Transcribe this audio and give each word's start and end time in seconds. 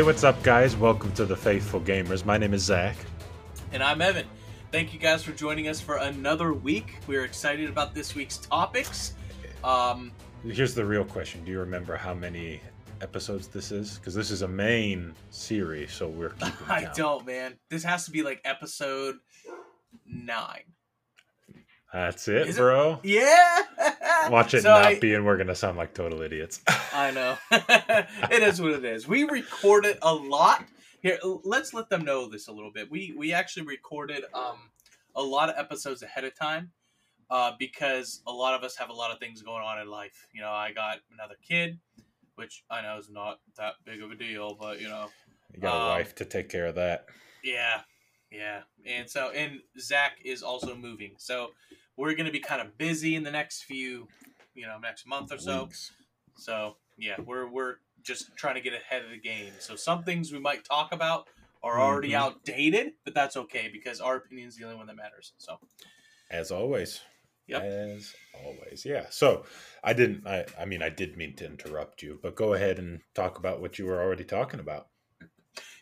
Hey, 0.00 0.06
what's 0.06 0.24
up, 0.24 0.42
guys? 0.42 0.76
Welcome 0.78 1.12
to 1.12 1.26
the 1.26 1.36
Faithful 1.36 1.78
Gamers. 1.78 2.24
My 2.24 2.38
name 2.38 2.54
is 2.54 2.62
Zach. 2.62 2.96
And 3.70 3.82
I'm 3.82 4.00
Evan. 4.00 4.24
Thank 4.72 4.94
you 4.94 4.98
guys 4.98 5.22
for 5.22 5.32
joining 5.32 5.68
us 5.68 5.78
for 5.78 5.96
another 5.96 6.54
week. 6.54 7.00
We're 7.06 7.26
excited 7.26 7.68
about 7.68 7.94
this 7.94 8.14
week's 8.14 8.38
topics. 8.38 9.12
Um, 9.62 10.12
Here's 10.42 10.74
the 10.74 10.86
real 10.86 11.04
question 11.04 11.44
Do 11.44 11.52
you 11.52 11.60
remember 11.60 11.98
how 11.98 12.14
many 12.14 12.62
episodes 13.02 13.46
this 13.46 13.72
is? 13.72 13.98
Because 13.98 14.14
this 14.14 14.30
is 14.30 14.40
a 14.40 14.48
main 14.48 15.12
series, 15.28 15.92
so 15.92 16.08
we're 16.08 16.30
keeping 16.30 16.54
I 16.70 16.84
count. 16.84 16.96
don't, 16.96 17.26
man. 17.26 17.58
This 17.68 17.82
has 17.84 18.06
to 18.06 18.10
be 18.10 18.22
like 18.22 18.40
episode 18.46 19.16
nine. 20.06 20.62
That's 21.92 22.28
it, 22.28 22.48
Is 22.48 22.56
it? 22.56 22.60
bro. 22.60 23.00
Yeah. 23.02 23.62
Watch 24.30 24.54
it 24.54 24.62
So 24.62 24.68
not 24.70 24.84
I- 24.86 24.98
be, 25.00 25.14
and 25.14 25.24
we're 25.26 25.36
going 25.36 25.48
to 25.48 25.54
sound 25.54 25.76
like 25.76 25.92
total 25.94 26.22
idiots. 26.22 26.60
I 26.92 27.10
know. 27.10 27.36
it 28.30 28.42
is 28.42 28.60
what 28.60 28.72
it 28.72 28.84
is. 28.84 29.08
We 29.08 29.24
recorded 29.24 29.98
a 30.02 30.14
lot. 30.14 30.64
Here, 31.02 31.18
let's 31.44 31.72
let 31.74 31.88
them 31.88 32.04
know 32.04 32.28
this 32.28 32.48
a 32.48 32.52
little 32.52 32.70
bit. 32.70 32.90
We 32.90 33.14
we 33.16 33.32
actually 33.32 33.64
recorded 33.66 34.24
um 34.34 34.58
a 35.16 35.22
lot 35.22 35.48
of 35.48 35.56
episodes 35.58 36.02
ahead 36.02 36.24
of 36.24 36.34
time. 36.38 36.70
Uh, 37.30 37.52
because 37.60 38.22
a 38.26 38.32
lot 38.32 38.54
of 38.54 38.64
us 38.64 38.74
have 38.76 38.90
a 38.90 38.92
lot 38.92 39.12
of 39.12 39.20
things 39.20 39.40
going 39.40 39.62
on 39.62 39.78
in 39.80 39.88
life. 39.88 40.26
You 40.34 40.40
know, 40.40 40.50
I 40.50 40.72
got 40.72 40.98
another 41.14 41.36
kid, 41.48 41.78
which 42.34 42.64
I 42.68 42.82
know 42.82 42.98
is 42.98 43.08
not 43.08 43.38
that 43.56 43.74
big 43.84 44.02
of 44.02 44.10
a 44.10 44.16
deal, 44.16 44.56
but 44.60 44.80
you 44.80 44.88
know, 44.88 45.06
You 45.54 45.60
got 45.60 45.76
a 45.76 45.80
Um, 45.80 45.88
wife 45.90 46.12
to 46.16 46.24
take 46.24 46.48
care 46.48 46.66
of 46.66 46.74
that. 46.74 47.06
yeah, 47.44 47.82
yeah. 48.32 48.62
And 48.84 49.08
so, 49.08 49.30
and 49.30 49.60
Zach 49.78 50.18
is 50.24 50.42
also 50.42 50.74
moving, 50.74 51.12
so 51.18 51.52
we're 51.96 52.14
gonna 52.14 52.30
be 52.30 52.40
kind 52.40 52.60
of 52.60 52.76
busy 52.78 53.14
in 53.14 53.22
the 53.22 53.30
next 53.30 53.62
few, 53.64 54.08
you 54.54 54.66
know, 54.66 54.78
next 54.78 55.06
month 55.06 55.32
or 55.32 55.38
so. 55.38 55.64
Weeks. 55.64 55.92
So 56.36 56.76
yeah, 56.98 57.16
we're 57.24 57.48
we're 57.50 57.76
just 58.02 58.34
trying 58.36 58.54
to 58.54 58.60
get 58.60 58.72
ahead 58.72 59.04
of 59.04 59.10
the 59.10 59.18
game. 59.18 59.52
So 59.58 59.76
some 59.76 60.04
things 60.04 60.32
we 60.32 60.38
might 60.40 60.64
talk 60.64 60.92
about 60.92 61.28
are 61.62 61.78
already 61.78 62.10
Mhm. 62.12 62.20
outdated, 62.20 62.92
but 63.04 63.14
that's 63.14 63.36
okay 63.36 63.68
because 63.70 64.00
our 64.00 64.16
opinion 64.16 64.48
is 64.48 64.56
the 64.56 64.64
only 64.64 64.76
one 64.76 64.86
that 64.86 64.96
matters. 64.96 65.34
So 65.38 65.58
As 66.30 66.50
always. 66.50 67.00
Yep. 67.48 67.62
As 67.62 68.14
always. 68.42 68.84
Yeah. 68.86 69.06
So 69.10 69.44
I 69.82 69.92
didn't, 69.92 70.26
I, 70.26 70.46
I 70.58 70.64
mean, 70.64 70.80
I 70.82 70.88
did 70.88 71.16
mean 71.16 71.34
to 71.36 71.44
interrupt 71.44 72.02
you, 72.02 72.18
but 72.22 72.36
go 72.36 72.54
ahead 72.54 72.78
and 72.78 73.00
talk 73.14 73.36
about 73.38 73.60
what 73.60 73.78
you 73.78 73.84
were 73.86 74.00
already 74.00 74.24
talking 74.24 74.60
about. 74.60 74.88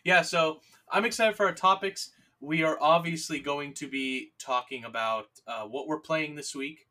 yeah, 0.03 0.21
so 0.23 0.59
I'm 0.91 1.05
excited 1.05 1.35
for 1.37 1.45
our 1.45 1.53
topics. 1.53 2.11
We 2.41 2.63
are 2.63 2.77
obviously 2.79 3.39
going 3.39 3.73
to 3.75 3.87
be 3.87 4.31
talking 4.39 4.85
about 4.85 5.27
uh, 5.45 5.63
what 5.63 5.87
we're 5.87 5.99
playing 5.99 6.35
this 6.35 6.55
week, 6.55 6.87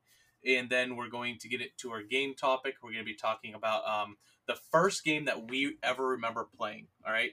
and 0.47 0.69
then 0.69 0.95
we're 0.97 1.09
going 1.09 1.39
to 1.39 1.49
get 1.49 1.61
it 1.61 1.77
to 1.79 1.91
our 1.91 2.03
game 2.03 2.35
topic. 2.35 2.77
We're 2.83 2.93
going 2.93 3.05
to 3.05 3.11
be 3.11 3.15
talking 3.15 3.55
about 3.55 3.87
um, 3.89 4.17
the 4.47 4.57
first 4.71 5.05
game 5.05 5.25
that 5.25 5.51
we 5.51 5.79
ever 5.83 6.09
remember 6.09 6.47
playing. 6.57 6.87
All 7.07 7.13
right. 7.13 7.33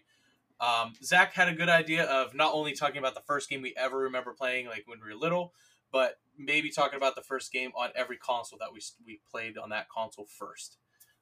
Um, 0.61 0.94
Zach 1.03 1.33
had 1.33 1.49
a 1.49 1.53
good 1.53 1.67
idea 1.67 2.05
of 2.05 2.33
not 2.33 2.53
only 2.53 2.73
talking 2.73 2.97
about 2.97 3.16
the 3.16 3.22
first 3.22 3.49
game 3.49 3.61
we 3.61 3.73
ever 3.75 3.97
remember 3.97 4.33
playing, 4.33 4.67
like 4.67 4.83
when 4.85 5.00
we 5.02 5.13
were 5.13 5.19
little, 5.19 5.53
but 5.91 6.19
maybe 6.38 6.69
talking 6.69 6.97
about 6.97 7.16
the 7.16 7.22
first 7.22 7.52
game 7.52 7.72
on 7.75 7.89
every 7.95 8.17
console 8.17 8.59
that 8.59 8.72
we 8.72 8.81
we 9.05 9.19
played 9.29 9.57
on 9.57 9.69
that 9.69 9.89
console 9.89 10.27
first. 10.39 10.77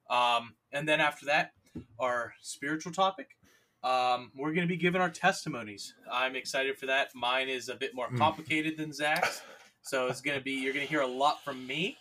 Um, 0.10 0.56
and 0.72 0.88
then 0.88 1.00
after 1.00 1.26
that, 1.26 1.54
our 2.00 2.34
spiritual 2.42 2.92
topic. 2.92 3.38
Um, 3.84 4.32
we're 4.36 4.54
going 4.54 4.66
to 4.68 4.72
be 4.72 4.78
giving 4.78 5.02
our 5.02 5.10
testimonies. 5.10 5.94
I'm 6.12 6.36
excited 6.36 6.78
for 6.78 6.86
that. 6.86 7.10
Mine 7.16 7.50
is 7.50 7.68
a 7.70 7.76
bit 7.76 7.94
more 7.94 8.08
Hmm. 8.08 8.18
complicated 8.18 8.78
than 8.78 8.94
Zach's, 8.94 9.42
so 9.82 10.08
it's 10.08 10.22
going 10.22 10.38
to 10.38 10.44
be 10.44 10.54
you're 10.54 10.74
going 10.74 10.86
to 10.86 10.90
hear 10.90 11.02
a 11.02 11.08
lot 11.08 11.44
from 11.44 11.66
me. 11.68 11.98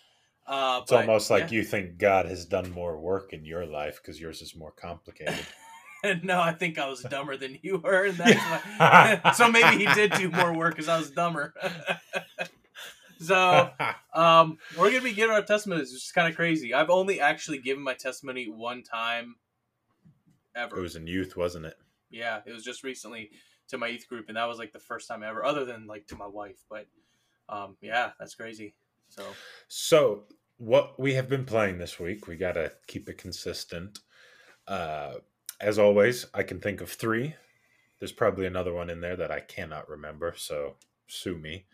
Uh, 0.47 0.81
It's 0.83 0.91
but, 0.91 1.01
almost 1.01 1.31
like 1.31 1.45
yeah. 1.51 1.59
you 1.59 1.65
think 1.65 1.99
God 1.99 2.27
has 2.27 2.45
done 2.47 2.71
more 2.71 2.99
work 2.99 3.33
in 3.33 3.45
your 3.45 3.65
life 3.67 4.01
because 4.01 4.21
yours 4.21 4.43
is 4.43 4.55
more 4.56 4.71
complicated. 4.73 5.45
no, 6.23 6.41
I 6.41 6.53
think 6.53 6.79
I 6.79 6.89
was 6.89 7.01
dumber 7.03 7.37
than 7.37 7.59
you 7.62 7.79
were, 7.79 8.06
and 8.06 8.17
that's 8.17 8.41
why. 8.79 9.33
so 9.37 9.49
maybe 9.51 9.85
he 9.85 9.93
did 9.95 10.12
do 10.12 10.31
more 10.31 10.53
work 10.56 10.75
because 10.75 10.89
I 10.89 10.99
was 10.99 11.11
dumber. 11.11 11.55
so 13.21 13.71
um, 14.15 14.59
we're 14.77 14.91
gonna 14.91 15.03
be 15.03 15.12
giving 15.12 15.35
our 15.35 15.43
testimonies, 15.43 15.93
which 15.93 16.05
is 16.05 16.12
kind 16.12 16.29
of 16.29 16.35
crazy. 16.37 16.75
I've 16.75 16.91
only 16.91 17.21
actually 17.21 17.59
given 17.59 17.83
my 17.85 17.95
testimony 17.95 18.49
one 18.49 18.83
time 18.83 19.37
ever. 20.56 20.77
it 20.77 20.83
was 20.83 20.97
in 20.97 21.06
youth, 21.06 21.37
wasn't 21.37 21.67
it? 21.67 21.77
Yeah, 22.12 22.41
it 22.47 22.53
was 22.53 22.65
just 22.65 22.84
recently 22.84 23.31
to 23.69 23.78
my 23.78 23.89
youth 23.89 24.09
group, 24.09 24.27
and 24.28 24.37
that 24.37 24.49
was 24.49 24.59
like 24.59 24.73
the 24.73 24.78
first 24.78 25.09
time 25.09 25.23
ever, 25.23 25.45
other 25.45 25.65
than 25.65 25.87
like 25.87 26.06
to 26.09 26.17
my 26.17 26.27
wife. 26.27 26.62
But 26.71 26.87
um, 27.49 27.77
yeah, 27.81 28.11
that's 28.19 28.34
crazy. 28.34 28.75
So 29.09 29.25
So, 29.69 30.25
what 30.59 30.99
we 30.99 31.15
have 31.15 31.28
been 31.28 31.45
playing 31.45 31.78
this 31.78 31.99
week, 31.99 32.27
we 32.27 32.37
got 32.37 32.53
to 32.53 32.73
keep 32.87 33.09
it 33.09 33.19
consistent. 33.19 33.99
Uh, 34.67 35.15
as 35.61 35.78
always, 35.78 36.27
I 36.34 36.43
can 36.43 36.61
think 36.61 36.81
of 36.81 36.91
three. 36.91 37.34
There's 37.99 38.12
probably 38.12 38.47
another 38.47 38.73
one 38.73 38.91
in 38.91 39.00
there 39.00 39.17
that 39.17 39.31
I 39.31 39.41
cannot 39.41 39.89
remember, 39.89 40.34
so 40.37 40.77
sue 41.06 41.39
me. 41.39 41.67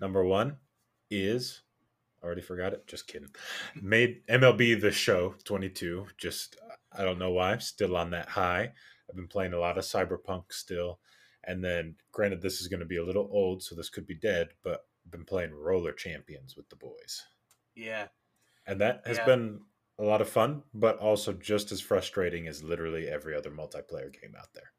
Number 0.00 0.24
one 0.24 0.56
is 1.10 1.62
already 2.22 2.42
forgot 2.42 2.72
it. 2.72 2.86
Just 2.86 3.06
kidding. 3.08 3.30
Made 3.80 4.26
MLB 4.28 4.80
the 4.80 4.92
Show 4.92 5.34
22. 5.44 6.06
Just 6.16 6.56
I 6.96 7.04
don't 7.04 7.18
know 7.18 7.30
why. 7.30 7.52
I'm 7.52 7.60
still 7.60 7.96
on 7.96 8.10
that 8.10 8.28
high. 8.28 8.72
I've 9.12 9.16
been 9.18 9.28
playing 9.28 9.54
a 9.54 9.60
lot 9.60 9.78
of 9.78 9.84
Cyberpunk 9.84 10.52
still, 10.52 11.00
and 11.44 11.64
then 11.64 11.98
granted 12.12 12.42
this 12.42 12.60
is 12.62 12.68
going 12.68 12.80
to 12.80 12.86
be 12.86 12.98
a 12.98 13.04
little 13.04 13.28
old, 13.32 13.62
so 13.62 13.76
this 13.76 13.90
could 13.90 14.06
be 14.06 14.16
dead, 14.16 14.54
but 14.62 14.88
I've 15.06 15.12
been 15.12 15.26
playing 15.26 15.54
Roller 15.54 15.92
Champions 15.94 16.56
with 16.56 16.70
the 16.70 16.76
boys 16.76 17.22
yeah, 17.74 18.08
and 18.66 18.80
that 18.80 19.06
has 19.06 19.18
Yeah. 19.18 19.26
been 19.26 19.64
a 19.98 20.02
lot 20.04 20.20
of 20.20 20.28
fun 20.28 20.64
but 20.74 20.98
also 20.98 21.32
just 21.32 21.70
as 21.70 21.80
frustrating 21.80 22.46
as 22.48 22.62
literally 22.62 23.08
every 23.08 23.34
other 23.34 23.50
multiplayer 23.50 24.12
game 24.12 24.34
out 24.36 24.52
there 24.54 24.72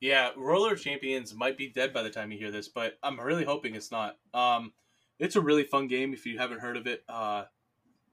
Yeah, 0.00 0.30
Roller 0.36 0.76
Champions 0.76 1.34
might 1.34 1.58
be 1.58 1.68
dead 1.68 1.92
by 1.92 2.02
the 2.02 2.10
time 2.10 2.32
you 2.32 2.38
hear 2.38 2.50
this, 2.50 2.68
but 2.68 2.98
I'm 3.02 3.20
really 3.20 3.44
hoping 3.44 3.74
it's 3.74 3.90
not. 3.90 4.18
Um, 4.32 4.72
it's 5.18 5.36
a 5.36 5.40
really 5.40 5.64
fun 5.64 5.88
game 5.88 6.14
if 6.14 6.24
you 6.24 6.38
haven't 6.38 6.60
heard 6.60 6.78
of 6.78 6.86
it. 6.86 7.04
Uh, 7.08 7.46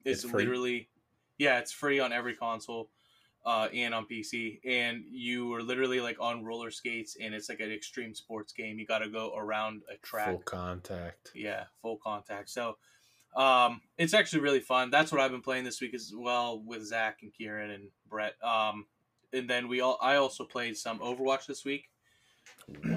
it's, 0.06 0.24
It's 0.24 0.26
literally, 0.26 0.92
yeah, 1.38 1.60
it's 1.60 1.72
free 1.74 2.00
on 2.00 2.14
every 2.14 2.36
console 2.36 2.92
uh, 3.48 3.70
and 3.74 3.94
on 3.94 4.06
PC. 4.06 4.60
And 4.66 5.06
you 5.10 5.54
are 5.54 5.64
literally 5.64 6.02
like 6.02 6.18
on 6.20 6.44
roller 6.44 6.70
skates, 6.70 7.16
and 7.20 7.34
it's 7.34 7.48
like 7.48 7.62
an 7.62 7.72
extreme 7.72 8.14
sports 8.14 8.52
game. 8.52 8.78
You 8.78 8.86
got 8.86 9.00
to 9.00 9.10
go 9.10 9.34
around 9.36 9.84
a 9.92 9.96
track. 10.06 10.28
full 10.28 10.40
contact 10.40 11.32
Yeah, 11.34 11.64
full 11.82 11.98
contact. 12.04 12.50
So 12.50 12.76
um, 13.38 13.80
it's 13.98 14.14
actually 14.14 14.42
really 14.42 14.60
fun. 14.60 14.90
That's 14.90 15.14
what 15.14 15.22
I've 15.22 15.32
been 15.32 15.42
playing 15.42 15.64
this 15.64 15.80
week 15.80 15.94
as 15.94 16.12
well 16.14 16.62
with 16.62 16.86
Zach 16.86 17.20
and 17.22 17.34
Kieran 17.34 17.72
and 17.72 17.86
Brett. 18.10 18.34
Um, 18.44 18.86
and 19.32 19.50
then 19.50 19.70
we 19.70 19.80
all 19.80 19.98
I 20.02 20.18
also 20.18 20.44
played 20.44 20.76
some 20.76 21.00
Overwatch 21.00 21.46
this 21.46 21.64
week. 21.64 21.86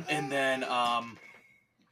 And 0.08 0.32
then 0.32 0.64
um, 0.64 1.16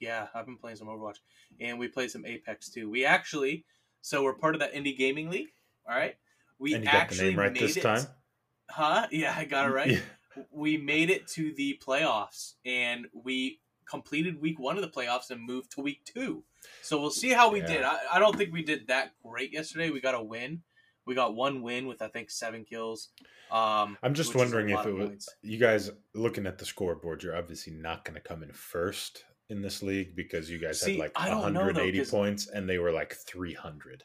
yeah, 0.01 0.27
I've 0.35 0.47
been 0.47 0.57
playing 0.57 0.79
some 0.79 0.89
Overwatch. 0.89 1.19
And 1.61 1.79
we 1.79 1.87
played 1.87 2.11
some 2.11 2.27
Apex 2.27 2.71
too. 2.71 2.91
We 2.91 3.05
actually 3.05 3.65
so 4.01 4.25
we're 4.25 4.35
part 4.35 4.57
of 4.57 4.61
that 4.63 4.75
indie 4.75 4.99
gaming 4.99 5.31
league. 5.31 5.51
All 5.89 5.95
right. 5.95 6.17
We 6.59 6.75
and 6.75 6.83
you 6.83 6.91
got 6.91 6.93
the 6.93 7.03
actually 7.03 7.29
name 7.31 7.39
right 7.39 7.53
made 7.53 7.63
this 7.63 7.77
it. 7.77 7.83
time 7.83 8.05
Huh? 8.71 9.07
Yeah, 9.11 9.35
I 9.37 9.45
got 9.45 9.67
it 9.67 9.73
right 9.73 9.91
Yeah. 9.93 10.43
we 10.51 10.77
made 10.77 11.11
it 11.11 11.27
to 11.29 11.53
the 11.55 11.81
playoffs 11.85 12.55
and 12.65 13.07
we 13.13 13.61
completed 13.89 14.41
week 14.41 14.59
one 14.59 14.77
of 14.77 14.83
the 14.83 14.89
playoffs 14.91 15.31
and 15.31 15.41
moved 15.41 15.73
to 15.73 15.81
week 15.81 16.05
two. 16.05 16.45
So 16.83 17.01
we'll 17.01 17.11
see 17.11 17.31
how 17.31 17.51
we 17.51 17.61
did. 17.61 17.83
I, 17.83 17.99
I 18.13 18.19
don't 18.19 18.37
think 18.37 18.53
we 18.53 18.63
did 18.63 18.89
that 18.89 19.13
great 19.25 19.53
yesterday. 19.53 19.91
We 19.91 20.01
got 20.01 20.15
a 20.15 20.23
win. 20.23 20.63
We 21.07 21.15
got 21.15 21.35
one 21.35 21.63
win 21.63 21.87
with 21.87 22.03
I 22.03 22.09
think 22.09 22.31
seven 22.31 22.65
kills. 22.65 23.09
Um, 23.51 23.97
i'm 24.03 24.13
just 24.13 24.35
which 24.35 24.45
is 24.45 24.53
a 24.53 24.57
wondering 24.57 24.79
if 24.79 24.85
it 24.85 24.93
was 24.93 25.09
points. 25.09 25.29
you 25.41 25.57
guys 25.57 25.91
looking 26.15 26.47
at 26.47 26.59
the 26.59 26.67
scoreboard 26.67 27.23
you're 27.23 27.35
obviously 27.35 27.73
not 27.73 28.05
going 28.05 28.15
to 28.15 28.21
come 28.21 28.43
in 28.43 28.53
first 28.53 29.25
in 29.49 29.63
this 29.63 29.83
league 29.83 30.15
because 30.15 30.51
you 30.51 30.59
guys 30.59 30.83
See, 30.83 30.93
had 30.93 31.01
like 31.01 31.13
I 31.17 31.31
don't 31.31 31.55
know, 31.55 31.73
though, 31.73 32.05
points 32.05 32.49
and 32.49 32.69
they 32.69 32.77
were 32.77 32.93
like 32.93 33.15
300 33.15 34.05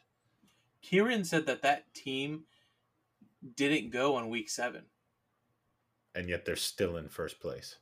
Kieran 0.80 1.24
said 1.24 1.44
that 1.44 1.60
that 1.60 1.92
team 1.92 2.44
didn't 3.56 3.90
go 3.90 4.14
on 4.16 4.28
week 4.28 4.48
seven, 4.50 4.84
and 6.14 6.28
yet 6.28 6.44
they're 6.44 6.56
still 6.56 6.96
in 6.96 7.08
first 7.08 7.40
place 7.40 7.76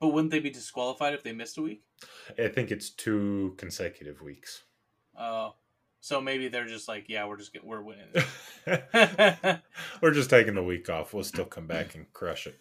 but 0.00 0.08
wouldn't 0.08 0.32
they 0.32 0.40
be 0.40 0.50
disqualified 0.50 1.14
if 1.14 1.22
they 1.22 1.32
missed 1.32 1.56
a 1.56 1.62
week? 1.62 1.82
i 2.38 2.48
think 2.48 2.70
it's 2.70 2.90
two 2.90 3.54
consecutive 3.56 4.20
weeks 4.20 4.64
Uh, 5.16 5.50
so 6.00 6.20
maybe 6.20 6.48
they're 6.48 6.66
just 6.66 6.86
like, 6.86 7.08
yeah, 7.08 7.26
we're 7.26 7.38
just 7.38 7.52
get, 7.54 7.64
we're 7.64 7.80
winning. 7.80 8.08
we're 10.02 10.10
just 10.12 10.28
taking 10.28 10.54
the 10.54 10.62
week 10.62 10.90
off 10.90 11.14
we'll 11.14 11.24
still 11.24 11.46
come 11.46 11.66
back 11.66 11.94
and 11.94 12.12
crush 12.12 12.46
it 12.46 12.58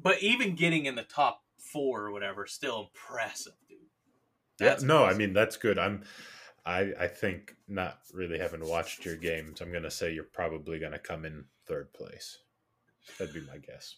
But 0.00 0.22
even 0.22 0.54
getting 0.54 0.84
in 0.84 0.94
the 0.94 1.02
top 1.04 1.42
four 1.58 2.02
or 2.02 2.12
whatever, 2.12 2.44
still 2.46 2.90
impressive, 2.90 3.54
dude. 3.68 3.78
Yeah, 4.60 4.68
That's 4.70 4.82
no, 4.82 5.04
I 5.04 5.14
mean 5.14 5.32
that's 5.32 5.56
good. 5.56 5.78
I'm, 5.78 6.02
I, 6.66 6.92
I 6.98 7.06
think 7.08 7.54
not 7.68 7.98
really 8.12 8.38
having 8.38 8.66
watched 8.66 9.04
your 9.04 9.16
games. 9.16 9.60
I'm 9.60 9.72
gonna 9.72 9.90
say 9.90 10.12
you're 10.12 10.24
probably 10.24 10.78
gonna 10.78 10.98
come 10.98 11.24
in 11.24 11.44
third 11.66 11.92
place. 11.92 12.38
That'd 13.18 13.34
be 13.34 13.40
my 13.42 13.58
guess. 13.58 13.96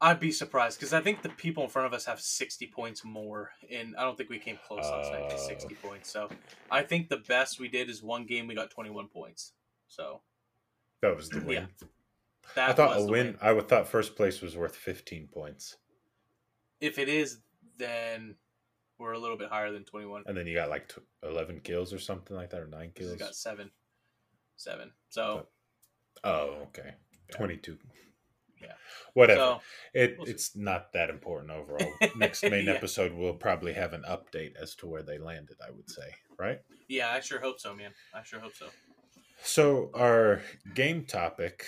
I'd 0.00 0.20
be 0.20 0.30
surprised 0.30 0.78
because 0.78 0.92
I 0.92 1.00
think 1.00 1.22
the 1.22 1.28
people 1.30 1.64
in 1.64 1.70
front 1.70 1.86
of 1.86 1.92
us 1.92 2.04
have 2.04 2.20
60 2.20 2.66
points 2.68 3.04
more, 3.04 3.50
and 3.72 3.96
I 3.96 4.02
don't 4.02 4.16
think 4.16 4.30
we 4.30 4.38
came 4.38 4.58
close 4.66 4.84
last 4.84 5.10
night 5.10 5.28
to 5.30 5.36
Oh. 5.36 5.48
60 5.48 5.74
points. 5.76 6.08
So 6.10 6.28
I 6.70 6.82
think 6.82 7.08
the 7.08 7.16
best 7.16 7.58
we 7.58 7.68
did 7.68 7.90
is 7.90 8.02
one 8.02 8.24
game 8.24 8.46
we 8.46 8.54
got 8.54 8.70
21 8.70 9.08
points. 9.08 9.54
So 9.88 10.20
That 11.00 11.16
was 11.16 11.28
the 11.30 11.40
win. 11.40 11.68
Yeah. 11.80 11.88
That 12.54 12.70
I 12.70 12.72
thought 12.74 12.96
a 12.98 13.02
the 13.02 13.10
win, 13.10 13.38
I 13.42 13.52
would 13.52 13.68
thought 13.68 13.88
first 13.88 14.14
place 14.14 14.40
was 14.40 14.56
worth 14.56 14.76
15 14.76 15.28
points. 15.28 15.76
If 16.80 16.98
it 16.98 17.08
is, 17.08 17.38
then 17.76 18.36
we're 18.98 19.12
a 19.12 19.18
little 19.18 19.36
bit 19.36 19.48
higher 19.48 19.72
than 19.72 19.84
21. 19.84 20.24
And 20.26 20.36
then 20.36 20.46
you 20.46 20.54
got 20.54 20.70
like 20.70 20.88
tw 20.88 20.98
11 21.22 21.60
kills 21.60 21.92
or 21.92 21.98
something 21.98 22.36
like 22.36 22.50
that, 22.50 22.60
or 22.60 22.66
nine 22.66 22.90
kills. 22.94 23.10
has 23.12 23.18
got 23.18 23.34
seven. 23.34 23.70
Seven. 24.56 24.90
So, 25.08 25.46
Oh, 26.24 26.66
okay. 26.68 26.94
Yeah. 27.30 27.36
22. 27.36 27.78
Yeah. 28.60 28.72
Whatever. 29.14 29.38
so 29.40 29.60
it, 29.94 30.16
we'll 30.18 30.26
it's 30.28 30.56
not 30.56 30.92
that 30.92 31.10
important 31.10 31.52
overall. 31.52 31.92
Next 32.16 32.42
main 32.42 32.66
Yeah. 32.66 32.72
episode, 32.72 33.12
we'll 33.12 33.34
probably 33.34 33.72
have 33.72 33.92
an 33.92 34.02
update 34.08 34.56
as 34.60 34.74
to 34.76 34.88
where 34.88 35.02
they 35.04 35.18
landed, 35.18 35.58
I 35.64 35.70
would 35.70 35.88
say, 35.88 36.12
right? 36.38 36.60
yeah, 36.88 37.10
I 37.12 37.20
sure 37.20 37.38
hope 37.40 37.60
so, 37.60 37.72
man. 37.74 37.92
I 38.12 38.22
sure 38.24 38.40
hope 38.40 38.56
so. 38.56 38.66
So, 39.44 39.90
our 39.94 40.42
game 40.74 41.04
topic 41.04 41.66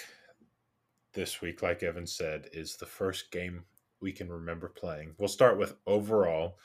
this 1.14 1.40
week, 1.40 1.62
like 1.62 1.84
Evan 1.84 2.06
said, 2.08 2.48
is 2.52 2.74
the 2.76 2.86
first 2.86 3.30
game 3.30 3.62
we 4.00 4.10
can 4.10 4.28
remember 4.28 4.68
playing. 4.68 5.14
We'll 5.18 5.28
start 5.28 5.58
with 5.58 5.76
overall, 5.86 6.58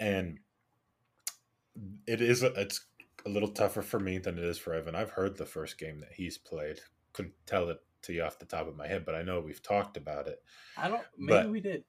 and 0.00 0.38
it 2.06 2.20
is 2.20 2.42
a, 2.42 2.52
it's 2.60 2.84
a 3.26 3.28
little 3.28 3.48
tougher 3.48 3.82
for 3.82 4.00
me 4.00 4.18
than 4.18 4.38
it 4.38 4.44
is 4.44 4.58
for 4.58 4.74
Evan. 4.74 4.94
I've 4.94 5.10
heard 5.10 5.36
the 5.36 5.46
first 5.46 5.78
game 5.78 6.00
that 6.00 6.12
he's 6.12 6.38
played. 6.38 6.80
Couldn't 7.12 7.34
tell 7.46 7.68
it 7.68 7.78
to 8.02 8.12
you 8.12 8.22
off 8.22 8.38
the 8.38 8.46
top 8.46 8.68
of 8.68 8.76
my 8.76 8.86
head, 8.86 9.04
but 9.04 9.14
I 9.14 9.22
know 9.22 9.40
we've 9.40 9.62
talked 9.62 9.96
about 9.96 10.28
it. 10.28 10.42
I 10.76 10.88
don't. 10.88 11.02
Maybe 11.16 11.42
But- 11.42 11.50
we 11.50 11.60
did. 11.60 11.84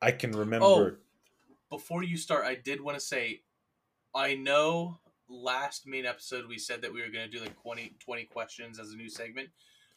I 0.00 0.10
can 0.10 0.34
oh, 0.34 0.38
remember. 0.38 0.66
Oh. 0.66 0.96
Before 1.70 2.02
you 2.02 2.16
start, 2.16 2.44
I 2.44 2.56
did 2.56 2.80
want 2.80 2.98
to 2.98 3.04
say, 3.04 3.42
I 4.14 4.34
know 4.34 4.98
last 5.28 5.86
main 5.86 6.04
episode 6.04 6.46
we 6.46 6.58
said 6.58 6.82
that 6.82 6.92
we 6.92 7.00
were 7.00 7.08
going 7.08 7.30
to 7.30 7.30
do 7.30 7.40
like 7.42 7.56
20, 7.62 7.96
20 7.98 8.24
questions 8.24 8.78
as 8.78 8.90
a 8.90 8.96
new 8.96 9.08
segment. 9.08 9.48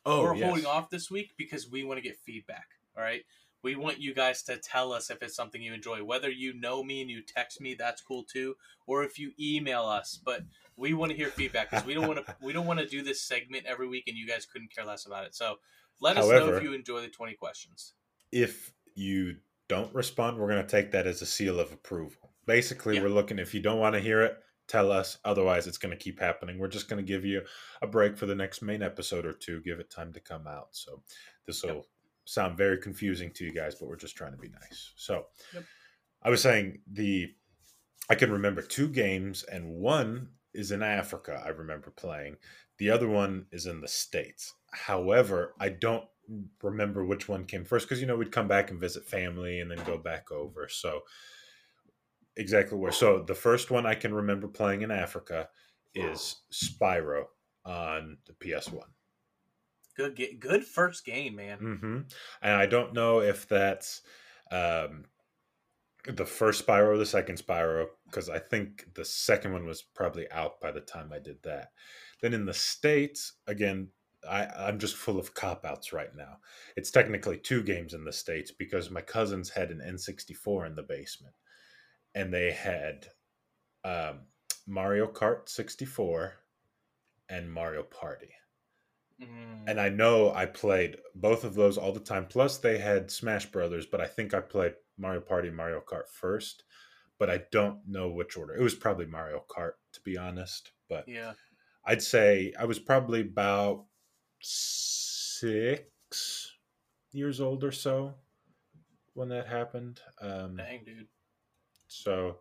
oh, 0.06 0.24
we're 0.24 0.36
yes. 0.36 0.46
holding 0.46 0.66
off 0.66 0.90
this 0.90 1.10
week 1.10 1.34
because 1.38 1.70
we 1.70 1.84
want 1.84 1.98
to 1.98 2.04
get 2.04 2.18
feedback. 2.18 2.68
All 2.96 3.04
right. 3.04 3.24
We 3.66 3.76
want 3.76 4.00
you 4.00 4.14
guys 4.14 4.44
to 4.44 4.58
tell 4.58 4.94
us 4.94 5.10
if 5.10 5.24
it's 5.24 5.36
something 5.36 5.60
you 5.60 5.74
enjoy. 5.74 6.04
Whether 6.04 6.30
you 6.30 6.54
know 6.54 6.84
me 6.84 7.02
and 7.02 7.10
you 7.10 7.24
text 7.24 7.60
me, 7.60 7.74
that's 7.74 8.00
cool 8.00 8.24
too, 8.24 8.56
or 8.86 9.04
if 9.04 9.18
you 9.18 9.32
email 9.40 9.86
us. 9.86 10.20
But 10.24 10.42
we 10.78 10.94
want 10.94 11.12
to 11.12 11.18
hear 11.18 11.30
feedback 11.30 11.72
because 11.72 11.84
we 11.84 11.96
don't 11.96 12.08
want 12.08 12.24
to. 12.24 12.36
We 12.44 12.54
don't 12.54 12.68
want 12.68 12.80
to 12.80 12.86
do 12.88 13.02
this 13.02 13.22
segment 13.22 13.66
every 13.66 13.88
week, 13.88 14.04
and 14.08 14.16
you 14.16 14.28
guys 14.28 14.46
couldn't 14.46 14.72
care 14.74 14.86
less 14.86 15.08
about 15.08 15.26
it. 15.26 15.34
So 15.34 15.56
let 16.00 16.16
us 16.16 16.30
know 16.30 16.54
if 16.54 16.62
you 16.62 16.74
enjoy 16.74 17.02
the 17.02 17.08
twenty 17.08 17.34
questions. 17.34 17.94
if 18.32 18.72
you 18.94 19.38
don't 19.68 19.94
respond, 19.96 20.38
we're 20.38 20.48
going 20.50 20.62
to 20.62 20.72
take 20.72 20.92
that 20.92 21.08
as 21.08 21.24
a 21.24 21.26
seal 21.26 21.60
of 21.60 21.72
approval. 21.74 22.34
Basically, 22.46 22.96
Yeah. 22.96 23.02
we're 23.02 23.10
looking, 23.10 23.40
if 23.40 23.54
you 23.56 23.62
don't 23.62 23.80
want 23.80 23.96
to 23.96 24.00
hear 24.00 24.22
it, 24.22 24.38
tell 24.68 24.92
us. 24.92 25.18
Otherwise, 25.26 25.66
it's 25.66 25.80
going 25.80 25.92
to 25.98 25.98
keep 25.98 26.20
happening. 26.20 26.60
We're 26.60 26.68
just 26.68 26.88
going 26.88 27.04
to 27.04 27.08
give 27.14 27.26
you 27.26 27.42
a 27.82 27.88
break 27.88 28.16
for 28.16 28.28
the 28.28 28.36
next 28.36 28.62
main 28.62 28.84
episode 28.84 29.26
or 29.26 29.34
two, 29.34 29.62
give 29.62 29.80
it 29.80 29.90
time 29.90 30.14
to 30.14 30.20
come 30.20 30.46
out. 30.48 30.68
So, 30.72 31.02
this 31.48 31.64
will 31.64 31.76
Yep. 31.76 31.86
Sound 32.26 32.58
very 32.58 32.78
confusing 32.78 33.32
to 33.32 33.46
you 33.46 33.54
guys, 33.54 33.76
but 33.76 33.88
we're 33.88 33.96
just 33.96 34.16
trying 34.16 34.32
to 34.32 34.38
be 34.38 34.50
nice. 34.50 34.92
So, 34.96 35.28
Yep. 35.54 35.64
I 36.24 36.30
was 36.30 36.42
saying 36.42 36.80
the, 36.92 37.34
I 38.10 38.16
can 38.16 38.32
remember 38.32 38.62
two 38.62 38.88
games, 38.88 39.44
and 39.44 39.76
one 39.76 40.30
is 40.54 40.72
in 40.72 40.82
Africa, 40.82 41.42
I 41.46 41.50
remember 41.50 41.92
playing. 41.92 42.38
The 42.78 42.90
other 42.90 43.08
one 43.08 43.46
is 43.52 43.68
in 43.68 43.82
the 43.82 43.88
States. 43.88 44.54
However, 44.72 45.54
I 45.60 45.70
don't 45.70 46.06
remember 46.62 47.06
which 47.06 47.28
one 47.28 47.46
came 47.46 47.66
first 47.66 47.88
because 47.88 48.02
you 48.02 48.08
know 48.08 48.16
we'd 48.16 48.32
come 48.32 48.48
back 48.48 48.72
and 48.72 48.80
visit 48.80 49.06
family 49.06 49.60
and 49.60 49.70
then 49.70 49.80
go 49.86 49.98
back 49.98 50.32
over 50.32 50.68
so 50.68 51.02
exactly 52.36 52.78
where 52.78 52.92
so 52.92 53.24
the 53.24 53.36
first 53.36 53.72
one 53.72 53.86
i 53.86 53.94
can 53.94 54.14
remember 54.14 54.48
playing 54.48 54.82
in 54.82 54.92
africa 54.92 55.48
is 55.94 56.38
spyro 56.52 57.26
on 57.66 58.18
the 58.26 58.34
ps1 58.34 58.82
Good, 59.96 60.20
good 60.40 60.66
first 60.66 61.06
game, 61.06 61.36
man. 61.36 61.58
hmm 61.58 62.00
and 62.42 62.54
i 62.54 62.66
don't 62.66 62.94
know 62.94 63.22
if 63.22 63.48
that's 63.48 64.02
um 64.52 65.06
the 66.08 66.26
first 66.26 66.66
spyro 66.66 66.90
or 66.90 66.98
the 66.98 67.06
second 67.06 67.38
spyro 67.38 67.88
because 68.06 68.30
i 68.30 68.38
think 68.38 68.86
the 68.94 69.06
second 69.06 69.54
one 69.54 69.66
was 69.66 69.82
probably 69.82 70.30
out 70.32 70.60
by 70.62 70.72
the 70.72 70.82
time 70.82 71.12
i 71.12 71.20
did 71.20 71.42
that 71.44 71.72
then 72.22 72.34
in 72.34 72.46
the 72.46 72.54
states 72.54 73.34
again 73.48 73.88
I, 74.30 74.46
I'm 74.46 74.80
just 74.80 74.96
full 74.96 75.20
of 75.20 75.36
cop 75.36 75.66
outs 75.66 75.94
right 75.94 76.10
now. 76.16 76.38
It's 76.76 76.90
technically 76.90 77.38
two 77.38 77.62
games 77.62 77.94
in 77.94 78.04
the 78.04 78.12
States 78.12 78.52
because 78.52 78.90
my 78.90 79.02
cousins 79.02 79.52
had 79.52 79.70
an 79.70 79.84
N64 79.86 80.66
in 80.66 80.76
the 80.76 80.82
basement 80.82 81.36
and 82.16 82.34
they 82.34 82.52
had 82.52 83.08
um, 83.84 84.22
Mario 84.66 85.06
Kart 85.08 85.48
64 85.48 86.34
and 87.30 87.52
Mario 87.52 87.84
Party. 87.84 88.32
Mm, 89.22 89.64
And 89.68 89.80
I 89.80 89.90
know 89.90 90.32
I 90.34 90.46
played 90.46 90.98
both 91.16 91.44
of 91.44 91.56
those 91.56 91.78
all 91.78 91.92
the 91.92 92.00
time. 92.00 92.26
Plus, 92.28 92.58
they 92.58 92.78
had 92.78 93.12
Smash 93.12 93.46
Brothers, 93.48 93.86
but 93.86 94.02
I 94.02 94.08
think 94.08 94.34
I 94.34 94.42
played 94.42 94.76
Mario 94.98 95.22
Party 95.22 95.50
Mario 95.50 95.82
Kart 95.82 96.08
first. 96.10 96.64
But 97.18 97.30
I 97.30 97.44
don't 97.52 97.80
know 97.88 98.10
which 98.10 98.36
order. 98.36 98.56
It 98.56 98.62
was 98.62 98.76
probably 98.76 99.06
Mario 99.06 99.46
Kart, 99.50 99.74
to 99.94 100.02
be 100.02 100.18
honest. 100.18 100.72
But 100.90 101.08
yeah. 101.08 101.34
I'd 101.86 102.02
say 102.02 102.54
I 102.60 102.66
was 102.66 102.80
probably 102.80 103.22
about 103.22 103.86
six 104.42 105.88
years 107.14 107.40
old 107.40 107.64
or 107.64 107.72
so 107.72 108.16
when 109.14 109.30
that 109.30 109.48
happened. 109.48 110.02
Um, 110.22 110.58
Dang, 110.58 110.84
dude. 110.84 111.08
so, 111.88 112.40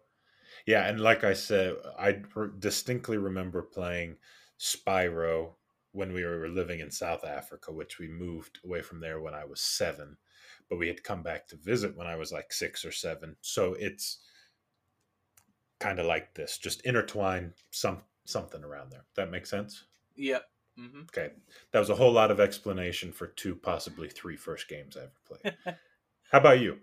yeah, 0.66 0.88
and 0.88 1.00
like 1.00 1.22
I 1.22 1.34
said, 1.34 1.76
I 1.98 2.16
distinctly 2.58 3.16
remember 3.16 3.62
playing 3.62 4.16
Spyro 4.58 5.52
when 5.94 6.12
we 6.12 6.24
were 6.24 6.48
living 6.48 6.80
in 6.80 6.90
South 6.90 7.24
Africa, 7.24 7.72
which 7.72 7.98
we 7.98 8.08
moved 8.08 8.60
away 8.64 8.82
from 8.82 9.00
there 9.00 9.20
when 9.20 9.34
I 9.34 9.44
was 9.44 9.60
seven, 9.60 10.18
but 10.68 10.78
we 10.78 10.88
had 10.88 11.04
come 11.04 11.22
back 11.22 11.46
to 11.48 11.56
visit 11.56 11.96
when 11.96 12.06
I 12.06 12.16
was 12.16 12.32
like 12.32 12.52
six 12.52 12.84
or 12.84 12.92
seven. 12.92 13.36
So 13.40 13.74
it's 13.74 14.20
kind 15.80 15.98
of 16.00 16.06
like 16.06 16.34
this, 16.34 16.58
just 16.58 16.84
intertwine 16.84 17.54
some 17.70 18.02
something 18.24 18.64
around 18.64 18.90
there. 18.90 19.06
That 19.14 19.30
makes 19.30 19.50
sense. 19.50 19.84
Yep. 20.16 20.50
hmm 20.76 21.04
Okay, 21.12 21.34
that 21.70 21.78
was 21.78 21.90
a 21.90 21.94
whole 21.94 22.12
lot 22.12 22.30
of 22.30 22.40
explanation 22.40 23.12
for 23.12 23.26
two, 23.26 23.54
possibly 23.56 24.08
three 24.08 24.36
first 24.36 24.68
games 24.68 24.96
I 24.96 25.02
ever 25.04 25.12
played. 25.24 25.42
How 26.30 26.38
about 26.40 26.60
you? 26.60 26.80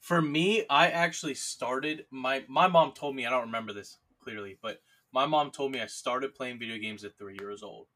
For 0.00 0.20
me, 0.20 0.66
I 0.68 0.90
actually 0.90 1.34
started 1.34 2.06
my 2.10 2.44
my 2.48 2.66
mom 2.66 2.92
told 2.94 3.14
me 3.14 3.24
I 3.26 3.30
don't 3.30 3.42
remember 3.42 3.72
this 3.72 3.98
clearly, 4.18 4.58
but 4.60 4.82
my 5.12 5.24
mom 5.24 5.52
told 5.52 5.70
me 5.70 5.80
I 5.80 5.86
started 5.86 6.34
playing 6.34 6.58
video 6.58 6.78
games 6.78 7.04
at 7.04 7.16
three 7.16 7.36
years 7.38 7.62
old. 7.62 7.88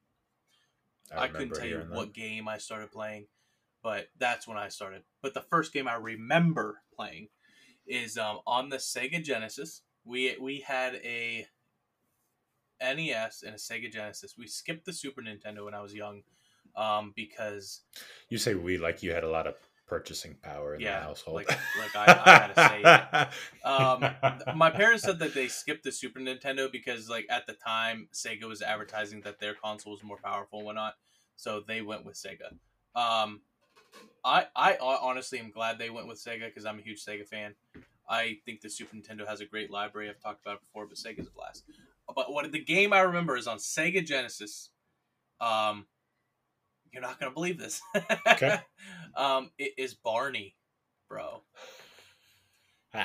I, 1.17 1.29
couldn't 1.29 1.55
tell 1.55 1.67
you 1.67 1.79
that. 1.79 1.91
what 1.91 2.13
game 2.13 2.49
I 2.49 2.59
started 2.59 2.91
playing, 2.91 3.27
but 3.83 4.09
that's 4.19 4.47
when 4.47 4.57
I 4.57 4.69
started. 4.69 5.03
But 5.23 5.35
the 5.35 5.41
first 5.41 5.73
game 5.73 5.89
I 5.89 5.95
remember 5.95 6.83
playing 6.95 7.29
is 7.87 8.17
um, 8.19 8.41
on 8.47 8.69
the 8.69 8.77
Sega 8.77 9.23
Genesis. 9.23 9.83
We 10.05 10.37
we 10.41 10.61
had 10.61 10.97
a 10.97 11.47
NES 12.81 13.43
and 13.45 13.55
a 13.55 13.59
Sega 13.59 13.91
Genesis. 13.91 14.35
We 14.37 14.47
skipped 14.47 14.85
the 14.85 14.93
Super 14.93 15.23
Nintendo 15.23 15.65
when 15.65 15.75
I 15.75 15.81
was 15.81 15.95
young 15.95 16.23
um, 16.77 17.13
because 17.15 17.83
You 18.29 18.39
say 18.39 18.55
we 18.55 18.79
like 18.79 19.03
you 19.03 19.13
had 19.13 19.25
a 19.25 19.31
lot 19.31 19.47
of 19.47 19.55
purchasing 19.93 20.35
power 20.43 20.75
in 20.75 20.81
Yeah, 20.81 21.01
the 21.01 21.05
household. 21.07 21.37
like- 21.37 21.49
like 21.51 21.95
I- 21.97 22.23
I 22.25 22.31
had 22.39 22.55
to 22.55 23.29
say 23.29 23.63
Um, 23.69 24.57
my 24.57 24.71
parents 24.71 25.05
said 25.05 25.19
that 25.19 25.35
they 25.35 25.49
skipped 25.49 25.85
the 25.85 25.93
Super 25.93 26.19
Nintendo 26.19 26.73
because, 26.73 27.11
like, 27.11 27.27
at 27.29 27.47
the 27.47 27.53
time, 27.53 28.09
Sega 28.15 28.45
was 28.45 28.63
advertising 28.63 29.21
that 29.23 29.39
their 29.39 29.55
console 29.55 29.93
was 29.93 30.03
more 30.03 30.17
powerful 30.17 30.61
and 30.61 30.67
whatnot, 30.67 30.95
so 31.37 31.61
they 31.61 31.83
went 31.83 32.07
with 32.07 32.15
Sega. 32.17 32.55
Um, 32.99 33.43
I, 34.25 34.47
I 34.57 34.79
honestly 34.81 35.39
am 35.39 35.51
glad 35.51 35.79
they 35.79 35.91
went 35.91 36.09
with 36.09 36.19
Sega 36.19 36.47
because 36.47 36.65
I'm 36.65 36.79
a 36.79 36.83
huge 36.83 37.05
Sega 37.05 37.27
fan. 37.29 37.55
I 38.09 38.39
think 38.47 38.63
the 38.63 38.71
Super 38.71 38.97
Nintendo 38.97 39.27
has 39.29 39.41
a 39.43 39.47
great 39.47 39.71
library. 39.71 40.09
I've 40.09 40.21
talked 40.21 40.41
about 40.43 40.55
it 40.57 40.61
before, 40.63 40.87
but 40.87 40.97
Sega's 40.97 41.27
a 41.27 41.31
blast. 41.31 41.65
But 42.15 42.33
what 42.33 42.51
the 42.51 42.65
game 42.65 42.95
I 42.95 43.01
remember 43.01 43.37
is 43.37 43.47
on 43.47 43.59
Sega 43.59 44.05
Genesis. 44.05 44.71
Um, 45.41 45.87
you're 46.93 47.03
not 47.03 47.19
gonna 47.21 47.33
believe 47.33 47.59
this. 47.59 47.81
Okay. 48.27 48.59
um, 49.17 49.51
it 49.59 49.73
is 49.79 49.95
Barney, 49.95 50.55
bro. 51.09 51.43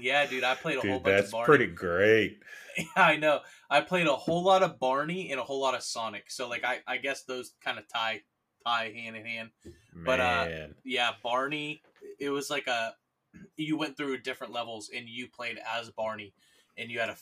yeah, 0.00 0.26
dude, 0.26 0.44
I 0.44 0.54
played 0.54 0.78
a 0.78 0.80
whole 0.80 0.90
Dude, 0.94 1.02
bunch 1.02 1.16
that's 1.16 1.26
of 1.28 1.32
Barney. 1.32 1.46
That's 1.46 1.56
pretty 1.58 1.72
great. 1.72 2.38
Yeah, 2.78 3.04
I 3.04 3.16
know. 3.16 3.40
I 3.70 3.80
played 3.80 4.06
a 4.06 4.14
whole 4.14 4.44
lot 4.44 4.62
of 4.62 4.78
Barney 4.78 5.30
and 5.30 5.40
a 5.40 5.42
whole 5.42 5.62
lot 5.62 5.74
of 5.74 5.82
Sonic. 5.82 6.30
So 6.30 6.46
like 6.46 6.62
I, 6.62 6.80
I 6.86 6.98
guess 6.98 7.22
those 7.22 7.54
kind 7.64 7.78
of 7.78 7.88
tie 7.88 8.20
tie 8.66 8.92
hand 8.94 9.16
in 9.16 9.24
hand. 9.24 9.48
But, 9.94 10.20
uh, 10.20 10.46
Yeah, 10.84 11.12
Barney. 11.22 11.80
It 12.20 12.28
was 12.28 12.50
like 12.50 12.66
a 12.66 12.94
you 13.56 13.78
went 13.78 13.96
through 13.96 14.18
different 14.18 14.52
levels 14.52 14.90
and 14.94 15.08
you 15.08 15.26
played 15.26 15.58
as 15.66 15.88
Barney, 15.88 16.34
and 16.76 16.90
you 16.90 16.98
had 16.98 17.08
a 17.08 17.16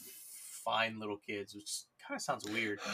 fine 0.64 0.99
little 0.99 1.18
kids, 1.18 1.54
which 1.54 1.71
kind 2.04 2.18
of 2.18 2.23
sounds 2.23 2.44
weird. 2.50 2.80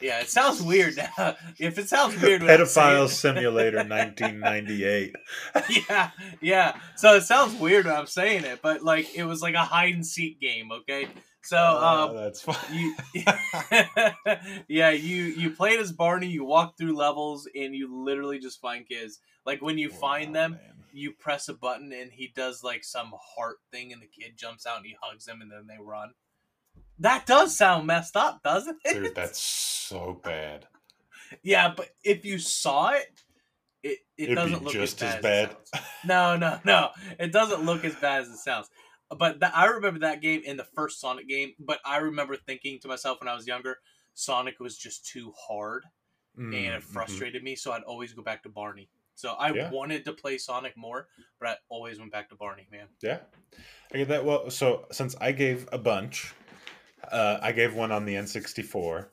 Yeah, 0.00 0.20
it 0.20 0.28
sounds 0.30 0.62
weird 0.62 0.96
now. 0.96 1.36
if 1.58 1.78
it 1.78 1.88
sounds 1.88 2.20
weird, 2.20 2.42
Pedophile 2.42 3.08
Simulator 3.08 3.78
1998. 3.88 5.14
yeah, 5.88 6.10
yeah. 6.40 6.76
So 6.96 7.14
it 7.16 7.22
sounds 7.22 7.54
weird 7.60 7.86
when 7.86 7.94
I'm 7.96 8.06
saying 8.06 8.44
it, 8.44 8.60
but 8.62 8.82
like 8.82 9.14
it 9.16 9.24
was 9.24 9.42
like 9.42 9.54
a 9.54 9.64
hide 9.64 9.94
and 9.94 10.06
seek 10.06 10.40
game, 10.40 10.70
okay? 10.72 11.08
So 11.42 11.56
Uh, 11.56 12.08
um, 12.10 12.16
that's 12.16 12.42
fine. 12.42 12.56
you 12.72 12.94
yeah 14.68 14.90
you 14.90 15.24
you 15.24 15.50
played 15.50 15.80
as 15.80 15.92
barney 15.92 16.26
you 16.26 16.44
walk 16.44 16.76
through 16.76 16.94
levels 16.96 17.48
and 17.54 17.74
you 17.74 18.04
literally 18.04 18.38
just 18.38 18.60
find 18.60 18.86
kids 18.86 19.20
like 19.46 19.62
when 19.62 19.78
you 19.78 19.88
find 19.88 20.34
them 20.34 20.52
man. 20.52 20.60
you 20.92 21.12
press 21.12 21.48
a 21.48 21.54
button 21.54 21.92
and 21.92 22.12
he 22.12 22.32
does 22.34 22.62
like 22.62 22.84
some 22.84 23.12
heart 23.36 23.56
thing 23.72 23.92
and 23.92 24.02
the 24.02 24.06
kid 24.06 24.32
jumps 24.36 24.66
out 24.66 24.78
and 24.78 24.86
he 24.86 24.96
hugs 25.00 25.24
them 25.24 25.40
and 25.40 25.50
then 25.50 25.66
they 25.66 25.82
run 25.82 26.10
that 26.98 27.26
does 27.26 27.56
sound 27.56 27.86
messed 27.86 28.16
up 28.16 28.42
doesn't 28.42 28.78
it 28.84 28.94
Dude, 29.02 29.14
that's 29.14 29.40
so 29.40 30.20
bad. 30.24 30.66
yeah 31.42 31.72
but 31.74 31.90
if 32.04 32.24
you 32.24 32.38
saw 32.38 32.90
it 32.90 33.22
it, 33.82 33.98
it 34.16 34.26
It'd 34.26 34.36
doesn't 34.36 34.64
look 34.64 34.74
just 34.74 35.02
as 35.02 35.04
as 35.04 35.14
bad, 35.14 35.22
bad. 35.22 35.56
As 35.74 35.80
no 36.04 36.36
no 36.36 36.58
no 36.64 36.90
it 37.18 37.32
doesn't 37.32 37.64
look 37.64 37.84
as 37.84 37.94
bad 37.96 38.22
as 38.22 38.28
it 38.28 38.36
sounds 38.38 38.68
but 39.16 39.40
that, 39.40 39.56
i 39.56 39.66
remember 39.66 40.00
that 40.00 40.20
game 40.20 40.42
in 40.44 40.56
the 40.56 40.64
first 40.64 41.00
sonic 41.00 41.28
game 41.28 41.52
but 41.58 41.80
i 41.84 41.98
remember 41.98 42.36
thinking 42.36 42.78
to 42.80 42.88
myself 42.88 43.20
when 43.20 43.28
i 43.28 43.34
was 43.34 43.46
younger 43.46 43.78
sonic 44.14 44.58
was 44.60 44.76
just 44.76 45.06
too 45.06 45.32
hard 45.48 45.84
Mm, 46.38 46.54
and 46.54 46.74
it 46.76 46.82
mhm. 46.82 46.92
frustrated 46.92 47.42
me 47.42 47.56
so 47.56 47.72
i'd 47.72 47.82
always 47.82 48.12
go 48.12 48.22
back 48.22 48.44
to 48.44 48.48
barney 48.48 48.88
so 49.16 49.32
i 49.40 49.50
Yeah. 49.50 49.70
wanted 49.72 50.04
to 50.04 50.12
play 50.12 50.38
sonic 50.38 50.76
more 50.76 51.08
but 51.40 51.48
i 51.48 51.54
always 51.68 51.98
went 51.98 52.12
back 52.12 52.28
to 52.28 52.36
barney 52.36 52.68
man 52.70 52.86
Yeah, 53.02 53.20
I 53.92 53.98
get 53.98 54.08
that. 54.08 54.24
Well, 54.24 54.50
so 54.50 54.86
since 54.92 55.16
I 55.20 55.32
gave 55.32 55.68
a 55.72 55.78
bunch, 55.78 56.34
uh, 57.10 57.38
I 57.42 57.52
gave 57.52 57.74
one 57.74 57.92
on 57.92 58.04
the 58.04 58.14
N64. 58.14 59.08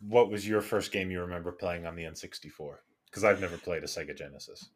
What 0.00 0.30
was 0.30 0.46
your 0.48 0.60
first 0.60 0.92
game 0.92 1.10
you 1.10 1.20
remember 1.20 1.52
playing 1.52 1.86
on 1.86 1.96
the 1.96 2.04
N64? 2.04 2.76
Because 3.06 3.24
I've 3.24 3.40
never 3.40 3.56
played 3.56 3.82
a 3.82 3.86
Sega 3.86 4.16
Genesis. 4.16 4.70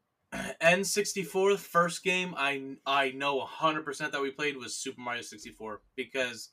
N64 0.61 1.53
the 1.53 1.59
first 1.59 2.03
game 2.03 2.35
I 2.37 2.77
I 2.85 3.13
know 3.13 3.41
100% 3.41 4.11
that 4.11 4.21
we 4.21 4.31
played 4.31 4.57
was 4.57 4.77
Super 4.77 5.01
Mario 5.01 5.23
64 5.23 5.81
because 5.97 6.51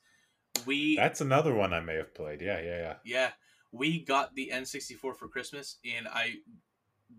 we 0.66 0.96
That's 0.96 1.20
another 1.20 1.52
one 1.52 1.72
I 1.72 1.80
may 1.80 1.96
have 1.96 2.14
played. 2.14 2.40
Yeah, 2.40 2.60
yeah, 2.60 2.78
yeah. 2.78 2.94
yeah, 3.04 3.30
we 3.72 4.04
got 4.04 4.34
the 4.34 4.50
N64 4.52 5.16
for 5.16 5.28
Christmas 5.28 5.78
and 5.84 6.06
I 6.06 6.34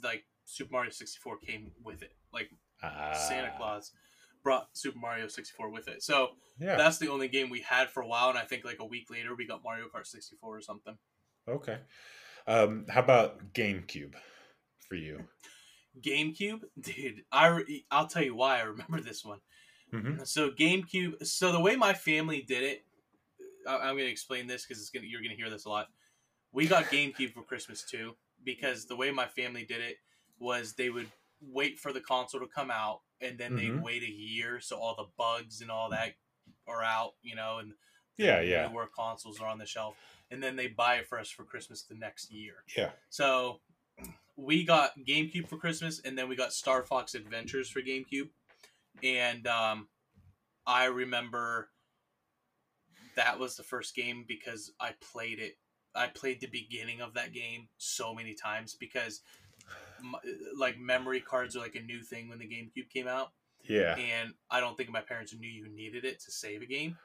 like 0.04 0.24
Super 0.46 0.72
Mario 0.72 0.92
64 0.92 1.38
came 1.40 1.72
with 1.84 2.02
it. 2.02 2.14
Like 2.32 2.50
Santa 2.82 3.52
Ah, 3.54 3.58
Claus 3.58 3.92
brought 4.44 4.68
Super 4.74 5.00
Mario 5.00 5.28
64 5.28 5.70
with 5.70 5.88
it. 5.88 6.04
So 6.04 6.32
Yeah. 6.60 6.76
that's 6.76 6.98
the 6.98 7.08
only 7.10 7.28
game 7.28 7.50
we 7.50 7.62
had 7.62 7.90
for 7.90 8.02
a 8.04 8.08
while 8.08 8.30
and 8.30 8.38
I 8.38 8.44
think 8.46 8.66
like 8.66 8.80
a 8.80 8.86
week 8.86 9.10
later 9.10 9.36
we 9.36 9.48
got 9.48 9.64
Mario 9.64 9.88
Kart 9.88 10.06
64 10.06 10.58
or 10.58 10.62
something. 10.62 10.98
Okay. 11.48 11.80
Um, 12.48 12.86
how 12.90 13.00
about 13.02 13.54
GameCube 13.54 14.16
for 14.88 14.96
you? 14.96 15.28
GameCube, 16.02 16.62
dude, 16.80 17.24
I 17.32 17.48
re- 17.48 17.86
I'll 17.92 18.08
tell 18.08 18.24
you 18.24 18.36
why 18.36 18.60
I 18.60 18.64
remember 18.64 19.00
this 19.00 19.24
one. 19.24 19.40
hmm 19.92 20.24
So 20.24 20.50
GameCube. 20.52 21.26
So 21.26 21.52
the 21.52 21.60
way 21.60 21.76
my 21.76 21.94
family 21.94 22.42
did 22.42 22.64
it, 22.64 22.86
I- 23.68 23.78
I'm 23.78 23.96
going 23.96 24.06
to 24.06 24.12
explain 24.12 24.48
this 24.48 24.66
because 24.66 24.82
it's 24.82 24.90
gonna 24.90 25.06
you're 25.06 25.22
going 25.22 25.36
to 25.36 25.38
hear 25.38 25.50
this 25.50 25.66
a 25.66 25.70
lot. 25.70 25.88
We 26.52 26.68
got 26.68 26.86
GameCube 26.86 27.34
for 27.34 27.44
Christmas 27.44 27.84
too 27.84 28.16
because 28.44 28.86
the 28.86 28.96
way 28.96 29.12
my 29.12 29.28
family 29.28 29.66
did 29.66 29.82
it 29.82 29.98
was 30.40 30.74
they 30.74 30.90
would 30.90 31.10
wait 31.42 31.80
for 31.80 31.94
the 31.94 32.02
console 32.02 32.42
to 32.42 32.48
come 32.48 32.72
out 32.72 33.02
and 33.24 33.38
then 33.40 33.54
Mhm. 33.54 33.58
they'd 33.58 33.82
wait 33.82 34.04
a 34.04 34.12
year 34.12 34.60
so 34.60 34.78
all 34.78 34.96
the 34.96 35.12
bugs 35.18 35.62
and 35.62 35.72
all 35.72 35.90
that 35.90 36.16
are 36.68 36.84
out, 36.84 37.16
you 37.22 37.36
know, 37.36 37.60
and 37.60 37.74
Yeah, 38.18 38.42
yeah. 38.42 38.68
where 38.72 38.88
consoles 38.88 39.40
are 39.42 39.48
on 39.48 39.58
the 39.58 39.66
shelf, 39.66 39.98
and 40.30 40.42
then 40.44 40.56
they 40.56 40.68
buy 40.68 40.98
it 40.98 41.08
for 41.08 41.18
us 41.20 41.30
for 41.30 41.46
Christmas 41.46 41.84
the 41.84 41.96
next 41.96 42.32
year. 42.32 42.64
Yeah. 42.78 42.92
So 43.10 43.62
we 44.36 44.64
got 44.64 44.98
GameCube 45.00 45.48
for 45.48 45.58
Christmas, 45.58 46.00
and 46.00 46.18
then 46.18 46.28
we 46.28 46.36
got 46.36 46.54
Star 46.54 46.84
Fox 46.84 47.16
Adventures 47.16 47.70
for 47.70 47.82
GameCube. 47.82 48.30
And 49.02 49.48
um, 49.48 49.90
I 50.66 50.86
remember 50.86 51.72
that 53.16 53.38
was 53.40 53.56
the 53.56 53.64
first 53.64 53.96
game 53.96 54.26
because 54.28 54.74
I 54.80 54.94
played 54.94 55.40
it. 55.40 55.58
I 55.96 56.08
played 56.08 56.42
the 56.42 56.48
beginning 56.48 57.02
of 57.02 57.14
that 57.14 57.34
game 57.34 57.70
so 57.78 58.14
many 58.16 58.34
times 58.34 58.74
because, 58.76 59.22
like, 60.58 60.80
memory 60.80 61.22
cards 61.22 61.56
are 61.56 61.60
like 61.60 61.76
a 61.76 61.82
new 61.82 62.02
thing 62.02 62.30
when 62.30 62.40
the 62.40 62.46
GameCube 62.46 62.90
came 62.90 63.08
out, 63.08 63.32
Yeah. 63.64 63.96
and 63.96 64.34
I 64.50 64.60
don't 64.60 64.78
think 64.78 64.90
my 64.90 65.02
parents 65.02 65.34
knew 65.34 65.50
you 65.50 65.68
needed 65.70 66.06
it 66.06 66.20
to 66.22 66.32
save 66.32 66.62
a 66.62 66.66
game. 66.66 66.98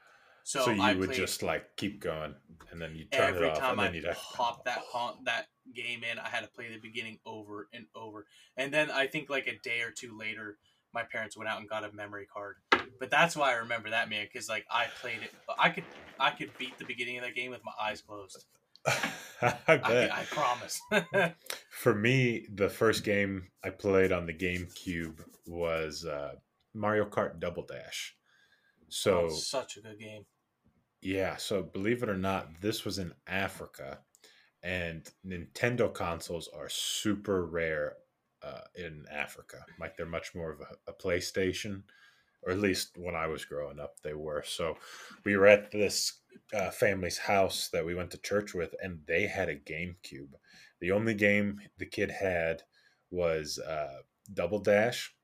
So, 0.45 0.64
So, 0.64 0.71
you 0.71 0.83
I 0.83 0.95
would 0.95 1.12
just 1.12 1.43
like 1.43 1.76
keep 1.76 2.00
going, 2.00 2.35
and 2.71 2.81
then 2.81 2.97
you 2.97 3.05
turn 3.05 3.37
it 3.37 3.43
off, 3.45 3.59
time 3.59 3.73
and 3.73 3.81
I 3.81 3.90
then 3.90 4.02
have 4.05 4.17
pop 4.17 4.64
that 4.64 4.83
that 5.25 5.49
game 5.75 6.02
in, 6.11 6.19
I 6.19 6.28
had 6.28 6.40
to 6.40 6.49
play 6.49 6.73
the 6.73 6.78
beginning 6.78 7.19
over 7.26 7.69
and 7.75 7.87
over. 7.95 8.26
And 8.57 8.73
then 8.73 8.90
I 8.90 9.07
think 9.07 9.28
like 9.28 9.47
a 9.47 9.59
day 9.59 9.83
or 9.83 9.90
two 9.90 10.17
later, 10.17 10.57
my 10.95 11.02
parents 11.02 11.37
went 11.37 11.50
out 11.50 11.61
and 11.61 11.69
got 11.69 11.85
a 11.85 11.93
memory 11.93 12.26
card. 12.33 12.57
But 12.99 13.11
that's 13.11 13.37
why 13.37 13.50
I 13.50 13.57
remember 13.57 13.90
that 13.90 14.09
man 14.09 14.26
because 14.33 14.49
like 14.49 14.64
I 14.71 14.87
played 15.02 15.23
it. 15.23 15.33
I 15.59 15.69
could 15.69 15.85
I 16.19 16.31
could 16.31 16.57
beat 16.57 16.78
the 16.78 16.85
beginning 16.87 17.19
of 17.19 17.25
that 17.25 17.35
game 17.35 17.50
with 17.50 17.64
my 17.64 17.73
eyes 17.81 18.00
closed. 18.00 18.47
I 19.42 19.78
I, 19.83 19.88
bet. 19.88 20.12
I 20.12 20.25
promise. 20.25 20.80
For 21.71 21.95
me, 21.95 22.47
the 22.52 22.68
first 22.68 23.04
game 23.04 23.49
I 23.64 23.71
played 23.71 24.12
on 24.12 24.26
the 24.26 24.35
GameCube 24.35 25.25
was 25.47 26.04
uh, 26.04 26.35
Mario 26.75 27.04
Kart 27.07 27.38
Double 27.40 27.64
Dash. 27.64 28.16
So 28.88 29.26
Oh, 29.26 29.28
such 29.28 29.76
a 29.76 29.80
good 29.80 29.99
game. 29.99 30.26
yeah, 31.00 31.37
so 31.37 31.62
believe 31.62 32.02
it 32.02 32.09
or 32.09 32.16
not, 32.18 32.61
this 32.61 32.85
was 32.85 32.99
in 32.99 33.12
Africa, 33.26 34.00
and 34.62 35.09
Nintendo 35.26 35.92
consoles 35.92 36.49
are 36.57 36.68
super 36.68 37.47
rare 37.47 37.97
uh, 38.42 38.62
in 38.75 39.04
Africa. 39.11 39.66
Like 39.78 39.97
they're 39.97 40.07
much 40.07 40.35
more 40.35 40.52
of 40.52 40.61
a, 40.61 40.90
a 40.90 40.95
PlayStation, 40.95 41.83
or 42.42 42.52
at 42.52 42.61
least 42.61 42.92
when 42.99 43.14
I 43.16 43.26
was 43.28 43.45
growing 43.45 43.80
up, 43.80 44.00
they 44.02 44.14
were. 44.14 44.42
So 44.47 44.76
we 45.25 45.37
were 45.37 45.47
at 45.47 45.71
this 45.73 46.21
uh, 46.54 46.71
family's 46.71 47.18
house 47.18 47.68
that 47.73 47.85
we 47.85 47.95
went 47.95 48.11
to 48.12 48.18
church 48.18 48.54
with, 48.54 48.75
and 48.83 49.00
they 49.07 49.26
had 49.26 49.49
a 49.49 49.57
GameCube. 49.57 50.33
The 50.80 50.92
only 50.92 51.14
game 51.14 51.61
the 51.78 51.87
kid 51.87 52.11
had 52.11 52.62
was 53.11 53.59
uh, 53.59 54.02
Double 54.33 54.59
Dash. 54.59 55.14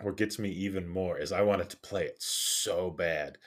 What 0.00 0.16
gets 0.16 0.38
me 0.38 0.50
even 0.50 0.88
more 0.88 1.18
is 1.18 1.32
I 1.32 1.42
wanted 1.42 1.70
to 1.70 1.76
play 1.78 2.04
it 2.04 2.16
so 2.20 2.90
bad, 2.90 3.38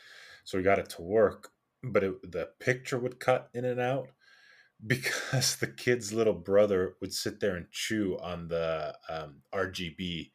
so 0.43 0.57
we 0.57 0.63
got 0.63 0.79
it 0.79 0.89
to 0.91 1.01
work, 1.01 1.49
but 1.83 2.03
it, 2.03 2.31
the 2.31 2.49
picture 2.59 2.99
would 2.99 3.19
cut 3.19 3.49
in 3.53 3.65
and 3.65 3.79
out 3.79 4.09
because 4.87 5.55
the 5.55 5.67
kid's 5.67 6.13
little 6.13 6.33
brother 6.33 6.95
would 7.01 7.13
sit 7.13 7.39
there 7.39 7.55
and 7.55 7.71
chew 7.71 8.17
on 8.21 8.47
the 8.47 8.95
um, 9.09 9.41
RGB 9.53 10.31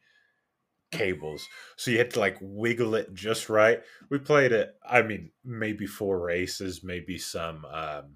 cables. 0.91 1.47
So 1.77 1.91
you 1.91 1.97
had 1.97 2.11
to 2.11 2.19
like 2.19 2.37
wiggle 2.41 2.95
it 2.95 3.13
just 3.13 3.49
right. 3.49 3.81
We 4.09 4.19
played 4.19 4.51
it, 4.51 4.75
I 4.87 5.01
mean, 5.01 5.31
maybe 5.43 5.85
four 5.87 6.19
races, 6.19 6.83
maybe 6.83 7.17
some 7.17 7.65
um 7.65 8.15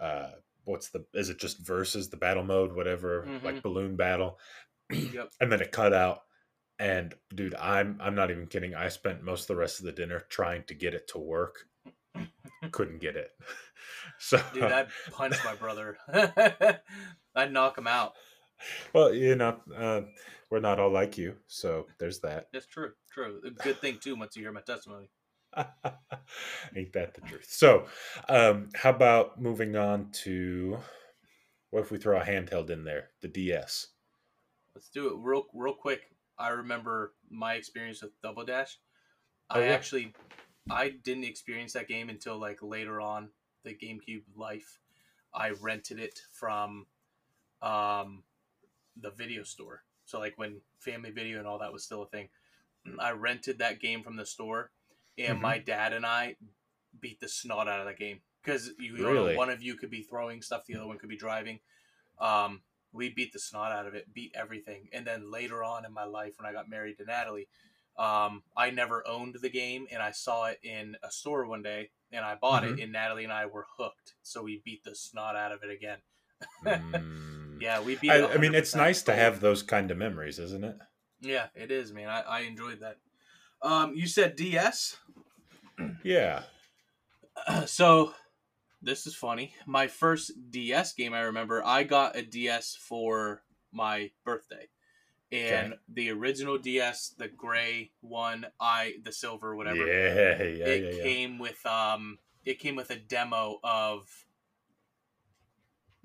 uh 0.00 0.30
what's 0.64 0.88
the 0.90 1.04
is 1.14 1.28
it 1.28 1.38
just 1.38 1.58
versus 1.64 2.08
the 2.08 2.16
battle 2.16 2.42
mode, 2.44 2.74
whatever, 2.74 3.28
like 3.44 3.56
Mhm. 3.56 3.62
balloon 3.62 3.96
battle. 3.96 4.38
Yep. 4.90 5.30
And 5.40 5.52
then 5.52 5.60
it 5.60 5.72
cut 5.72 5.92
out. 5.92 6.22
And 6.78 7.14
dude, 7.34 7.54
I'm 7.54 7.98
I'm 8.00 8.14
not 8.14 8.30
even 8.30 8.46
kidding. 8.46 8.74
I 8.74 8.88
spent 8.88 9.22
most 9.22 9.42
of 9.42 9.46
the 9.48 9.56
rest 9.56 9.78
of 9.78 9.86
the 9.86 9.92
dinner 9.92 10.20
trying 10.28 10.64
to 10.64 10.74
get 10.74 10.94
it 10.94 11.06
to 11.08 11.18
work. 11.18 11.66
Couldn't 12.72 13.00
get 13.00 13.16
it. 13.16 13.30
So 14.18 14.40
Dude, 14.52 14.64
I'd 14.64 14.88
punch 15.10 15.36
my 15.44 15.54
brother. 15.54 15.98
I'd 17.34 17.52
knock 17.52 17.76
him 17.76 17.86
out. 17.86 18.12
well, 18.92 19.12
you 19.12 19.34
know, 19.34 19.60
uh, 19.76 20.02
we're 20.54 20.60
not 20.60 20.78
all 20.78 20.90
like 20.90 21.18
you, 21.18 21.34
so 21.48 21.88
there's 21.98 22.20
that. 22.20 22.46
That's 22.52 22.66
true. 22.66 22.92
True. 23.12 23.40
Good 23.64 23.80
thing 23.80 23.98
too. 24.00 24.14
Once 24.14 24.36
you 24.36 24.42
hear 24.42 24.52
my 24.52 24.60
testimony. 24.60 25.10
Ain't 26.76 26.92
that 26.92 27.12
the 27.14 27.22
truth? 27.22 27.46
So, 27.48 27.86
um, 28.28 28.68
how 28.72 28.90
about 28.90 29.42
moving 29.42 29.74
on 29.74 30.12
to 30.22 30.78
what 31.70 31.80
if 31.80 31.90
we 31.90 31.98
throw 31.98 32.20
a 32.20 32.24
handheld 32.24 32.70
in 32.70 32.84
there, 32.84 33.08
the 33.20 33.26
DS? 33.26 33.88
Let's 34.76 34.88
do 34.90 35.08
it 35.08 35.14
real 35.18 35.46
real 35.54 35.74
quick. 35.74 36.02
I 36.38 36.50
remember 36.50 37.14
my 37.28 37.54
experience 37.54 38.00
with 38.00 38.12
Double 38.22 38.44
Dash. 38.44 38.78
Oh, 39.50 39.58
I 39.58 39.64
yeah. 39.64 39.72
actually 39.72 40.14
I 40.70 40.90
didn't 40.90 41.24
experience 41.24 41.72
that 41.72 41.88
game 41.88 42.10
until 42.10 42.38
like 42.38 42.62
later 42.62 43.00
on 43.00 43.30
the 43.64 43.70
GameCube 43.74 44.22
life. 44.36 44.78
I 45.34 45.50
rented 45.60 45.98
it 45.98 46.20
from 46.30 46.86
um 47.60 48.22
the 48.96 49.10
video 49.10 49.42
store. 49.42 49.82
So 50.04 50.18
like 50.18 50.36
when 50.36 50.60
Family 50.78 51.10
Video 51.10 51.38
and 51.38 51.46
all 51.46 51.58
that 51.58 51.72
was 51.72 51.84
still 51.84 52.02
a 52.02 52.06
thing. 52.06 52.28
I 52.98 53.12
rented 53.12 53.58
that 53.58 53.80
game 53.80 54.02
from 54.02 54.16
the 54.16 54.26
store 54.26 54.70
and 55.16 55.38
Mhm. 55.38 55.42
my 55.42 55.58
dad 55.58 55.92
and 55.92 56.04
I 56.04 56.36
beat 57.00 57.20
the 57.20 57.28
snot 57.28 57.66
out 57.68 57.80
of 57.80 57.86
that 57.86 57.98
game 57.98 58.20
because 58.42 58.72
you 58.78 58.98
know, 58.98 59.10
Really? 59.10 59.36
one 59.36 59.48
of 59.50 59.62
you 59.62 59.74
could 59.76 59.90
be 59.90 60.02
throwing 60.02 60.42
stuff, 60.42 60.66
the 60.66 60.76
other 60.76 60.86
one 60.86 60.98
could 60.98 61.08
be 61.08 61.16
driving. 61.16 61.60
Um, 62.18 62.62
we 62.92 63.08
beat 63.08 63.32
the 63.32 63.38
snot 63.38 63.72
out 63.72 63.86
of 63.86 63.94
it, 63.94 64.12
beat 64.14 64.32
everything, 64.34 64.88
and 64.92 65.06
then 65.06 65.30
later 65.30 65.64
on 65.64 65.84
in 65.84 65.92
my 65.92 66.04
life, 66.04 66.38
when 66.38 66.46
I 66.46 66.52
got 66.52 66.68
married 66.68 66.98
to 66.98 67.04
Natalie, 67.04 67.48
um, 67.96 68.44
I 68.56 68.70
never 68.70 69.06
owned 69.08 69.36
the 69.40 69.48
game, 69.48 69.88
and 69.90 70.02
I 70.02 70.12
saw 70.12 70.44
it 70.46 70.60
in 70.62 70.96
a 71.02 71.10
store 71.10 71.46
one 71.46 71.62
day, 71.62 71.90
and 72.12 72.24
I 72.24 72.34
bought 72.36 72.62
Mhm. 72.62 72.78
it, 72.78 72.82
and 72.82 72.92
Natalie 72.92 73.24
and 73.24 73.32
I 73.32 73.46
were 73.46 73.66
hooked, 73.78 74.14
so 74.22 74.42
we 74.42 74.58
beat 74.58 74.84
the 74.84 74.94
snot 74.94 75.34
out 75.36 75.52
of 75.52 75.62
it 75.64 75.70
again. 75.70 76.02
Mm. 76.64 77.43
Yeah, 77.64 77.80
we 77.80 77.96
beat. 77.96 78.10
I, 78.10 78.26
I 78.26 78.36
mean, 78.36 78.54
it's 78.54 78.74
nice 78.74 79.00
to 79.04 79.14
have 79.14 79.40
those 79.40 79.62
kind 79.62 79.90
of 79.90 79.96
memories, 79.96 80.38
isn't 80.38 80.64
it? 80.64 80.76
Yeah, 81.22 81.46
it 81.54 81.70
is, 81.70 81.94
man. 81.94 82.10
I, 82.10 82.20
I 82.20 82.40
enjoyed 82.40 82.80
that. 82.80 82.98
Um, 83.62 83.94
you 83.94 84.06
said 84.06 84.36
DS. 84.36 84.98
Yeah. 86.04 86.42
so 87.66 88.12
this 88.82 89.06
is 89.06 89.14
funny. 89.14 89.54
My 89.66 89.86
first 89.86 90.32
DS 90.50 90.92
game 90.92 91.14
I 91.14 91.22
remember, 91.22 91.64
I 91.64 91.82
got 91.82 92.16
a 92.16 92.22
DS 92.22 92.76
for 92.78 93.42
my 93.72 94.10
birthday. 94.24 94.68
And 95.32 95.72
Okay. 95.72 95.80
the 95.88 96.10
original 96.10 96.58
DS, 96.58 97.14
the 97.18 97.28
gray 97.28 97.90
one, 98.02 98.46
I 98.60 98.96
the 99.02 99.10
silver, 99.10 99.56
whatever. 99.56 99.86
Yeah, 99.86 100.42
yeah, 100.42 100.66
it 100.66 100.82
yeah, 100.82 100.90
yeah. 100.90 101.02
came 101.02 101.38
with 101.38 101.64
um 101.64 102.18
it 102.44 102.60
came 102.60 102.76
with 102.76 102.90
a 102.90 102.96
demo 102.96 103.58
of 103.64 104.06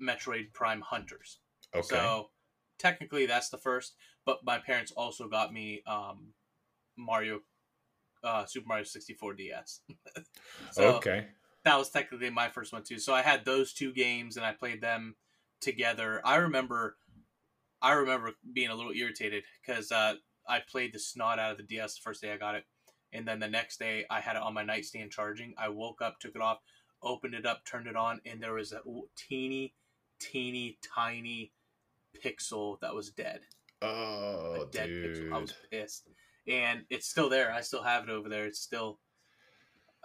Metroid 0.02 0.52
Prime 0.52 0.80
Hunters. 0.80 1.38
Okay. 1.74 1.86
So 1.88 2.30
technically 2.78 3.26
that's 3.26 3.48
the 3.48 3.58
first, 3.58 3.94
but 4.24 4.44
my 4.44 4.58
parents 4.58 4.92
also 4.92 5.28
got 5.28 5.52
me 5.52 5.82
um 5.86 6.32
Mario 6.96 7.40
uh 8.24 8.44
Super 8.44 8.66
Mario 8.68 8.84
64 8.84 9.34
DS. 9.34 9.80
so 10.72 10.96
okay. 10.96 11.26
that 11.64 11.78
was 11.78 11.90
technically 11.90 12.30
my 12.30 12.48
first 12.48 12.72
one 12.72 12.82
too. 12.82 12.98
So 12.98 13.14
I 13.14 13.22
had 13.22 13.44
those 13.44 13.72
two 13.72 13.92
games 13.92 14.36
and 14.36 14.44
I 14.44 14.52
played 14.52 14.80
them 14.80 15.16
together. 15.60 16.20
I 16.24 16.36
remember 16.36 16.96
I 17.82 17.92
remember 17.92 18.32
being 18.52 18.70
a 18.70 18.74
little 18.74 18.92
irritated 18.92 19.44
because 19.64 19.90
uh, 19.90 20.14
I 20.48 20.60
played 20.60 20.92
the 20.92 20.98
snot 20.98 21.38
out 21.38 21.52
of 21.52 21.56
the 21.56 21.62
DS 21.62 21.94
the 21.94 22.02
first 22.02 22.20
day 22.20 22.32
I 22.32 22.36
got 22.36 22.54
it, 22.54 22.64
and 23.12 23.26
then 23.26 23.40
the 23.40 23.48
next 23.48 23.78
day 23.78 24.04
I 24.10 24.20
had 24.20 24.36
it 24.36 24.42
on 24.42 24.54
my 24.54 24.62
nightstand 24.62 25.12
charging. 25.12 25.54
I 25.56 25.68
woke 25.68 26.02
up, 26.02 26.18
took 26.20 26.34
it 26.34 26.42
off, 26.42 26.58
opened 27.02 27.34
it 27.34 27.46
up, 27.46 27.64
turned 27.64 27.86
it 27.86 27.96
on, 27.96 28.20
and 28.26 28.42
there 28.42 28.54
was 28.54 28.72
a 28.72 28.80
teeny, 29.16 29.74
teeny, 30.18 30.78
tiny 30.94 31.52
pixel 32.24 32.78
that 32.80 32.94
was 32.94 33.10
dead. 33.10 33.40
Oh, 33.82 34.62
a 34.62 34.66
dead 34.70 34.86
dude. 34.88 35.16
pixel. 35.16 35.32
I 35.34 35.38
was 35.38 35.54
pissed, 35.70 36.08
and 36.46 36.84
it's 36.90 37.08
still 37.08 37.28
there. 37.28 37.52
I 37.52 37.60
still 37.62 37.82
have 37.82 38.04
it 38.04 38.10
over 38.10 38.28
there. 38.28 38.44
It's 38.46 38.60
still, 38.60 38.98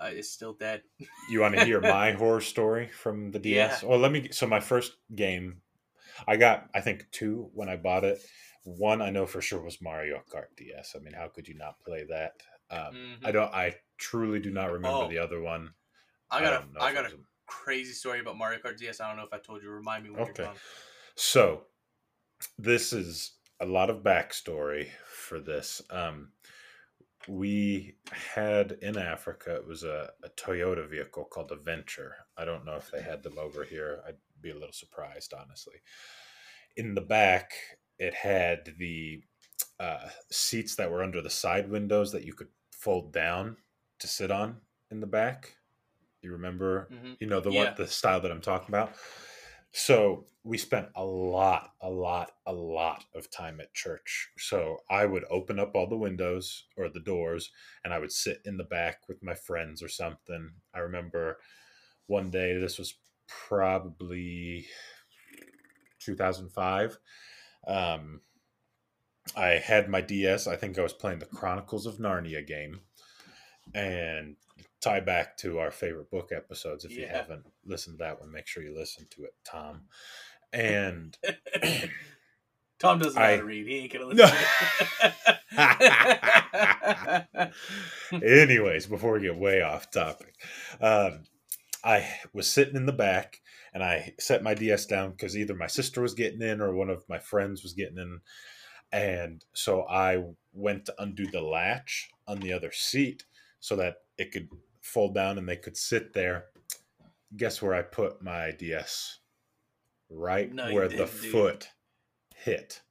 uh, 0.02 0.10
it's 0.12 0.30
still 0.32 0.54
dead. 0.54 0.82
You 1.30 1.42
want 1.42 1.56
to 1.56 1.66
hear 1.66 1.82
my 1.82 2.12
horror 2.22 2.42
story 2.42 2.88
from 2.88 3.32
the 3.32 3.40
DS? 3.40 3.84
Well, 3.84 4.00
let 4.00 4.12
me. 4.12 4.30
So 4.32 4.46
my 4.48 4.60
first 4.60 4.94
game, 5.14 5.62
I 6.28 6.38
got 6.38 6.70
I 6.74 6.82
think 6.82 7.08
two 7.12 7.50
when 7.54 7.68
I 7.70 7.76
bought 7.78 8.04
it. 8.04 8.20
One 8.64 9.02
I 9.02 9.10
know 9.12 9.26
for 9.26 9.42
sure 9.42 9.62
was 9.62 9.82
Mario 9.82 10.22
Kart 10.34 10.56
DS. 10.58 10.96
I 10.96 11.00
mean, 11.00 11.14
how 11.14 11.28
could 11.28 11.48
you 11.48 11.56
not 11.56 11.80
play 11.80 12.04
that? 12.10 12.34
Um, 12.72 12.96
Mhm. 12.96 13.26
I 13.26 13.32
don't. 13.32 13.54
I 13.54 13.76
truly 13.98 14.40
do 14.40 14.52
not 14.52 14.72
remember 14.72 15.04
Oh. 15.06 15.08
the 15.10 15.20
other 15.20 15.40
one. 15.42 15.74
I 16.32 16.42
got 16.42 16.52
don't 16.62 16.78
a, 16.78 16.84
I 16.84 16.94
got 16.94 17.06
a 17.06 17.16
crazy 17.46 17.94
story 17.94 18.20
about 18.22 18.38
Mario 18.38 18.60
Kart 18.60 18.78
DS. 18.78 19.00
I 19.02 19.08
don't 19.08 19.18
know 19.18 19.26
if 19.26 19.34
I 19.34 19.38
told 19.40 19.62
you. 19.62 19.70
Remind 19.70 20.04
me 20.04 20.10
when 20.12 20.22
Okay. 20.22 20.34
you're 20.38 20.48
done. 20.48 20.56
So, 21.16 21.66
this 22.58 22.94
is 22.94 23.38
a 23.60 23.66
lot 23.66 23.90
of 23.90 24.04
backstory 24.04 24.90
for 25.06 25.40
this. 25.40 25.82
Um, 25.90 26.34
we 27.28 27.98
had 28.12 28.74
in 28.82 28.98
Africa, 28.98 29.56
it 29.56 29.66
was 29.68 29.84
a, 29.84 30.12
a 30.24 30.30
Toyota 30.30 30.88
vehicle 30.88 31.26
called 31.26 31.52
a 31.52 31.56
Venture. 31.56 32.16
I 32.38 32.46
don't 32.46 32.66
know 32.66 32.76
if 32.76 32.92
they 32.92 33.02
had 33.02 33.24
them 33.24 33.40
over 33.40 33.64
here. 33.64 34.04
I'd 34.08 34.18
be 34.42 34.52
a 34.52 34.56
little 34.56 34.74
surprised, 34.74 35.34
honestly. 35.34 35.76
In 36.76 36.94
the 36.96 37.02
back, 37.02 37.54
it 37.98 38.14
had 38.14 38.76
the 38.78 39.24
uh, 39.80 40.10
seats 40.32 40.76
that 40.76 40.92
were 40.92 41.04
under 41.04 41.22
the 41.22 41.30
side 41.30 41.70
windows 41.70 42.12
that 42.12 42.26
you 42.26 42.34
could 42.34 42.50
fold 42.74 43.14
down 43.14 43.58
to 44.00 44.08
sit 44.08 44.32
on 44.32 44.62
in 44.92 45.00
the 45.00 45.08
back. 45.08 45.58
You 46.22 46.34
remember 46.34 46.92
hmm 46.92 47.14
you 47.20 47.28
know 47.28 47.40
the 47.40 47.52
Yeah. 47.52 47.66
one 47.66 47.76
the 47.78 47.88
style 47.88 48.22
that 48.22 48.32
i'm 48.32 48.42
talking 48.42 48.70
about 48.70 48.96
so 49.76 50.24
we 50.46 50.58
spent 50.58 50.88
a 50.96 51.04
lot 51.04 51.74
a 51.82 51.90
lot 51.90 52.32
a 52.46 52.54
lot 52.54 53.04
of 53.14 53.30
time 53.30 53.60
at 53.60 53.74
church. 53.74 54.30
So 54.38 54.78
i 54.90 55.06
would 55.06 55.26
open 55.30 55.60
up 55.60 55.76
all 55.76 55.88
the 55.88 55.98
windows 55.98 56.64
or 56.78 56.88
the 56.88 57.02
doors 57.02 57.52
and 57.84 57.94
i 57.94 58.00
would 58.00 58.12
sit 58.12 58.40
in 58.46 58.56
the 58.56 58.64
back 58.64 59.02
with 59.10 59.22
my 59.22 59.34
friends 59.34 59.84
or 59.84 59.90
something. 59.90 60.52
I 60.74 60.80
remember 60.80 61.40
one 62.08 62.30
day 62.30 62.58
this 62.58 62.78
was 62.78 62.96
probably 63.28 64.68
2005 66.00 66.98
um 67.68 68.22
i 69.36 69.48
had 69.54 69.90
my 69.90 70.00
ds 70.00 70.46
i 70.46 70.56
think 70.56 70.78
i 70.78 70.84
was 70.84 70.94
playing 70.94 71.18
the 71.18 71.26
chronicles 71.26 71.86
of 71.86 71.98
narnia 71.98 72.46
game. 72.46 72.80
And 73.74 74.36
tie 74.82 75.00
back 75.00 75.38
to 75.38 75.60
our 75.60 75.72
favorite 75.72 76.10
book 76.12 76.32
episodes. 76.36 76.86
If 76.86 76.92
you 76.98 77.08
haven't 77.08 77.46
listened 77.66 77.98
to 78.00 78.04
that 78.06 78.20
one, 78.20 78.32
make 78.32 78.48
sure 78.48 78.64
you 78.64 78.76
listen 78.78 79.08
to 79.12 79.24
it, 79.24 79.34
Tom. 79.46 79.84
And 80.54 81.18
Tom 82.80 83.00
doesn't 83.00 83.20
know 83.20 83.28
how 83.28 83.36
to 83.38 83.44
read. 83.44 83.68
He 83.68 83.78
ain't 83.80 83.94
gonna 83.94 84.14
No. 84.14 84.24
listen. 84.24 84.38
to 85.52 87.40
it. 88.12 88.24
anyways, 88.24 88.86
before 88.88 89.14
we 89.14 89.22
get 89.22 89.38
way 89.38 89.62
off 89.62 89.92
topic, 89.92 90.36
um, 90.82 91.24
I 91.84 92.08
was 92.34 92.50
sitting 92.52 92.76
in 92.76 92.86
the 92.86 92.94
back 92.94 93.42
and 93.74 93.84
I 93.84 94.14
set 94.20 94.44
my 94.44 94.54
DS 94.54 94.86
down 94.86 95.12
because 95.12 95.38
either 95.38 95.56
my 95.56 95.68
sister 95.68 96.02
was 96.02 96.14
getting 96.14 96.42
in 96.42 96.62
or 96.62 96.74
one 96.74 96.90
of 96.90 97.04
my 97.10 97.20
friends 97.20 97.64
was 97.64 97.74
getting 97.74 97.98
in. 97.98 98.20
And 98.92 99.44
so 99.54 99.84
I 99.84 100.24
went 100.54 100.86
to 100.86 100.96
undo 101.00 101.28
the 101.28 101.42
latch 101.42 102.10
on 102.28 102.40
the 102.40 102.54
other 102.54 102.72
seat 102.72 103.26
so 103.60 103.76
that 103.78 103.96
it 104.18 104.32
could 104.32 104.50
fold 104.82 105.16
down 105.16 105.38
and 105.38 105.48
they 105.48 105.58
could 105.58 105.78
sit 105.78 106.14
there. 106.14 106.46
Guess 107.36 107.62
where 107.62 107.74
I 107.74 107.82
put 107.82 108.22
my 108.22 108.52
DS? 108.52 109.20
Right 110.10 110.54
No, 110.54 110.74
where 110.74 110.88
the 110.88 110.98
dude. 110.98 111.10
foot 111.10 111.70
hit. 112.36 112.82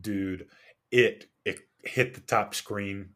Dude, 0.00 0.48
it 0.90 1.26
it 1.44 1.60
hit 1.84 2.14
the 2.14 2.20
top 2.20 2.54
screen, 2.54 3.10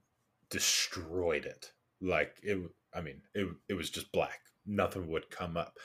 destroyed 0.50 1.46
it. 1.46 1.72
Like 2.00 2.36
it 2.42 2.58
I 2.94 3.00
mean, 3.00 3.22
it 3.34 3.48
it 3.68 3.74
was 3.74 3.90
just 3.90 4.12
black. 4.12 4.40
Nothing 4.66 5.08
would 5.08 5.30
come 5.30 5.56
up. 5.56 5.78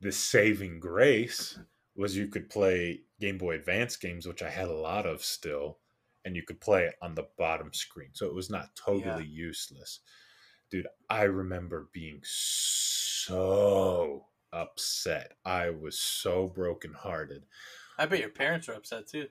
The 0.00 0.12
saving 0.12 0.80
grace 0.80 1.58
was 1.94 2.16
you 2.16 2.26
could 2.26 2.48
play 2.50 3.02
Game 3.20 3.38
Boy 3.38 3.54
Advance 3.54 3.96
games, 3.96 4.26
which 4.26 4.42
I 4.42 4.50
had 4.50 4.68
a 4.68 4.72
lot 4.72 5.06
of 5.06 5.22
still, 5.22 5.78
and 6.24 6.34
you 6.34 6.42
could 6.42 6.60
play 6.60 6.84
it 6.84 6.94
on 7.02 7.14
the 7.14 7.28
bottom 7.38 7.72
screen. 7.72 8.10
So 8.14 8.26
it 8.26 8.34
was 8.34 8.50
not 8.50 8.74
totally 8.74 9.26
useless. 9.26 10.00
Dude, 10.72 10.88
I 11.10 11.24
remember 11.24 11.90
being 11.92 12.20
so 12.24 14.24
upset. 14.54 15.34
I 15.44 15.68
was 15.68 15.98
so 15.98 16.48
brokenhearted. 16.48 17.44
I 17.98 18.06
bet 18.06 18.20
your 18.20 18.30
parents 18.30 18.68
were 18.68 18.74
upset 18.74 19.06
too. 19.06 19.28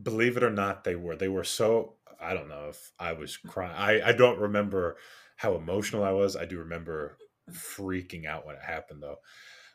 Believe 0.00 0.36
it 0.36 0.42
or 0.42 0.50
not, 0.50 0.84
they 0.84 0.94
were. 0.94 1.16
They 1.16 1.28
were 1.28 1.42
so 1.42 1.94
I 2.20 2.34
don't 2.34 2.50
know 2.50 2.66
if 2.68 2.92
I 2.98 3.14
was 3.14 3.38
crying. 3.38 3.74
I, 3.74 4.10
I 4.10 4.12
don't 4.12 4.38
remember 4.38 4.98
how 5.36 5.54
emotional 5.54 6.04
I 6.04 6.12
was. 6.12 6.36
I 6.36 6.44
do 6.44 6.58
remember 6.58 7.16
freaking 7.50 8.26
out 8.26 8.44
when 8.44 8.56
it 8.56 8.62
happened 8.62 9.02
though. 9.02 9.20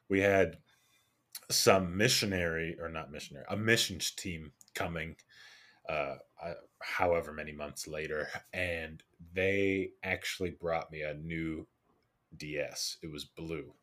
We 0.10 0.20
had 0.20 0.58
some 1.50 1.98
missionary 1.98 2.78
or 2.80 2.88
not 2.88 3.12
missionary, 3.12 3.46
a 3.50 3.58
missions 3.58 4.12
team 4.12 4.52
coming 4.76 5.16
uh 5.90 6.16
however 6.82 7.34
many 7.34 7.52
months 7.52 7.88
later 7.88 8.28
and 8.54 9.04
they 9.34 9.92
actually 10.04 10.52
brought 10.52 10.92
me 10.92 11.02
a 11.02 11.14
new 11.14 11.68
DS. 12.36 12.98
It 13.02 13.12
was 13.12 13.26
blue. 13.26 13.74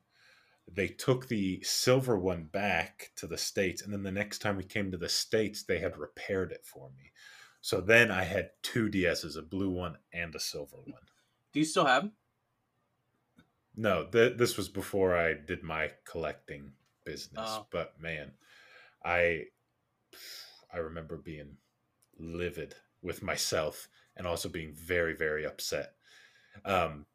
They 0.72 0.88
took 0.88 1.26
the 1.26 1.60
silver 1.62 2.18
one 2.18 2.44
back 2.44 3.10
to 3.16 3.26
the 3.26 3.38
states 3.38 3.82
and 3.82 3.92
then 3.92 4.02
the 4.02 4.12
next 4.12 4.38
time 4.38 4.56
we 4.56 4.64
came 4.64 4.90
to 4.90 4.96
the 4.96 5.08
states 5.08 5.62
they 5.62 5.78
had 5.78 5.96
repaired 5.96 6.52
it 6.52 6.64
for 6.64 6.90
me. 6.96 7.12
So 7.60 7.80
then 7.80 8.10
I 8.10 8.24
had 8.24 8.50
two 8.62 8.88
DSs, 8.88 9.36
a 9.36 9.42
blue 9.42 9.70
one 9.70 9.96
and 10.12 10.34
a 10.34 10.40
silver 10.40 10.76
one. 10.76 11.02
Do 11.52 11.60
you 11.60 11.66
still 11.66 11.84
have 11.84 12.04
them? 12.04 12.12
No, 13.76 14.06
th- 14.06 14.36
this 14.36 14.56
was 14.56 14.68
before 14.68 15.16
I 15.16 15.34
did 15.34 15.62
my 15.62 15.90
collecting 16.04 16.72
business. 17.04 17.48
Oh. 17.50 17.66
But 17.70 18.00
man, 18.00 18.32
I 19.04 19.44
I 20.72 20.78
remember 20.78 21.16
being 21.16 21.56
livid 22.18 22.74
with 23.02 23.22
myself 23.22 23.88
and 24.16 24.26
also 24.26 24.48
being 24.48 24.72
very 24.74 25.14
very 25.14 25.46
upset. 25.46 25.92
Um, 26.64 27.06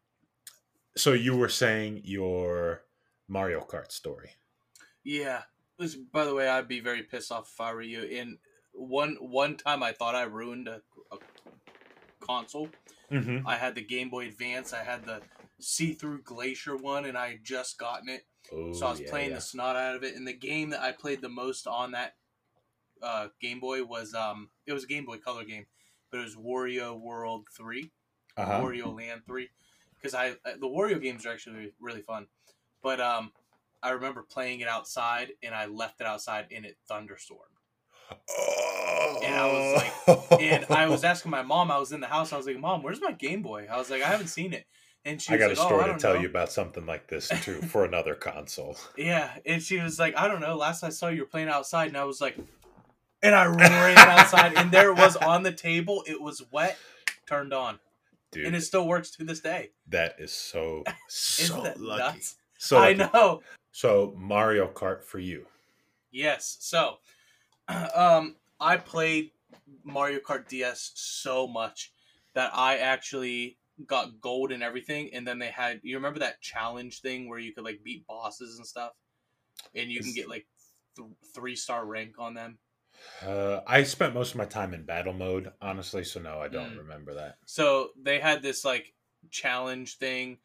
so 0.98 1.14
you 1.14 1.36
were 1.36 1.50
saying 1.50 2.02
your 2.04 2.82
Mario 3.28 3.62
Kart 3.62 3.92
story. 3.92 4.30
Yeah. 5.04 5.42
This, 5.78 5.96
by 5.96 6.24
the 6.24 6.34
way, 6.34 6.48
I'd 6.48 6.68
be 6.68 6.80
very 6.80 7.04
pissed 7.04 7.32
off 7.32 7.52
if 7.54 7.60
I 7.60 7.74
were 7.74 7.82
you. 7.82 8.04
In 8.04 8.38
one 8.74 9.18
one 9.20 9.58
time, 9.58 9.84
I 9.84 9.92
thought 9.92 10.16
I 10.16 10.24
ruined 10.24 10.68
a, 10.68 10.82
a 11.12 11.18
console. 12.22 12.70
Mm-hmm. 13.12 13.46
I 13.46 13.58
had 13.58 13.76
the 13.76 13.82
Game 13.82 14.10
Boy 14.10 14.28
Advance. 14.28 14.74
I 14.74 14.84
had 14.84 15.06
the 15.06 15.22
see-through 15.60 16.22
Glacier 16.24 16.78
one, 16.78 17.06
and 17.06 17.18
I 17.18 17.32
had 17.32 17.44
just 17.44 17.78
gotten 17.78 18.10
it. 18.10 18.26
Oh, 18.54 18.74
So 18.74 18.88
I 18.88 18.92
was 18.92 19.02
yeah, 19.02 19.10
playing 19.10 19.30
yeah. 19.32 19.36
the 19.36 19.42
snot 19.42 19.76
out 19.76 19.96
of 19.96 20.04
it. 20.04 20.16
And 20.16 20.26
the 20.26 20.34
game 20.34 20.70
that 20.70 20.82
I 20.82 20.92
played 20.92 21.22
the 21.22 21.30
most 21.30 21.68
on 21.68 21.92
that 21.92 22.16
uh, 23.04 23.28
Game 23.42 23.60
Boy 23.60 23.84
was 23.84 24.14
um, 24.14 24.50
it 24.66 24.74
was 24.74 24.86
a 24.86 24.88
Game 24.88 25.06
Boy 25.06 25.18
Color 25.18 25.44
game, 25.44 25.66
but 26.16 26.22
it 26.22 26.24
was 26.24 26.36
Wario 26.36 27.00
World 27.00 27.48
Three, 27.56 27.92
Uh-huh. 28.38 28.62
Wario 28.62 28.96
Land 28.96 29.22
Three, 29.28 29.50
because 29.98 30.14
I 30.14 30.32
the 30.46 30.68
Wario 30.68 31.02
games 31.02 31.26
are 31.26 31.32
actually 31.34 31.74
really 31.80 32.02
fun. 32.02 32.28
But 32.82 33.02
um, 33.02 33.32
I 33.84 33.92
remember 33.92 34.24
playing 34.24 34.62
it 34.62 34.68
outside, 34.68 35.32
and 35.44 35.54
I 35.54 35.66
left 35.66 36.02
it 36.02 36.08
outside, 36.08 36.48
and 36.52 36.66
it 36.66 36.78
thunderstormed. 36.88 37.42
Oh. 38.30 39.20
And 39.24 39.36
I 39.36 39.46
was 39.48 39.84
like, 40.08 40.42
And 40.42 40.66
I 40.70 40.88
was 40.88 41.04
asking 41.12 41.32
my 41.32 41.42
mom. 41.42 41.72
I 41.72 41.78
was 41.80 41.92
in 41.92 42.00
the 42.00 42.08
house. 42.08 42.34
I 42.34 42.38
was 42.38 42.46
like, 42.46 42.60
"Mom, 42.60 42.84
where's 42.84 43.02
my 43.02 43.12
Game 43.12 43.42
Boy?" 43.42 43.68
I 43.70 43.78
was 43.78 43.90
like, 43.90 44.02
"I 44.04 44.08
haven't 44.08 44.28
seen 44.28 44.54
it." 44.54 44.66
And 45.04 45.22
she 45.22 45.34
I 45.34 45.38
was 45.38 45.40
got 45.42 45.50
like, 45.50 45.58
a 45.58 45.62
"Oh, 45.62 45.66
story 45.68 45.84
I 45.84 45.88
to 45.94 45.98
tell 46.00 46.14
know." 46.16 46.22
you 46.22 46.28
about 46.28 46.52
something 46.52 46.86
like 46.86 47.08
this 47.08 47.30
too 47.44 47.62
for 47.72 47.86
another 47.86 48.16
console. 48.16 48.78
Yeah, 48.98 49.32
and 49.46 49.62
she 49.62 49.80
was 49.80 50.00
like, 50.00 50.16
I 50.18 50.28
don't 50.28 50.42
know. 50.42 50.56
Last 50.56 50.84
I 50.84 50.90
saw 50.90 51.08
you 51.10 51.22
were 51.22 51.28
playing 51.28 51.50
outside, 51.50 51.88
and 51.90 51.98
I 51.98 52.04
was 52.06 52.22
like, 52.22 52.38
and 53.26 53.36
I 53.36 53.46
ran 53.46 53.98
outside, 53.98 54.54
and 54.56 54.72
there 54.72 54.90
it 54.90 54.98
was 54.98 55.16
on 55.16 55.44
the 55.44 55.52
table. 55.52 56.04
It 56.08 56.22
was 56.22 56.44
wet, 56.52 56.78
turned 57.28 57.54
on, 57.54 57.80
Dude, 58.32 58.46
and 58.46 58.56
it 58.56 58.62
still 58.62 58.88
works 58.88 59.12
to 59.12 59.24
this 59.24 59.40
day. 59.40 59.72
that 59.90 60.16
is 60.20 60.32
so 60.32 60.84
so 61.10 61.74
lucky. 61.78 62.00
nuts? 62.00 62.36
So 62.58 62.78
I 62.78 62.94
know. 62.94 63.42
So 63.72 64.14
Mario 64.18 64.68
Kart 64.68 65.04
for 65.04 65.20
you. 65.20 65.46
Yes. 66.12 66.58
So, 66.62 67.00
um, 67.96 68.36
I 68.60 68.78
played 68.78 69.32
Mario 69.84 70.20
Kart 70.20 70.48
DS 70.48 70.92
so 70.96 71.46
much 71.48 71.92
that 72.34 72.52
I 72.54 72.78
actually 72.78 73.58
got 73.86 74.22
gold 74.22 74.52
and 74.54 74.64
everything. 74.64 75.10
And 75.14 75.28
then 75.28 75.40
they 75.40 75.50
had, 75.50 75.82
you 75.84 75.98
remember 75.98 76.20
that 76.20 76.40
challenge 76.42 77.02
thing 77.02 77.28
where 77.28 77.40
you 77.40 77.54
could 77.54 77.66
like 77.66 77.84
beat 77.84 78.08
bosses 78.08 78.58
and 78.58 78.66
stuff, 78.66 78.92
and 79.74 79.92
you 79.92 80.00
can 80.00 80.14
get 80.14 80.30
like 80.30 80.46
th- 80.96 81.10
three 81.34 81.56
star 81.56 81.86
rank 81.86 82.16
on 82.18 82.34
them. 82.34 82.58
Uh, 83.22 83.62
I 83.66 83.84
spent 83.84 84.14
most 84.14 84.32
of 84.32 84.38
my 84.38 84.46
time 84.46 84.74
in 84.74 84.86
battle 84.86 85.14
mode, 85.14 85.54
honestly. 85.62 86.04
So 86.04 86.20
no, 86.20 86.40
I 86.40 86.48
don't 86.48 86.74
Mm. 86.74 86.78
remember 86.78 87.14
that. 87.16 87.38
So 87.46 87.92
they 87.98 88.20
had 88.20 88.42
this 88.42 88.66
like 88.66 88.94
challenge 89.32 89.98
thing 89.98 90.40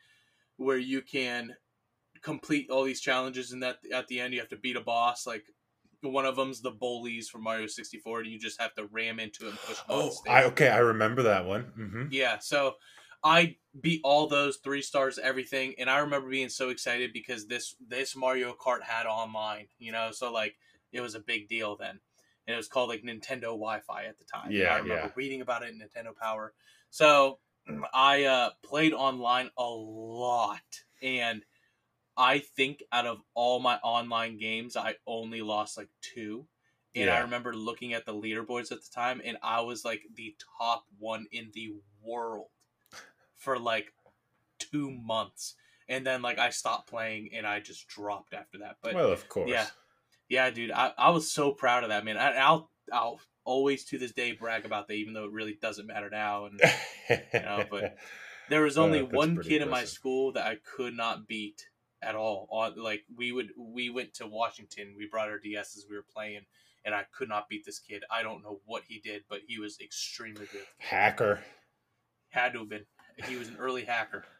where 0.56 0.78
you 0.78 1.02
can 1.02 1.56
complete 2.22 2.70
all 2.70 2.84
these 2.84 3.00
challenges, 3.00 3.52
and 3.52 3.62
that 3.62 3.80
at 3.92 4.08
the 4.08 4.20
end 4.20 4.34
you 4.34 4.40
have 4.40 4.50
to 4.50 4.56
beat 4.56 4.76
a 4.76 4.82
boss. 4.82 5.26
Like 5.26 5.46
one 6.02 6.26
of 6.26 6.36
them's 6.36 6.62
the 6.62 6.72
bullies 6.72 7.28
from 7.28 7.42
Mario 7.44 7.66
sixty 7.66 7.98
four, 7.98 8.20
and 8.20 8.30
you 8.30 8.38
just 8.38 8.60
have 8.60 8.74
to 8.76 8.86
ram 8.86 9.20
into 9.20 9.46
it 9.46 9.50
and 9.50 9.62
push. 9.62 9.80
Oh. 9.88 10.18
I 10.28 10.44
okay, 10.44 10.68
I 10.68 10.78
remember 10.78 11.22
that 11.24 11.46
one. 11.46 11.64
hmm 11.64 12.06
Yeah, 12.10 12.38
so 12.38 12.76
I 13.22 13.56
beat 13.80 14.00
all 14.04 14.26
those 14.26 14.58
three 14.58 14.82
stars, 14.82 15.18
everything, 15.18 15.74
and 15.78 15.88
I 15.90 15.98
remember 15.98 16.28
being 16.28 16.48
so 16.48 16.70
excited 16.70 17.12
because 17.12 17.46
this 17.46 17.76
this 17.80 18.16
Mario 18.16 18.54
Kart 18.54 18.82
had 18.82 19.06
online, 19.06 19.68
you 19.78 19.92
know, 19.92 20.10
so 20.10 20.32
like 20.32 20.56
it 20.92 21.00
was 21.00 21.14
a 21.14 21.20
big 21.20 21.48
deal 21.48 21.76
then, 21.76 22.00
and 22.46 22.54
it 22.54 22.56
was 22.56 22.68
called 22.68 22.88
like 22.88 23.02
Nintendo 23.02 23.42
Wi-Fi 23.42 24.04
at 24.04 24.18
the 24.18 24.24
time. 24.24 24.50
Yeah, 24.50 24.74
I 24.74 24.78
remember 24.78 24.94
yeah. 24.94 25.10
reading 25.14 25.40
about 25.40 25.62
it 25.62 25.70
in 25.70 25.78
Nintendo 25.78 26.14
Power. 26.14 26.52
So 26.90 27.38
I 27.94 28.24
uh, 28.24 28.50
played 28.62 28.92
online 28.92 29.50
a 29.56 29.64
lot, 29.68 30.60
and 31.02 31.42
I 32.16 32.38
think 32.38 32.82
out 32.92 33.06
of 33.06 33.18
all 33.34 33.60
my 33.60 33.76
online 33.76 34.38
games, 34.38 34.76
I 34.76 34.96
only 35.06 35.42
lost 35.42 35.76
like 35.76 35.88
two. 36.00 36.46
And 36.96 37.08
I 37.08 37.20
remember 37.20 37.54
looking 37.54 37.94
at 37.94 38.04
the 38.04 38.12
leaderboards 38.12 38.72
at 38.72 38.82
the 38.82 38.90
time, 38.92 39.22
and 39.24 39.38
I 39.44 39.60
was 39.60 39.84
like 39.84 40.02
the 40.16 40.34
top 40.58 40.86
one 40.98 41.26
in 41.30 41.52
the 41.54 41.74
world 42.02 42.48
for 43.36 43.58
like 43.58 43.92
two 44.58 44.90
months. 44.90 45.54
And 45.88 46.06
then 46.06 46.22
like 46.22 46.38
I 46.38 46.50
stopped 46.50 46.88
playing 46.88 47.30
and 47.34 47.46
I 47.46 47.60
just 47.60 47.88
dropped 47.88 48.34
after 48.34 48.58
that. 48.58 48.76
But 48.82 48.94
well, 48.94 49.10
of 49.10 49.28
course. 49.28 49.50
yeah. 49.50 49.66
Yeah, 50.30 50.48
dude, 50.48 50.70
I, 50.70 50.92
I 50.96 51.10
was 51.10 51.30
so 51.30 51.50
proud 51.52 51.82
of 51.82 51.90
that 51.90 52.04
man. 52.06 52.16
I, 52.16 52.36
I'll 52.36 52.70
I'll 52.90 53.20
always 53.44 53.84
to 53.86 53.98
this 53.98 54.12
day 54.12 54.32
brag 54.32 54.64
about 54.64 54.88
that, 54.88 54.94
even 54.94 55.12
though 55.12 55.24
it 55.24 55.32
really 55.32 55.58
doesn't 55.60 55.86
matter 55.86 56.08
now. 56.08 56.46
And 56.46 56.60
know, 57.34 57.64
but- 57.70 57.96
there 58.48 58.62
was 58.62 58.78
Uh, 58.78 58.82
only 58.84 59.00
that's 59.02 59.12
one 59.12 59.42
kid 59.42 59.60
in 59.60 59.68
my 59.68 59.84
school 59.84 60.32
that 60.32 60.46
I 60.46 60.56
could 60.76 60.94
not 60.94 61.26
beat 61.26 61.66
at 62.00 62.14
all. 62.14 62.48
On 62.50 62.82
like 62.82 63.02
we 63.14 63.32
would 63.32 63.50
we 63.58 63.90
went 63.90 64.14
to 64.14 64.26
Washington, 64.26 64.94
we 64.96 65.06
brought 65.10 65.28
our 65.28 65.38
DSs, 65.38 65.80
we 65.90 65.96
were 65.96 66.06
playing, 66.14 66.42
and 66.84 66.94
I 66.94 67.04
could 67.12 67.28
not 67.28 67.48
beat 67.48 67.64
this 67.66 67.78
kid. 67.78 68.04
I 68.10 68.22
don't 68.22 68.42
know 68.42 68.60
what 68.64 68.84
he 68.88 69.00
did, 69.00 69.24
but 69.28 69.40
he 69.46 69.58
was 69.58 69.78
extremely 69.80 70.46
good. 70.52 70.64
hacker. 70.78 71.40
Had 72.30 72.52
to 72.52 72.60
have 72.60 72.68
been. 72.68 72.86
He 73.26 73.36
was 73.36 73.48
an 73.48 73.56
early 73.58 73.84
hacker. 73.84 74.24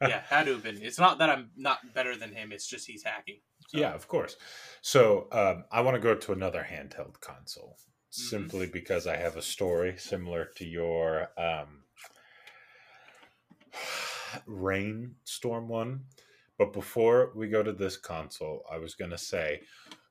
Yeah, 0.00 0.20
had 0.28 0.46
to 0.46 0.54
have 0.54 0.64
been. 0.64 0.82
It's 0.82 0.98
not 0.98 1.18
that 1.18 1.30
I'm 1.30 1.50
not 1.56 1.94
better 1.94 2.16
than 2.16 2.32
him. 2.32 2.50
It's 2.50 2.66
just 2.66 2.88
he's 2.88 3.04
hacking. 3.04 3.38
So, 3.68 3.78
Yeah, 3.78 3.94
of 3.94 4.08
course. 4.08 4.36
So 4.80 5.28
um, 5.32 5.64
I 5.70 5.80
want 5.80 5.94
to 5.94 6.00
go 6.00 6.14
to 6.14 6.32
another 6.32 6.66
handheld 6.68 7.20
console 7.20 7.76
Mm-hmm. 8.12 8.28
simply 8.28 8.66
because 8.66 9.06
I 9.06 9.16
have 9.16 9.38
a 9.38 9.42
story 9.42 9.94
similar 9.96 10.50
to 10.56 10.66
your 10.66 11.30
um, 11.38 11.84
rainstorm 14.46 15.68
one. 15.68 16.00
But 16.58 16.74
before 16.74 17.32
we 17.34 17.48
go 17.48 17.62
to 17.62 17.72
this 17.72 17.96
console, 17.96 18.66
I 18.70 18.76
was 18.76 18.94
going 18.94 19.12
to 19.12 19.18
say, 19.18 19.62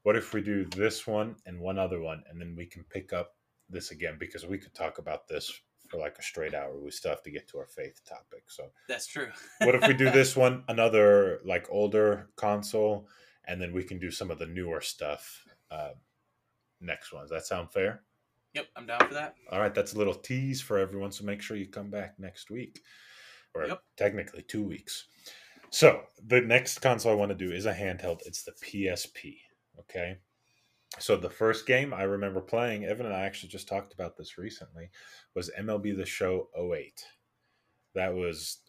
what 0.02 0.16
if 0.16 0.34
we 0.34 0.42
do 0.42 0.66
this 0.66 1.06
one 1.06 1.36
and 1.46 1.60
one 1.60 1.78
other 1.78 2.02
one, 2.02 2.24
and 2.28 2.42
then 2.42 2.56
we 2.58 2.66
can 2.66 2.84
pick 2.86 3.14
up 3.14 3.36
this 3.70 3.92
again 3.92 4.18
because 4.20 4.48
we 4.48 4.58
could 4.58 4.74
talk 4.74 4.98
about 4.98 5.28
this 5.28 5.54
for 5.88 5.98
like 5.98 6.18
a 6.18 6.24
straight 6.24 6.56
hour. 6.56 6.80
We 6.80 6.90
still 6.90 7.12
have 7.12 7.22
to 7.22 7.32
get 7.32 7.48
to 7.50 7.60
our 7.60 7.68
faith 7.68 8.02
topic. 8.04 8.46
So 8.48 8.72
that's 8.88 9.06
true. 9.06 9.28
what 9.60 9.76
if 9.76 9.88
we 9.88 9.94
do 9.94 10.10
this 10.12 10.36
one 10.36 10.64
another 10.68 11.40
like 11.46 11.68
older 11.70 12.30
console 12.36 13.08
and 13.48 13.62
then 13.62 13.74
we 13.74 13.84
can 13.84 14.00
do 14.00 14.12
some 14.12 14.32
of 14.32 14.40
the 14.40 14.46
newer 14.46 14.82
stuff 14.82 15.44
uh, 15.72 15.92
next 16.80 17.14
one 17.14 17.24
does 17.24 17.30
that 17.32 17.46
sound 17.46 17.72
fair? 17.72 18.02
Yep, 18.54 18.68
I'm 18.76 18.86
down 18.86 19.08
for 19.08 19.14
that. 19.14 19.36
all 19.52 19.60
right 19.60 19.74
that's 19.74 19.94
a 19.94 19.98
little 19.98 20.14
tease 20.14 20.62
for 20.62 20.78
everyone 20.78 21.12
so 21.12 21.24
make 21.24 21.42
sure 21.42 21.56
you 21.58 21.68
come 21.68 21.90
back 21.90 22.16
next 22.20 22.50
week. 22.52 22.82
Or 23.54 23.66
Yep. 23.68 23.84
technically 23.98 24.44
two 24.44 24.64
weeks. 24.64 25.06
So 25.72 26.04
the 26.26 26.40
next 26.42 26.80
console 26.80 27.12
i 27.12 27.16
want 27.16 27.32
to 27.32 27.36
do 27.46 27.52
is 27.52 27.66
a 27.66 27.74
handheld. 27.74 28.22
It's 28.26 28.44
the 28.44 28.52
psp 28.54 29.38
okay? 29.80 30.18
So 31.00 31.16
the 31.16 31.30
first 31.30 31.66
game 31.66 31.94
i 31.94 32.04
remember 32.04 32.42
playing 32.42 32.86
evan 32.86 33.06
and 33.06 33.16
i 33.16 33.22
actually 33.22 33.50
just 33.50 33.68
talked 33.68 33.94
about 33.94 34.18
this 34.18 34.38
recently 34.38 34.90
was 35.36 35.50
mlb 35.60 35.96
the 35.98 36.06
show 36.06 36.50
08 36.58 37.04
that 37.96 38.14
was 38.14 38.60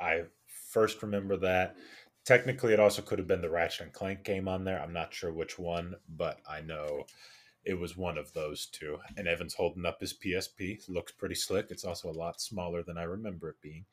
i 0.00 0.22
first 0.70 1.02
remember 1.02 1.36
that 1.36 1.76
technically 2.24 2.72
it 2.72 2.80
also 2.80 3.02
could 3.02 3.18
have 3.18 3.28
been 3.28 3.42
the 3.42 3.50
ratchet 3.50 3.82
and 3.82 3.92
clank 3.92 4.24
game 4.24 4.48
on 4.48 4.64
there. 4.64 4.80
I'm 4.80 4.92
not 4.92 5.12
sure 5.14 5.32
which 5.32 5.58
one 5.58 5.94
but 6.16 6.38
i 6.48 6.60
know 6.60 7.04
it 7.64 7.78
was 7.78 7.96
one 7.96 8.18
of 8.18 8.30
those 8.34 8.66
two. 8.66 8.98
And 9.16 9.26
evan's 9.26 9.54
holding 9.54 9.86
up 9.86 10.00
his 10.00 10.12
psp 10.14 10.88
looks 10.88 11.12
pretty 11.12 11.34
slick. 11.34 11.66
It's 11.70 11.84
also 11.84 12.10
a 12.10 12.12
lot 12.12 12.40
smaller 12.40 12.82
than 12.82 12.98
i 12.98 13.04
remember 13.04 13.50
it 13.50 13.60
being. 13.62 13.84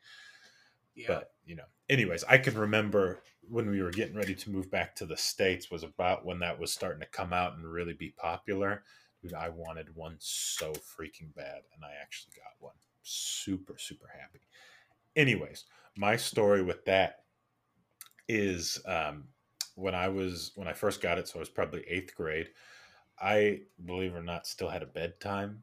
Yeah. 0.94 1.06
but 1.08 1.30
you 1.46 1.56
know 1.56 1.64
anyways 1.88 2.22
i 2.28 2.36
can 2.36 2.54
remember 2.54 3.22
when 3.48 3.70
we 3.70 3.80
were 3.80 3.90
getting 3.90 4.14
ready 4.14 4.34
to 4.34 4.50
move 4.50 4.70
back 4.70 4.94
to 4.96 5.06
the 5.06 5.16
states 5.16 5.70
was 5.70 5.84
about 5.84 6.26
when 6.26 6.38
that 6.40 6.58
was 6.60 6.70
starting 6.70 7.00
to 7.00 7.06
come 7.06 7.32
out 7.32 7.54
and 7.56 7.64
really 7.64 7.94
be 7.94 8.10
popular. 8.10 8.82
Dude, 9.22 9.32
i 9.34 9.48
wanted 9.48 9.94
one 9.94 10.16
so 10.18 10.72
freaking 10.72 11.34
bad 11.34 11.62
and 11.74 11.82
i 11.82 11.92
actually 12.00 12.32
got 12.36 12.52
one. 12.58 12.74
Super 13.02 13.78
super 13.78 14.10
happy. 14.20 14.40
Anyways 15.16 15.64
my 15.96 16.16
story 16.16 16.62
with 16.62 16.84
that 16.86 17.20
is 18.28 18.80
um, 18.86 19.24
when 19.74 19.94
i 19.94 20.08
was 20.08 20.52
when 20.54 20.68
i 20.68 20.72
first 20.72 21.00
got 21.00 21.18
it 21.18 21.28
so 21.28 21.36
i 21.36 21.40
was 21.40 21.48
probably 21.48 21.84
eighth 21.88 22.14
grade 22.14 22.48
i 23.20 23.60
believe 23.84 24.14
it 24.14 24.18
or 24.18 24.22
not 24.22 24.46
still 24.46 24.68
had 24.68 24.82
a 24.82 24.86
bedtime 24.86 25.62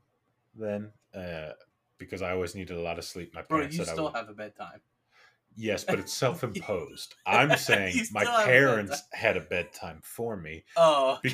then 0.56 0.92
uh, 1.16 1.52
because 1.98 2.22
i 2.22 2.32
always 2.32 2.56
needed 2.56 2.76
a 2.78 2.82
lot 2.82 2.98
of 2.98 3.04
sleep 3.06 3.34
my 3.34 3.42
Bro, 3.42 3.60
parents 3.60 3.78
you 3.78 3.84
said 3.84 3.92
I 3.92 3.94
still 3.94 4.04
would- 4.06 4.16
have 4.16 4.30
a 4.30 4.34
bedtime. 4.34 4.82
Yes, 5.56 5.84
but 5.84 6.00
it's 6.00 6.14
self-imposed. 6.14 7.16
I'm 7.26 7.58
saying 7.58 7.94
my 8.12 8.24
have 8.24 8.40
a 8.40 8.46
parents 8.46 9.04
had 9.12 9.36
a 9.36 9.42
bedtime 9.42 10.00
for 10.04 10.38
me, 10.38 10.64
Oh, 10.78 11.18
okay. 11.26 11.30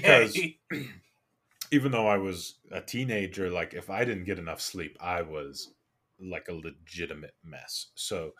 Because- 0.70 0.88
even 1.72 1.92
though 1.92 2.08
I 2.08 2.18
was 2.18 2.56
a 2.72 2.82
teenager. 2.82 3.50
Like 3.52 3.74
if 3.74 3.90
I 3.90 4.06
didn't 4.06 4.24
get 4.24 4.40
enough 4.40 4.62
sleep, 4.62 4.98
I 5.02 5.22
was 5.22 5.74
like 6.20 6.48
a 6.48 6.54
legitimate 6.54 7.36
mess. 7.44 7.88
So 7.96 8.32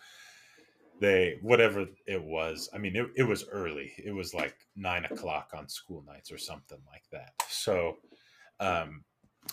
they 1.00 1.38
whatever 1.42 1.86
it 2.08 2.24
was. 2.24 2.70
I 2.74 2.78
mean, 2.78 2.96
it, 2.96 3.08
it 3.16 3.24
was 3.24 3.46
early. 3.52 3.94
It 3.98 4.12
was 4.12 4.34
like 4.34 4.56
nine 4.76 5.06
o'clock 5.06 5.52
on 5.56 5.68
school 5.68 6.04
nights 6.08 6.32
or 6.32 6.38
something 6.38 6.80
like 6.92 7.04
that. 7.12 7.34
So 7.50 7.98
um, 8.60 9.04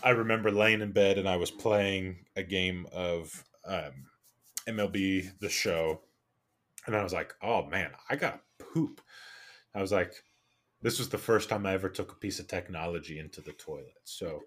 I 0.03 0.11
remember 0.11 0.51
laying 0.51 0.81
in 0.81 0.93
bed 0.93 1.19
and 1.19 1.29
I 1.29 1.37
was 1.37 1.51
playing 1.51 2.25
a 2.37 2.43
game 2.43 2.87
of 2.93 3.45
um, 3.67 4.07
MLB 4.69 5.39
The 5.41 5.49
Show, 5.49 6.01
and 6.87 6.97
I 6.97 7.03
was 7.03 7.13
like, 7.13 7.35
"Oh 7.43 7.67
man, 7.67 7.91
I 8.09 8.17
got 8.17 8.43
poop." 8.59 9.01
I 9.75 9.81
was 9.81 9.93
like, 9.93 10.13
"This 10.83 10.99
was 10.99 11.09
the 11.09 11.19
first 11.19 11.49
time 11.49 11.67
I 11.67 11.75
ever 11.75 11.89
took 11.89 12.13
a 12.13 12.17
piece 12.17 12.39
of 12.39 12.49
technology 12.49 13.19
into 13.19 13.41
the 13.41 13.53
toilet." 13.53 13.95
So 14.05 14.41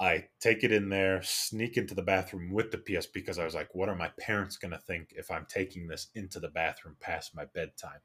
I 0.00 0.28
take 0.40 0.62
it 0.62 0.72
in 0.72 0.88
there, 0.88 1.22
sneak 1.22 1.76
into 1.76 1.94
the 1.94 2.02
bathroom 2.02 2.52
with 2.52 2.70
the 2.70 2.78
PS 2.78 3.06
because 3.06 3.38
I 3.38 3.44
was 3.44 3.54
like, 3.54 3.74
"What 3.74 3.88
are 3.88 3.96
my 3.96 4.08
parents 4.18 4.56
gonna 4.56 4.78
think 4.78 5.12
if 5.16 5.30
I'm 5.30 5.46
taking 5.46 5.88
this 5.88 6.08
into 6.14 6.38
the 6.40 6.48
bathroom 6.48 6.96
past 7.00 7.34
my 7.34 7.46
bedtime?" 7.46 8.00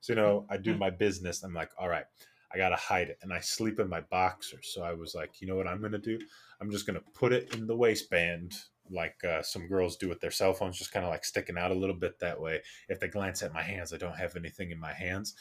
So 0.00 0.12
you 0.12 0.16
know, 0.16 0.46
I 0.50 0.56
do 0.56 0.76
my 0.76 0.90
business. 0.90 1.42
I'm 1.42 1.54
like, 1.54 1.70
"All 1.78 1.88
right." 1.88 2.06
I 2.52 2.58
gotta 2.58 2.76
hide 2.76 3.08
it, 3.08 3.18
and 3.22 3.32
I 3.32 3.40
sleep 3.40 3.80
in 3.80 3.88
my 3.88 4.00
boxers. 4.02 4.72
So 4.72 4.82
I 4.82 4.92
was 4.92 5.14
like, 5.14 5.40
you 5.40 5.48
know 5.48 5.56
what 5.56 5.66
I'm 5.66 5.82
gonna 5.82 5.98
do? 5.98 6.18
I'm 6.60 6.70
just 6.70 6.86
gonna 6.86 7.02
put 7.12 7.32
it 7.32 7.54
in 7.54 7.66
the 7.66 7.76
waistband, 7.76 8.54
like 8.90 9.22
uh, 9.24 9.42
some 9.42 9.66
girls 9.66 9.96
do 9.96 10.08
with 10.08 10.20
their 10.20 10.30
cell 10.30 10.54
phones, 10.54 10.78
just 10.78 10.92
kind 10.92 11.04
of 11.04 11.10
like 11.10 11.24
sticking 11.24 11.58
out 11.58 11.70
a 11.70 11.74
little 11.74 11.96
bit 11.96 12.18
that 12.20 12.40
way. 12.40 12.62
If 12.88 13.00
they 13.00 13.08
glance 13.08 13.42
at 13.42 13.52
my 13.52 13.62
hands, 13.62 13.92
I 13.92 13.96
don't 13.96 14.16
have 14.16 14.36
anything 14.36 14.70
in 14.70 14.78
my 14.78 14.92
hands. 14.92 15.34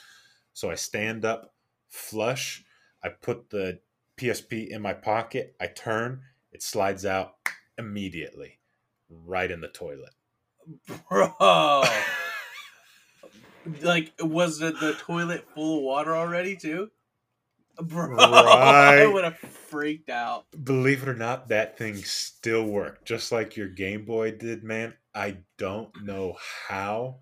So 0.53 0.71
I 0.71 0.75
stand 0.75 1.25
up, 1.25 1.53
flush. 1.89 2.63
I 3.03 3.09
put 3.09 3.49
the 3.49 3.79
PSP 4.17 4.69
in 4.69 4.81
my 4.81 4.93
pocket. 4.93 5.55
I 5.59 5.67
turn. 5.67 6.21
It 6.51 6.63
slides 6.63 7.05
out 7.05 7.35
immediately, 7.77 8.59
right 9.09 9.51
in 9.51 9.61
the 9.61 9.67
toilet. 9.67 10.13
Bro. 11.09 11.33
Like, 13.81 14.13
was 14.19 14.59
the, 14.59 14.71
the 14.71 14.93
toilet 14.93 15.43
full 15.55 15.77
of 15.77 15.83
water 15.83 16.15
already 16.15 16.55
too? 16.55 16.91
Bro, 17.81 18.09
Right. 18.15 18.99
I 19.01 19.07
would 19.07 19.23
have 19.23 19.37
freaked 19.37 20.09
out. 20.09 20.45
Believe 20.63 21.03
it 21.03 21.09
or 21.09 21.15
not, 21.15 21.49
that 21.49 21.77
thing 21.77 21.95
still 21.95 22.63
worked, 22.63 23.05
just 23.05 23.31
like 23.31 23.57
your 23.57 23.67
Game 23.67 24.05
Boy 24.05 24.31
did, 24.31 24.63
man. 24.63 24.93
I 25.13 25.37
don't 25.57 25.89
know 26.03 26.37
how, 26.67 27.21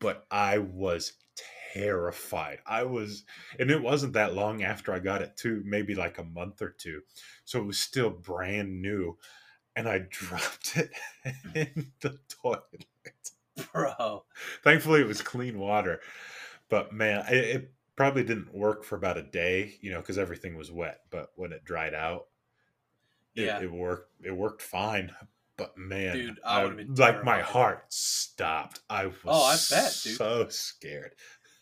but 0.00 0.26
I 0.30 0.58
was 0.58 1.12
terrified. 1.74 2.58
I 2.66 2.82
was, 2.84 3.24
and 3.58 3.70
it 3.70 3.82
wasn't 3.82 4.14
that 4.14 4.34
long 4.34 4.62
after 4.62 4.92
I 4.92 4.98
got 4.98 5.22
it 5.22 5.36
too, 5.36 5.62
maybe 5.64 5.94
like 5.94 6.18
a 6.18 6.24
month 6.24 6.62
or 6.62 6.70
two. 6.70 7.02
So 7.44 7.60
it 7.60 7.66
was 7.66 7.78
still 7.78 8.10
brand 8.10 8.80
new, 8.82 9.16
and 9.76 9.88
I 9.88 9.98
dropped 10.10 10.76
it 10.76 10.90
in 11.54 11.92
the 12.00 12.18
toilet. 12.28 12.86
Bro. 13.72 14.24
Thankfully, 14.64 15.00
it 15.00 15.06
was 15.06 15.22
clean 15.22 15.58
water, 15.58 16.00
but 16.68 16.92
man, 16.92 17.24
it, 17.30 17.36
it 17.56 17.72
probably 17.96 18.24
didn't 18.24 18.54
work 18.54 18.84
for 18.84 18.96
about 18.96 19.18
a 19.18 19.22
day, 19.22 19.74
you 19.82 19.90
know, 19.90 20.00
because 20.00 20.16
everything 20.18 20.56
was 20.56 20.72
wet. 20.72 21.00
But 21.10 21.30
when 21.36 21.52
it 21.52 21.64
dried 21.64 21.92
out, 21.94 22.26
it, 23.34 23.42
Yeah. 23.44 23.60
it 23.60 23.70
worked. 23.70 24.10
It 24.24 24.30
worked 24.34 24.62
fine. 24.62 25.12
But 25.58 25.76
man, 25.76 26.16
Dude, 26.16 26.40
I 26.42 26.66
been 26.68 26.94
like 26.94 27.22
my 27.22 27.40
heart 27.42 27.84
stopped. 27.92 28.80
I 28.88 29.06
was 29.06 29.14
Oh, 29.26 29.44
I 29.44 29.56
bet, 29.68 29.94
dude. 30.02 30.16
so 30.16 30.48
scared. 30.48 31.12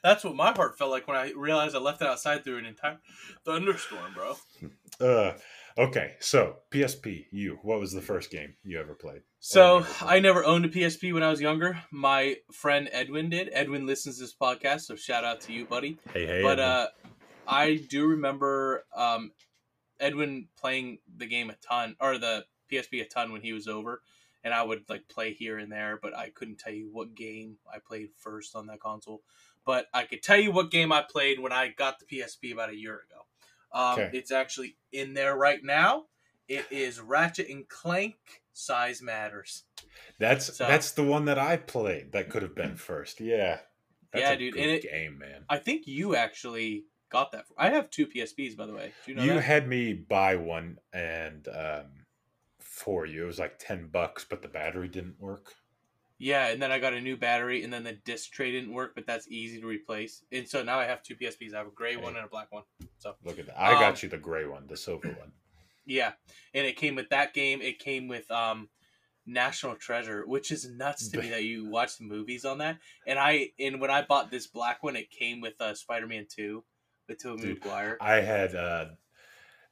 That's 0.02 0.22
what 0.22 0.36
my 0.36 0.52
heart 0.52 0.78
felt 0.78 0.90
like 0.90 1.08
when 1.08 1.16
I 1.16 1.32
realized 1.36 1.74
I 1.74 1.80
left 1.80 2.00
it 2.02 2.08
outside 2.08 2.44
through 2.44 2.58
an 2.58 2.66
entire 2.66 3.00
thunderstorm, 3.44 4.14
bro. 4.14 4.36
Uh, 5.00 5.36
okay, 5.76 6.14
so 6.20 6.56
PSP, 6.70 7.26
you. 7.30 7.58
What 7.62 7.80
was 7.80 7.92
the 7.92 8.00
first 8.00 8.30
game 8.30 8.54
you 8.62 8.78
ever 8.78 8.94
played? 8.94 9.22
So 9.40 9.80
never 9.80 9.92
played. 9.92 10.10
I 10.10 10.18
never 10.20 10.44
owned 10.44 10.64
a 10.64 10.68
PSP 10.68 11.12
when 11.12 11.22
I 11.22 11.30
was 11.30 11.40
younger. 11.40 11.82
My 11.90 12.36
friend 12.52 12.88
Edwin 12.92 13.30
did. 13.30 13.50
Edwin 13.52 13.86
listens 13.86 14.16
to 14.16 14.24
this 14.24 14.34
podcast, 14.34 14.82
so 14.82 14.94
shout 14.94 15.24
out 15.24 15.40
to 15.42 15.52
you, 15.52 15.64
buddy. 15.64 15.98
Hey, 16.12 16.26
hey. 16.26 16.42
but 16.42 16.60
Edwin. 16.60 16.68
uh, 16.68 16.86
I 17.48 17.76
do 17.88 18.06
remember 18.06 18.84
um, 18.94 19.32
Edwin 19.98 20.48
playing 20.58 20.98
the 21.16 21.26
game 21.26 21.50
a 21.50 21.54
ton, 21.54 21.96
or 22.00 22.18
the 22.18 22.44
PSP 22.70 23.00
a 23.00 23.04
ton 23.04 23.32
when 23.32 23.40
he 23.40 23.52
was 23.52 23.66
over, 23.66 24.02
and 24.44 24.54
I 24.54 24.62
would 24.62 24.84
like 24.88 25.08
play 25.08 25.32
here 25.32 25.58
and 25.58 25.72
there, 25.72 25.98
but 26.00 26.16
I 26.16 26.30
couldn't 26.30 26.58
tell 26.58 26.72
you 26.72 26.88
what 26.92 27.14
game 27.14 27.56
I 27.72 27.78
played 27.78 28.10
first 28.16 28.54
on 28.54 28.66
that 28.66 28.80
console. 28.80 29.22
But 29.68 29.84
I 29.92 30.04
could 30.04 30.22
tell 30.22 30.38
you 30.38 30.50
what 30.50 30.70
game 30.70 30.92
I 30.92 31.02
played 31.02 31.38
when 31.38 31.52
I 31.52 31.68
got 31.68 31.98
the 31.98 32.06
PSP 32.06 32.54
about 32.54 32.70
a 32.70 32.74
year 32.74 32.94
ago. 32.94 33.26
Um, 33.70 34.00
Okay. 34.00 34.16
It's 34.16 34.30
actually 34.32 34.78
in 34.92 35.12
there 35.12 35.36
right 35.36 35.62
now. 35.62 36.06
It 36.48 36.64
is 36.70 37.00
Ratchet 37.00 37.50
and 37.50 37.68
Clank. 37.68 38.16
Size 38.54 39.02
matters. 39.02 39.64
that's 40.18 40.56
so- 40.56 40.66
that's 40.66 40.92
the 40.92 41.04
one 41.04 41.26
that 41.26 41.38
I 41.38 41.58
played. 41.58 42.12
That 42.12 42.30
could 42.30 42.40
have 42.42 42.54
been 42.54 42.76
first. 42.76 43.20
Yeah. 43.20 43.60
That's 44.10 44.22
Yeah, 44.22 44.30
a 44.32 44.36
dude, 44.38 44.54
Good 44.54 44.70
it- 44.70 44.82
game, 44.90 45.18
man. 45.18 45.44
I 45.50 45.58
think 45.58 45.86
you 45.86 46.16
actually 46.16 46.86
got 47.10 47.30
that. 47.32 47.44
I 47.58 47.68
have 47.68 47.90
two 47.90 48.06
PSPs, 48.06 48.56
by 48.56 48.64
the 48.64 48.72
way. 48.72 48.94
Do 49.04 49.12
you 49.12 49.16
know 49.18 49.22
you 49.22 49.32
had 49.32 49.68
me 49.68 49.92
buy 49.92 50.36
one 50.36 50.78
and 50.94 51.46
um 51.48 52.06
for 52.58 53.04
you 53.04 53.24
it 53.24 53.26
was 53.26 53.38
like 53.38 53.58
10 53.58 53.88
bucks 53.88 54.24
but 54.24 54.40
the 54.40 54.48
battery 54.48 54.88
didn't 54.88 55.20
work 55.20 55.56
Yeah, 56.18 56.48
and 56.48 56.60
then 56.60 56.72
I 56.72 56.78
got 56.80 56.94
a 56.94 57.00
new 57.00 57.16
battery, 57.16 57.62
and 57.62 57.72
then 57.72 57.84
the 57.84 57.92
disc 57.92 58.32
tray 58.32 58.50
didn't 58.50 58.72
work, 58.72 58.94
but 58.96 59.06
that's 59.06 59.28
easy 59.28 59.60
to 59.60 59.66
replace. 59.66 60.24
And 60.32 60.48
so 60.48 60.62
now 60.64 60.78
I 60.80 60.84
have 60.84 61.02
two 61.02 61.14
PSPs. 61.14 61.54
I 61.54 61.58
have 61.58 61.68
a 61.68 61.70
gray 61.70 61.96
one 61.96 62.16
and 62.16 62.24
a 62.24 62.28
black 62.28 62.50
one. 62.50 62.64
So 62.98 63.14
look 63.24 63.38
at 63.38 63.46
that 63.46 63.60
i 63.60 63.72
Um, 63.74 63.80
got 63.80 64.02
you 64.02 64.08
the 64.08 64.18
gray 64.18 64.44
one 64.46 64.66
the 64.66 64.76
silver 64.76 65.08
one 65.08 65.32
yeah, 65.86 66.12
and 66.52 66.66
it 66.66 66.76
came 66.76 66.94
with 66.96 67.08
that 67.08 67.32
game. 67.32 67.62
It 67.62 67.78
came 67.78 68.08
with 68.08 68.30
um, 68.30 68.68
National 69.24 69.74
Treasure, 69.74 70.22
which 70.26 70.50
is 70.50 70.68
nuts 70.68 71.08
to 71.08 71.18
me 71.20 71.30
that 71.30 71.44
you 71.44 71.64
watch 71.70 71.96
the 71.96 72.04
movies 72.04 72.44
on 72.44 72.58
that. 72.58 72.78
And 73.06 73.18
I 73.18 73.52
and 73.58 73.80
when 73.80 73.90
I 73.90 74.02
bought 74.02 74.30
this 74.30 74.46
black 74.46 74.82
one, 74.82 74.96
it 74.96 75.10
came 75.10 75.40
with 75.40 75.54
uh, 75.60 75.72
Spider 75.74 76.06
Man 76.06 76.26
Two 76.28 76.62
with 77.08 77.22
Tobey 77.22 77.54
Maguire. 77.54 77.96
i 78.02 78.16
had 78.16 78.54
uh 78.54 78.86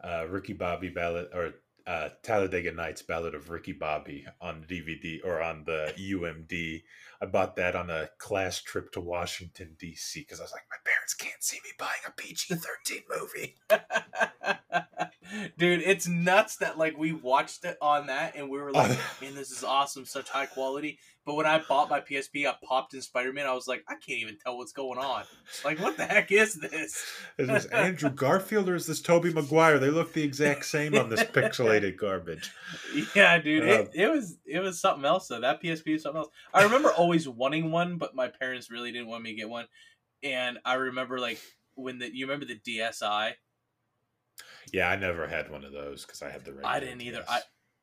uh 0.03 0.27
ricky 0.29 0.55
bobby 0.55 0.89
ballad 0.89 1.29
or 1.35 1.53
uh 1.87 2.09
talladega 2.23 2.73
nights 2.73 3.03
ballad 3.03 3.35
of 3.35 3.51
ricky 3.51 3.73
bobby 3.73 4.27
on 4.41 4.65
dvd 4.69 5.25
or 5.25 5.41
on 5.41 5.65
the 5.65 5.93
umd 5.99 6.83
i 7.21 7.27
bought 7.27 7.57
that 7.57 7.77
on 7.77 7.91
a 7.91 8.09
class 8.19 8.61
trip 8.61 8.91
to 8.93 9.01
washington 9.01 9.77
dc 9.81 10.15
because 10.15 10.41
i 10.41 10.43
was 10.43 10.53
like 10.53 10.65
my 10.71 10.77
parents 10.85 11.15
can't 11.15 11.43
see 11.43 11.59
me 11.65 11.71
buying 11.79 11.91
a 12.07 12.13
pg-13 12.13 13.03
movie 13.09 13.57
Dude, 15.59 15.83
it's 15.83 16.07
nuts 16.07 16.57
that 16.59 16.79
like 16.79 16.97
we 16.97 17.13
watched 17.13 17.65
it 17.65 17.77
on 17.81 18.07
that 18.07 18.37
and 18.37 18.49
we 18.49 18.59
were 18.59 18.73
like, 18.73 18.97
man, 19.21 19.35
this 19.35 19.51
is 19.51 19.65
awesome, 19.65 20.05
such 20.05 20.29
high 20.29 20.47
quality. 20.47 20.99
But 21.27 21.35
when 21.35 21.45
I 21.45 21.61
bought 21.69 21.91
my 21.91 22.01
PSP, 22.01 22.47
I 22.47 22.55
popped 22.65 22.95
in 22.95 23.03
Spider 23.03 23.33
Man. 23.33 23.47
I 23.47 23.53
was 23.53 23.67
like, 23.67 23.85
I 23.89 23.95
can't 23.95 24.21
even 24.21 24.39
tell 24.39 24.57
what's 24.57 24.71
going 24.71 25.01
on. 25.01 25.25
Like, 25.65 25.81
what 25.81 25.97
the 25.97 26.07
heck 26.07 26.31
is 26.31 26.55
this? 26.55 27.05
is 27.37 27.49
this 27.49 27.67
andrew 27.67 28.11
garfield 28.11 28.69
or 28.69 28.77
is 28.77 28.87
this 28.87 29.03
tobey 29.03 29.33
maguire 29.33 29.79
they 29.79 29.91
look 29.91 30.13
the 30.13 30.23
exact 30.23 30.65
same 30.65 30.97
on 30.97 31.11
this 31.11 31.23
pixelated 31.23 31.97
garbage 31.97 32.51
Yeah, 33.15 33.39
dude, 33.39 33.63
Um, 33.65 33.69
it, 33.69 33.91
it 33.95 34.09
was 34.09 34.39
it 34.47 34.61
was 34.61 34.81
something 34.81 35.05
else 35.05 35.27
though. 35.29 35.41
That 35.41 35.63
PSP 35.63 35.95
was 35.95 36.03
something 36.03 36.21
else. 36.21 36.31
I 36.55 36.63
remember 36.63 36.91
always 36.93 37.29
wanting 37.29 37.73
one, 37.73 37.99
but 37.99 38.15
my 38.15 38.29
parents 38.29 38.71
really 38.71 38.93
didn't 38.93 39.09
want 39.09 39.23
me 39.25 39.31
to 39.31 39.37
get 39.37 39.49
one. 39.49 39.67
And 40.23 40.59
I 40.65 40.75
remember 40.75 41.19
like 41.19 41.41
when 41.75 41.99
the 41.99 42.15
you 42.15 42.27
remember 42.27 42.47
the 42.47 42.59
DSi? 42.59 43.33
Yeah, 44.73 44.89
I 44.89 44.97
never 44.97 45.27
had 45.27 45.51
one 45.51 45.65
of 45.65 45.73
those 45.73 46.05
because 46.05 46.23
I 46.23 46.31
had 46.31 46.45
the. 46.45 46.55
I 46.65 46.81
didn't 46.81 47.01
either. 47.03 47.25
I 47.29 47.41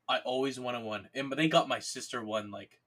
I 0.08 0.18
always 0.24 0.60
wanted 0.60 0.84
one, 0.84 1.08
and 1.14 1.28
but 1.30 1.36
they 1.36 1.48
got 1.48 1.68
my 1.68 1.78
sister 1.78 2.24
one 2.24 2.50
like 2.50 2.78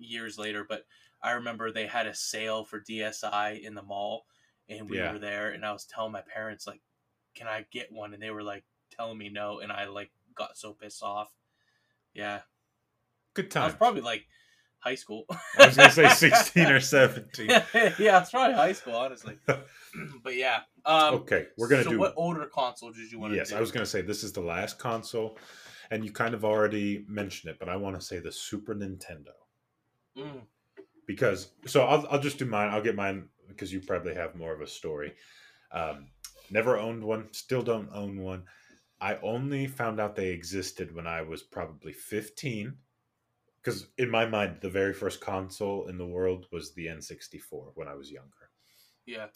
years 0.00 0.38
later. 0.38 0.64
But 0.68 0.86
I 1.22 1.32
remember 1.32 1.70
they 1.70 1.86
had 1.86 2.06
a 2.06 2.14
sale 2.14 2.64
for 2.64 2.80
DSi 2.80 3.62
in 3.62 3.74
the 3.74 3.82
mall, 3.82 4.26
and 4.68 4.88
we 4.88 4.98
Yeah. 4.98 5.12
were 5.12 5.18
there, 5.18 5.50
and 5.50 5.64
I 5.64 5.72
was 5.72 5.84
telling 5.84 6.12
my 6.12 6.22
parents 6.22 6.66
like, 6.66 6.80
"Can 7.34 7.46
I 7.46 7.66
get 7.70 7.92
one?" 7.92 8.14
And 8.14 8.22
they 8.22 8.30
were 8.30 8.42
like 8.42 8.64
telling 8.90 9.18
me 9.18 9.28
no, 9.28 9.60
and 9.60 9.70
I 9.70 9.84
like 9.84 10.10
got 10.34 10.56
so 10.56 10.72
pissed 10.72 11.02
off. 11.02 11.32
Yeah, 12.14 12.42
Good 13.34 13.50
time. 13.50 13.62
I 13.62 13.66
was 13.66 13.74
probably 13.76 14.00
like 14.00 14.26
high 14.80 14.96
school. 14.96 15.24
I 15.58 15.66
was 15.66 15.76
gonna 15.76 15.90
say 15.92 16.08
sixteen 16.14 16.66
or 16.66 16.80
seventeen. 16.80 17.48
yeah, 17.74 18.20
it's 18.20 18.30
probably 18.30 18.54
high 18.56 18.72
school, 18.72 18.96
honestly. 18.96 19.38
but 20.22 20.34
yeah, 20.34 20.60
um, 20.84 21.14
okay, 21.14 21.46
we're 21.56 21.68
gonna 21.68 21.84
so 21.84 21.90
do. 21.90 21.98
what 21.98 22.14
older 22.16 22.46
console 22.46 22.90
did 22.90 23.12
you 23.12 23.20
want 23.20 23.32
to 23.32 23.36
yes? 23.36 23.52
I 23.52 23.60
was 23.60 23.70
gonna 23.70 23.86
say 23.86 24.00
this 24.00 24.24
is 24.24 24.32
the 24.32 24.40
last 24.40 24.78
console, 24.78 25.38
and 25.90 26.04
you 26.04 26.10
kind 26.12 26.34
of 26.34 26.44
already 26.44 27.04
mentioned 27.08 27.52
it, 27.52 27.58
but 27.58 27.68
I 27.68 27.76
want 27.76 27.94
to 27.96 28.02
say 28.04 28.18
the 28.18 28.32
Super 28.32 28.74
Nintendo 28.74 29.32
Mm, 30.16 30.42
because. 31.06 31.50
So 31.66 31.82
I'll 31.82 32.06
I'll 32.10 32.20
just 32.20 32.38
do 32.38 32.44
mine. 32.44 32.70
I'll 32.70 32.82
get 32.82 32.96
mine 32.96 33.28
because 33.48 33.72
you 33.72 33.80
probably 33.80 34.14
have 34.14 34.34
more 34.34 34.52
of 34.52 34.60
a 34.60 34.66
story. 34.66 35.14
Um, 35.72 36.08
never 36.50 36.78
owned 36.78 37.04
one. 37.04 37.28
Still 37.32 37.62
don't 37.62 37.90
own 37.92 38.20
one. 38.20 38.44
I 39.00 39.16
only 39.22 39.66
found 39.66 39.98
out 40.00 40.16
they 40.16 40.30
existed 40.30 40.94
when 40.94 41.06
I 41.06 41.22
was 41.22 41.42
probably 41.42 41.92
fifteen. 41.92 42.78
Because 43.62 43.88
in 43.98 44.08
my 44.10 44.24
mind, 44.24 44.58
the 44.62 44.70
very 44.70 44.94
first 44.94 45.20
console 45.20 45.86
in 45.88 45.98
the 45.98 46.06
world 46.06 46.46
was 46.50 46.72
the 46.72 46.86
N64 46.86 47.72
when 47.74 47.88
I 47.88 47.94
was 47.94 48.10
younger. 48.10 48.50
yeah, 49.04 49.26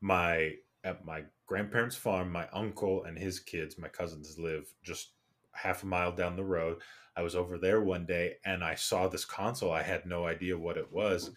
my 0.00 0.54
at 0.84 1.04
my 1.04 1.22
grandparents' 1.46 1.96
farm, 1.96 2.30
my 2.32 2.48
uncle 2.52 3.04
and 3.04 3.16
his 3.16 3.38
kids, 3.38 3.78
my 3.78 3.88
cousins 3.88 4.38
live 4.38 4.74
just 4.82 5.12
half 5.52 5.82
a 5.82 5.86
mile 5.86 6.12
down 6.12 6.36
the 6.36 6.44
road. 6.44 6.78
I 7.16 7.22
was 7.22 7.36
over 7.36 7.58
there 7.58 7.80
one 7.80 8.06
day 8.06 8.36
and 8.44 8.64
I 8.64 8.74
saw 8.74 9.08
this 9.08 9.24
console. 9.24 9.72
I 9.72 9.82
had 9.82 10.06
no 10.06 10.26
idea 10.26 10.56
what 10.58 10.78
it 10.78 10.90
was, 10.90 11.30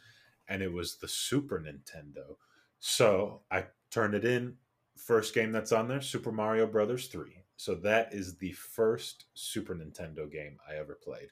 and 0.48 0.62
it 0.62 0.72
was 0.72 0.98
the 0.98 1.08
Super 1.08 1.60
Nintendo. 1.60 2.38
So 2.80 3.42
I 3.52 3.66
turned 3.92 4.16
it 4.16 4.26
in. 4.26 4.56
First 4.96 5.34
game 5.34 5.52
that's 5.52 5.74
on 5.74 5.90
there, 5.90 6.00
Super 6.02 6.32
Mario 6.32 6.66
Brothers 6.66 7.08
3. 7.08 7.44
So 7.58 7.76
that 7.76 8.14
is 8.14 8.38
the 8.38 8.52
first 8.54 9.26
Super 9.34 9.76
Nintendo 9.76 10.32
game 10.32 10.58
I 10.70 10.76
ever 10.76 10.98
played. 11.02 11.30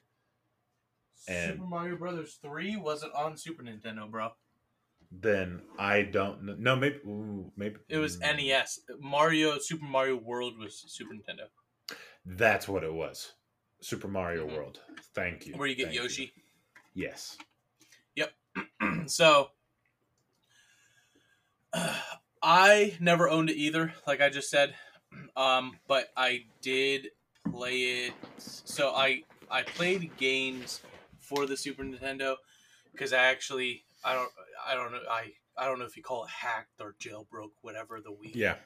And- 1.28 1.54
Super 1.54 1.66
Mario 1.66 1.96
Brothers 1.96 2.38
three 2.42 2.76
wasn't 2.76 3.14
on 3.14 3.36
Super 3.36 3.62
Nintendo, 3.62 4.10
bro. 4.10 4.30
Then 5.10 5.62
I 5.78 6.02
don't 6.02 6.42
know. 6.42 6.56
No, 6.58 6.76
maybe 6.76 6.96
ooh, 7.06 7.52
maybe 7.56 7.76
It 7.88 7.98
was 7.98 8.18
mm, 8.18 8.36
NES. 8.36 8.80
Mario 9.00 9.58
Super 9.58 9.84
Mario 9.84 10.16
World 10.16 10.58
was 10.58 10.84
Super 10.88 11.14
Nintendo. 11.14 11.46
That's 12.24 12.66
what 12.68 12.84
it 12.84 12.92
was. 12.92 13.32
Super 13.80 14.08
Mario 14.08 14.46
Mhm. 14.46 14.56
World. 14.56 14.80
Thank 15.14 15.46
you. 15.46 15.54
Where 15.56 15.68
you 15.68 15.74
get 15.74 15.86
Thank 15.86 15.96
Yoshi. 15.96 16.32
Yes. 16.94 17.36
Yep. 18.14 18.34
so 19.06 19.50
I 22.42 22.96
never 23.00 23.28
owned 23.28 23.50
it 23.50 23.56
either, 23.56 23.94
like 24.06 24.20
I 24.20 24.28
just 24.30 24.50
said. 24.50 24.74
Um, 25.36 25.78
but 25.86 26.10
I 26.16 26.44
did 26.60 27.08
play 27.48 28.06
it. 28.06 28.14
So 28.38 28.90
I 28.96 29.22
I 29.48 29.62
played 29.62 30.16
games 30.16 30.80
for 31.20 31.46
the 31.46 31.56
Super 31.56 31.84
Nintendo 31.84 32.34
because 32.90 33.12
I 33.12 33.24
actually 33.26 33.84
I 34.04 34.14
don't 34.14 34.30
I 34.66 34.74
don't 34.74 34.90
know 34.90 35.00
I 35.08 35.32
I 35.56 35.66
don't 35.66 35.78
know 35.78 35.84
if 35.84 35.96
you 35.96 36.02
call 36.02 36.24
it 36.24 36.30
hacked 36.30 36.80
or 36.80 36.96
jailbroke 37.00 37.52
whatever 37.62 38.00
the 38.00 38.10
Wii 38.10 38.34
Yeah. 38.34 38.56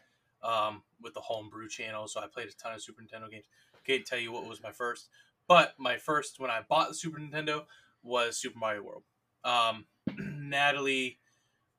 Um, 0.43 0.83
with 1.01 1.15
the 1.15 1.21
homebrew 1.21 1.69
channel. 1.69 2.07
So 2.09 2.21
I 2.21 2.27
played 2.27 2.49
a 2.49 2.53
ton 2.53 2.75
of 2.75 2.83
Super 2.83 3.03
Nintendo 3.03 3.31
games. 3.31 3.47
Can't 3.87 4.05
tell 4.05 4.19
you 4.19 4.33
what 4.33 4.47
was 4.47 4.63
my 4.63 4.71
first, 4.73 5.09
but 5.47 5.75
my 5.79 5.97
first 5.97 6.39
when 6.39 6.51
I 6.51 6.61
bought 6.69 6.89
the 6.89 6.95
Super 6.95 7.19
Nintendo 7.19 7.65
was 8.03 8.37
Super 8.37 8.59
Mario 8.59 8.83
World. 8.83 9.03
Um, 9.45 9.87
Natalie 10.19 11.19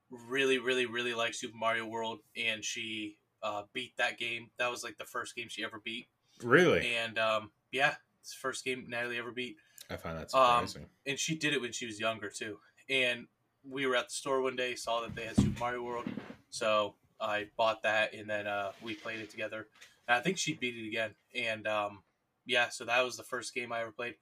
really, 0.09 0.57
really, 0.57 0.85
really 0.85 1.13
liked 1.13 1.35
Super 1.35 1.55
Mario 1.57 1.85
World, 1.85 2.19
and 2.35 2.63
she 2.63 3.17
uh, 3.43 3.63
beat 3.73 3.95
that 3.97 4.17
game. 4.17 4.49
That 4.57 4.71
was 4.71 4.83
like 4.83 4.97
the 4.97 5.05
first 5.05 5.35
game 5.35 5.47
she 5.49 5.63
ever 5.63 5.79
beat. 5.83 6.07
Really? 6.43 6.95
And 6.95 7.19
um, 7.19 7.51
yeah, 7.71 7.93
it's 8.21 8.31
the 8.33 8.39
first 8.39 8.65
game 8.65 8.85
Natalie 8.87 9.17
ever 9.17 9.31
beat. 9.31 9.57
I 9.89 9.97
find 9.97 10.17
that 10.17 10.33
Um, 10.33 10.67
surprising. 10.67 10.85
And 11.05 11.19
she 11.19 11.35
did 11.35 11.53
it 11.53 11.61
when 11.61 11.71
she 11.71 11.85
was 11.85 11.99
younger 11.99 12.29
too. 12.29 12.57
And 12.89 13.27
we 13.63 13.85
were 13.85 13.95
at 13.95 14.09
the 14.09 14.13
store 14.13 14.41
one 14.41 14.55
day, 14.55 14.75
saw 14.75 15.01
that 15.01 15.15
they 15.15 15.25
had 15.25 15.35
Super 15.35 15.59
Mario 15.59 15.83
World, 15.83 16.07
so 16.49 16.95
I 17.21 17.47
bought 17.57 17.83
that, 17.83 18.13
and 18.13 18.29
then 18.29 18.47
uh, 18.47 18.71
we 18.81 18.95
played 18.95 19.19
it 19.19 19.29
together. 19.29 19.67
And 20.07 20.17
I 20.17 20.21
think 20.21 20.37
she 20.37 20.53
beat 20.53 20.75
it 20.75 20.87
again. 20.87 21.11
And 21.35 21.67
um, 21.67 22.03
yeah, 22.45 22.69
so 22.69 22.85
that 22.85 23.03
was 23.03 23.17
the 23.17 23.23
first 23.23 23.53
game 23.53 23.71
I 23.71 23.81
ever 23.81 23.91
played. 23.91 24.15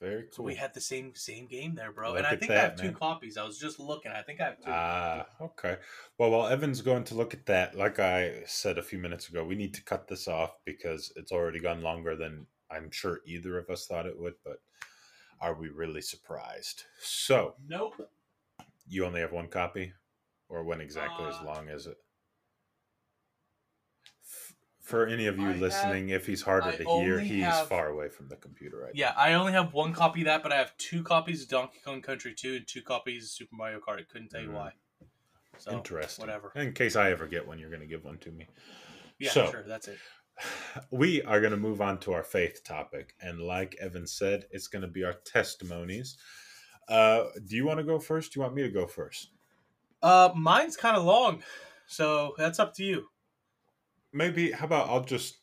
Very 0.00 0.26
So 0.30 0.36
cool. 0.36 0.44
we 0.46 0.54
had 0.54 0.74
the 0.74 0.80
same 0.80 1.12
same 1.16 1.46
game 1.46 1.74
there, 1.74 1.90
bro. 1.90 2.10
Look 2.10 2.18
and 2.18 2.26
I 2.26 2.36
think 2.36 2.52
I 2.52 2.54
that, 2.54 2.60
have 2.62 2.76
two 2.76 2.84
man. 2.84 2.94
copies. 2.94 3.36
I 3.36 3.44
was 3.44 3.58
just 3.58 3.80
looking. 3.80 4.12
I 4.12 4.22
think 4.22 4.40
I 4.40 4.44
have 4.44 4.56
two. 4.58 4.64
Ah, 4.68 5.26
okay. 5.40 5.76
Well, 6.18 6.30
while 6.30 6.46
Evan's 6.46 6.82
going 6.82 7.02
to 7.04 7.16
look 7.16 7.34
at 7.34 7.46
that, 7.46 7.76
like 7.76 7.98
I 7.98 8.44
said 8.46 8.78
a 8.78 8.82
few 8.82 8.98
minutes 9.00 9.28
ago, 9.28 9.44
we 9.44 9.56
need 9.56 9.74
to 9.74 9.82
cut 9.82 10.06
this 10.06 10.28
off 10.28 10.56
because 10.64 11.12
it's 11.16 11.32
already 11.32 11.58
gone 11.58 11.82
longer 11.82 12.14
than 12.14 12.46
I'm 12.70 12.92
sure 12.92 13.20
either 13.26 13.58
of 13.58 13.70
us 13.70 13.86
thought 13.86 14.06
it 14.06 14.18
would. 14.20 14.34
But 14.44 14.60
are 15.40 15.54
we 15.54 15.68
really 15.68 16.00
surprised? 16.02 16.84
So 17.00 17.56
nope. 17.68 18.08
you 18.88 19.04
only 19.04 19.20
have 19.20 19.32
one 19.32 19.48
copy, 19.48 19.94
or 20.48 20.62
when 20.64 20.80
exactly? 20.80 21.26
as 21.26 21.34
Uh, 21.36 21.44
long 21.44 21.68
as 21.68 21.86
it? 21.86 21.96
For 24.80 25.06
any 25.06 25.26
of 25.26 25.36
you 25.38 25.44
I 25.48 25.52
have- 25.52 25.60
listening, 25.60 26.08
if 26.08 26.26
he's 26.26 26.40
harder 26.42 26.68
I 26.68 26.76
to 26.76 26.84
hear, 26.84 27.20
he's 27.20 27.44
have- 27.44 27.68
far 27.68 27.88
away 27.88 28.08
from 28.08 28.28
the 28.28 28.36
computer 28.36 28.78
right 28.78 28.94
Yeah, 28.94 29.12
I 29.16 29.34
only 29.34 29.52
have 29.52 29.74
one 29.74 29.92
copy 29.92 30.22
of 30.22 30.26
that, 30.26 30.42
but 30.42 30.50
I 30.50 30.56
have 30.56 30.74
two 30.78 31.02
copies 31.02 31.42
of 31.42 31.48
Donkey 31.50 31.78
Kong 31.84 32.00
Country 32.00 32.34
2 32.34 32.56
and 32.56 32.66
two 32.66 32.80
copies 32.82 33.24
of 33.24 33.30
Super 33.30 33.54
Mario 33.54 33.80
Kart. 33.80 33.98
I 34.00 34.04
couldn't 34.04 34.30
tell 34.30 34.40
you 34.40 34.48
Mm. 34.48 34.54
why. 34.54 34.72
So, 35.58 35.72
Interesting. 35.72 36.22
Whatever. 36.24 36.52
In 36.54 36.72
case 36.72 36.96
I 36.96 37.10
ever 37.10 37.26
get 37.26 37.46
one, 37.46 37.58
you're 37.58 37.68
going 37.68 37.82
to 37.82 37.86
give 37.86 38.04
one 38.04 38.18
to 38.20 38.30
me. 38.30 38.46
Yeah, 39.18 39.30
So- 39.32 39.50
sure. 39.50 39.62
That's 39.64 39.88
it. 39.88 39.98
we 40.90 41.20
are 41.22 41.40
going 41.40 41.50
to 41.50 41.56
move 41.58 41.82
on 41.82 41.98
to 42.00 42.12
our 42.12 42.22
faith 42.22 42.62
topic. 42.64 43.14
And 43.20 43.40
like 43.42 43.74
Evan 43.74 44.06
said, 44.06 44.46
it's 44.52 44.68
going 44.68 44.82
to 44.82 44.88
be 44.88 45.04
our 45.04 45.12
testimonies. 45.14 46.16
Uh, 46.86 47.28
do 47.44 47.56
you 47.56 47.66
want 47.66 47.78
to 47.78 47.84
go 47.84 47.98
first? 47.98 48.32
Do 48.32 48.38
you 48.38 48.42
want 48.44 48.54
me 48.54 48.62
to 48.62 48.70
go 48.70 48.86
first? 48.86 49.32
Uh, 50.02 50.30
mine's 50.36 50.76
kind 50.76 50.96
of 50.96 51.04
long, 51.04 51.42
so 51.86 52.34
that's 52.38 52.58
up 52.60 52.74
to 52.74 52.84
you. 52.84 53.06
Maybe, 54.12 54.52
how 54.52 54.64
about 54.64 54.88
I'll 54.88 55.04
just, 55.04 55.38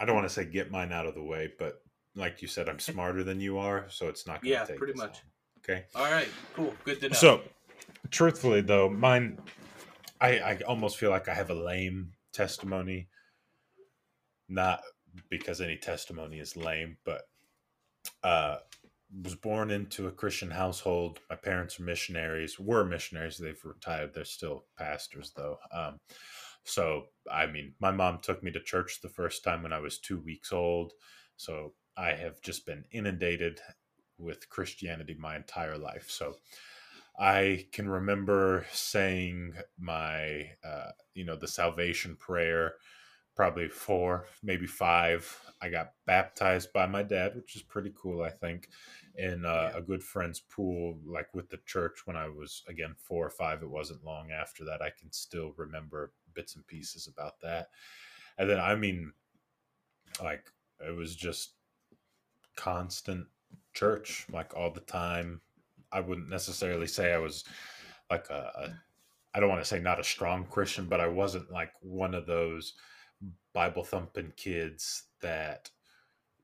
I 0.00 0.04
don't 0.04 0.14
want 0.16 0.26
to 0.26 0.32
say 0.34 0.44
get 0.44 0.70
mine 0.70 0.92
out 0.92 1.06
of 1.06 1.14
the 1.14 1.22
way, 1.22 1.52
but 1.58 1.82
like 2.14 2.42
you 2.42 2.48
said, 2.48 2.68
I'm 2.68 2.78
smarter 2.80 3.22
than 3.22 3.40
you 3.40 3.58
are, 3.58 3.86
so 3.88 4.08
it's 4.08 4.26
not 4.26 4.42
going 4.42 4.52
to 4.52 4.58
Yeah, 4.58 4.64
take 4.64 4.78
pretty 4.78 4.94
much. 4.94 5.10
long. 5.10 5.20
Okay. 5.76 5.84
All 5.94 6.10
right, 6.10 6.28
cool. 6.54 6.74
Good 6.84 7.00
to 7.00 7.08
know. 7.10 7.14
So, 7.16 7.40
truthfully, 8.10 8.60
though, 8.60 8.88
mine, 8.88 9.38
I, 10.20 10.38
I 10.38 10.60
almost 10.66 10.96
feel 10.96 11.10
like 11.10 11.28
I 11.28 11.34
have 11.34 11.50
a 11.50 11.54
lame 11.54 12.12
testimony. 12.32 13.08
Not 14.48 14.80
because 15.28 15.60
any 15.60 15.76
testimony 15.76 16.38
is 16.38 16.56
lame, 16.56 16.98
but 17.04 17.22
uh, 18.22 18.58
was 19.22 19.34
born 19.34 19.70
into 19.70 20.06
a 20.06 20.12
Christian 20.12 20.50
household. 20.50 21.20
My 21.30 21.36
parents 21.36 21.80
are 21.80 21.84
missionaries. 21.84 22.58
Were 22.58 22.84
missionaries. 22.84 23.38
They've 23.38 23.64
retired. 23.64 24.12
They're 24.14 24.24
still 24.24 24.66
pastors, 24.78 25.32
though. 25.36 25.58
Um, 25.72 25.98
so, 26.64 27.06
I 27.30 27.46
mean, 27.46 27.74
my 27.80 27.92
mom 27.92 28.18
took 28.20 28.42
me 28.42 28.50
to 28.52 28.60
church 28.60 29.00
the 29.00 29.08
first 29.08 29.44
time 29.44 29.62
when 29.62 29.72
I 29.72 29.78
was 29.78 29.98
two 29.98 30.20
weeks 30.20 30.52
old. 30.52 30.92
So, 31.36 31.74
I 31.96 32.12
have 32.12 32.40
just 32.42 32.66
been 32.66 32.84
inundated 32.90 33.60
with 34.18 34.48
Christianity 34.50 35.16
my 35.18 35.36
entire 35.36 35.78
life. 35.78 36.10
So, 36.10 36.34
I 37.18 37.66
can 37.72 37.88
remember 37.88 38.66
saying 38.72 39.54
my, 39.78 40.50
uh, 40.64 40.90
you 41.14 41.24
know, 41.24 41.36
the 41.36 41.48
salvation 41.48 42.16
prayer, 42.16 42.74
probably 43.36 43.68
four, 43.68 44.26
maybe 44.42 44.66
five. 44.66 45.40
I 45.60 45.68
got 45.68 45.92
baptized 46.06 46.72
by 46.72 46.86
my 46.86 47.02
dad, 47.02 47.36
which 47.36 47.54
is 47.54 47.62
pretty 47.62 47.92
cool, 47.94 48.22
I 48.22 48.30
think, 48.30 48.70
in 49.16 49.44
uh, 49.44 49.70
Yeah. 49.72 49.78
a 49.78 49.82
good 49.82 50.02
friend's 50.02 50.40
pool, 50.40 50.98
like 51.04 51.32
with 51.34 51.48
the 51.50 51.58
church 51.66 52.06
when 52.06 52.16
I 52.16 52.28
was, 52.28 52.64
again, 52.66 52.94
four 52.96 53.26
or 53.26 53.30
five. 53.30 53.62
It 53.62 53.70
wasn't 53.70 54.04
long 54.04 54.32
after 54.32 54.64
that. 54.64 54.82
I 54.82 54.90
can 54.90 55.12
still 55.12 55.52
remember 55.56 56.12
bits 56.34 56.56
and 56.56 56.66
pieces 56.66 57.06
about 57.06 57.40
that. 57.40 57.68
And 58.38 58.48
then, 58.50 58.58
I 58.58 58.74
mean, 58.74 59.12
like, 60.22 60.50
it 60.80 60.94
was 60.94 61.14
just 61.14 61.52
constant 62.56 63.26
church, 63.74 64.26
like 64.30 64.54
all 64.56 64.70
the 64.70 64.80
time. 64.80 65.42
I 65.92 66.00
wouldn't 66.00 66.28
necessarily 66.28 66.86
say 66.86 67.12
I 67.12 67.18
was 67.18 67.44
like 68.10 68.28
a, 68.30 68.52
a 68.56 68.74
I 69.34 69.40
don't 69.40 69.50
want 69.50 69.60
to 69.60 69.68
say 69.68 69.78
not 69.78 70.00
a 70.00 70.04
strong 70.04 70.46
Christian, 70.46 70.86
but 70.86 71.00
I 71.00 71.06
wasn't 71.08 71.50
like 71.50 71.72
one 71.82 72.14
of 72.14 72.26
those 72.26 72.74
Bible 73.52 73.84
thumping 73.84 74.32
kids 74.36 75.04
that 75.22 75.70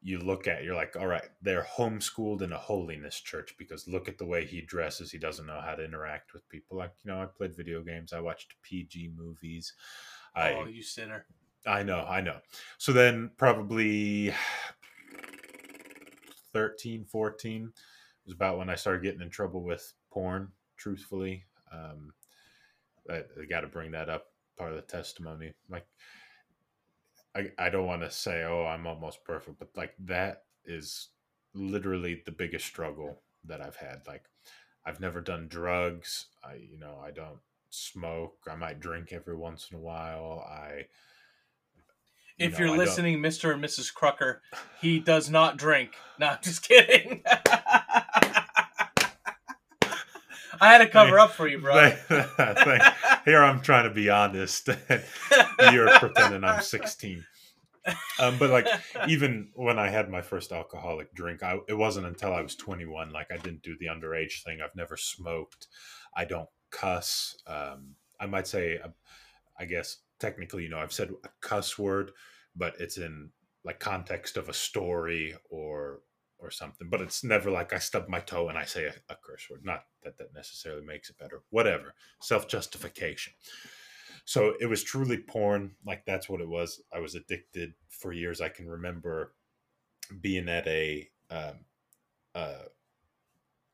you 0.03 0.19
look 0.19 0.49
at, 0.49 0.65
you're 0.65 0.75
like, 0.75 0.97
all 0.97 1.07
right, 1.07 1.29
they're 1.41 1.67
homeschooled 1.77 2.43
in 2.43 2.53
a 2.53 2.59
holiness 2.59 3.21
church 3.21 3.55
because 3.57 3.87
look 3.87 4.09
at 4.09 4.19
the 4.19 4.27
way 4.27 4.45
he 4.45 4.61
dresses. 4.61 5.13
He 5.13 5.19
doesn't 5.19 5.47
know 5.47 5.61
how 5.65 5.75
to 5.75 5.85
interact 5.85 6.33
with 6.33 6.49
people. 6.49 6.77
Like, 6.77 6.93
you 7.05 7.11
know, 7.11 7.23
I 7.23 7.27
played 7.27 7.57
video 7.57 7.83
games, 7.83 8.13
I 8.13 8.21
watched 8.21 8.55
PG 8.63 9.13
movies. 9.17 9.75
I 10.35 10.55
oh, 10.55 10.67
you 10.67 10.83
sinner. 10.83 11.27
I 11.67 11.85
know, 11.85 12.05
I 12.09 12.21
know. 12.21 12.39
So 12.79 12.93
then 12.93 13.31
probably 13.37 14.35
13, 16.53 17.05
14 17.05 17.73
was 18.25 18.35
about 18.35 18.59
when 18.59 18.69
I 18.69 18.75
started 18.75 19.03
getting 19.03 19.21
in 19.21 19.31
trouble 19.31 19.63
with 19.63 19.93
porn, 20.11 20.49
truthfully. 20.77 21.45
Um, 21.73 22.13
I, 23.09 23.19
I 23.41 23.45
got 23.49 23.61
to 23.61 23.69
bring 23.69 23.93
that 23.93 24.09
up, 24.09 24.27
part 24.59 24.71
of 24.73 24.77
the 24.77 24.83
testimony. 24.83 25.53
Like, 25.71 25.87
I, 27.35 27.51
I 27.59 27.71
don't 27.71 27.87
want 27.87 28.03
to 28.03 28.11
say, 28.11 28.43
oh, 28.45 28.67
I'm 28.67 28.87
almost 28.87 29.25
perfect, 29.25 29.59
but 29.59 29.69
like 29.77 29.95
that 30.01 30.45
is 30.65 31.09
literally 31.55 32.23
the 32.27 32.33
biggest 32.33 32.67
struggle 32.67 33.21
that 33.47 33.61
I've 33.61 33.77
had. 33.77 34.03
Like, 34.07 34.25
I've 34.85 35.01
never 35.01 35.21
done 35.21 35.49
drugs. 35.49 36.27
I, 36.45 36.55
you 36.55 36.79
know, 36.79 36.99
I 37.05 37.11
don't 37.11 37.39
smoke. 37.71 38.37
I 38.51 38.55
might 38.57 38.81
drink 38.81 39.13
every 39.13 39.37
once 39.37 39.69
in 39.71 39.79
a 39.79 39.81
while. 39.81 40.45
I, 40.49 40.87
you 42.37 42.47
If 42.47 42.53
know, 42.53 42.59
you're 42.59 42.69
I 42.69 42.71
don't- 42.77 42.79
listening, 42.87 43.19
Mr. 43.21 43.53
and 43.53 43.63
Mrs. 43.65 43.93
Crucker, 43.95 44.39
he 44.81 44.99
does 45.01 45.31
not 45.31 45.57
drink. 45.57 45.93
No, 46.19 46.27
I'm 46.29 46.39
just 46.43 46.63
kidding. 46.69 47.23
I 50.63 50.69
had 50.69 50.79
to 50.79 50.89
cover 50.89 51.19
up 51.19 51.33
for 51.33 51.49
you, 51.49 51.59
bro. 51.59 51.75
Here 53.25 53.43
I'm 53.43 53.61
trying 53.63 53.89
to 53.89 53.95
be 53.95 54.09
honest. 54.09 54.69
You're 55.73 55.91
pretending 55.99 56.45
I'm 56.45 56.63
16. 56.63 57.25
Um, 58.21 58.39
but 58.39 58.51
like 58.51 58.69
even 59.09 59.51
when 59.55 59.81
I 59.81 59.89
had 59.89 60.09
my 60.09 60.23
first 60.23 60.53
alcoholic 60.53 61.13
drink, 61.15 61.43
I, 61.43 61.59
it 61.69 61.75
wasn't 61.75 62.07
until 62.07 62.33
I 62.33 62.43
was 62.43 62.55
21. 62.55 63.11
Like 63.11 63.33
I 63.33 63.39
didn't 63.39 63.63
do 63.63 63.77
the 63.81 63.87
underage 63.87 64.45
thing. 64.45 64.61
I've 64.63 64.77
never 64.77 64.97
smoked. 64.97 65.67
I 66.17 66.25
don't 66.27 66.49
cuss. 66.71 67.37
Um, 67.49 67.97
I 68.21 68.27
might 68.27 68.47
say, 68.47 68.79
uh, 68.79 68.91
I 69.59 69.65
guess 69.65 69.99
technically, 70.21 70.63
you 70.63 70.69
know, 70.69 70.79
I've 70.79 70.93
said 70.93 71.11
a 71.25 71.29
cuss 71.41 71.77
word, 71.77 72.13
but 72.55 72.75
it's 72.79 72.99
in 72.99 73.31
like 73.65 73.81
context 73.81 74.37
of 74.37 74.49
a 74.49 74.55
story 74.55 75.35
or 75.51 76.03
or 76.43 76.51
something. 76.51 76.89
But 76.89 77.01
it's 77.01 77.25
never 77.25 77.51
like 77.51 77.73
I 77.73 77.79
stub 77.79 78.09
my 78.09 78.21
toe 78.21 78.49
and 78.49 78.59
I 78.59 78.65
say 78.65 78.87
a, 78.87 78.95
a 79.09 79.17
curse 79.23 79.49
word. 79.51 79.65
Not 79.65 79.85
that 80.03 80.19
that 80.19 80.35
necessarily 80.35 80.85
makes 80.85 81.09
it 81.09 81.19
better. 81.19 81.43
Whatever. 81.51 81.95
Self 82.21 82.49
justification. 82.49 83.33
So 84.25 84.55
it 84.61 84.67
was 84.67 84.83
truly 84.83 85.19
porn. 85.19 85.73
Like 85.87 86.05
that's 86.07 86.29
what 86.29 86.41
it 86.41 86.49
was. 86.49 86.81
I 86.93 87.01
was 87.01 87.15
addicted 87.15 87.75
for 87.89 88.13
years. 88.13 88.41
I 88.41 88.49
can 88.49 88.69
remember 88.69 89.35
being 90.21 90.49
at 90.49 90.67
a 90.67 91.09
um, 91.31 91.65
uh, 92.35 92.65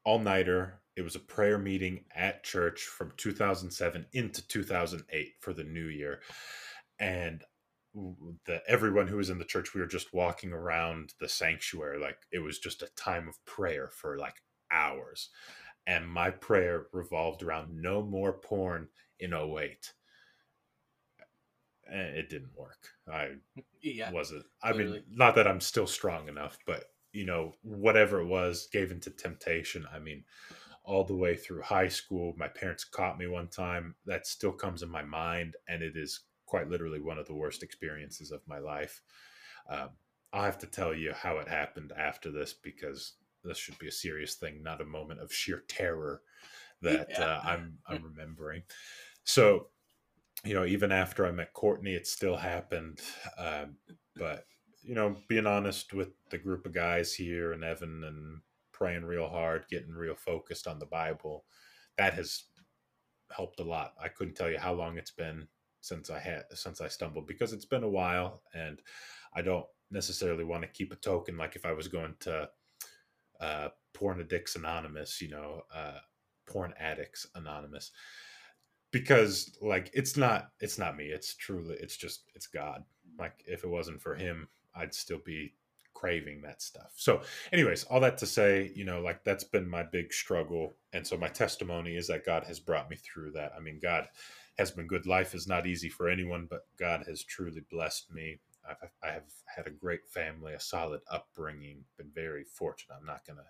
all 0.04 0.18
nighter. 0.18 0.80
It 0.96 1.02
was 1.02 1.14
a 1.14 1.20
prayer 1.20 1.58
meeting 1.58 2.04
at 2.14 2.42
church 2.42 2.82
from 2.82 3.12
2007 3.16 4.06
into 4.12 4.46
2008 4.48 5.34
for 5.40 5.52
the 5.52 5.62
new 5.62 5.86
year, 5.86 6.20
and 6.98 7.44
the 8.46 8.62
everyone 8.68 9.08
who 9.08 9.16
was 9.16 9.30
in 9.30 9.38
the 9.38 9.44
church, 9.44 9.74
we 9.74 9.80
were 9.80 9.86
just 9.86 10.12
walking 10.12 10.52
around 10.52 11.14
the 11.20 11.28
sanctuary 11.28 11.98
like 11.98 12.18
it 12.32 12.40
was 12.40 12.58
just 12.58 12.82
a 12.82 12.94
time 12.96 13.28
of 13.28 13.44
prayer 13.44 13.88
for 13.88 14.18
like 14.18 14.36
hours, 14.70 15.30
and 15.86 16.08
my 16.08 16.30
prayer 16.30 16.86
revolved 16.92 17.42
around 17.42 17.74
no 17.74 18.02
more 18.02 18.32
porn 18.32 18.88
in 19.18 19.32
08 19.34 19.92
and 21.90 22.16
it 22.16 22.28
didn't 22.28 22.56
work. 22.56 22.88
I 23.10 23.30
yeah. 23.82 24.10
wasn't. 24.10 24.44
I 24.62 24.72
mean, 24.72 25.02
not 25.10 25.34
that 25.36 25.46
I'm 25.46 25.60
still 25.60 25.86
strong 25.86 26.28
enough, 26.28 26.58
but 26.66 26.84
you 27.12 27.24
know, 27.24 27.54
whatever 27.62 28.20
it 28.20 28.26
was, 28.26 28.68
gave 28.72 28.90
into 28.90 29.10
temptation. 29.10 29.86
I 29.92 29.98
mean, 29.98 30.24
all 30.84 31.04
the 31.04 31.16
way 31.16 31.36
through 31.36 31.62
high 31.62 31.88
school, 31.88 32.34
my 32.36 32.48
parents 32.48 32.84
caught 32.84 33.18
me 33.18 33.26
one 33.26 33.48
time. 33.48 33.94
That 34.06 34.26
still 34.26 34.52
comes 34.52 34.82
in 34.82 34.90
my 34.90 35.02
mind, 35.02 35.54
and 35.68 35.82
it 35.82 35.94
is 35.96 36.20
quite 36.48 36.68
literally 36.68 37.00
one 37.00 37.18
of 37.18 37.26
the 37.26 37.34
worst 37.34 37.62
experiences 37.62 38.32
of 38.32 38.40
my 38.48 38.58
life. 38.58 39.02
Um, 39.68 39.90
I'll 40.32 40.44
have 40.44 40.58
to 40.58 40.66
tell 40.66 40.94
you 40.94 41.12
how 41.12 41.38
it 41.38 41.48
happened 41.48 41.92
after 41.96 42.30
this 42.30 42.54
because 42.54 43.14
this 43.44 43.58
should 43.58 43.78
be 43.78 43.88
a 43.88 43.92
serious 43.92 44.34
thing, 44.34 44.62
not 44.62 44.80
a 44.80 44.84
moment 44.86 45.20
of 45.20 45.32
sheer 45.32 45.62
terror 45.68 46.22
that 46.82 47.08
Yeah. 47.10 47.24
uh, 47.24 47.40
I'm 47.44 47.78
I'm 47.86 48.02
remembering. 48.02 48.62
So, 49.24 49.68
you 50.44 50.54
know, 50.54 50.64
even 50.64 50.90
after 50.90 51.26
I 51.26 51.32
met 51.32 51.52
Courtney, 51.52 51.94
it 51.94 52.06
still 52.06 52.36
happened. 52.36 53.00
Um, 53.36 53.76
but 54.16 54.44
you 54.82 54.94
know, 54.94 55.16
being 55.28 55.46
honest 55.46 55.92
with 55.92 56.10
the 56.30 56.38
group 56.38 56.64
of 56.64 56.72
guys 56.72 57.12
here 57.12 57.52
and 57.52 57.62
Evan 57.62 58.04
and 58.04 58.40
praying 58.72 59.04
real 59.04 59.28
hard, 59.28 59.66
getting 59.68 59.92
real 59.92 60.14
focused 60.14 60.66
on 60.66 60.78
the 60.78 60.86
Bible, 60.86 61.44
that 61.98 62.14
has 62.14 62.44
helped 63.34 63.60
a 63.60 63.64
lot. 63.64 63.92
I 64.02 64.08
couldn't 64.08 64.34
tell 64.34 64.50
you 64.50 64.58
how 64.58 64.72
long 64.72 64.96
it's 64.96 65.10
been 65.10 65.48
since 65.80 66.10
I 66.10 66.18
had 66.18 66.44
since 66.54 66.80
I 66.80 66.88
stumbled 66.88 67.26
because 67.26 67.52
it's 67.52 67.64
been 67.64 67.84
a 67.84 67.88
while 67.88 68.42
and 68.54 68.80
I 69.34 69.42
don't 69.42 69.66
necessarily 69.90 70.44
want 70.44 70.62
to 70.62 70.68
keep 70.68 70.92
a 70.92 70.96
token 70.96 71.36
like 71.36 71.56
if 71.56 71.64
I 71.64 71.72
was 71.72 71.88
going 71.88 72.14
to 72.20 72.48
uh 73.40 73.68
porn 73.94 74.20
addicts 74.20 74.56
anonymous, 74.56 75.20
you 75.20 75.30
know, 75.30 75.62
uh 75.74 75.98
porn 76.46 76.74
addicts 76.78 77.26
anonymous 77.34 77.90
because 78.90 79.56
like 79.60 79.90
it's 79.92 80.16
not 80.16 80.50
it's 80.60 80.78
not 80.78 80.96
me 80.96 81.04
it's 81.06 81.34
truly 81.34 81.76
it's 81.80 81.96
just 81.96 82.24
it's 82.34 82.46
god. 82.46 82.84
Like 83.18 83.42
if 83.46 83.64
it 83.64 83.68
wasn't 83.68 84.00
for 84.00 84.14
him 84.14 84.48
i'd 84.74 84.94
still 84.94 85.20
be 85.24 85.52
craving 85.94 86.40
that 86.42 86.62
stuff. 86.62 86.92
So 86.94 87.22
anyways 87.52 87.84
all 87.84 88.00
that 88.00 88.18
to 88.18 88.26
say 88.26 88.70
you 88.74 88.84
know 88.84 89.00
like 89.00 89.24
that's 89.24 89.44
been 89.44 89.68
my 89.68 89.82
big 89.82 90.12
struggle 90.12 90.76
and 90.92 91.06
so 91.06 91.16
my 91.16 91.28
testimony 91.28 91.96
is 91.96 92.06
that 92.06 92.24
god 92.24 92.44
has 92.44 92.60
brought 92.60 92.88
me 92.88 92.96
through 92.96 93.32
that. 93.32 93.52
I 93.56 93.60
mean 93.60 93.80
god 93.82 94.08
has 94.58 94.70
been 94.70 94.86
good 94.86 95.06
life 95.06 95.34
is 95.34 95.46
not 95.46 95.66
easy 95.66 95.88
for 95.88 96.08
anyone 96.08 96.46
but 96.48 96.66
god 96.78 97.04
has 97.06 97.22
truly 97.22 97.62
blessed 97.70 98.12
me 98.12 98.40
I've, 98.68 98.90
i 99.02 99.12
have 99.12 99.30
had 99.54 99.66
a 99.66 99.70
great 99.70 100.06
family 100.08 100.52
a 100.52 100.60
solid 100.60 101.00
upbringing 101.10 101.84
been 101.96 102.10
very 102.14 102.44
fortunate 102.44 102.96
i'm 102.98 103.06
not 103.06 103.26
going 103.26 103.38
to 103.38 103.44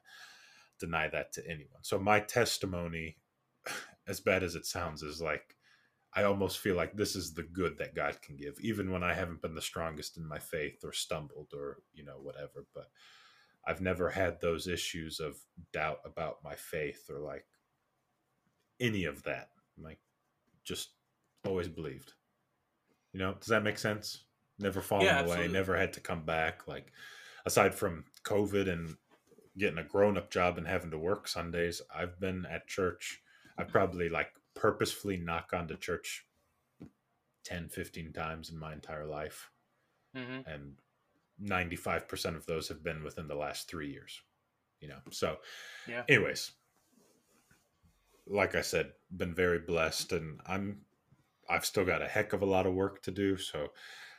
deny 0.87 1.09
that 1.09 1.33
to 1.33 1.47
anyone 1.47 1.83
so 1.83 1.99
my 1.99 2.21
testimony 2.21 3.17
as 4.09 4.21
bad 4.21 4.43
as 4.43 4.55
it 4.55 4.67
sounds 4.67 5.03
is 5.03 5.21
like 5.21 5.57
I 6.15 6.25
almost 6.25 6.59
feel 6.59 6.75
like 6.75 6.97
this 6.97 7.15
is 7.15 7.35
the 7.35 7.43
good 7.43 7.79
that 7.79 7.95
God 7.95 8.21
can 8.23 8.37
give, 8.37 8.59
even 8.61 8.91
when 8.91 9.03
I 9.03 9.13
haven't 9.13 9.43
been 9.43 9.55
the 9.55 9.63
strongest 9.63 10.17
in 10.17 10.27
my 10.27 10.39
faith 10.39 10.83
or 10.83 10.93
stumbled 10.93 11.53
or, 11.55 11.79
you 11.93 12.05
know, 12.05 12.19
whatever. 12.21 12.67
But 12.75 12.89
I've 13.67 13.81
never 13.83 14.09
had 14.09 14.41
those 14.41 14.67
issues 14.67 15.21
of 15.21 15.37
doubt 15.73 15.99
about 16.05 16.43
my 16.43 16.55
faith 16.55 17.11
or 17.11 17.21
like 17.21 17.45
any 18.81 19.05
of 19.05 19.23
that. 19.25 19.51
Like, 19.77 20.01
just 20.65 20.91
always 21.49 21.69
believed. 21.69 22.13
You 23.13 23.21
know, 23.21 23.35
does 23.35 23.49
that 23.49 23.63
make 23.65 23.79
sense? 23.79 24.25
Never 24.59 24.81
fallen 24.81 25.07
Yeah, 25.07 25.25
away, 25.25 25.49
never 25.49 25.77
had 25.77 25.93
to 25.95 26.01
come 26.01 26.25
back. 26.25 26.67
Like, 26.69 26.93
aside 27.47 27.75
from 27.75 28.05
COVID 28.25 28.69
and 28.69 28.97
getting 29.57 29.79
a 29.79 29.85
grown 29.85 30.17
up 30.17 30.31
job 30.31 30.59
and 30.59 30.67
having 30.67 30.91
to 30.91 30.99
work 30.99 31.27
Sundays, 31.29 31.81
I've 31.95 32.21
been 32.21 32.47
at 32.47 32.67
church. 32.69 33.23
I've 33.57 33.69
probably 33.69 34.09
like 34.09 34.31
purposefully 34.55 35.17
not 35.17 35.51
gone 35.51 35.69
to 35.69 35.77
church 35.77 36.27
10, 37.45 37.69
15 37.69 38.13
times 38.13 38.51
in 38.51 38.59
my 38.59 38.73
entire 38.73 39.07
life. 39.07 39.51
hmm 40.15 40.41
And 40.47 40.81
95% 41.41 42.37
of 42.37 42.47
those 42.47 42.69
have 42.69 42.83
been 42.83 43.05
within 43.05 43.29
the 43.29 43.37
last 43.37 43.69
three 43.69 43.91
years. 43.91 44.21
You 44.81 44.89
know, 44.89 45.01
so, 45.11 45.39
Yeah. 45.87 46.05
anyways, 46.09 46.53
like 48.27 48.55
I 48.55 48.61
said, 48.61 48.93
been 49.17 49.35
very 49.35 49.59
blessed 49.59 50.13
and 50.13 50.41
I'm, 50.47 50.85
I've 51.49 51.67
still 51.67 51.85
got 51.85 52.03
a 52.03 52.09
heck 52.09 52.33
of 52.33 52.43
a 52.43 52.47
lot 52.47 52.67
of 52.67 52.75
work 52.75 53.03
to 53.03 53.11
do. 53.11 53.37
So, 53.37 53.69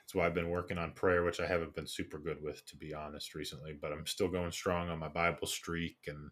that's 0.10 0.16
why 0.16 0.26
I've 0.26 0.34
been 0.34 0.50
working 0.50 0.80
on 0.80 0.94
prayer, 0.94 1.24
which 1.24 1.40
I 1.40 1.46
haven't 1.46 1.76
been 1.76 1.86
super 1.86 2.18
good 2.18 2.42
with, 2.42 2.66
to 2.66 2.76
be 2.76 2.96
honest, 2.96 3.36
recently. 3.36 3.78
But 3.80 3.92
I'm 3.92 4.08
still 4.08 4.28
going 4.28 4.52
strong 4.52 4.90
on 4.90 4.98
my 4.98 5.08
Bible 5.08 5.46
streak, 5.46 5.98
and 6.08 6.32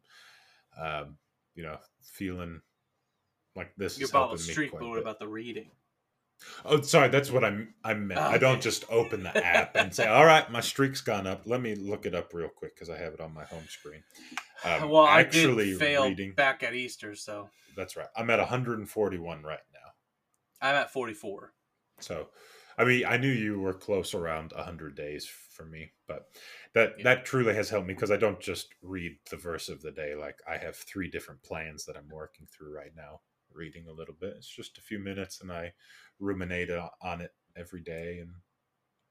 um, 0.81 1.17
you 1.53 1.61
know, 1.61 1.77
feeling 2.01 2.61
like 3.55 3.73
this 3.77 3.99
Your 3.99 4.09
Bible 4.09 4.37
streak, 4.37 4.71
but 4.71 4.81
what 4.81 4.97
about 4.97 5.19
the 5.19 5.27
reading? 5.27 5.69
Oh, 6.65 6.81
sorry, 6.81 7.09
that's 7.09 7.31
what 7.31 7.43
I'm. 7.43 7.73
I 7.83 7.93
meant. 7.93 8.19
I 8.19 8.37
don't 8.37 8.61
just 8.61 8.83
open 8.89 9.23
the 9.23 9.45
app 9.45 9.75
and 9.75 9.93
say, 9.93 10.07
"All 10.07 10.25
right, 10.25 10.49
my 10.51 10.61
streak's 10.61 11.01
gone 11.01 11.27
up." 11.27 11.43
Let 11.45 11.61
me 11.61 11.75
look 11.75 12.05
it 12.07 12.15
up 12.15 12.33
real 12.33 12.49
quick 12.49 12.75
because 12.75 12.89
I 12.89 12.97
have 12.97 13.13
it 13.13 13.21
on 13.21 13.33
my 13.33 13.45
home 13.45 13.65
screen. 13.69 14.03
Um, 14.65 14.89
well, 14.89 15.03
I 15.03 15.19
actually 15.19 15.65
did 15.65 15.77
fail 15.77 16.05
reading. 16.05 16.31
back 16.31 16.63
at 16.63 16.73
Easter, 16.73 17.13
so 17.13 17.47
That's 17.75 17.95
right. 17.95 18.07
I'm 18.15 18.27
at 18.31 18.39
141 18.39 19.43
right 19.43 19.59
now. 19.71 19.76
I'm 20.61 20.75
at 20.75 20.91
44. 20.91 21.53
So, 21.99 22.29
I 22.77 22.85
mean, 22.85 23.05
I 23.05 23.17
knew 23.17 23.31
you 23.31 23.59
were 23.59 23.73
close 23.73 24.13
around 24.13 24.53
100 24.53 24.95
days 24.95 25.25
for 25.27 25.65
me, 25.65 25.91
but 26.07 26.29
that 26.73 26.97
Yeah. 26.97 27.03
that 27.05 27.25
truly 27.25 27.55
has 27.55 27.69
helped 27.69 27.87
me 27.87 27.93
because 27.95 28.11
I 28.11 28.17
don't 28.17 28.39
just 28.39 28.73
read 28.81 29.17
the 29.29 29.37
verse 29.37 29.69
of 29.69 29.81
the 29.81 29.91
day. 29.91 30.13
Like 30.15 30.39
I 30.47 30.57
have 30.57 30.75
three 30.75 31.09
different 31.09 31.41
plans 31.43 31.85
that 31.85 31.97
I'm 31.97 32.09
working 32.09 32.47
through 32.47 32.73
right 32.75 32.95
now, 32.95 33.21
reading 33.51 33.87
a 33.87 33.93
little 33.93 34.13
bit. 34.13 34.35
It's 34.37 34.47
just 34.47 34.77
a 34.77 34.81
few 34.81 34.99
minutes, 34.99 35.41
and 35.41 35.51
I 35.51 35.73
ruminate 36.19 36.69
on 37.01 37.21
it 37.21 37.33
every 37.55 37.81
day, 37.81 38.19
and 38.19 38.31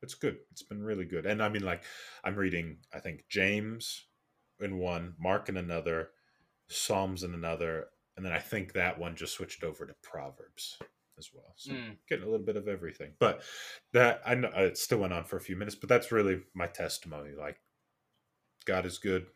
it's 0.03 0.15
good. 0.15 0.39
It's 0.53 0.63
been 0.63 0.83
really 0.83 1.05
good. 1.05 1.27
And 1.27 1.43
I 1.43 1.49
mean, 1.49 1.65
like 1.65 1.85
I'm 2.23 2.37
reading, 2.37 2.79
I 2.93 3.01
think 3.01 3.27
James 3.29 4.07
in 4.61 4.79
one, 4.79 5.15
Mark 5.19 5.49
in 5.49 5.57
another, 5.57 6.11
Psalms 6.69 7.25
in 7.25 7.35
another, 7.35 7.89
and 8.17 8.25
then 8.25 8.33
I 8.33 8.39
think 8.39 8.73
that 8.73 8.99
one 8.99 9.17
just 9.17 9.35
switched 9.35 9.65
over 9.65 9.87
to 9.87 9.95
Proverbs 10.03 10.79
as 11.19 11.31
well. 11.33 11.55
So 11.57 11.75
Mm. 11.75 11.99
getting 12.09 12.25
a 12.27 12.29
little 12.31 12.45
bit 12.45 12.57
of 12.57 12.69
everything. 12.69 13.15
But 13.19 13.43
that 13.93 14.23
I 14.25 14.35
know 14.35 14.51
it 14.55 14.79
still 14.79 14.99
went 14.99 15.13
on 15.13 15.25
for 15.25 15.37
a 15.37 15.41
few 15.41 15.57
minutes, 15.57 15.77
but 15.77 15.89
that's 15.89 16.13
really 16.13 16.43
my 16.55 16.67
testimony. 16.67 17.33
Like 17.33 17.61
God 18.65 18.85
is 18.87 18.99
good. 18.99 19.29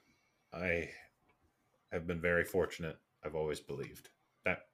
I 0.53 0.91
have 1.93 2.07
been 2.07 2.21
very 2.21 2.45
fortunate. 2.45 2.99
I've 3.25 3.35
always 3.35 3.61
believed. 3.61 4.11
That 4.45 4.69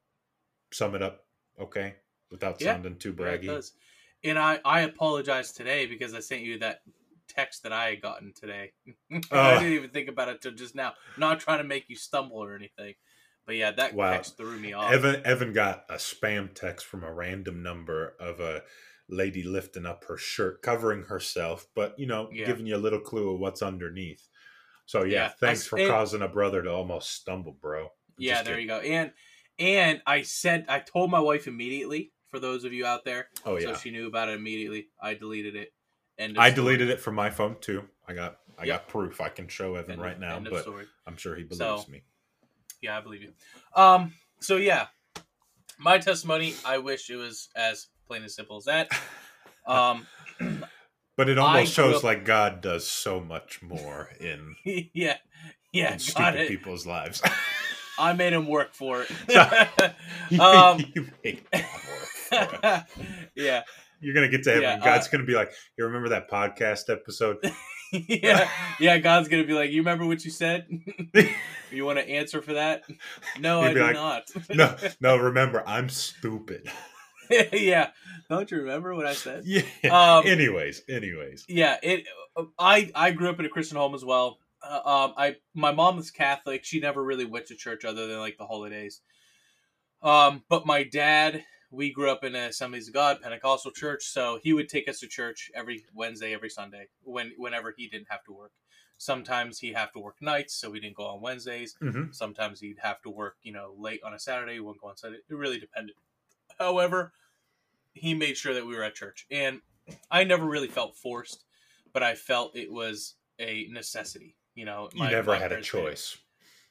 sum 0.72 0.94
it 0.94 1.02
up 1.02 1.26
okay 1.58 1.96
without 2.30 2.60
Yeah. 2.60 2.78
sounding 2.78 2.98
too 2.98 3.12
Yeah, 3.18 3.34
it 3.34 3.38
braggy. 3.38 3.46
does. 3.46 3.72
And 4.24 4.38
I, 4.38 4.60
I 4.64 4.80
apologize 4.82 5.52
today 5.52 5.86
because 5.86 6.14
I 6.14 6.20
sent 6.20 6.42
you 6.42 6.58
that 6.58 6.80
text 7.28 7.62
that 7.62 7.72
I 7.72 7.90
had 7.90 8.02
gotten 8.02 8.32
today. 8.34 8.72
I 9.32 9.56
Oh. 9.56 9.58
didn't 9.58 9.74
even 9.74 9.90
think 9.90 10.08
about 10.08 10.28
it 10.28 10.40
till 10.40 10.52
just 10.52 10.74
now. 10.74 10.94
Not 11.16 11.40
trying 11.40 11.58
to 11.58 11.64
make 11.64 11.88
you 11.88 11.96
stumble 11.96 12.38
or 12.42 12.54
anything. 12.54 12.94
But 13.46 13.56
yeah, 13.56 13.70
that 13.70 13.94
Wow. 13.94 14.12
text 14.12 14.36
threw 14.36 14.58
me 14.58 14.72
off. 14.72 14.92
Evan 14.92 15.24
Evan 15.24 15.52
got 15.52 15.84
a 15.88 15.94
spam 15.94 16.52
text 16.52 16.84
from 16.86 17.04
a 17.04 17.12
random 17.12 17.62
number 17.62 18.16
of 18.18 18.40
a 18.40 18.64
lady 19.08 19.44
lifting 19.44 19.86
up 19.86 20.04
her 20.04 20.16
shirt, 20.16 20.62
covering 20.62 21.04
herself, 21.04 21.68
but 21.74 21.96
you 21.98 22.06
know, 22.06 22.28
Yeah. 22.32 22.46
giving 22.46 22.66
you 22.66 22.74
a 22.74 22.78
little 22.78 22.98
clue 23.00 23.34
of 23.34 23.40
what's 23.40 23.62
underneath. 23.62 24.28
So 24.84 25.04
yeah, 25.04 25.12
Yeah, 25.26 25.28
thanks 25.28 25.60
s- 25.62 25.66
for 25.68 25.78
and- 25.78 25.88
causing 25.88 26.22
a 26.22 26.28
brother 26.28 26.62
to 26.62 26.70
almost 26.70 27.12
stumble, 27.12 27.52
bro. 27.52 27.92
yeah, 28.18 28.42
there 28.42 28.58
you 28.58 28.66
go. 28.66 28.80
And 28.80 29.12
and 29.58 30.02
I 30.06 30.22
sent 30.22 30.68
I 30.68 30.80
told 30.80 31.10
my 31.10 31.20
wife 31.20 31.46
immediately. 31.46 32.12
For 32.28 32.40
those 32.40 32.64
of 32.64 32.72
you 32.72 32.84
out 32.84 33.04
there, 33.04 33.30
Oh 33.44 33.56
yeah. 33.56 33.72
so 33.72 33.74
she 33.78 33.90
knew 33.92 34.08
about 34.08 34.28
it 34.28 34.32
immediately. 34.34 34.88
I 35.00 35.14
deleted 35.14 35.54
it. 35.54 35.72
And 36.18 36.36
I 36.36 36.50
deleted 36.50 36.90
it 36.90 37.00
from 37.00 37.14
my 37.14 37.30
phone 37.30 37.60
too. 37.60 37.88
I 38.08 38.14
got 38.14 38.40
I 38.58 38.64
Yep. 38.64 38.80
got 38.80 38.88
proof. 38.88 39.20
I 39.20 39.28
can 39.28 39.46
show 39.48 39.76
Evan 39.76 40.00
right 40.00 40.18
now, 40.18 40.40
but 40.40 40.62
story. 40.62 40.86
I'm 41.06 41.16
sure 41.16 41.36
he 41.36 41.44
believes 41.44 41.84
So- 41.84 41.90
me. 41.90 42.02
Yeah, 42.82 42.96
I 42.98 43.00
believe 43.00 43.22
you. 43.22 43.32
Um. 43.74 44.12
So 44.40 44.56
yeah, 44.56 44.86
my 45.78 45.98
testimony. 45.98 46.54
I 46.64 46.78
wish 46.78 47.10
it 47.10 47.16
was 47.16 47.48
as 47.56 47.88
plain 48.06 48.22
and 48.22 48.30
simple 48.30 48.56
as 48.58 48.64
that. 48.64 48.88
Um. 49.66 50.06
But 51.16 51.30
it 51.30 51.38
almost 51.38 51.72
shows 51.72 51.96
up- 51.96 52.04
like 52.04 52.26
God 52.26 52.60
does 52.60 52.86
so 52.86 53.20
much 53.20 53.62
more 53.62 54.10
in, 54.20 54.54
yeah. 54.92 55.16
Yeah. 55.72 55.94
in 55.94 55.98
stupid 55.98 56.34
it. 56.34 56.48
people's 56.48 56.86
lives. 56.86 57.22
I 57.98 58.12
made 58.12 58.34
him 58.34 58.46
work 58.46 58.74
for 58.74 59.06
it. 59.08 60.38
um. 60.38 60.84
you 60.94 61.08
make 61.24 61.50
God 61.50 61.62
work 61.62 62.52
for 62.52 62.58
it. 62.62 62.84
yeah. 63.34 63.62
You're 64.00 64.14
gonna 64.14 64.28
get 64.28 64.42
to 64.42 64.50
heaven. 64.50 64.62
Yeah, 64.64 64.78
God's 64.78 65.06
uh, 65.06 65.10
gonna 65.12 65.24
be 65.24 65.32
like, 65.32 65.50
"You 65.78 65.86
remember 65.86 66.10
that 66.10 66.30
podcast 66.30 66.92
episode?" 66.92 67.38
yeah. 68.08 68.48
Yeah. 68.80 68.98
God's 68.98 69.28
gonna 69.28 69.44
be 69.44 69.52
like, 69.52 69.70
you 69.70 69.80
remember 69.80 70.06
what 70.06 70.24
you 70.24 70.30
said? 70.30 70.66
you 71.70 71.84
want 71.84 71.98
to 71.98 72.08
answer 72.08 72.42
for 72.42 72.54
that? 72.54 72.82
No, 73.38 73.62
I 73.62 73.74
do 73.74 73.82
like, 73.82 73.94
not. 73.94 74.24
no, 74.50 74.76
no. 75.00 75.16
Remember, 75.16 75.62
I'm 75.66 75.88
stupid. 75.88 76.68
yeah. 77.30 77.90
Don't 78.28 78.50
you 78.50 78.58
remember 78.58 78.94
what 78.94 79.06
I 79.06 79.14
said? 79.14 79.44
Yeah. 79.44 79.62
Um, 79.90 80.26
anyways, 80.26 80.82
anyways. 80.88 81.44
yeah 81.48 81.76
it 81.82 82.06
i 82.58 82.90
i 82.94 83.10
grew 83.10 83.30
up 83.30 83.40
in 83.40 83.46
a 83.46 83.48
christian 83.48 83.76
home 83.76 83.94
as 83.94 84.04
well 84.04 84.38
uh, 84.62 84.80
um 84.84 85.14
i 85.16 85.36
my 85.54 85.72
mom 85.72 85.96
was 85.96 86.10
catholic 86.10 86.64
she 86.64 86.80
never 86.80 87.02
really 87.02 87.24
went 87.24 87.46
to 87.46 87.54
church 87.54 87.84
other 87.84 88.06
than 88.06 88.18
like 88.18 88.36
the 88.36 88.46
holidays 88.46 89.00
um 90.02 90.42
but 90.48 90.66
my 90.66 90.82
dad 90.82 91.44
we 91.70 91.92
grew 91.92 92.10
up 92.10 92.24
in 92.24 92.34
a 92.34 92.48
assemblies 92.48 92.88
of 92.88 92.94
god 92.94 93.20
pentecostal 93.20 93.70
church 93.70 94.04
so 94.04 94.38
he 94.42 94.52
would 94.52 94.68
take 94.68 94.88
us 94.88 95.00
to 95.00 95.06
church 95.06 95.50
every 95.54 95.84
wednesday 95.94 96.32
every 96.32 96.50
sunday 96.50 96.88
when 97.02 97.32
whenever 97.36 97.74
he 97.76 97.88
didn't 97.88 98.08
have 98.10 98.22
to 98.24 98.32
work 98.32 98.52
sometimes 98.98 99.58
he'd 99.58 99.76
have 99.76 99.92
to 99.92 99.98
work 99.98 100.16
nights 100.22 100.54
so 100.54 100.70
we 100.70 100.80
didn't 100.80 100.96
go 100.96 101.06
on 101.06 101.20
wednesdays 101.20 101.76
hmm 101.80 102.04
sometimes 102.10 102.60
he'd 102.60 102.78
have 102.78 103.00
to 103.02 103.10
work 103.10 103.36
you 103.42 103.52
know 103.52 103.74
late 103.76 104.00
on 104.04 104.14
a 104.14 104.18
saturday 104.18 104.54
we 104.54 104.60
wouldn't 104.60 104.80
go 104.80 104.88
on 104.88 104.96
sunday 104.96 105.18
it 105.28 105.34
really 105.34 105.58
depended 105.58 105.94
however 106.58 107.12
he 107.94 108.14
made 108.14 108.36
sure 108.36 108.54
that 108.54 108.66
we 108.66 108.76
were 108.76 108.82
at 108.84 108.94
church 108.94 109.26
and 109.30 109.60
i 110.10 110.24
never 110.24 110.44
really 110.46 110.68
felt 110.68 110.96
forced 110.96 111.44
but 111.92 112.02
i 112.02 112.14
felt 112.14 112.56
it 112.56 112.70
was 112.70 113.16
a 113.38 113.66
necessity 113.70 114.36
you 114.54 114.64
know 114.64 114.88
You 114.94 115.08
never 115.08 115.34
had 115.34 115.52
a 115.52 115.60
choice. 115.60 116.18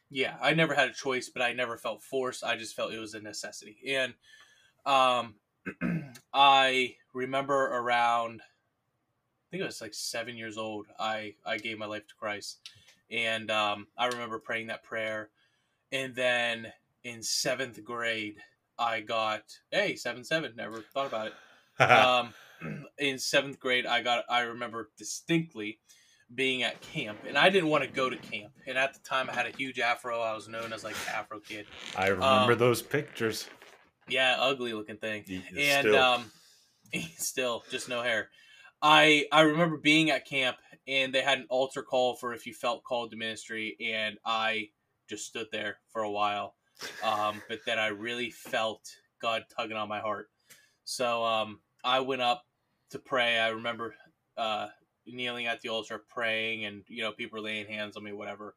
yeah, 0.09 0.37
I 0.41 0.53
never 0.53 0.73
had 0.73 0.89
a 0.89 0.93
choice, 0.93 1.29
but 1.29 1.41
I 1.41 1.53
never 1.53 1.77
felt 1.77 2.01
forced. 2.03 2.43
I 2.43 2.55
just 2.55 2.75
felt 2.75 2.93
it 2.93 2.99
was 2.99 3.15
a 3.15 3.19
necessity. 3.19 3.77
And 3.87 4.13
um, 4.85 5.35
I 6.33 6.95
remember 7.13 7.65
around, 7.67 8.41
I 8.41 9.45
think 9.51 9.61
it 9.61 9.65
was 9.65 9.81
like 9.81 9.93
seven 9.93 10.35
years 10.37 10.57
old. 10.57 10.87
I 10.99 11.35
I 11.45 11.57
gave 11.57 11.77
my 11.77 11.85
life 11.85 12.07
to 12.07 12.15
Christ, 12.15 12.59
and 13.09 13.49
um, 13.51 13.87
I 13.97 14.07
remember 14.07 14.39
praying 14.39 14.67
that 14.67 14.83
prayer. 14.83 15.29
And 15.91 16.13
then 16.15 16.71
in 17.03 17.21
seventh 17.23 17.83
grade, 17.83 18.37
I 18.77 19.01
got 19.01 19.43
hey 19.71 19.95
seven 19.95 20.23
seven. 20.23 20.53
Never 20.55 20.81
thought 20.81 21.07
about 21.07 21.27
it. 21.27 21.33
um, 21.81 22.33
in 22.97 23.19
seventh 23.19 23.59
grade, 23.59 23.85
I 23.85 24.01
got 24.01 24.25
I 24.29 24.41
remember 24.41 24.89
distinctly 24.97 25.79
being 26.33 26.63
at 26.63 26.81
camp, 26.81 27.19
and 27.27 27.37
I 27.37 27.49
didn't 27.49 27.69
want 27.69 27.83
to 27.83 27.89
go 27.89 28.09
to 28.09 28.17
camp. 28.17 28.53
And 28.67 28.77
at 28.77 28.93
the 28.93 28.99
time, 29.01 29.29
I 29.29 29.33
had 29.33 29.45
a 29.45 29.51
huge 29.55 29.79
afro. 29.79 30.19
I 30.21 30.33
was 30.33 30.47
known 30.47 30.73
as 30.73 30.83
like 30.83 30.95
Afro 31.13 31.39
Kid. 31.39 31.67
I 31.95 32.07
remember 32.07 32.53
Um, 32.53 32.57
those 32.59 32.81
pictures. 32.81 33.47
Yeah, 34.07 34.35
ugly 34.39 34.73
looking 34.73 34.97
thing. 34.97 35.25
Y- 35.27 35.43
And 35.57 35.87
still. 35.89 36.01
um, 36.01 36.31
still 37.17 37.63
just 37.69 37.89
no 37.89 38.01
hair. 38.01 38.29
I 38.81 39.25
I 39.31 39.41
remember 39.41 39.77
being 39.77 40.11
at 40.11 40.25
camp, 40.25 40.57
and 40.87 41.13
they 41.13 41.21
had 41.21 41.39
an 41.39 41.47
altar 41.49 41.81
call 41.83 42.15
for 42.15 42.33
if 42.33 42.45
you 42.45 42.53
felt 42.53 42.83
called 42.83 43.11
to 43.11 43.17
ministry, 43.17 43.75
and 43.79 44.17
I 44.25 44.69
just 45.09 45.25
stood 45.25 45.47
there 45.51 45.77
for 45.91 46.03
a 46.03 46.11
while. 46.11 46.55
Um, 47.01 47.43
but 47.47 47.59
then 47.65 47.79
I 47.79 47.87
really 47.87 48.31
felt 48.31 48.81
God 49.21 49.45
tugging 49.55 49.77
on 49.77 49.89
my 49.89 49.99
heart. 49.99 50.29
So 50.83 51.23
um, 51.23 51.61
I 51.83 51.99
went 51.99 52.21
up 52.21 52.43
to 52.91 52.99
pray. 52.99 53.39
I 53.39 53.49
remember 53.49 53.95
uh, 54.37 54.69
kneeling 55.05 55.47
at 55.47 55.61
the 55.61 55.69
altar 55.69 56.03
praying, 56.09 56.65
and 56.65 56.83
you 56.87 57.01
know 57.03 57.11
people 57.11 57.37
were 57.37 57.45
laying 57.45 57.67
hands 57.67 57.97
on 57.97 58.03
me, 58.03 58.13
whatever. 58.13 58.55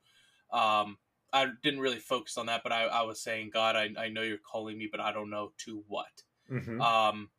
Um, 0.52 0.98
I 1.32 1.48
didn't 1.62 1.80
really 1.80 1.98
focus 1.98 2.36
on 2.38 2.46
that, 2.46 2.62
but 2.62 2.72
I, 2.72 2.84
I 2.84 3.02
was 3.02 3.20
saying, 3.20 3.50
God, 3.52 3.76
I, 3.76 3.90
I 3.98 4.08
know 4.08 4.22
you're 4.22 4.38
calling 4.38 4.78
me, 4.78 4.88
but 4.90 5.00
I 5.00 5.12
don't 5.12 5.30
know 5.30 5.52
to 5.58 5.84
what. 5.88 6.22
Mhm. 6.50 6.80
Um, 6.80 7.30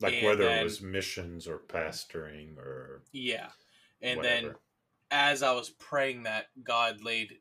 like 0.00 0.22
whether 0.22 0.44
then- 0.44 0.60
it 0.60 0.64
was 0.64 0.82
missions 0.82 1.46
or 1.46 1.58
pastoring 1.58 2.56
or 2.58 3.02
yeah, 3.12 3.48
and 4.02 4.22
then 4.22 4.54
as 5.10 5.42
I 5.42 5.52
was 5.52 5.70
praying 5.70 6.24
that, 6.24 6.46
God 6.62 7.00
laid 7.02 7.38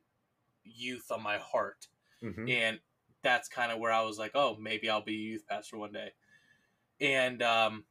youth 0.63 1.11
on 1.11 1.21
my 1.23 1.37
heart, 1.37 1.87
Mhm. 2.21 2.49
and 2.49 2.79
that's 3.23 3.49
kind 3.49 3.71
of 3.71 3.79
where 3.79 3.91
I 3.91 4.01
was 4.01 4.19
like, 4.19 4.31
oh, 4.35 4.55
maybe 4.57 4.89
I'll 4.89 5.01
be 5.03 5.15
a 5.15 5.17
youth 5.31 5.47
pastor 5.47 5.77
one 5.77 5.91
day. 5.91 6.11
And 7.01 7.41
um, 7.41 7.85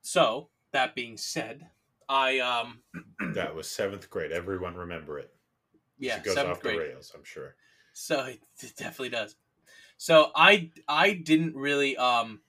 so 0.00 0.50
that 0.72 0.94
being 0.94 1.16
said, 1.18 1.68
I 2.08 2.38
um, 2.40 2.82
that 3.34 3.54
was 3.54 3.70
seventh 3.70 4.08
grade. 4.10 4.32
Everyone 4.32 4.74
remember 4.74 5.18
it. 5.18 5.32
Yeah, 5.98 6.16
it 6.16 6.24
goes 6.24 6.36
off 6.36 6.60
grade. 6.60 6.76
the 6.76 6.80
rails. 6.80 7.12
I'm 7.14 7.24
sure. 7.24 7.54
So 7.92 8.24
it 8.24 8.40
it 8.60 8.76
definitely 8.76 9.10
does. 9.10 9.36
So 9.96 10.30
I 10.34 10.70
I 10.86 11.12
didn't 11.12 11.56
really 11.56 11.96
um 11.96 12.40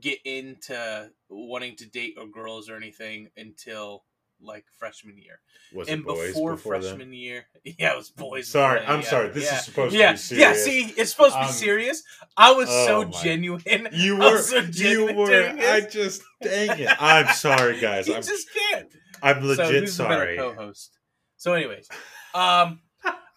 get 0.00 0.18
into 0.24 1.10
wanting 1.28 1.76
to 1.76 1.86
date 1.86 2.14
or 2.18 2.26
girls 2.26 2.68
or 2.68 2.76
anything 2.76 3.28
until 3.36 4.04
like 4.42 4.64
freshman 4.78 5.18
year. 5.18 5.40
Was 5.74 5.88
and 5.88 6.00
it 6.00 6.06
boys 6.06 6.28
before, 6.28 6.52
before, 6.52 6.72
then? 6.74 6.82
freshman 6.82 7.12
year, 7.12 7.46
yeah, 7.64 7.92
it 7.92 7.96
was 7.96 8.10
boys. 8.10 8.48
Sorry, 8.48 8.80
I'm 8.80 9.00
that, 9.00 9.08
sorry. 9.08 9.28
This 9.30 9.44
yeah. 9.44 9.58
is 9.58 9.64
supposed 9.64 9.94
yeah, 9.94 10.06
to 10.08 10.12
be 10.14 10.18
serious. 10.18 10.46
Yeah, 10.58 10.64
see, 10.64 10.94
it's 10.96 11.10
supposed 11.10 11.34
to 11.34 11.40
be 11.40 11.46
Um, 11.46 11.52
serious. 11.52 12.02
I 12.36 12.52
was 12.52 12.68
oh 12.70 12.86
so 12.86 13.04
my- 13.04 13.22
genuine. 13.22 13.88
You 13.92 14.16
were, 14.18 14.38
so 14.38 14.58
you 14.58 15.12
were. 15.14 15.54
I 15.58 15.82
just, 15.82 16.22
dang 16.42 16.78
it. 16.78 16.88
I'm 17.00 17.28
sorry, 17.34 17.80
guys. 17.80 18.08
I'm, 18.08 18.22
just 18.22 18.48
can't. 18.52 18.88
I'm 19.22 19.44
legit 19.44 19.66
so 19.66 19.80
who's 19.80 19.94
sorry. 19.94 20.36
co-host? 20.36 20.98
So, 21.36 21.52
anyways, 21.54 21.88
um, 22.34 22.80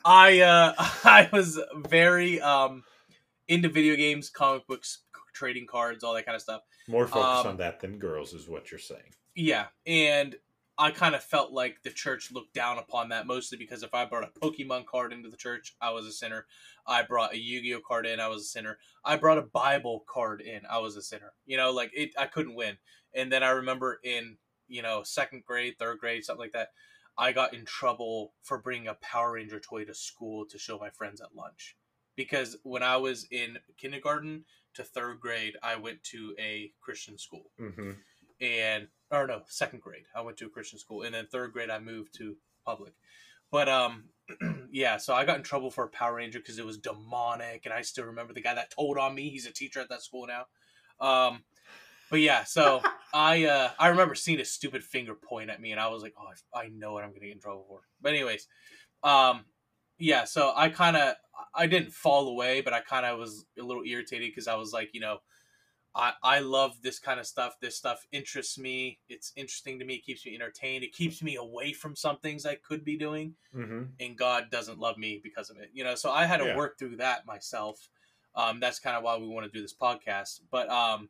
I 0.06 0.42
uh, 0.42 0.74
I 0.78 1.30
was 1.32 1.60
very 1.76 2.42
um 2.42 2.84
into 3.48 3.70
video 3.70 3.96
games, 3.96 4.30
comic 4.30 4.68
books, 4.68 5.00
trading 5.34 5.68
cards, 5.68 6.04
all 6.04 6.14
that 6.14 6.26
kind 6.26 6.36
of 6.36 6.42
stuff. 6.42 6.62
More 6.88 7.08
focus 7.08 7.46
um, 7.46 7.48
on 7.48 7.58
that 7.58 7.80
than 7.80 7.98
girls, 7.98 8.34
is 8.34 8.48
what 8.48 8.72
you're 8.72 8.80
saying. 8.80 9.14
Yeah, 9.36 9.68
and 9.86 10.36
I 10.78 10.92
kind 10.92 11.16
of 11.16 11.24
felt 11.24 11.52
like 11.52 11.84
the 11.84 11.92
church 11.92 12.32
looked 12.32 12.54
down 12.54 12.78
upon 12.78 13.10
that 13.10 13.28
mostly 13.28 13.58
because 13.58 13.84
if 13.84 13.94
I 13.94 14.06
brought 14.06 14.24
a 14.24 14.40
Pokemon 14.40 14.86
card 14.86 15.14
into 15.14 15.30
the 15.30 15.38
church, 15.38 15.76
I 15.80 15.92
was 15.92 16.06
a 16.06 16.12
sinner. 16.12 16.46
I 16.88 17.04
brought 17.04 17.34
a 17.34 17.38
Yu-Gi-Oh 17.38 17.82
card 17.88 18.06
in, 18.06 18.20
I 18.20 18.28
was 18.28 18.42
a 18.42 18.46
sinner. 18.46 18.80
I 19.06 19.16
brought 19.18 19.38
a 19.38 19.44
Bible 19.44 20.04
card 20.08 20.42
in, 20.42 20.62
I 20.70 20.80
was 20.80 20.96
a 20.98 21.02
sinner. 21.02 21.34
You 21.46 21.58
know, 21.58 21.72
like 21.72 21.92
it, 21.94 22.12
I 22.18 22.26
couldn't 22.26 22.56
win. 22.56 22.78
And 23.14 23.32
then 23.32 23.44
I 23.44 23.52
remember 23.52 24.00
in 24.04 24.38
you 24.68 24.82
know 24.82 25.04
second 25.04 25.44
grade, 25.46 25.76
third 25.78 26.00
grade, 26.00 26.26
something 26.26 26.42
like 26.42 26.54
that, 26.54 26.70
I 27.18 27.32
got 27.32 27.54
in 27.54 27.66
trouble 27.66 28.34
for 28.42 28.58
bringing 28.58 28.88
a 28.88 28.96
Power 28.96 29.34
Ranger 29.34 29.60
toy 29.60 29.86
to 29.86 29.94
school 29.94 30.46
to 30.48 30.58
show 30.58 30.78
my 30.78 30.90
friends 30.90 31.22
at 31.22 31.36
lunch. 31.36 31.76
Because 32.16 32.58
when 32.64 32.84
I 32.84 32.98
was 32.98 33.26
in 33.32 33.58
kindergarten 33.78 34.46
to 34.76 34.84
third 34.84 35.20
grade, 35.20 35.56
I 35.64 35.76
went 35.76 36.04
to 36.06 36.36
a 36.40 36.72
Christian 36.82 37.18
school. 37.18 37.52
Hmm 37.58 37.92
and 38.44 38.88
or 39.10 39.26
no 39.26 39.42
second 39.48 39.82
grade. 39.82 40.04
I 40.16 40.22
went 40.22 40.38
to 40.38 40.46
a 40.46 40.50
christian 40.50 40.78
school. 40.78 41.04
And 41.04 41.16
then 41.16 41.26
third 41.26 41.54
grade 41.54 41.70
i 41.70 41.80
moved 41.80 42.14
to 42.18 42.36
public. 42.66 42.94
But 43.52 43.70
um 43.70 44.06
yeah 44.72 44.98
so 44.98 45.14
i 45.14 45.26
got 45.26 45.38
in 45.38 45.44
trouble 45.44 45.72
for 45.72 45.86
a 45.86 45.90
power 45.90 46.16
ranger 46.16 46.40
because 46.40 46.60
it 46.60 46.66
was 46.66 46.78
demonic. 46.78 47.66
And 47.66 47.74
i 47.74 47.82
still 47.82 48.06
remember 48.06 48.34
the 48.34 48.42
guy 48.42 48.54
that 48.54 48.72
told 48.72 48.98
on 48.98 49.16
me. 49.16 49.30
He's 49.30 49.46
a 49.46 49.52
teacher 49.52 49.80
at 49.80 49.90
that 49.90 50.04
school 50.04 50.28
now. 50.28 50.46
Um 51.00 51.44
but 52.14 52.22
yeah 52.22 52.46
so 52.46 52.86
i 53.14 53.46
uh 53.46 53.72
i 53.80 53.88
remember 53.90 54.16
seeing 54.16 54.40
a 54.40 54.46
stupid 54.46 54.84
finger 54.86 55.16
point 55.16 55.50
at 55.50 55.60
me 55.60 55.72
and 55.72 55.82
i 55.82 55.88
was 55.88 56.04
like 56.04 56.14
oh 56.20 56.28
i 56.56 56.62
I 56.66 56.68
know 56.70 56.94
what 56.94 57.04
i'm 57.04 57.10
gonna 57.12 57.22
get 57.26 57.32
in 57.34 57.40
trouble 57.42 57.66
for 57.68 57.88
but 58.02 58.14
anyways 58.14 58.48
um 59.04 59.46
yeah 60.00 60.26
so 60.26 60.54
i 60.56 60.70
kind 60.70 60.98
of 60.98 61.16
i 61.56 61.68
didn't 61.68 61.94
fall 61.94 62.28
away 62.30 62.62
but 62.62 62.74
i 62.74 62.82
kind 62.82 63.06
of 63.06 63.20
was 63.20 63.48
a 63.60 63.64
little 63.64 63.84
irritated 63.86 64.30
because 64.32 64.48
i 64.48 64.56
was 64.56 64.74
like 64.74 64.92
you 64.94 65.02
know 65.02 65.20
I, 65.96 66.14
I 66.24 66.40
love 66.40 66.82
this 66.82 67.00
kind 67.00 67.20
of 67.20 67.28
stuff. 67.28 67.60
This 67.60 67.78
stuff 67.78 68.08
interests 68.12 68.58
me. 68.58 69.00
It's 69.10 69.34
interesting 69.36 69.80
to 69.80 69.86
me. 69.86 69.96
It 69.96 70.06
keeps 70.06 70.26
me 70.26 70.36
entertained. 70.36 70.84
It 70.84 70.94
keeps 70.94 71.22
me 71.24 71.36
away 71.36 71.74
from 71.74 71.96
some 71.96 72.20
things 72.20 72.46
I 72.46 72.56
could 72.56 72.84
be 72.84 72.98
doing. 72.98 73.36
hmm 73.54 73.96
And 74.00 74.18
God 74.18 74.50
doesn't 74.52 74.80
love 74.80 74.98
me 74.98 75.22
because 75.24 75.50
of 75.50 75.58
it. 75.58 75.70
You 75.74 75.84
know, 75.84 75.96
so 75.96 76.12
I 76.12 76.26
had 76.26 76.38
to 76.38 76.46
Yeah. 76.46 76.56
work 76.56 76.80
through 76.80 76.98
that 76.98 77.26
myself. 77.26 77.90
Um, 78.36 78.60
that's 78.60 78.80
kind 78.80 78.98
of 78.98 79.04
why 79.04 79.18
we 79.18 79.28
want 79.28 79.46
to 79.46 79.52
do 79.52 79.62
this 79.62 79.76
podcast. 79.76 80.42
But 80.52 80.70
um, 80.70 81.10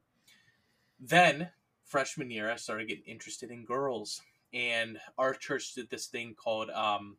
then 1.07 1.51
freshman 1.85 2.31
year, 2.31 2.51
I 2.51 2.55
started 2.55 2.87
getting 2.87 3.05
interested 3.05 3.51
in 3.51 3.65
girls, 3.65 4.21
and 4.53 4.99
our 5.17 5.33
church 5.33 5.73
did 5.73 5.89
this 5.89 6.07
thing 6.07 6.35
called 6.35 6.69
um, 6.69 7.17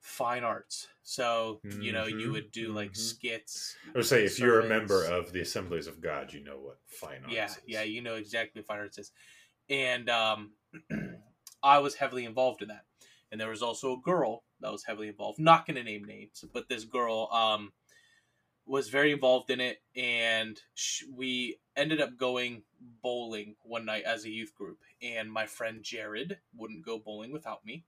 fine 0.00 0.44
arts. 0.44 0.88
So 1.02 1.62
you 1.80 1.92
know, 1.92 2.06
you 2.06 2.16
Mhm, 2.28 2.32
would 2.32 2.50
do 2.52 2.72
like 2.72 2.92
mhm. 2.92 2.96
skits. 2.96 3.76
I 3.94 3.98
would 3.98 4.06
say 4.06 4.24
if 4.24 4.38
you're 4.38 4.60
a 4.60 4.68
member 4.68 5.04
of 5.04 5.32
the 5.32 5.40
Assemblies 5.40 5.86
of 5.86 6.00
God, 6.00 6.32
you 6.32 6.40
know 6.44 6.58
what 6.58 6.78
fine 6.86 7.24
arts 7.24 7.32
yeah 7.32 7.46
is. 7.46 7.58
yeah 7.66 7.82
you 7.82 8.02
know 8.02 8.14
exactly 8.16 8.60
what 8.60 8.66
fine 8.66 8.78
arts 8.78 8.98
is 8.98 9.12
and 9.68 10.08
um 10.08 10.52
i 11.62 11.78
was 11.78 11.94
heavily 11.94 12.24
involved 12.24 12.62
in 12.62 12.68
that 12.68 12.84
and 13.30 13.40
there 13.40 13.48
was 13.50 13.62
also 13.62 13.92
a 13.94 14.00
girl 14.00 14.44
that 14.60 14.72
was 14.72 14.84
heavily 14.84 15.08
involved 15.08 15.38
not 15.38 15.66
going 15.66 15.76
to 15.76 15.82
name 15.82 16.04
names 16.04 16.44
but 16.52 16.68
this 16.68 16.84
girl 16.84 17.28
um 17.32 17.72
was 18.68 18.88
very 18.88 19.12
involved 19.12 19.50
in 19.50 19.60
it 19.60 19.80
and 19.96 20.60
we 21.12 21.58
ended 21.76 22.00
up 22.00 22.16
going 22.16 22.62
bowling 23.02 23.54
one 23.62 23.84
night 23.84 24.04
as 24.04 24.24
a 24.24 24.30
youth 24.30 24.54
group 24.54 24.78
and 25.02 25.30
my 25.32 25.46
friend 25.46 25.82
jared 25.82 26.38
wouldn't 26.56 26.84
go 26.84 26.98
bowling 26.98 27.32
without 27.32 27.64
me 27.64 27.84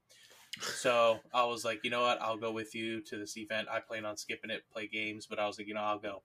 so 0.61 1.18
i 1.33 1.45
was 1.45 1.64
like 1.64 1.81
you 1.85 1.91
know 1.91 2.01
what 2.03 2.20
i'll 2.22 2.37
go 2.37 2.51
with 2.51 2.74
you 2.74 3.01
to 3.03 3.16
this 3.16 3.37
event 3.37 3.68
i 3.70 3.78
plan 3.78 4.05
on 4.05 4.16
skipping 4.16 4.51
it 4.51 4.62
play 4.72 4.87
games 4.87 5.26
but 5.26 5.39
i 5.39 5.47
was 5.47 5.59
like 5.59 5.68
you 5.68 5.74
know 5.74 5.83
i'll 5.83 5.99
go 5.99 6.22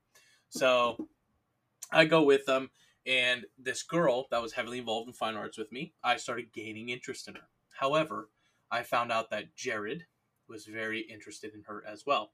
so 0.49 1.07
i 1.91 2.05
go 2.05 2.23
with 2.23 2.45
them 2.45 2.69
and 3.05 3.45
this 3.57 3.83
girl 3.83 4.27
that 4.31 4.41
was 4.41 4.53
heavily 4.53 4.79
involved 4.79 5.07
in 5.07 5.13
fine 5.13 5.35
arts 5.35 5.57
with 5.57 5.71
me, 5.71 5.93
I 6.03 6.17
started 6.17 6.51
gaining 6.51 6.89
interest 6.89 7.27
in 7.27 7.35
her. 7.35 7.47
However, 7.79 8.29
I 8.71 8.81
found 8.81 9.11
out 9.11 9.29
that 9.29 9.55
Jared 9.55 10.05
was 10.49 10.65
very 10.65 11.01
interested 11.01 11.53
in 11.53 11.63
her 11.67 11.83
as 11.87 12.05
well. 12.05 12.31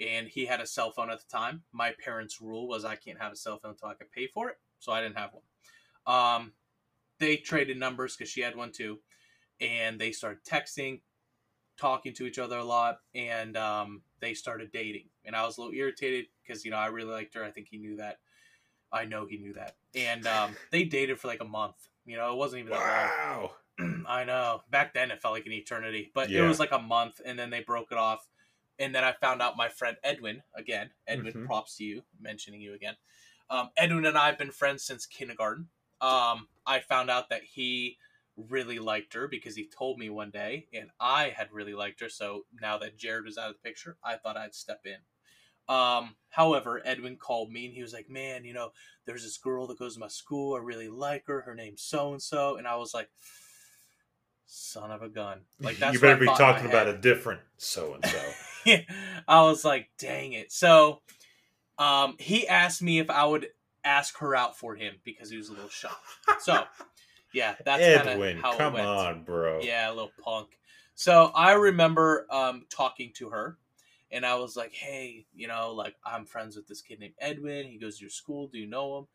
And 0.00 0.28
he 0.28 0.46
had 0.46 0.60
a 0.60 0.66
cell 0.66 0.90
phone 0.90 1.10
at 1.10 1.18
the 1.18 1.36
time. 1.36 1.62
My 1.72 1.92
parents' 2.04 2.40
rule 2.40 2.68
was 2.68 2.84
I 2.84 2.96
can't 2.96 3.20
have 3.20 3.32
a 3.32 3.36
cell 3.36 3.58
phone 3.58 3.72
until 3.72 3.88
I 3.88 3.94
could 3.94 4.12
pay 4.12 4.26
for 4.26 4.48
it, 4.50 4.56
so 4.78 4.92
I 4.92 5.00
didn't 5.00 5.16
have 5.18 5.30
one. 5.32 5.42
Um, 6.06 6.52
they 7.18 7.36
traded 7.36 7.78
numbers 7.78 8.16
because 8.16 8.30
she 8.30 8.42
had 8.42 8.56
one 8.56 8.72
too, 8.72 8.98
and 9.60 9.98
they 9.98 10.12
started 10.12 10.44
texting, 10.44 11.00
talking 11.78 12.12
to 12.14 12.26
each 12.26 12.38
other 12.38 12.58
a 12.58 12.64
lot, 12.64 12.98
and 13.14 13.56
um, 13.56 14.02
they 14.20 14.34
started 14.34 14.70
dating. 14.72 15.08
And 15.24 15.34
I 15.34 15.44
was 15.44 15.56
a 15.56 15.62
little 15.62 15.74
irritated 15.74 16.26
because 16.42 16.64
you 16.64 16.70
know 16.70 16.76
I 16.76 16.86
really 16.86 17.12
liked 17.12 17.34
her. 17.34 17.44
I 17.44 17.50
think 17.50 17.68
he 17.70 17.78
knew 17.78 17.96
that. 17.96 18.18
I 18.92 19.04
know 19.04 19.26
he 19.26 19.38
knew 19.38 19.54
that. 19.54 19.76
And 19.94 20.26
um, 20.26 20.56
they 20.70 20.84
dated 20.84 21.18
for 21.18 21.28
like 21.28 21.40
a 21.40 21.46
month. 21.46 21.76
You 22.04 22.16
know, 22.16 22.32
it 22.32 22.36
wasn't 22.36 22.60
even 22.60 22.72
that 22.72 22.80
Wow. 22.80 23.50
long. 23.78 24.04
I 24.08 24.24
know. 24.24 24.62
Back 24.70 24.94
then, 24.94 25.10
it 25.10 25.20
felt 25.20 25.34
like 25.34 25.46
an 25.46 25.52
eternity, 25.52 26.10
but 26.14 26.30
it 26.30 26.42
was 26.42 26.60
like 26.60 26.72
a 26.72 26.78
month, 26.78 27.20
and 27.24 27.38
then 27.38 27.50
they 27.50 27.60
broke 27.60 27.88
it 27.90 27.98
off. 27.98 28.26
And 28.78 28.94
then 28.94 29.04
I 29.04 29.12
found 29.12 29.40
out 29.42 29.56
my 29.56 29.68
friend 29.68 29.96
Edwin 30.02 30.42
again. 30.54 30.90
Edwin, 31.06 31.32
Mhm. 31.32 31.46
props 31.46 31.76
to 31.76 31.84
you, 31.84 32.04
mentioning 32.20 32.60
you 32.60 32.74
again. 32.74 32.96
Um, 33.48 33.70
Edwin 33.76 34.06
and 34.06 34.18
I 34.18 34.26
have 34.26 34.38
been 34.38 34.50
friends 34.50 34.84
since 34.84 35.06
kindergarten. 35.06 35.68
Um, 36.00 36.48
I 36.66 36.80
found 36.80 37.10
out 37.10 37.28
that 37.30 37.42
he 37.44 37.98
really 38.36 38.78
liked 38.78 39.14
her 39.14 39.28
because 39.28 39.56
he 39.56 39.66
told 39.66 39.98
me 39.98 40.10
one 40.10 40.30
day, 40.30 40.68
and 40.72 40.90
I 41.00 41.30
had 41.30 41.52
really 41.52 41.74
liked 41.74 42.00
her. 42.00 42.08
So 42.08 42.44
now 42.60 42.76
that 42.78 42.96
Jared 42.96 43.24
was 43.24 43.38
out 43.38 43.50
of 43.50 43.56
the 43.56 43.68
picture, 43.68 43.96
I 44.02 44.16
thought 44.16 44.36
I'd 44.36 44.54
step 44.54 44.84
in. 44.84 44.98
Um, 45.68 46.16
however, 46.28 46.80
Edwin 46.84 47.16
called 47.16 47.50
me 47.50 47.66
and 47.66 47.74
he 47.74 47.82
was 47.82 47.92
like, 47.92 48.08
"Man, 48.08 48.44
you 48.44 48.52
know, 48.52 48.72
there's 49.04 49.24
this 49.24 49.38
girl 49.38 49.66
that 49.66 49.78
goes 49.78 49.94
to 49.94 50.00
my 50.00 50.08
school. 50.08 50.54
I 50.54 50.58
really 50.58 50.88
like 50.88 51.26
her. 51.26 51.40
Her 51.40 51.54
name's 51.54 51.82
so 51.82 52.12
and 52.12 52.22
so." 52.22 52.56
And 52.56 52.68
I 52.68 52.76
was 52.76 52.94
like, 52.94 53.10
"Son 54.46 54.90
of 54.90 55.02
a 55.02 55.08
gun!" 55.08 55.46
Like 55.58 55.76
that's 55.80 55.94
you 55.94 56.00
better 56.00 56.20
be 56.20 56.26
thought 56.26 56.40
in 56.40 56.46
my 56.46 56.52
talking 56.52 56.68
about 56.68 56.88
a 56.88 56.96
different 56.98 57.40
so 57.58 57.94
and 57.94 58.04
so. 58.06 58.34
I 59.28 59.42
was 59.42 59.64
like, 59.64 59.88
"Dang 59.98 60.32
it!" 60.32 60.52
So, 60.52 61.00
um, 61.78 62.16
he 62.18 62.46
asked 62.48 62.82
me 62.82 62.98
if 62.98 63.10
I 63.10 63.24
would 63.24 63.48
ask 63.84 64.18
her 64.18 64.34
out 64.34 64.56
for 64.58 64.74
him 64.74 64.96
because 65.04 65.30
he 65.30 65.36
was 65.36 65.48
a 65.48 65.52
little 65.52 65.68
shocked. 65.68 65.96
So, 66.40 66.64
yeah, 67.32 67.54
that's 67.64 67.82
Edwin, 67.82 68.38
how 68.38 68.56
come 68.56 68.74
it 68.74 68.78
went. 68.78 68.88
on, 68.88 69.22
bro. 69.24 69.60
Yeah, 69.62 69.88
a 69.88 69.92
little 69.92 70.12
punk. 70.22 70.58
So 70.94 71.30
I 71.34 71.52
remember 71.52 72.26
um, 72.30 72.64
talking 72.70 73.12
to 73.16 73.28
her, 73.28 73.58
and 74.10 74.24
I 74.24 74.36
was 74.36 74.56
like, 74.56 74.72
"Hey, 74.72 75.26
you 75.34 75.46
know, 75.46 75.72
like 75.72 75.94
I'm 76.04 76.24
friends 76.24 76.56
with 76.56 76.66
this 76.66 76.82
kid 76.82 77.00
named 77.00 77.14
Edwin. 77.20 77.66
He 77.66 77.78
goes 77.78 77.98
to 77.98 78.04
your 78.04 78.10
school. 78.10 78.48
Do 78.48 78.58
you 78.58 78.66
know 78.66 78.98
him?" 78.98 79.06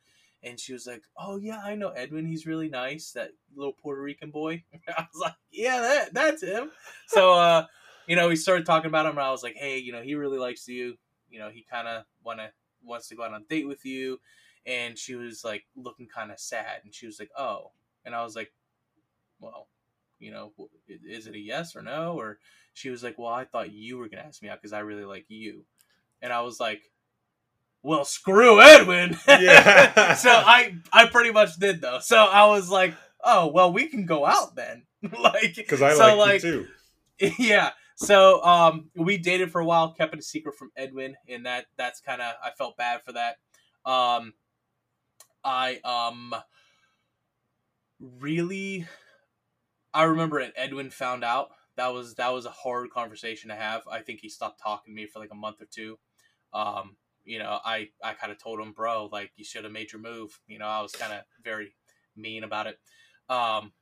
And 0.43 0.59
she 0.59 0.73
was 0.73 0.85
like, 0.85 1.01
"Oh 1.17 1.37
yeah, 1.37 1.61
I 1.63 1.75
know 1.75 1.89
Edwin. 1.89 2.25
He's 2.25 2.45
really 2.45 2.69
nice. 2.69 3.11
That 3.11 3.31
little 3.55 3.73
Puerto 3.73 4.01
Rican 4.01 4.29
boy." 4.29 4.63
I 4.87 5.07
was 5.11 5.21
like, 5.21 5.35
"Yeah, 5.51 5.81
that 5.81 6.13
that's 6.13 6.43
him." 6.43 6.69
So, 7.07 7.33
uh, 7.33 7.65
you 8.11 8.17
know, 8.17 8.27
we 8.27 8.35
started 8.35 8.65
talking 8.65 8.89
about 8.89 9.05
him, 9.05 9.11
and 9.11 9.21
I 9.21 9.31
was 9.31 9.43
like, 9.43 9.55
"Hey, 9.55 9.77
you 9.77 9.93
know, 9.93 10.01
he 10.01 10.15
really 10.15 10.37
likes 10.37 10.67
you. 10.67 10.97
You 11.29 11.39
know, 11.39 11.49
he 11.49 11.65
kind 11.69 11.87
of 11.87 12.03
wanna 12.23 12.51
wants 12.83 13.07
to 13.07 13.15
go 13.15 13.23
out 13.23 13.33
on 13.33 13.41
a 13.41 13.45
date 13.45 13.67
with 13.67 13.85
you." 13.85 14.19
And 14.65 14.97
she 14.97 15.15
was 15.15 15.43
like 15.45 15.63
looking 15.75 16.07
kind 16.07 16.31
of 16.31 16.39
sad, 16.39 16.81
and 16.83 16.93
she 16.93 17.05
was 17.05 17.19
like, 17.19 17.31
"Oh," 17.37 17.71
and 18.03 18.13
I 18.13 18.23
was 18.23 18.35
like, 18.35 18.51
"Well." 19.39 19.67
you 20.21 20.31
know, 20.31 20.53
is 20.87 21.27
it 21.27 21.33
a 21.33 21.39
yes 21.39 21.75
or 21.75 21.81
no? 21.81 22.13
Or 22.13 22.37
she 22.73 22.89
was 22.89 23.03
like, 23.03 23.17
well, 23.17 23.33
I 23.33 23.43
thought 23.43 23.73
you 23.73 23.97
were 23.97 24.07
going 24.07 24.21
to 24.21 24.27
ask 24.27 24.41
me 24.41 24.49
out 24.49 24.61
because 24.61 24.71
I 24.71 24.79
really 24.79 25.03
like 25.03 25.25
you. 25.29 25.65
And 26.21 26.31
I 26.31 26.41
was 26.41 26.59
like, 26.59 26.83
well, 27.83 28.05
screw 28.05 28.61
Edwin. 28.61 29.17
Yeah. 29.27 30.13
so 30.13 30.29
I, 30.29 30.75
I 30.93 31.07
pretty 31.07 31.31
much 31.31 31.57
did 31.57 31.81
though. 31.81 31.99
So 32.01 32.17
I 32.17 32.45
was 32.47 32.69
like, 32.69 32.93
oh, 33.23 33.47
well, 33.47 33.73
we 33.73 33.87
can 33.87 34.05
go 34.05 34.25
out 34.25 34.55
then. 34.55 34.83
like, 35.19 35.55
Because 35.55 35.81
I 35.81 35.95
so, 35.95 36.15
like, 36.15 36.43
you 36.43 36.67
too. 37.19 37.33
yeah. 37.39 37.71
So 37.95 38.43
um, 38.43 38.89
we 38.95 39.17
dated 39.17 39.51
for 39.51 39.61
a 39.61 39.65
while, 39.65 39.93
kept 39.93 40.13
it 40.13 40.19
a 40.19 40.23
secret 40.23 40.55
from 40.55 40.71
Edwin, 40.75 41.15
and 41.27 41.45
that 41.45 41.65
that's 41.77 42.01
kind 42.01 42.21
of 42.21 42.33
I 42.43 42.51
felt 42.51 42.77
bad 42.77 43.01
for 43.03 43.13
that. 43.13 43.37
Um, 43.85 44.33
I 45.43 45.79
um 45.83 46.35
really 47.99 48.87
I 49.93 50.03
remember 50.03 50.39
it. 50.39 50.53
Edwin 50.55 50.89
found 50.89 51.23
out 51.23 51.49
that 51.77 51.93
was 51.93 52.15
that 52.15 52.33
was 52.33 52.45
a 52.45 52.51
hard 52.51 52.89
conversation 52.91 53.49
to 53.49 53.55
have. 53.55 53.83
I 53.89 53.99
think 53.99 54.19
he 54.21 54.29
stopped 54.29 54.61
talking 54.61 54.93
to 54.93 55.01
me 55.01 55.07
for 55.07 55.19
like 55.19 55.31
a 55.31 55.35
month 55.35 55.61
or 55.61 55.67
two. 55.69 55.97
Um, 56.53 56.97
you 57.23 57.39
know, 57.39 57.59
I 57.63 57.89
I 58.03 58.13
kind 58.13 58.31
of 58.31 58.41
told 58.41 58.59
him, 58.59 58.73
bro, 58.73 59.09
like 59.11 59.31
you 59.35 59.43
should 59.43 59.63
have 59.63 59.73
made 59.73 59.91
your 59.91 60.01
move. 60.01 60.39
You 60.47 60.59
know, 60.59 60.67
I 60.67 60.81
was 60.81 60.91
kind 60.93 61.13
of 61.13 61.21
very 61.43 61.75
mean 62.15 62.43
about 62.43 62.67
it. 62.67 62.79
Um, 63.29 63.73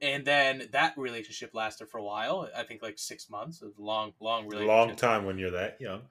and 0.00 0.24
then 0.24 0.68
that 0.72 0.96
relationship 0.96 1.54
lasted 1.54 1.88
for 1.88 1.98
a 1.98 2.04
while. 2.04 2.48
I 2.56 2.62
think 2.62 2.82
like 2.82 2.98
six 2.98 3.28
months. 3.28 3.62
It 3.62 3.66
was 3.66 3.78
a 3.78 3.82
long, 3.82 4.12
long 4.20 4.44
relationship. 4.46 4.68
long 4.68 4.96
time 4.96 5.24
when 5.24 5.38
you're 5.38 5.50
that 5.52 5.80
young. 5.80 6.02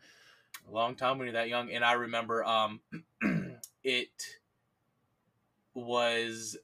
A 0.70 0.74
long 0.74 0.96
time 0.96 1.18
when 1.18 1.28
you're 1.28 1.34
that 1.34 1.50
young. 1.50 1.72
And 1.72 1.84
I 1.84 1.94
remember 1.94 2.44
um, 2.44 2.82
it 3.84 4.10
was 5.74 6.58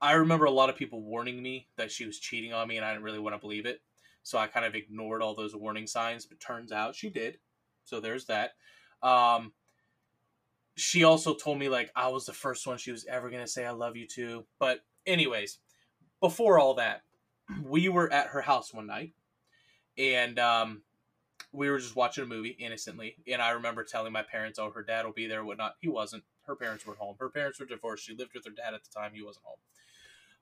I 0.00 0.12
remember 0.12 0.44
a 0.44 0.50
lot 0.50 0.70
of 0.70 0.76
people 0.76 1.02
warning 1.02 1.42
me 1.42 1.68
that 1.76 1.90
she 1.90 2.06
was 2.06 2.18
cheating 2.18 2.52
on 2.52 2.68
me, 2.68 2.76
and 2.76 2.84
I 2.84 2.92
didn't 2.92 3.04
really 3.04 3.18
want 3.18 3.34
to 3.34 3.40
believe 3.40 3.66
it. 3.66 3.80
So 4.22 4.38
I 4.38 4.46
kind 4.46 4.66
of 4.66 4.74
ignored 4.74 5.22
all 5.22 5.34
those 5.34 5.56
warning 5.56 5.86
signs, 5.86 6.26
but 6.26 6.38
turns 6.38 6.70
out 6.70 6.94
she 6.94 7.10
did. 7.10 7.38
So 7.84 8.00
there's 8.00 8.26
that. 8.26 8.52
Um, 9.02 9.52
she 10.76 11.02
also 11.02 11.34
told 11.34 11.58
me 11.58 11.68
like 11.68 11.90
I 11.96 12.08
was 12.08 12.26
the 12.26 12.32
first 12.32 12.66
one 12.66 12.78
she 12.78 12.92
was 12.92 13.06
ever 13.06 13.30
gonna 13.30 13.46
say 13.46 13.64
I 13.64 13.70
love 13.70 13.96
you 13.96 14.06
to. 14.08 14.44
But 14.58 14.84
anyways, 15.06 15.58
before 16.20 16.58
all 16.58 16.74
that, 16.74 17.02
we 17.64 17.88
were 17.88 18.12
at 18.12 18.28
her 18.28 18.40
house 18.40 18.72
one 18.72 18.86
night, 18.86 19.12
and 19.96 20.38
um, 20.38 20.82
we 21.52 21.70
were 21.70 21.78
just 21.78 21.96
watching 21.96 22.24
a 22.24 22.26
movie 22.26 22.56
innocently. 22.58 23.16
And 23.30 23.40
I 23.40 23.50
remember 23.50 23.84
telling 23.84 24.12
my 24.12 24.22
parents, 24.22 24.58
"Oh, 24.58 24.70
her 24.70 24.82
dad 24.82 25.04
will 25.04 25.12
be 25.12 25.26
there, 25.26 25.44
whatnot." 25.44 25.76
He 25.80 25.88
wasn't. 25.88 26.24
Her 26.46 26.56
parents 26.56 26.86
were 26.86 26.94
home. 26.94 27.16
Her 27.20 27.28
parents 27.28 27.60
were 27.60 27.66
divorced. 27.66 28.06
She 28.06 28.14
lived 28.14 28.34
with 28.34 28.44
her 28.44 28.50
dad 28.50 28.74
at 28.74 28.82
the 28.84 28.90
time. 28.90 29.12
He 29.14 29.22
wasn't 29.22 29.44
home. 29.44 29.58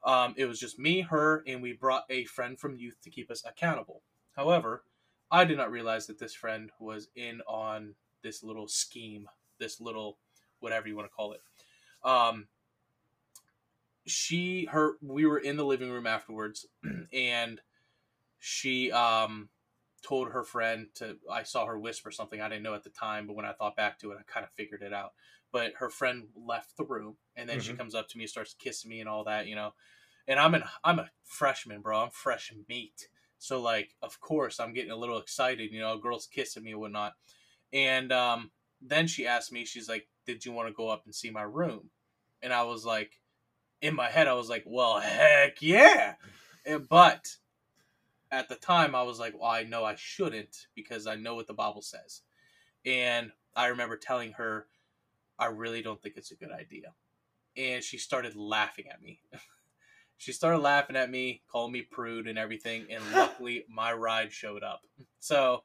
Um, 0.05 0.35
it 0.37 0.47
was 0.47 0.61
just 0.61 0.79
me, 0.79 1.01
her, 1.01 1.43
and 1.47 1.63
we 1.63 1.73
brought 1.73 2.05
a 2.09 2.25
friend 2.25 2.59
from 2.59 2.77
youth 2.77 2.97
to 3.03 3.11
keep 3.11 3.31
us 3.31 3.45
accountable. 3.45 4.03
However, 4.37 4.85
I 5.31 5.45
did 5.45 5.57
not 5.57 5.73
realize 5.73 6.07
that 6.07 6.19
this 6.19 6.35
friend 6.35 6.71
was 6.79 7.09
in 7.17 7.41
on 7.49 7.95
this 8.23 8.45
little 8.45 8.69
scheme, 8.69 9.29
this 9.59 9.81
little 9.81 10.19
whatever 10.61 10.87
you 10.87 10.97
want 10.97 11.09
to 11.09 11.15
call 11.15 11.33
it. 11.33 11.41
Um, 12.05 12.47
she, 14.07 14.67
her, 14.67 14.97
we 15.03 15.27
were 15.27 15.39
in 15.39 15.57
the 15.57 15.65
living 15.65 15.91
room 15.91 16.07
afterwards, 16.07 16.67
and 17.13 17.61
she 18.39 18.93
um, 18.93 19.51
told 20.03 20.31
her 20.31 20.45
friend 20.45 20.89
to. 20.97 21.19
I 21.31 21.43
saw 21.43 21.67
her 21.67 21.79
whisper 21.79 22.11
something 22.11 22.41
I 22.41 22.49
didn't 22.49 22.63
know 22.63 22.75
at 22.75 22.85
the 22.85 22.91
time, 22.91 23.27
but 23.27 23.37
when 23.37 23.47
I 23.47 23.53
thought 23.53 23.77
back 23.77 23.99
to 24.01 24.13
it, 24.13 24.19
I 24.21 24.23
kind 24.25 24.45
of 24.45 24.53
figured 24.53 24.83
it 24.83 24.93
out. 24.93 25.15
But 25.53 25.75
her 25.77 25.91
friend 25.91 26.29
left 26.35 26.77
the 26.77 26.85
room, 26.85 27.19
and 27.37 27.49
then 27.49 27.61
she 27.61 27.73
Mhm. 27.73 27.75
comes 27.75 27.95
up 27.95 28.09
to 28.11 28.19
me, 28.19 28.27
starts 28.27 28.55
kissing 28.55 28.91
me, 28.91 29.01
and 29.01 29.09
all 29.09 29.25
that, 29.25 29.47
you 29.47 29.55
know. 29.55 29.75
And 30.29 30.41
I'm 30.41 30.55
an 30.55 30.65
I'm 30.85 30.99
a 30.99 31.11
freshman, 31.25 31.81
bro. 31.83 32.03
I'm 32.03 32.11
fresh 32.11 32.53
meat. 32.69 33.09
So 33.39 33.61
like, 33.61 33.97
of 34.03 34.21
course, 34.21 34.61
I'm 34.61 34.73
getting 34.75 34.91
a 34.93 34.97
little 34.97 35.19
excited. 35.19 35.73
You 35.73 35.81
know, 35.81 35.99
girls 35.99 36.27
kissing 36.27 36.65
me 36.65 36.73
and 36.73 36.81
whatnot. 36.81 37.15
And 37.73 38.13
um, 38.13 38.53
then 38.81 39.07
she 39.07 39.27
asked 39.27 39.53
me, 39.53 39.65
she's 39.65 39.89
like, 39.89 40.09
"Did 40.25 40.45
you 40.45 40.53
want 40.53 40.69
to 40.69 40.75
go 40.75 40.89
up 40.89 41.05
and 41.05 41.15
see 41.15 41.31
my 41.31 41.43
room?" 41.43 41.91
And 42.43 42.53
I 42.53 42.63
was 42.65 42.85
like, 42.85 43.21
in 43.87 43.95
my 43.95 44.11
head, 44.11 44.29
I 44.29 44.35
was 44.35 44.49
like, 44.49 44.65
"Well, 44.67 45.01
heck 45.01 45.63
yeah!" 45.63 46.17
And- 46.65 46.89
But 46.89 47.37
at 48.31 48.49
the 48.49 48.57
time, 48.57 48.95
I 48.95 49.03
was 49.03 49.19
like, 49.21 49.35
"Well, 49.35 49.51
I 49.51 49.63
know 49.63 49.85
I 49.85 49.95
shouldn't 49.95 50.67
because 50.75 51.07
I 51.07 51.15
know 51.17 51.35
what 51.35 51.47
the 51.47 51.55
Bible 51.55 51.83
says." 51.83 52.23
And 52.85 53.33
I 53.55 53.67
remember 53.69 53.97
telling 53.97 54.33
her, 54.33 54.69
"I 55.39 55.47
really 55.47 55.83
don't 55.83 56.03
think 56.03 56.17
it's 56.17 56.33
a 56.33 56.37
good 56.37 56.53
idea." 56.53 56.95
And 57.57 57.83
she 57.83 57.99
started 57.99 58.37
laughing 58.37 58.89
at 58.89 59.01
me. 59.03 59.23
she 60.19 60.33
started 60.33 60.59
laughing 60.59 60.97
at 60.97 61.11
me, 61.11 61.43
calling 61.51 61.73
me 61.73 61.83
prude 61.83 62.27
and 62.27 62.39
everything. 62.39 62.87
And 62.91 63.03
luckily, 63.13 63.65
my 63.69 63.93
ride 63.93 64.33
showed 64.33 64.63
up. 64.63 64.83
So, 65.21 65.63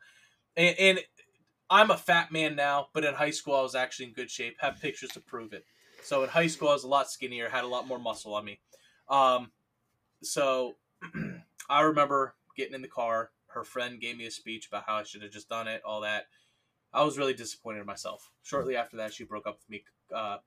and, 0.55 0.75
and 0.79 0.99
I'm 1.69 1.91
a 1.91 1.97
fat 1.97 2.31
man 2.31 2.55
now, 2.55 2.89
but 2.93 3.05
in 3.05 3.13
high 3.13 3.31
school, 3.31 3.55
I 3.55 3.61
was 3.61 3.75
actually 3.75 4.07
in 4.07 4.13
good 4.13 4.29
shape. 4.31 4.57
Have 4.59 4.81
pictures 4.81 5.11
to 5.11 5.21
prove 5.21 5.53
it. 5.53 5.65
So 6.03 6.23
in 6.23 6.29
high 6.29 6.47
school, 6.47 6.69
I 6.69 6.73
was 6.73 6.83
a 6.83 6.87
lot 6.87 7.09
skinnier, 7.09 7.49
had 7.49 7.63
a 7.63 7.67
lot 7.67 7.87
more 7.87 7.99
muscle 7.99 8.33
on 8.33 8.45
me. 8.45 8.59
Um, 9.09 9.51
so 10.23 10.75
I 11.69 11.81
remember 11.81 12.35
getting 12.55 12.73
in 12.73 12.81
the 12.81 12.87
car. 12.87 13.31
Her 13.47 13.63
friend 13.63 13.99
gave 13.99 14.17
me 14.17 14.25
a 14.25 14.31
speech 14.31 14.67
about 14.67 14.83
how 14.87 14.95
I 14.95 15.03
should 15.03 15.21
have 15.21 15.31
just 15.31 15.49
done 15.49 15.67
it, 15.67 15.81
all 15.85 16.01
that. 16.01 16.27
I 16.93 17.03
was 17.03 17.17
really 17.17 17.33
disappointed 17.33 17.81
in 17.81 17.85
myself. 17.85 18.29
Shortly 18.43 18.75
after 18.75 18.97
that, 18.97 19.13
she 19.13 19.23
broke 19.23 19.47
up 19.47 19.59
with 19.59 19.69
me, 19.69 19.83
uh, 20.13 20.37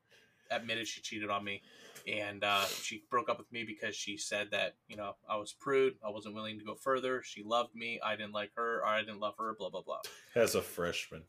admitted 0.51 0.87
she 0.87 1.01
cheated 1.01 1.31
on 1.31 1.45
me, 1.45 1.63
and 2.07 2.45
uh, 2.45 2.65
she 2.67 3.05
broke 3.11 3.29
up 3.29 3.39
with 3.39 3.51
me 3.51 3.65
because 3.65 3.97
she 3.97 4.17
said 4.17 4.51
that 4.51 4.75
you 4.89 4.97
know 4.97 5.17
I 5.29 5.37
was 5.37 5.53
prude, 5.53 5.95
I 6.07 6.11
wasn't 6.11 6.35
willing 6.35 6.59
to 6.59 6.65
go 6.65 6.75
further. 6.75 7.23
She 7.23 7.43
loved 7.43 7.75
me, 7.75 8.01
I 8.05 8.17
didn't 8.17 8.33
like 8.33 8.51
her, 8.57 8.81
or 8.81 8.87
I 8.87 9.01
didn't 9.01 9.21
love 9.21 9.35
her. 9.39 9.55
Blah 9.59 9.71
blah 9.71 9.83
blah. 9.83 10.01
As 10.35 10.55
a 10.55 10.63
freshman. 10.63 11.23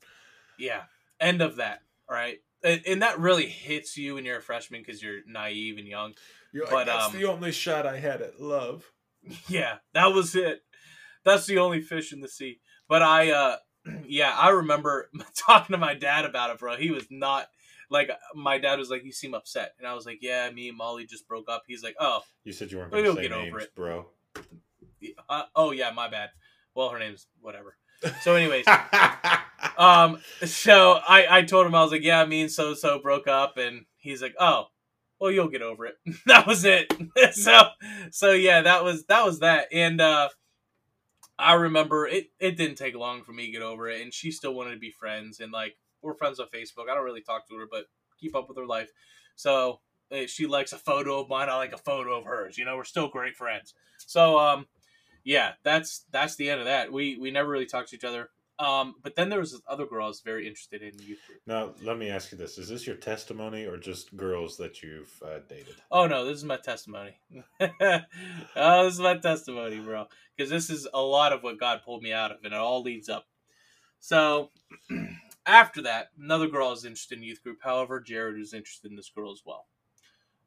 Yeah. 0.57 0.84
End 1.19 1.41
of 1.41 1.55
that. 1.57 1.82
Right. 2.10 2.38
And, 2.64 2.82
and 2.88 3.01
that 3.01 3.20
really 3.20 3.47
hits 3.47 3.97
you 3.97 4.16
when 4.16 4.26
you're 4.26 4.38
a 4.38 4.41
freshman 4.41 4.82
because 4.82 5.01
you're 5.01 5.20
naive 5.28 5.78
and 5.78 5.88
young. 5.88 6.14
You're 6.53 6.68
like, 6.68 6.86
that's 6.88 7.08
um, 7.08 7.14
the 7.14 7.26
only 7.26 7.51
shot 7.51 7.86
I 7.86 7.97
had 7.99 8.22
at 8.22 8.39
love. 8.41 8.91
Yeah, 9.47 9.78
that 9.93 10.14
was 10.14 10.36
it. 10.36 10.62
That's 11.24 11.47
the 11.47 11.58
only 11.58 11.82
fish 11.82 12.14
in 12.14 12.22
the 12.22 12.28
sea. 12.28 12.60
But 12.88 13.01
I, 13.01 13.32
uh, 13.32 13.56
yeah, 14.08 14.32
I 14.38 14.49
remember 14.49 15.10
talking 15.36 15.74
to 15.74 15.80
my 15.80 15.95
dad 15.95 16.26
about 16.26 16.51
it, 16.51 16.60
bro. 16.60 16.76
He 16.78 16.91
was 16.91 17.08
not 17.10 17.47
like 17.89 18.12
my 18.36 18.60
dad 18.60 18.78
was 18.78 18.91
like, 18.91 19.03
"You 19.03 19.12
seem 19.12 19.34
upset," 19.34 19.74
and 19.80 19.88
I 19.88 19.95
was 19.95 20.06
like, 20.06 20.20
"Yeah, 20.22 20.49
me 20.51 20.70
and 20.70 20.78
Molly 20.78 21.06
just 21.08 21.28
broke 21.28 21.49
up." 21.49 21.64
He's 21.68 21.84
like, 21.84 21.95
"Oh, 21.99 22.22
You 22.43 22.51
said 22.53 22.72
you 22.72 22.78
weren't 22.78 22.91
going 22.91 23.03
to 23.03 23.14
say 23.16 23.22
get 23.24 23.32
names, 23.32 23.47
over 23.49 23.60
it. 23.62 23.76
bro. 23.76 24.06
uh, 25.30 25.43
oh 25.56 25.72
yeah, 25.72 25.89
my 25.91 26.08
bad." 26.08 26.30
Well, 26.76 26.89
her 26.89 26.99
name's 26.99 27.26
whatever. 27.39 27.78
So, 28.22 28.36
anyways, 28.36 28.66
um, 29.78 30.20
so 30.43 30.99
I 31.08 31.38
I 31.39 31.41
told 31.43 31.66
him 31.66 31.76
I 31.76 31.82
was 31.84 31.91
like, 31.91 32.03
"Yeah, 32.03 32.26
me 32.26 32.41
and 32.41 32.51
so 32.51 32.74
so 32.74 32.99
broke 32.99 33.28
up," 33.28 33.58
and 33.58 33.86
he's 33.97 34.22
like, 34.22 34.36
"Oh." 34.39 34.68
Well, 35.18 35.32
you'll 35.32 35.47
get 35.47 35.62
over 35.62 35.86
it. 35.86 35.95
that 36.26 36.45
was 36.45 36.66
it. 36.66 36.93
so, 37.32 37.70
so 38.12 38.32
yeah, 38.34 38.62
that 38.64 38.84
was 38.84 39.06
that 39.06 39.26
was 39.26 39.39
that. 39.39 39.70
And 39.72 40.01
uh, 40.01 40.28
I 41.39 41.53
remember 41.53 42.06
it. 42.06 42.32
It 42.38 42.58
didn't 42.58 42.76
take 42.76 42.95
long 42.95 43.24
for 43.24 43.32
me 43.32 43.45
to 43.45 43.51
get 43.53 43.62
over 43.62 43.88
it, 43.88 44.01
and 44.01 44.14
she 44.14 44.30
still 44.30 44.53
wanted 44.53 44.72
to 44.72 44.78
be 44.78 44.91
friends. 44.91 45.39
And 45.39 45.53
like 45.53 45.78
we're 46.01 46.16
friends 46.16 46.39
on 46.41 46.47
Facebook. 46.53 46.89
I 46.91 46.95
don't 46.95 47.06
really 47.06 47.22
talk 47.22 47.47
to 47.47 47.56
her, 47.56 47.66
but 47.70 47.86
keep 48.20 48.36
up 48.36 48.49
with 48.49 48.58
her 48.58 48.66
life. 48.66 48.89
So 49.38 49.80
she 50.28 50.47
likes 50.47 50.74
a 50.74 50.78
photo 50.78 51.20
of 51.20 51.30
mine. 51.30 51.49
I 51.49 51.56
like 51.56 51.74
a 51.74 51.78
photo 51.78 52.18
of 52.18 52.26
hers. 52.26 52.58
You 52.58 52.66
know, 52.66 52.78
we're 52.78 52.84
still 52.84 53.08
great 53.08 53.36
friends. 53.36 53.74
So 53.97 54.38
um, 54.38 54.68
yeah, 55.26 55.53
that's 55.63 56.05
that's 56.11 56.36
the 56.38 56.49
end 56.49 56.61
of 56.61 56.67
that. 56.67 56.93
We 56.93 57.17
we 57.17 57.32
never 57.32 57.49
really 57.49 57.65
talked 57.65 57.89
to 57.89 57.95
each 57.95 58.05
other. 58.05 58.30
Um, 58.57 58.95
but 59.03 59.15
then 59.15 59.28
there 59.28 59.39
was 59.39 59.51
this 59.51 59.61
other 59.67 59.86
girl 59.86 60.05
I 60.05 60.07
was 60.07 60.21
very 60.21 60.47
interested 60.47 60.82
in 60.82 60.97
youth 60.99 61.19
group. 61.28 61.41
Now, 61.45 61.73
let 61.84 61.97
me 61.97 62.09
ask 62.09 62.32
you 62.32 62.38
this: 62.38 62.57
Is 62.57 62.69
this 62.69 62.88
your 62.88 62.95
testimony, 62.95 63.65
or 63.65 63.76
just 63.76 64.15
girls 64.15 64.55
that 64.57 64.82
you've 64.82 65.11
uh, 65.26 65.39
dated? 65.49 65.76
Oh 65.91 66.05
no, 66.05 66.23
this 66.23 66.38
is 66.38 66.45
my 66.45 66.57
testimony. 66.57 67.19
oh, 67.59 68.86
this 68.86 68.93
is 68.93 68.99
my 68.99 69.17
testimony, 69.17 69.80
bro. 69.80 70.05
Because 70.38 70.51
this 70.51 70.69
is 70.69 70.88
a 70.93 71.01
lot 71.01 71.34
of 71.34 71.43
what 71.43 71.59
God 71.59 71.82
pulled 71.84 72.03
me 72.03 72.13
out 72.13 72.32
of, 72.32 72.38
and 72.43 72.53
it 72.53 72.59
all 72.59 72.84
leads 72.84 73.09
up. 73.09 73.26
So 73.99 74.51
after 75.45 75.82
that, 75.82 76.11
another 76.21 76.47
girl 76.47 76.71
is 76.71 76.86
interested 76.86 77.17
in 77.17 77.23
youth 77.23 77.43
group. 77.43 77.57
However, 77.63 77.99
Jared 77.99 78.38
was 78.38 78.53
interested 78.53 78.91
in 78.91 78.95
this 78.95 79.09
girl 79.09 79.32
as 79.32 79.41
well. 79.43 79.65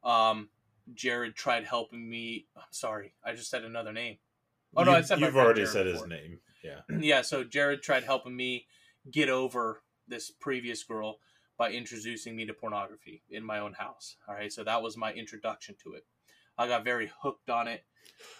Um, 0.03 0.49
Jared 0.93 1.35
tried 1.35 1.65
helping 1.65 2.09
me. 2.09 2.47
I'm 2.55 2.63
sorry, 2.71 3.13
I 3.23 3.33
just 3.33 3.51
said 3.51 3.65
another 3.65 3.91
name. 3.91 4.17
Oh 4.75 4.83
no, 4.83 4.97
you, 4.97 5.03
said 5.03 5.19
you've 5.19 5.35
already 5.35 5.61
Jared 5.61 5.73
said 5.73 5.85
before. 5.85 6.07
his 6.07 6.09
name. 6.09 6.39
Yeah. 6.63 6.81
yeah. 6.99 7.21
So 7.21 7.43
Jared 7.43 7.81
tried 7.81 8.03
helping 8.03 8.35
me 8.35 8.67
get 9.09 9.29
over 9.29 9.81
this 10.07 10.31
previous 10.31 10.83
girl 10.83 11.19
by 11.57 11.71
introducing 11.71 12.35
me 12.35 12.45
to 12.45 12.53
pornography 12.53 13.23
in 13.29 13.43
my 13.43 13.59
own 13.59 13.73
house. 13.73 14.15
All 14.27 14.35
right. 14.35 14.51
So 14.51 14.63
that 14.63 14.81
was 14.81 14.97
my 14.97 15.11
introduction 15.13 15.75
to 15.83 15.93
it. 15.93 16.05
I 16.57 16.67
got 16.67 16.83
very 16.83 17.11
hooked 17.21 17.49
on 17.49 17.67
it. 17.67 17.85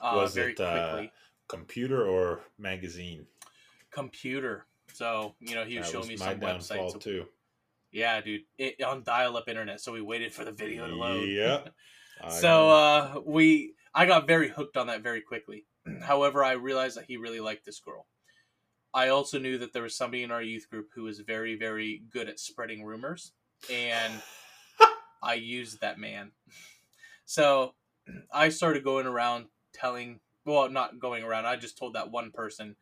Uh, 0.01 0.13
was 0.15 0.35
very 0.35 0.53
it 0.53 0.59
uh, 0.59 1.03
computer 1.47 2.05
or 2.05 2.41
magazine? 2.57 3.25
Computer. 3.91 4.65
So 4.93 5.35
you 5.39 5.55
know 5.55 5.63
he 5.63 5.77
was 5.77 5.87
that 5.87 5.91
showing 5.91 6.09
was 6.09 6.09
me 6.09 6.17
some 6.17 6.39
websites 6.39 6.91
so, 6.93 6.99
too. 6.99 7.25
Yeah, 7.91 8.21
dude, 8.21 8.41
it, 8.57 8.83
on 8.83 9.03
dial-up 9.03 9.47
internet. 9.47 9.81
So 9.81 9.91
we 9.91 10.01
waited 10.01 10.31
for 10.31 10.45
the 10.45 10.51
video 10.51 10.87
to 10.87 10.95
load. 10.95 11.27
Yeah. 11.27 11.61
so 12.29 12.69
uh, 12.69 13.21
we, 13.25 13.73
I 13.95 14.05
got 14.05 14.27
very 14.27 14.49
hooked 14.49 14.77
on 14.77 14.87
that 14.87 15.01
very 15.01 15.21
quickly. 15.21 15.65
However, 16.01 16.43
I 16.43 16.53
realized 16.53 16.97
that 16.97 17.05
he 17.05 17.17
really 17.17 17.39
liked 17.39 17.65
this 17.65 17.79
girl. 17.79 18.07
I 18.93 19.09
also 19.09 19.37
knew 19.37 19.57
that 19.59 19.73
there 19.73 19.83
was 19.83 19.95
somebody 19.95 20.23
in 20.23 20.31
our 20.31 20.41
youth 20.41 20.69
group 20.69 20.89
who 20.95 21.03
was 21.03 21.19
very, 21.19 21.55
very 21.55 22.01
good 22.11 22.27
at 22.27 22.39
spreading 22.39 22.83
rumors, 22.83 23.33
and 23.71 24.13
I 25.23 25.35
used 25.35 25.81
that 25.81 25.99
man. 25.99 26.31
So 27.25 27.75
I 28.33 28.49
started 28.49 28.83
going 28.83 29.05
around 29.05 29.45
telling, 29.73 30.19
well, 30.45 30.69
not 30.69 30.99
going 30.99 31.23
around, 31.23 31.45
I 31.45 31.55
just 31.55 31.77
told 31.77 31.93
that 31.93 32.11
one 32.11 32.31
person 32.31 32.75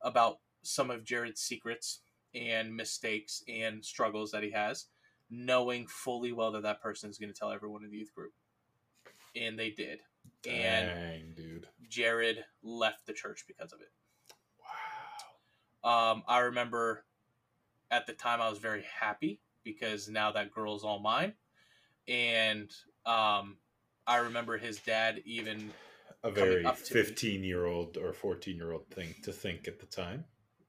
about 0.00 0.38
some 0.62 0.90
of 0.90 1.04
Jared's 1.04 1.42
secrets 1.42 2.00
and 2.34 2.74
mistakes 2.74 3.42
and 3.46 3.84
struggles 3.84 4.30
that 4.30 4.42
he 4.42 4.52
has, 4.52 4.86
knowing 5.30 5.86
fully 5.86 6.32
well 6.32 6.52
that 6.52 6.62
that 6.62 6.80
person 6.80 7.10
is 7.10 7.18
going 7.18 7.32
to 7.32 7.38
tell 7.38 7.52
everyone 7.52 7.84
in 7.84 7.90
the 7.90 7.98
youth 7.98 8.14
group. 8.14 8.32
And 9.36 9.58
they 9.58 9.70
did. 9.70 10.00
Dang, 10.42 10.54
and 10.54 11.36
dude. 11.36 11.66
Jared 11.88 12.44
left 12.62 13.06
the 13.06 13.12
church 13.12 13.44
because 13.46 13.72
of 13.72 13.80
it. 13.80 13.92
Wow. 15.84 16.12
Um, 16.12 16.22
I 16.26 16.40
remember 16.40 17.04
at 17.90 18.06
the 18.06 18.12
time 18.12 18.40
I 18.40 18.48
was 18.48 18.58
very 18.58 18.84
happy 18.98 19.40
because 19.64 20.08
now 20.08 20.32
that 20.32 20.52
girl's 20.52 20.84
all 20.84 20.98
mine. 20.98 21.34
And 22.08 22.70
um, 23.06 23.58
I 24.06 24.16
remember 24.16 24.58
his 24.58 24.78
dad 24.78 25.22
even 25.24 25.70
a 26.24 26.30
very 26.30 26.64
15 26.64 27.44
year 27.44 27.66
old 27.66 27.96
or 27.96 28.12
14 28.12 28.56
year 28.56 28.72
old 28.72 28.88
thing 28.88 29.14
to 29.22 29.32
think 29.32 29.68
at 29.68 29.78
the 29.78 29.86
time. 29.86 30.24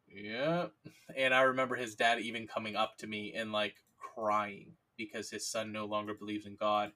Yeah. 0.08 0.68
And 1.16 1.34
I 1.34 1.42
remember 1.42 1.76
his 1.76 1.96
dad 1.96 2.20
even 2.20 2.48
coming 2.48 2.76
up 2.76 2.98
to 3.00 3.08
me 3.08 3.34
and 3.34 3.52
like 3.52 3.76
crying 3.98 4.74
because 4.98 5.30
his 5.30 5.48
son 5.48 5.72
no 5.72 5.86
longer 5.86 6.14
believes 6.14 6.46
in 6.46 6.56
God. 6.56 6.92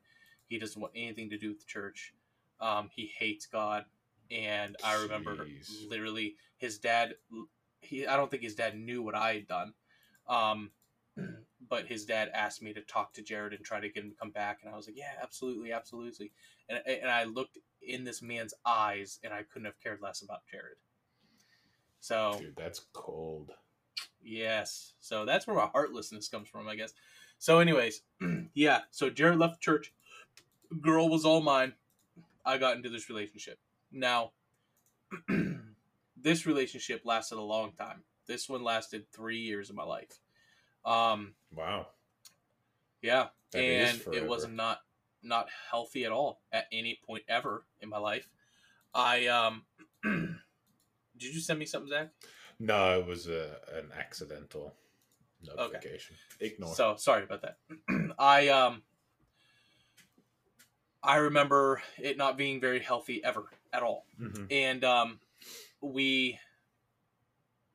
He 0.48 0.60
doesn't 0.60 0.80
want 0.80 0.94
anything 0.96 1.30
to 1.32 1.38
do 1.38 1.50
with 1.50 1.60
the 1.60 1.66
church. 1.66 2.14
Um, 2.60 2.90
he 2.94 3.12
hates 3.18 3.46
God. 3.46 3.86
And 4.30 4.76
I 4.84 5.02
remember 5.02 5.48
literally 5.90 6.36
his 6.58 6.80
dad 6.80 7.16
he 7.80 8.06
I 8.06 8.18
don't 8.18 8.30
think 8.30 8.44
his 8.44 8.56
dad 8.56 8.78
knew 8.78 9.02
what 9.02 9.16
I 9.16 9.34
had 9.36 9.48
done. 9.48 9.74
Um, 10.28 10.72
but 11.70 11.86
his 11.86 12.06
dad 12.06 12.30
asked 12.34 12.62
me 12.62 12.74
to 12.74 12.82
talk 12.82 13.14
to 13.14 13.22
Jared 13.22 13.54
and 13.54 13.64
try 13.64 13.80
to 13.80 13.90
get 13.90 14.04
him 14.04 14.10
to 14.10 14.16
come 14.18 14.32
back 14.32 14.60
and 14.64 14.74
I 14.74 14.76
was 14.76 14.88
like, 14.88 14.98
"Yeah, 14.98 15.14
absolutely, 15.22 15.72
absolutely." 15.72 16.32
And 16.68 16.82
and 16.86 17.10
I 17.10 17.24
looked 17.24 17.58
in 17.82 18.04
this 18.04 18.22
man's 18.22 18.54
eyes 18.66 19.20
and 19.24 19.34
I 19.34 19.44
couldn't 19.44 19.66
have 19.66 19.80
cared 19.82 20.02
less 20.02 20.22
about 20.22 20.42
Jared. 20.52 20.78
So, 22.00 22.38
dude, 22.40 22.56
that's 22.56 22.86
cold. 22.94 23.52
Yes. 24.22 24.94
So 25.00 25.26
that's 25.26 25.48
where 25.48 25.56
my 25.56 25.70
heartlessness 25.74 26.28
comes 26.28 26.50
from, 26.50 26.68
I 26.68 26.76
guess. 26.76 26.94
So, 27.40 27.60
anyways, 27.60 28.02
yeah. 28.54 28.82
So 28.92 29.10
Jared 29.10 29.40
left 29.40 29.62
church. 29.62 29.94
Girl 30.82 31.10
was 31.10 31.26
all 31.26 31.42
mine. 31.42 31.74
I 32.48 32.58
got 32.58 32.78
into 32.78 32.90
this 32.90 33.10
relationship. 33.10 33.60
Now, 33.92 34.32
this 36.18 36.46
relationship 36.46 37.02
lasted 37.04 37.38
a 37.38 37.42
long 37.42 37.74
time. 37.74 38.04
This 38.26 38.48
one 38.48 38.64
lasted 38.64 39.06
three 39.12 39.40
years 39.40 39.70
of 39.70 39.76
my 39.76 39.84
life. 39.84 40.20
Um, 40.86 41.34
wow. 41.54 41.88
Yeah, 43.02 43.28
that 43.52 43.60
and 43.60 44.02
it 44.14 44.26
was 44.28 44.48
not 44.48 44.80
not 45.22 45.48
healthy 45.70 46.06
at 46.06 46.12
all 46.12 46.42
at 46.52 46.68
any 46.72 47.00
point 47.06 47.24
ever 47.28 47.66
in 47.82 47.90
my 47.90 47.98
life. 47.98 48.30
I 48.94 49.28
um 49.28 49.64
Did 51.18 51.34
you 51.34 51.40
send 51.42 51.60
me 51.60 51.66
something, 51.66 51.90
Zach? 51.90 52.10
No, 52.60 53.00
it 53.00 53.06
was 53.06 53.28
a 53.28 53.58
an 53.74 53.92
accidental 53.98 54.74
notification. 55.44 56.16
Okay. 56.42 56.54
Ignore. 56.54 56.76
So 56.76 56.96
sorry 56.98 57.24
about 57.24 57.42
that. 57.42 57.58
I 58.20 58.48
um 58.50 58.84
I 61.08 61.18
remember 61.18 61.82
it 61.98 62.18
not 62.18 62.38
being 62.38 62.60
very 62.62 62.80
healthy 62.80 63.24
ever 63.24 63.46
at 63.74 63.82
all, 63.82 64.06
mm-hmm. 64.22 64.46
and 64.52 64.84
um 64.84 65.20
we 65.82 66.40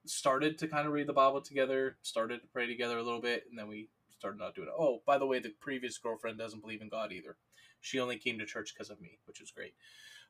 started 0.04 0.58
to 0.58 0.68
kind 0.68 0.86
of 0.86 0.92
read 0.92 1.06
the 1.06 1.12
Bible 1.12 1.40
together, 1.40 1.96
started 2.02 2.42
to 2.42 2.46
pray 2.48 2.66
together 2.66 2.98
a 2.98 3.02
little 3.02 3.20
bit, 3.20 3.44
and 3.48 3.58
then 3.58 3.68
we 3.68 3.88
started 4.10 4.38
not 4.38 4.54
doing 4.54 4.68
it. 4.68 4.74
Oh, 4.78 5.02
by 5.06 5.18
the 5.18 5.26
way, 5.26 5.38
the 5.38 5.50
previous 5.60 5.98
girlfriend 5.98 6.38
doesn't 6.38 6.60
believe 6.60 6.82
in 6.82 6.88
God 6.88 7.12
either. 7.12 7.36
She 7.80 7.98
only 7.98 8.18
came 8.18 8.38
to 8.38 8.46
church 8.46 8.74
because 8.74 8.90
of 8.90 9.00
me, 9.00 9.18
which 9.26 9.40
was 9.40 9.50
great. 9.50 9.74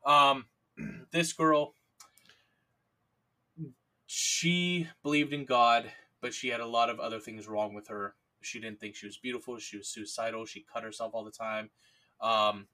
Um, 0.06 0.46
this 1.10 1.32
girl 1.32 1.74
she 4.14 4.88
believed 5.02 5.32
in 5.32 5.46
God, 5.46 5.90
but 6.20 6.34
she 6.34 6.48
had 6.48 6.60
a 6.60 6.66
lot 6.66 6.90
of 6.90 7.00
other 7.00 7.18
things 7.18 7.48
wrong 7.48 7.72
with 7.72 7.88
her. 7.88 8.14
She 8.42 8.60
didn't 8.60 8.78
think 8.78 8.94
she 8.94 9.06
was 9.06 9.16
beautiful. 9.16 9.58
She 9.58 9.78
was 9.78 9.88
suicidal. 9.88 10.44
She 10.44 10.66
cut 10.70 10.82
herself 10.82 11.14
all 11.14 11.24
the 11.24 11.30
time. 11.30 11.70
Um, 12.20 12.66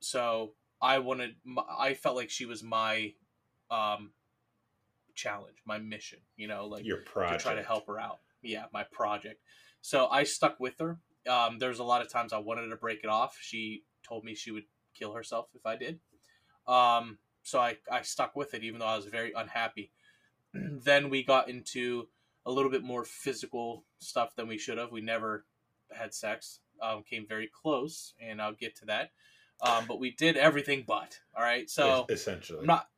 so 0.00 0.52
I 0.80 0.98
wanted, 0.98 1.36
I 1.78 1.94
felt 1.94 2.16
like 2.16 2.30
she 2.30 2.46
was 2.46 2.62
my 2.62 3.12
um, 3.70 4.12
challenge, 5.14 5.56
my 5.64 5.78
mission. 5.78 6.20
You 6.36 6.48
know, 6.48 6.66
like 6.66 6.84
your 6.84 6.98
project 6.98 7.40
to 7.40 7.44
try 7.44 7.54
to 7.54 7.62
help 7.62 7.86
her 7.86 7.98
out. 7.98 8.18
Yeah, 8.42 8.64
my 8.72 8.84
project. 8.84 9.40
So 9.80 10.06
I 10.08 10.24
stuck 10.24 10.58
with 10.60 10.78
her. 10.78 10.98
Um, 11.28 11.58
there's 11.58 11.78
a 11.78 11.84
lot 11.84 12.02
of 12.02 12.10
times 12.10 12.32
I 12.32 12.38
wanted 12.38 12.68
to 12.68 12.76
break 12.76 13.00
it 13.04 13.10
off. 13.10 13.36
She 13.40 13.84
told 14.06 14.24
me 14.24 14.34
she 14.34 14.50
would 14.50 14.64
kill 14.94 15.12
herself 15.12 15.48
if 15.54 15.66
I 15.66 15.76
did. 15.76 16.00
Um, 16.66 17.18
so 17.42 17.58
I, 17.58 17.76
I 17.90 18.02
stuck 18.02 18.36
with 18.36 18.54
it, 18.54 18.62
even 18.62 18.80
though 18.80 18.86
I 18.86 18.96
was 18.96 19.06
very 19.06 19.32
unhappy. 19.32 19.90
then 20.54 21.10
we 21.10 21.22
got 21.22 21.48
into 21.48 22.08
a 22.46 22.50
little 22.50 22.70
bit 22.70 22.82
more 22.82 23.04
physical 23.04 23.84
stuff 23.98 24.34
than 24.36 24.48
we 24.48 24.58
should 24.58 24.78
have. 24.78 24.92
We 24.92 25.00
never 25.00 25.44
had 25.92 26.14
sex. 26.14 26.60
Um, 26.80 27.02
came 27.02 27.26
very 27.26 27.50
close, 27.62 28.14
and 28.20 28.40
I'll 28.40 28.52
get 28.52 28.76
to 28.76 28.86
that. 28.86 29.10
Um, 29.60 29.86
but 29.88 29.98
we 29.98 30.10
did 30.12 30.36
everything 30.36 30.84
but. 30.86 31.18
All 31.36 31.42
right, 31.42 31.68
so 31.68 32.06
essentially, 32.08 32.60
I'm 32.60 32.66
not. 32.66 32.88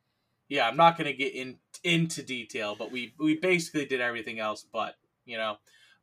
Yeah, 0.47 0.67
I'm 0.67 0.77
not 0.77 0.97
going 0.97 1.07
to 1.07 1.13
get 1.13 1.33
in 1.33 1.57
into 1.83 2.21
detail, 2.21 2.75
but 2.77 2.91
we 2.91 3.13
we 3.17 3.35
basically 3.37 3.85
did 3.85 4.01
everything 4.01 4.39
else 4.39 4.65
but. 4.71 4.95
You 5.25 5.37
know, 5.37 5.57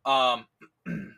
um, 0.04 0.46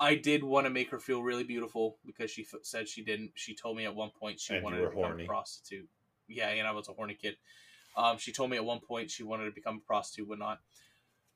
I 0.00 0.16
did 0.16 0.42
want 0.42 0.66
to 0.66 0.70
make 0.70 0.90
her 0.90 0.98
feel 0.98 1.22
really 1.22 1.44
beautiful 1.44 1.98
because 2.04 2.30
she 2.30 2.42
f- 2.42 2.60
said 2.62 2.88
she 2.88 3.02
didn't. 3.02 3.32
She 3.34 3.54
told 3.54 3.76
me 3.76 3.84
at 3.84 3.94
one 3.94 4.10
point 4.10 4.40
she 4.40 4.54
and 4.54 4.64
wanted 4.64 4.80
to 4.80 4.88
become 4.88 5.02
horny. 5.02 5.24
a 5.24 5.26
prostitute. 5.26 5.88
Yeah, 6.28 6.48
and 6.48 6.66
I 6.66 6.72
was 6.72 6.88
a 6.88 6.92
horny 6.92 7.14
kid. 7.14 7.36
Um, 7.96 8.18
she 8.18 8.32
told 8.32 8.50
me 8.50 8.56
at 8.56 8.64
one 8.64 8.80
point 8.80 9.10
she 9.10 9.22
wanted 9.22 9.44
to 9.44 9.52
become 9.52 9.76
a 9.76 9.86
prostitute, 9.86 10.28
whatnot. 10.28 10.60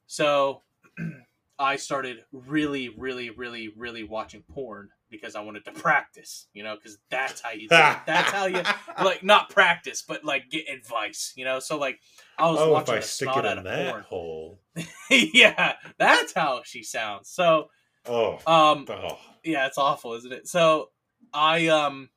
So 0.06 0.62
I 1.58 1.76
started 1.76 2.18
really, 2.32 2.88
really, 2.88 3.30
really, 3.30 3.68
really 3.76 4.04
watching 4.04 4.42
porn 4.48 4.90
because 5.10 5.34
I 5.34 5.40
wanted 5.40 5.64
to 5.64 5.72
practice, 5.72 6.46
you 6.52 6.62
know, 6.62 6.76
because 6.76 6.98
that's 7.10 7.40
how 7.40 7.50
you 7.50 7.68
that's 7.68 8.30
how 8.30 8.46
you 8.46 8.62
like 9.04 9.22
not 9.22 9.50
practice, 9.50 10.02
but 10.06 10.24
like 10.24 10.50
get 10.50 10.68
advice, 10.68 11.32
you 11.36 11.44
know. 11.44 11.58
So 11.58 11.78
like 11.78 11.98
I 12.38 12.48
was 12.50 12.58
oh, 12.60 12.72
watching 12.72 12.94
if 12.94 12.98
I 12.98 13.06
stick 13.06 13.36
it 13.36 13.44
in 13.44 13.64
that 13.64 13.90
porn. 13.90 14.02
hole. 14.04 14.60
yeah, 15.10 15.74
that's 15.98 16.32
how 16.32 16.62
she 16.64 16.82
sounds. 16.82 17.30
So 17.30 17.70
oh, 18.06 18.34
um, 18.46 18.86
oh. 18.88 19.18
yeah, 19.44 19.66
it's 19.66 19.78
awful, 19.78 20.14
isn't 20.14 20.32
it? 20.32 20.46
So 20.46 20.90
I 21.32 21.68
um 21.68 22.10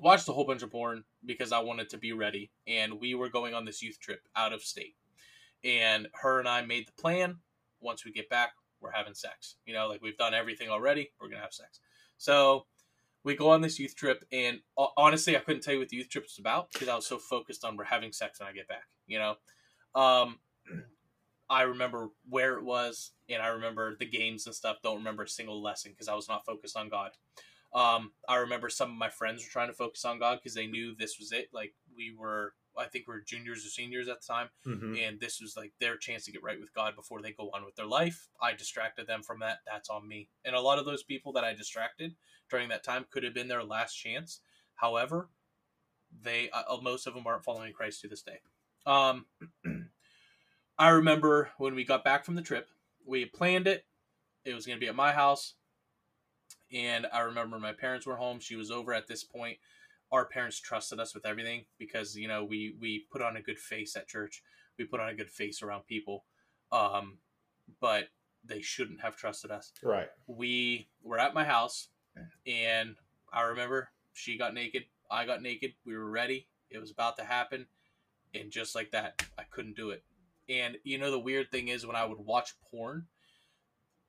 watched 0.00 0.28
a 0.28 0.32
whole 0.32 0.44
bunch 0.44 0.62
of 0.62 0.70
porn 0.70 1.04
because 1.24 1.52
I 1.52 1.60
wanted 1.60 1.90
to 1.90 1.98
be 1.98 2.12
ready. 2.12 2.50
And 2.66 3.00
we 3.00 3.14
were 3.14 3.28
going 3.28 3.54
on 3.54 3.64
this 3.64 3.82
youth 3.82 3.98
trip 4.00 4.20
out 4.36 4.52
of 4.52 4.62
state. 4.62 4.94
And 5.64 6.08
her 6.14 6.38
and 6.38 6.48
I 6.48 6.62
made 6.62 6.86
the 6.86 7.00
plan. 7.00 7.36
Once 7.80 8.04
we 8.04 8.12
get 8.12 8.28
back, 8.28 8.52
we're 8.80 8.90
having 8.90 9.14
sex. 9.14 9.56
You 9.66 9.74
know, 9.74 9.88
like 9.88 10.02
we've 10.02 10.16
done 10.16 10.34
everything 10.34 10.68
already. 10.68 11.10
We're 11.20 11.28
to 11.28 11.36
have 11.36 11.52
sex. 11.52 11.80
So 12.16 12.66
we 13.24 13.34
go 13.34 13.50
on 13.50 13.60
this 13.60 13.78
youth 13.78 13.94
trip. 13.94 14.24
And 14.32 14.60
honestly, 14.96 15.36
I 15.36 15.40
couldn't 15.40 15.62
tell 15.62 15.74
you 15.74 15.80
what 15.80 15.88
the 15.88 15.96
youth 15.96 16.08
trip 16.08 16.24
was 16.24 16.38
about 16.38 16.72
because 16.72 16.88
I 16.88 16.94
was 16.94 17.06
so 17.06 17.18
focused 17.18 17.64
on 17.64 17.76
we're 17.76 17.84
having 17.84 18.12
sex 18.12 18.40
when 18.40 18.48
I 18.48 18.52
get 18.52 18.68
back. 18.68 18.84
You 19.06 19.18
know, 19.18 19.34
um, 19.94 20.38
I 21.50 21.62
remember 21.62 22.10
where 22.28 22.58
it 22.58 22.64
was, 22.64 23.12
and 23.30 23.42
I 23.42 23.48
remember 23.48 23.96
the 23.98 24.06
games 24.06 24.46
and 24.46 24.54
stuff. 24.54 24.78
Don't 24.82 24.98
remember 24.98 25.22
a 25.22 25.28
single 25.28 25.62
lesson 25.62 25.92
because 25.92 26.08
I 26.08 26.14
was 26.14 26.28
not 26.28 26.44
focused 26.44 26.76
on 26.76 26.90
God. 26.90 27.12
Um, 27.74 28.12
I 28.28 28.36
remember 28.36 28.68
some 28.68 28.90
of 28.90 28.96
my 28.96 29.08
friends 29.08 29.42
were 29.42 29.50
trying 29.50 29.68
to 29.68 29.74
focus 29.74 30.04
on 30.04 30.18
God 30.18 30.38
because 30.38 30.54
they 30.54 30.66
knew 30.66 30.94
this 30.94 31.18
was 31.18 31.32
it. 31.32 31.48
Like 31.52 31.74
we 31.96 32.14
were, 32.16 32.54
I 32.78 32.86
think 32.86 33.06
we 33.06 33.14
were 33.14 33.20
juniors 33.20 33.66
or 33.66 33.68
seniors 33.68 34.08
at 34.08 34.20
the 34.20 34.26
time, 34.26 34.50
Mhm. 34.64 34.98
and 35.00 35.20
this 35.20 35.40
was 35.40 35.56
like 35.56 35.72
their 35.78 35.96
chance 35.96 36.24
to 36.24 36.32
get 36.32 36.42
right 36.42 36.60
with 36.60 36.72
God 36.72 36.94
before 36.94 37.20
they 37.20 37.32
go 37.32 37.50
on 37.50 37.64
with 37.64 37.76
their 37.76 37.86
life. 37.86 38.28
I 38.40 38.54
distracted 38.54 39.06
them 39.06 39.22
from 39.22 39.40
that. 39.40 39.60
That's 39.66 39.88
on 39.90 40.06
me. 40.06 40.30
And 40.44 40.54
a 40.54 40.60
lot 40.60 40.78
of 40.78 40.84
those 40.84 41.02
people 41.02 41.32
that 41.32 41.44
I 41.44 41.54
distracted 41.54 42.16
during 42.48 42.68
that 42.68 42.84
time 42.84 43.04
could 43.10 43.22
have 43.24 43.34
been 43.34 43.48
their 43.48 43.64
last 43.64 43.94
chance. 43.94 44.40
However, 44.74 45.28
they 46.10 46.50
uh, 46.50 46.78
most 46.80 47.06
of 47.06 47.14
them 47.14 47.26
aren't 47.26 47.44
following 47.44 47.72
Christ 47.72 48.00
to 48.02 48.08
this 48.08 48.22
day. 48.22 48.40
Um, 48.86 49.26
I 50.78 50.88
remember 50.90 51.52
when 51.58 51.74
we 51.74 51.84
got 51.84 52.04
back 52.04 52.24
from 52.24 52.36
the 52.36 52.42
trip, 52.42 52.70
we 53.04 53.20
had 53.20 53.32
planned 53.32 53.66
it. 53.66 53.86
It 54.44 54.54
was 54.54 54.64
going 54.66 54.78
to 54.78 54.80
be 54.80 54.88
at 54.88 54.94
my 54.94 55.12
house, 55.12 55.54
and 56.72 57.06
I 57.12 57.20
remember 57.20 57.58
my 57.58 57.72
parents 57.72 58.06
were 58.06 58.16
home. 58.16 58.40
She 58.40 58.56
was 58.56 58.70
over 58.70 58.94
at 58.94 59.06
this 59.06 59.24
point. 59.24 59.58
Our 60.10 60.24
parents 60.24 60.58
trusted 60.60 60.98
us 61.00 61.14
with 61.14 61.26
everything 61.26 61.64
because 61.78 62.16
you 62.16 62.28
know 62.28 62.44
we 62.44 62.74
we 62.80 63.06
put 63.12 63.22
on 63.22 63.36
a 63.36 63.42
good 63.42 63.58
face 63.58 63.94
at 63.96 64.08
church. 64.08 64.42
We 64.78 64.84
put 64.84 65.00
on 65.00 65.08
a 65.08 65.14
good 65.14 65.30
face 65.30 65.62
around 65.62 65.86
people, 65.86 66.24
um, 66.72 67.18
but 67.80 68.08
they 68.44 68.62
shouldn't 68.62 69.00
have 69.00 69.16
trusted 69.16 69.50
us 69.50 69.72
Right. 69.82 70.08
we 70.28 70.88
were 71.02 71.18
at 71.18 71.34
my 71.34 71.44
house 71.44 71.88
and 72.46 72.94
I 73.32 73.42
remember 73.42 73.90
she 74.12 74.38
got 74.38 74.54
naked, 74.54 74.84
I 75.10 75.26
got 75.26 75.42
naked, 75.42 75.74
we 75.84 75.96
were 75.96 76.08
ready, 76.08 76.46
it 76.70 76.78
was 76.78 76.90
about 76.92 77.16
to 77.18 77.24
happen, 77.24 77.66
and 78.34 78.50
just 78.50 78.74
like 78.76 78.92
that, 78.92 79.22
I 79.36 79.42
couldn't 79.50 79.76
do 79.76 79.90
it. 79.90 80.04
And 80.48 80.78
you 80.84 80.98
know 80.98 81.10
the 81.10 81.18
weird 81.18 81.50
thing 81.50 81.68
is 81.68 81.84
when 81.84 81.96
I 81.96 82.04
would 82.04 82.18
watch 82.18 82.54
porn, 82.70 83.06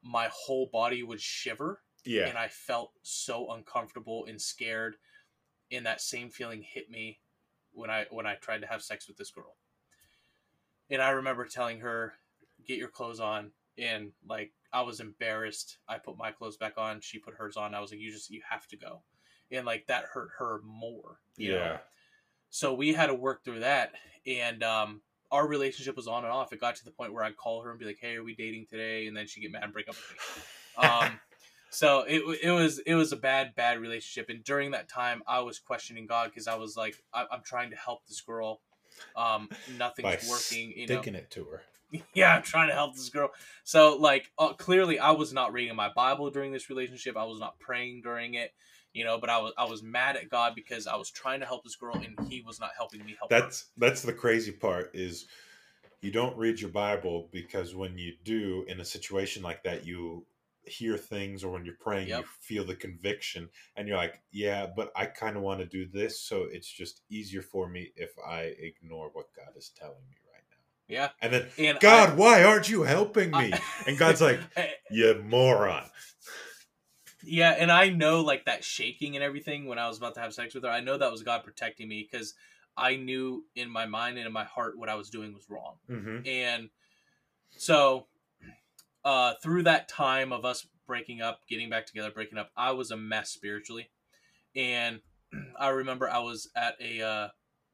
my 0.03 0.29
whole 0.31 0.67
body 0.71 1.03
would 1.03 1.19
shiver 1.21 1.81
Yeah. 2.05 2.27
and 2.27 2.37
I 2.37 2.47
felt 2.47 2.93
so 3.01 3.51
uncomfortable 3.51 4.25
and 4.25 4.39
scared 4.41 4.95
and 5.71 5.85
that 5.85 6.01
same 6.01 6.29
feeling 6.29 6.61
hit 6.61 6.89
me 6.89 7.19
when 7.71 7.89
I 7.89 8.05
when 8.09 8.25
I 8.25 8.35
tried 8.35 8.61
to 8.61 8.67
have 8.67 8.81
sex 8.81 9.07
with 9.07 9.17
this 9.17 9.31
girl. 9.31 9.55
And 10.89 11.01
I 11.01 11.11
remember 11.11 11.45
telling 11.45 11.79
her, 11.79 12.13
"Get 12.67 12.77
your 12.77 12.89
clothes 12.89 13.19
on." 13.19 13.51
And 13.77 14.11
like 14.27 14.51
I 14.73 14.81
was 14.81 14.99
embarrassed. 14.99 15.77
I 15.87 15.97
put 15.97 16.17
my 16.17 16.31
clothes 16.31 16.57
back 16.57 16.73
on, 16.77 17.01
she 17.01 17.19
put 17.19 17.35
hers 17.35 17.57
on. 17.57 17.73
I 17.75 17.79
was 17.79 17.91
like, 17.91 17.99
"You 17.99 18.11
just 18.11 18.29
you 18.29 18.41
have 18.49 18.67
to 18.67 18.77
go." 18.77 19.01
And 19.51 19.65
like 19.65 19.87
that 19.87 20.05
hurt 20.05 20.29
her 20.37 20.61
more. 20.63 21.19
You 21.37 21.53
yeah. 21.53 21.57
Know? 21.57 21.77
So 22.49 22.73
we 22.73 22.93
had 22.93 23.07
to 23.07 23.13
work 23.13 23.43
through 23.43 23.59
that 23.59 23.93
and 24.25 24.63
um 24.63 25.01
our 25.31 25.47
relationship 25.47 25.95
was 25.95 26.07
on 26.07 26.23
and 26.23 26.33
off. 26.33 26.53
It 26.53 26.59
got 26.59 26.75
to 26.77 26.85
the 26.85 26.91
point 26.91 27.13
where 27.13 27.23
I'd 27.23 27.37
call 27.37 27.61
her 27.61 27.69
and 27.69 27.79
be 27.79 27.85
like, 27.85 27.99
"Hey, 28.01 28.15
are 28.15 28.23
we 28.23 28.33
dating 28.33 28.65
today?" 28.65 29.05
And 29.07 29.15
then 29.15 29.27
she'd 29.27 29.41
get 29.41 29.51
mad 29.51 29.63
and 29.63 29.73
break 29.73 29.87
up 29.87 29.95
with 29.95 30.11
me. 30.11 30.43
Um, 30.87 31.19
so 31.69 32.03
it 32.07 32.23
it 32.43 32.51
was 32.51 32.79
it 32.79 32.95
was 32.95 33.11
a 33.11 33.15
bad 33.17 33.55
bad 33.55 33.79
relationship, 33.79 34.29
and 34.29 34.43
during 34.43 34.71
that 34.71 34.89
time, 34.89 35.21
I 35.27 35.41
was 35.41 35.59
questioning 35.59 36.07
God 36.07 36.29
because 36.29 36.47
I 36.47 36.55
was 36.55 36.75
like, 36.75 36.95
I, 37.13 37.25
I'm 37.31 37.41
trying 37.43 37.69
to 37.71 37.75
help 37.75 38.05
this 38.07 38.21
girl. 38.21 38.61
Um, 39.15 39.49
nothing's 39.77 40.29
working. 40.29 40.73
You 40.75 40.87
know, 40.87 41.01
it 41.01 41.31
to 41.31 41.43
her. 41.45 41.61
yeah, 42.13 42.35
I'm 42.35 42.43
trying 42.43 42.69
to 42.69 42.73
help 42.73 42.95
this 42.95 43.09
girl. 43.09 43.29
So 43.63 43.97
like, 43.97 44.31
uh, 44.37 44.53
clearly, 44.53 44.99
I 44.99 45.11
was 45.11 45.33
not 45.33 45.53
reading 45.53 45.75
my 45.75 45.89
Bible 45.95 46.29
during 46.29 46.51
this 46.51 46.69
relationship. 46.69 47.17
I 47.17 47.25
was 47.25 47.39
not 47.39 47.59
praying 47.59 48.01
during 48.03 48.35
it. 48.35 48.53
You 48.93 49.05
know, 49.05 49.19
but 49.19 49.29
I 49.29 49.37
was 49.37 49.53
I 49.55 49.65
was 49.65 49.83
mad 49.83 50.15
at 50.15 50.29
God 50.29 50.53
because 50.55 50.87
I 50.87 50.95
was 50.95 51.11
trying 51.11 51.41
to 51.41 51.45
help 51.45 51.63
this 51.63 51.75
girl 51.75 51.95
and 51.95 52.27
He 52.27 52.41
was 52.41 52.59
not 52.59 52.71
helping 52.75 53.05
me 53.05 53.15
help 53.19 53.31
her. 53.31 53.39
That's 53.39 53.65
that's 53.77 54.01
the 54.01 54.13
crazy 54.13 54.51
part 54.51 54.89
is 54.95 55.27
you 56.01 56.11
don't 56.11 56.35
read 56.37 56.59
your 56.59 56.71
Bible 56.71 57.29
because 57.31 57.75
when 57.75 57.97
you 57.99 58.13
do 58.23 58.65
in 58.67 58.79
a 58.79 58.85
situation 58.85 59.43
like 59.43 59.63
that 59.63 59.85
you 59.85 60.25
hear 60.69 60.97
things 60.97 61.43
or 61.43 61.51
when 61.51 61.65
you're 61.65 61.75
praying 61.79 62.07
Yep. 62.07 62.19
you 62.19 62.25
feel 62.41 62.63
the 62.63 62.75
conviction 62.75 63.49
and 63.75 63.87
you're 63.87 63.97
like 63.97 64.21
yeah 64.31 64.67
but 64.75 64.91
I 64.95 65.05
kind 65.05 65.35
of 65.37 65.43
want 65.43 65.59
to 65.59 65.65
do 65.65 65.85
this 65.87 66.21
so 66.21 66.43
it's 66.51 66.71
just 66.71 67.01
easier 67.09 67.41
for 67.41 67.67
me 67.67 67.91
if 67.95 68.11
I 68.25 68.53
ignore 68.59 69.09
what 69.13 69.27
God 69.35 69.55
is 69.57 69.71
telling 69.75 70.03
me 70.09 70.17
right 70.33 70.43
now 70.49 70.93
Yeah, 70.95 71.09
and 71.21 71.33
then 71.33 71.47
and 71.57 71.77
I- 71.77 71.79
God 71.81 72.17
why 72.17 72.43
aren't 72.43 72.69
you 72.69 72.83
helping 72.83 73.31
me 73.31 73.53
I- 73.53 73.61
and 73.87 73.97
God's 74.03 74.21
like 74.21 74.39
Eh, 74.55 74.67
you 74.91 75.21
moron 75.25 75.89
Yeah, 77.23 77.51
and 77.51 77.71
I 77.71 77.89
know 77.89 78.21
like 78.21 78.45
that 78.45 78.63
shaking 78.63 79.15
and 79.15 79.23
everything 79.23 79.65
when 79.65 79.77
I 79.79 79.87
was 79.87 79.97
about 79.97 80.13
to 80.15 80.21
have 80.21 80.33
sex 80.33 80.53
with 80.55 80.63
her. 80.63 80.69
I 80.69 80.79
know 80.79 80.97
that 80.97 81.11
was 81.11 81.21
God 81.23 81.43
protecting 81.43 81.87
me 81.89 82.07
because 82.09 82.33
I 82.77 82.95
knew 82.95 83.45
in 83.55 83.69
my 83.69 83.85
mind 83.85 84.17
and 84.17 84.25
in 84.25 84.31
my 84.31 84.45
heart 84.45 84.77
what 84.77 84.87
I 84.89 84.95
was 84.95 85.09
doing 85.09 85.33
was 85.33 85.49
wrong. 85.49 85.75
hmm 85.87 86.19
And 86.25 86.69
so 87.57 88.05
uh 89.03 89.33
through 89.41 89.63
that 89.63 89.87
time 89.87 90.31
of 90.31 90.45
us 90.45 90.67
breaking 90.87 91.21
up, 91.21 91.41
getting 91.47 91.69
back 91.69 91.85
together, 91.85 92.11
breaking 92.11 92.37
up, 92.37 92.49
I 92.57 92.71
was 92.71 92.91
a 92.91 92.97
mess 92.97 93.29
spiritually. 93.29 93.89
And 94.55 95.01
I 95.59 95.69
remember 95.69 96.09
I 96.09 96.19
was 96.19 96.49
at 96.55 96.75
a 96.81 97.01
uh 97.01 97.27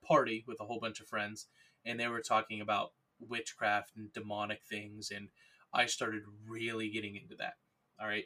party 0.05 0.43
with 0.47 0.59
a 0.59 0.65
whole 0.65 0.79
bunch 0.79 0.99
of 0.99 1.07
friends 1.07 1.47
and 1.85 1.99
they 1.99 2.07
were 2.07 2.21
talking 2.21 2.61
about 2.61 2.91
witchcraft 3.19 3.91
and 3.95 4.11
demonic 4.13 4.61
things 4.69 5.11
and 5.15 5.29
I 5.73 5.87
started 5.87 6.23
really 6.47 6.89
getting 6.89 7.15
into 7.15 7.35
that. 7.37 7.53
All 7.99 8.07
right. 8.07 8.25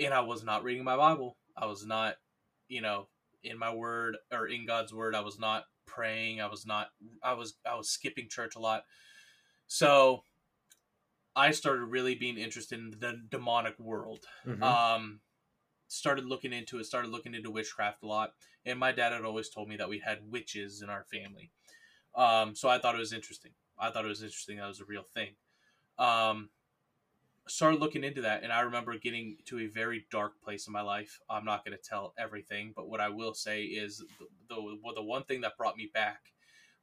And 0.00 0.12
I 0.12 0.20
was 0.20 0.42
not 0.42 0.64
reading 0.64 0.84
my 0.84 0.96
Bible. 0.96 1.36
I 1.56 1.66
was 1.66 1.86
not, 1.86 2.16
you 2.68 2.80
know, 2.80 3.08
in 3.44 3.58
my 3.58 3.72
word 3.72 4.16
or 4.32 4.48
in 4.48 4.66
God's 4.66 4.92
word. 4.92 5.14
I 5.14 5.20
was 5.20 5.38
not 5.38 5.64
praying. 5.86 6.40
I 6.40 6.46
was 6.46 6.66
not 6.66 6.88
I 7.22 7.34
was 7.34 7.54
I 7.70 7.76
was 7.76 7.90
skipping 7.90 8.28
church 8.28 8.56
a 8.56 8.60
lot. 8.60 8.84
So 9.66 10.22
I 11.36 11.50
started 11.50 11.86
really 11.86 12.14
being 12.14 12.38
interested 12.38 12.78
in 12.78 12.90
the 12.90 13.22
demonic 13.28 13.78
world. 13.78 14.26
Mhm. 14.46 14.62
Um 14.62 15.20
started 15.88 16.24
looking 16.24 16.52
into 16.52 16.78
it, 16.78 16.84
started 16.84 17.10
looking 17.10 17.34
into 17.34 17.50
witchcraft 17.50 18.02
a 18.02 18.06
lot. 18.06 18.34
And 18.64 18.78
my 18.78 18.92
dad 18.92 19.12
had 19.12 19.24
always 19.24 19.48
told 19.48 19.68
me 19.68 19.76
that 19.76 19.88
we 19.88 19.98
had 20.00 20.30
witches 20.30 20.82
in 20.82 20.90
our 20.90 21.04
family. 21.04 21.52
Um, 22.14 22.54
so 22.54 22.68
I 22.68 22.78
thought 22.78 22.94
it 22.94 22.98
was 22.98 23.12
interesting. 23.12 23.52
I 23.78 23.90
thought 23.90 24.04
it 24.04 24.08
was 24.08 24.22
interesting 24.22 24.58
that 24.58 24.66
was 24.66 24.80
a 24.80 24.84
real 24.84 25.04
thing. 25.04 25.36
Um, 25.98 26.50
started 27.46 27.80
looking 27.80 28.04
into 28.04 28.22
that, 28.22 28.42
and 28.42 28.52
I 28.52 28.60
remember 28.60 28.98
getting 28.98 29.38
to 29.46 29.60
a 29.60 29.66
very 29.66 30.06
dark 30.10 30.40
place 30.40 30.66
in 30.66 30.72
my 30.72 30.80
life. 30.80 31.20
I'm 31.28 31.44
not 31.44 31.64
going 31.64 31.76
to 31.76 31.82
tell 31.82 32.14
everything, 32.18 32.72
but 32.74 32.88
what 32.88 33.00
I 33.00 33.08
will 33.08 33.34
say 33.34 33.64
is 33.64 33.98
the, 33.98 34.26
the 34.48 34.92
the 34.94 35.02
one 35.02 35.24
thing 35.24 35.42
that 35.42 35.56
brought 35.56 35.76
me 35.76 35.90
back 35.92 36.32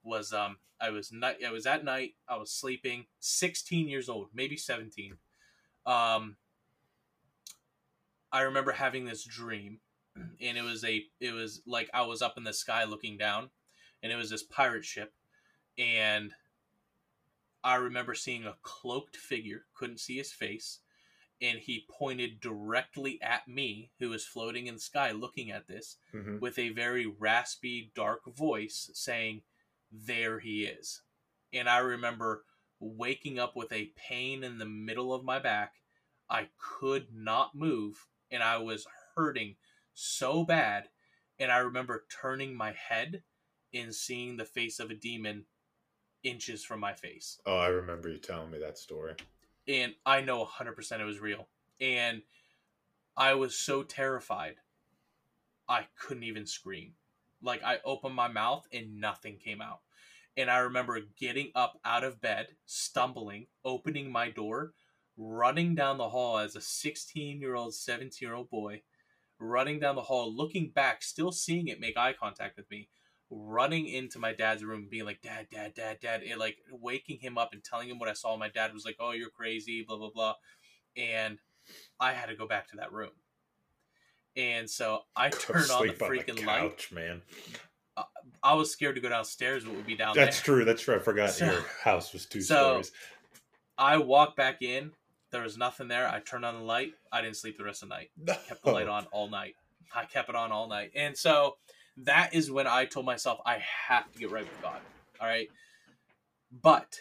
was 0.03 0.33
um, 0.33 0.57
I 0.79 0.89
was 0.89 1.11
night. 1.11 1.37
I 1.45 1.51
was 1.51 1.65
at 1.65 1.83
night. 1.83 2.15
I 2.27 2.37
was 2.37 2.51
sleeping. 2.51 3.05
16 3.19 3.87
years 3.87 4.09
old, 4.09 4.29
maybe 4.33 4.57
17. 4.57 5.17
Um, 5.85 6.37
I 8.31 8.41
remember 8.41 8.71
having 8.71 9.05
this 9.05 9.23
dream, 9.23 9.79
and 10.15 10.57
it 10.57 10.63
was 10.63 10.83
a 10.83 11.03
it 11.19 11.33
was 11.33 11.61
like 11.65 11.89
I 11.93 12.01
was 12.03 12.21
up 12.21 12.37
in 12.37 12.43
the 12.43 12.53
sky 12.53 12.83
looking 12.85 13.17
down, 13.17 13.49
and 14.01 14.11
it 14.11 14.15
was 14.15 14.29
this 14.29 14.43
pirate 14.43 14.85
ship, 14.85 15.13
and 15.77 16.31
I 17.63 17.75
remember 17.75 18.15
seeing 18.15 18.45
a 18.45 18.55
cloaked 18.63 19.17
figure, 19.17 19.65
couldn't 19.75 19.99
see 19.99 20.17
his 20.17 20.31
face, 20.31 20.79
and 21.41 21.59
he 21.59 21.85
pointed 21.89 22.39
directly 22.39 23.21
at 23.21 23.47
me, 23.47 23.91
who 23.99 24.09
was 24.09 24.25
floating 24.25 24.67
in 24.67 24.75
the 24.75 24.79
sky 24.79 25.11
looking 25.11 25.51
at 25.51 25.67
this, 25.67 25.97
Mhm. 26.13 26.39
with 26.39 26.57
a 26.57 26.69
very 26.69 27.05
raspy, 27.05 27.91
dark 27.93 28.25
voice 28.25 28.89
saying, 28.93 29.43
There 29.91 30.39
he 30.39 30.63
is. 30.63 31.01
And 31.53 31.69
I 31.69 31.79
remember 31.79 32.45
waking 32.79 33.39
up 33.39 33.55
with 33.55 33.71
a 33.71 33.91
pain 33.95 34.43
in 34.43 34.57
the 34.57 34.65
middle 34.65 35.13
of 35.13 35.23
my 35.23 35.39
back. 35.39 35.75
I 36.29 36.47
could 36.57 37.07
not 37.13 37.55
move, 37.55 38.07
and 38.31 38.41
I 38.41 38.57
was 38.57 38.87
hurting 39.15 39.55
so 39.93 40.45
bad. 40.45 40.89
And 41.39 41.51
I 41.51 41.57
remember 41.57 42.05
turning 42.21 42.55
my 42.55 42.71
head 42.71 43.23
and 43.73 43.93
seeing 43.93 44.37
the 44.37 44.45
face 44.45 44.79
of 44.79 44.91
a 44.91 44.95
demon 44.95 45.45
inches 46.23 46.63
from 46.63 46.79
my 46.79 46.93
face 46.93 47.39
oh 47.47 47.57
I 47.57 47.69
remember 47.69 48.07
you 48.07 48.19
telling 48.19 48.51
me 48.51 48.59
that 48.59 48.77
story 48.77 49.15
and 49.67 49.93
I 50.05 50.21
know 50.21 50.45
100% 50.45 50.99
it 50.99 51.03
was 51.03 51.19
real. 51.19 51.47
And 51.79 52.21
I 53.15 53.33
was 53.33 53.55
so 53.55 53.83
terrified, 53.83 54.55
I 55.67 55.87
couldn't 55.99 56.23
even 56.23 56.45
scream. 56.45 56.93
Like, 57.41 57.63
I 57.63 57.79
opened 57.85 58.15
my 58.15 58.27
mouth 58.27 58.65
and 58.71 58.99
nothing 58.99 59.37
came 59.37 59.61
out. 59.61 59.79
And 60.37 60.49
I 60.49 60.59
remember 60.59 60.99
getting 61.19 61.51
up 61.55 61.79
out 61.83 62.03
of 62.03 62.21
bed, 62.21 62.47
stumbling, 62.65 63.47
opening 63.65 64.11
my 64.11 64.29
door, 64.29 64.73
running 65.17 65.75
down 65.75 65.97
the 65.97 66.09
hall 66.09 66.37
as 66.37 66.55
a 66.55 66.61
16 66.61 67.39
year 67.39 67.55
old, 67.55 67.75
17 67.75 68.25
year 68.25 68.35
old 68.35 68.49
boy, 68.49 68.81
running 69.39 69.79
down 69.79 69.95
the 69.95 70.01
hall, 70.01 70.33
looking 70.33 70.71
back, 70.73 71.03
still 71.03 71.31
seeing 71.31 71.67
it 71.67 71.79
make 71.79 71.97
eye 71.97 72.13
contact 72.13 72.57
with 72.57 72.69
me, 72.71 72.89
running 73.29 73.87
into 73.87 74.19
my 74.19 74.33
dad's 74.33 74.63
room, 74.63 74.87
being 74.89 75.05
like, 75.05 75.21
Dad, 75.21 75.47
Dad, 75.51 75.73
Dad, 75.73 75.99
Dad, 76.01 76.23
and 76.23 76.39
like 76.39 76.57
waking 76.71 77.19
him 77.19 77.37
up 77.37 77.51
and 77.53 77.63
telling 77.63 77.89
him 77.89 77.99
what 77.99 78.09
I 78.09 78.13
saw. 78.13 78.37
My 78.37 78.49
dad 78.49 78.73
was 78.73 78.85
like, 78.85 78.97
Oh, 78.99 79.11
you're 79.11 79.29
crazy, 79.29 79.83
blah, 79.85 79.97
blah, 79.97 80.11
blah. 80.13 80.35
And 80.95 81.39
I 81.99 82.13
had 82.13 82.27
to 82.27 82.35
go 82.35 82.47
back 82.47 82.69
to 82.69 82.77
that 82.77 82.91
room. 82.91 83.11
And 84.35 84.69
so 84.69 85.01
I 85.15 85.29
Go 85.31 85.37
turned 85.37 85.71
on 85.71 85.87
the 85.87 85.93
sleep 85.95 86.01
on 86.01 86.09
freaking 86.09 86.45
light. 86.45 86.59
couch, 86.71 86.91
man 86.91 87.21
uh, 87.97 88.03
I 88.41 88.53
was 88.53 88.71
scared 88.71 88.95
to 88.95 89.01
go 89.01 89.09
downstairs. 89.09 89.65
What 89.67 89.75
would 89.75 89.85
be 89.85 89.95
down 89.97 90.15
That's 90.15 90.37
there? 90.39 90.55
true. 90.55 90.65
That's 90.65 90.81
true. 90.81 90.95
I 90.95 90.99
forgot 90.99 91.31
So- 91.31 91.45
your 91.51 91.61
house 91.83 92.13
was 92.13 92.25
two 92.25 92.41
so- 92.41 92.55
stories. 92.81 92.91
I 93.77 93.97
walked 93.97 94.37
back 94.37 94.61
in. 94.61 94.91
There 95.31 95.41
was 95.41 95.57
nothing 95.57 95.87
there. 95.87 96.07
I 96.07 96.19
turned 96.19 96.45
on 96.45 96.55
the 96.55 96.61
light. 96.63 96.93
I 97.11 97.21
didn't 97.21 97.37
sleep 97.37 97.57
the 97.57 97.63
rest 97.63 97.83
of 97.83 97.89
the 97.89 97.95
night. 97.95 98.11
No. 98.17 98.33
Kept 98.47 98.63
the 98.63 98.71
light 98.71 98.87
on 98.87 99.05
all 99.11 99.29
night. 99.29 99.55
I 99.95 100.05
kept 100.05 100.29
it 100.29 100.35
on 100.35 100.51
all 100.51 100.67
night. 100.67 100.91
And 100.95 101.17
so 101.17 101.57
that 101.97 102.33
is 102.33 102.51
when 102.51 102.67
I 102.67 102.85
told 102.85 103.05
myself 103.05 103.39
I 103.45 103.61
have 103.87 104.11
to 104.11 104.19
get 104.19 104.29
right 104.31 104.43
with 104.43 104.61
God. 104.61 104.79
All 105.19 105.27
right. 105.27 105.49
But 106.61 106.99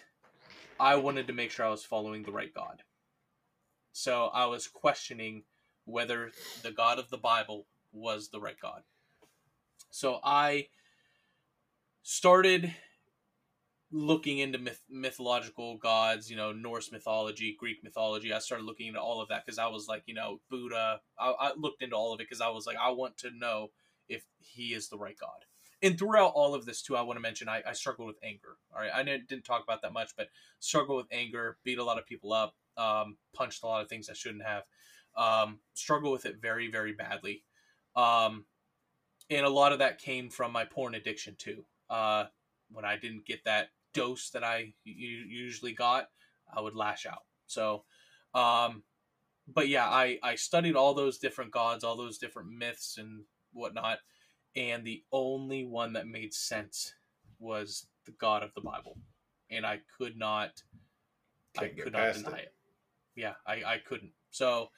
I 0.78 0.97
wanted 0.97 1.26
to 1.26 1.33
make 1.33 1.51
sure 1.51 1.66
I 1.66 1.70
was 1.70 1.85
following 1.85 2.22
the 2.22 2.33
right 2.33 2.53
God. 2.55 2.83
So 3.93 4.26
I 4.26 4.47
was 4.47 4.66
questioning 4.68 5.43
whether 5.91 6.32
the 6.62 6.70
God 6.72 6.99
of 6.99 7.11
the 7.11 7.18
Bible 7.18 7.66
was 7.93 8.28
the 8.28 8.41
right 8.41 8.59
God. 8.61 8.82
So 9.91 10.20
I 10.22 10.68
started 12.03 12.74
looking 13.93 14.38
into 14.38 14.59
myth- 14.59 14.84
mythological 14.88 15.76
gods, 15.76 16.30
you 16.30 16.36
know, 16.36 16.53
Norse 16.53 16.93
mythology, 16.93 17.57
Greek 17.59 17.82
mythology. 17.82 18.32
I 18.32 18.38
started 18.38 18.64
looking 18.64 18.86
into 18.86 19.01
all 19.01 19.20
of 19.20 19.28
that 19.28 19.45
because 19.45 19.59
I 19.59 19.66
was 19.66 19.88
like, 19.88 20.05
you 20.07 20.14
know, 20.14 20.41
Buddha. 20.49 21.01
I, 21.18 21.30
I 21.30 21.53
looked 21.57 21.82
into 21.82 21.97
all 21.97 22.14
of 22.14 22.20
it 22.20 22.28
because 22.28 22.41
I 22.41 22.49
was 22.49 22.66
like, 22.66 22.76
I 22.80 22.91
want 22.91 23.18
to 23.18 23.30
know 23.30 23.70
if 24.09 24.24
he 24.38 24.74
is 24.74 24.88
the 24.88 24.99
right 24.99 25.16
God. 25.18 25.45
And 25.82 25.99
throughout 25.99 26.32
all 26.34 26.55
of 26.55 26.66
this, 26.66 26.82
too, 26.82 26.97
I 26.97 27.03
want 27.03 27.16
to 27.16 27.22
mention 27.22 27.49
I, 27.49 27.62
I 27.66 27.72
struggled 27.72 28.07
with 28.07 28.18
anger. 28.22 28.59
All 28.72 28.80
right, 28.80 28.91
I 28.95 29.03
didn't, 29.03 29.28
didn't 29.28 29.45
talk 29.45 29.64
about 29.64 29.82
that 29.82 29.93
much, 29.93 30.11
but 30.16 30.28
struggled 30.59 30.99
with 30.99 31.07
anger, 31.11 31.57
beat 31.64 31.78
a 31.78 31.84
lot 31.84 31.99
of 31.99 32.07
people 32.07 32.32
up, 32.32 32.55
um, 32.76 33.16
punched 33.32 33.62
a 33.62 33.66
lot 33.66 33.82
of 33.82 33.88
things 33.88 34.09
I 34.11 34.12
shouldn't 34.12 34.45
have, 34.45 34.64
um, 35.16 35.61
struggle 35.74 36.12
with 36.12 36.26
it 36.26 36.40
very, 36.40 36.70
very 36.70 36.92
badly. 36.92 37.42
Um, 37.96 38.44
and 39.28 39.46
a 39.46 39.50
lot 39.50 39.72
of 39.72 39.78
that 39.78 39.98
came 39.98 40.28
from 40.30 40.52
my 40.52 40.64
porn 40.64 40.94
addiction 40.94 41.36
too. 41.38 41.64
Uh, 41.88 42.26
when 42.70 42.84
I 42.84 42.96
didn't 42.96 43.26
get 43.26 43.44
that 43.44 43.68
dose 43.94 44.30
that 44.30 44.44
I 44.44 44.74
usually 44.84 45.72
got, 45.72 46.08
I 46.52 46.61
would 46.61 46.74
lash 46.74 47.06
out. 47.06 47.22
So, 47.46 47.84
um, 48.34 48.82
but 49.52 49.68
yeah, 49.68 49.86
I 49.86 50.18
I 50.22 50.36
studied 50.36 50.76
all 50.76 50.94
those 50.94 51.18
different 51.18 51.50
gods, 51.50 51.82
all 51.82 51.96
those 51.96 52.18
different 52.18 52.50
myths 52.50 52.96
and 52.98 53.24
whatnot, 53.52 53.98
and 54.54 54.84
the 54.84 55.02
only 55.12 55.64
one 55.64 55.92
that 55.94 56.06
made 56.06 56.32
sense 56.32 56.94
was 57.38 57.86
the 58.06 58.12
God 58.12 58.42
of 58.42 58.54
the 58.54 58.61
Bible, 58.61 58.96
and 59.50 59.66
I 59.66 59.80
could 59.98 60.16
not, 60.16 60.62
I 61.58 61.62
Can't 61.62 61.76
get 61.76 61.84
could 61.84 61.92
not 61.92 62.14
deny 62.14 62.38
it. 62.38 62.42
it. 62.44 62.54
Yeah, 63.16 63.34
I 63.46 63.62
I 63.66 63.78
couldn't. 63.78 64.12
So 64.30 64.70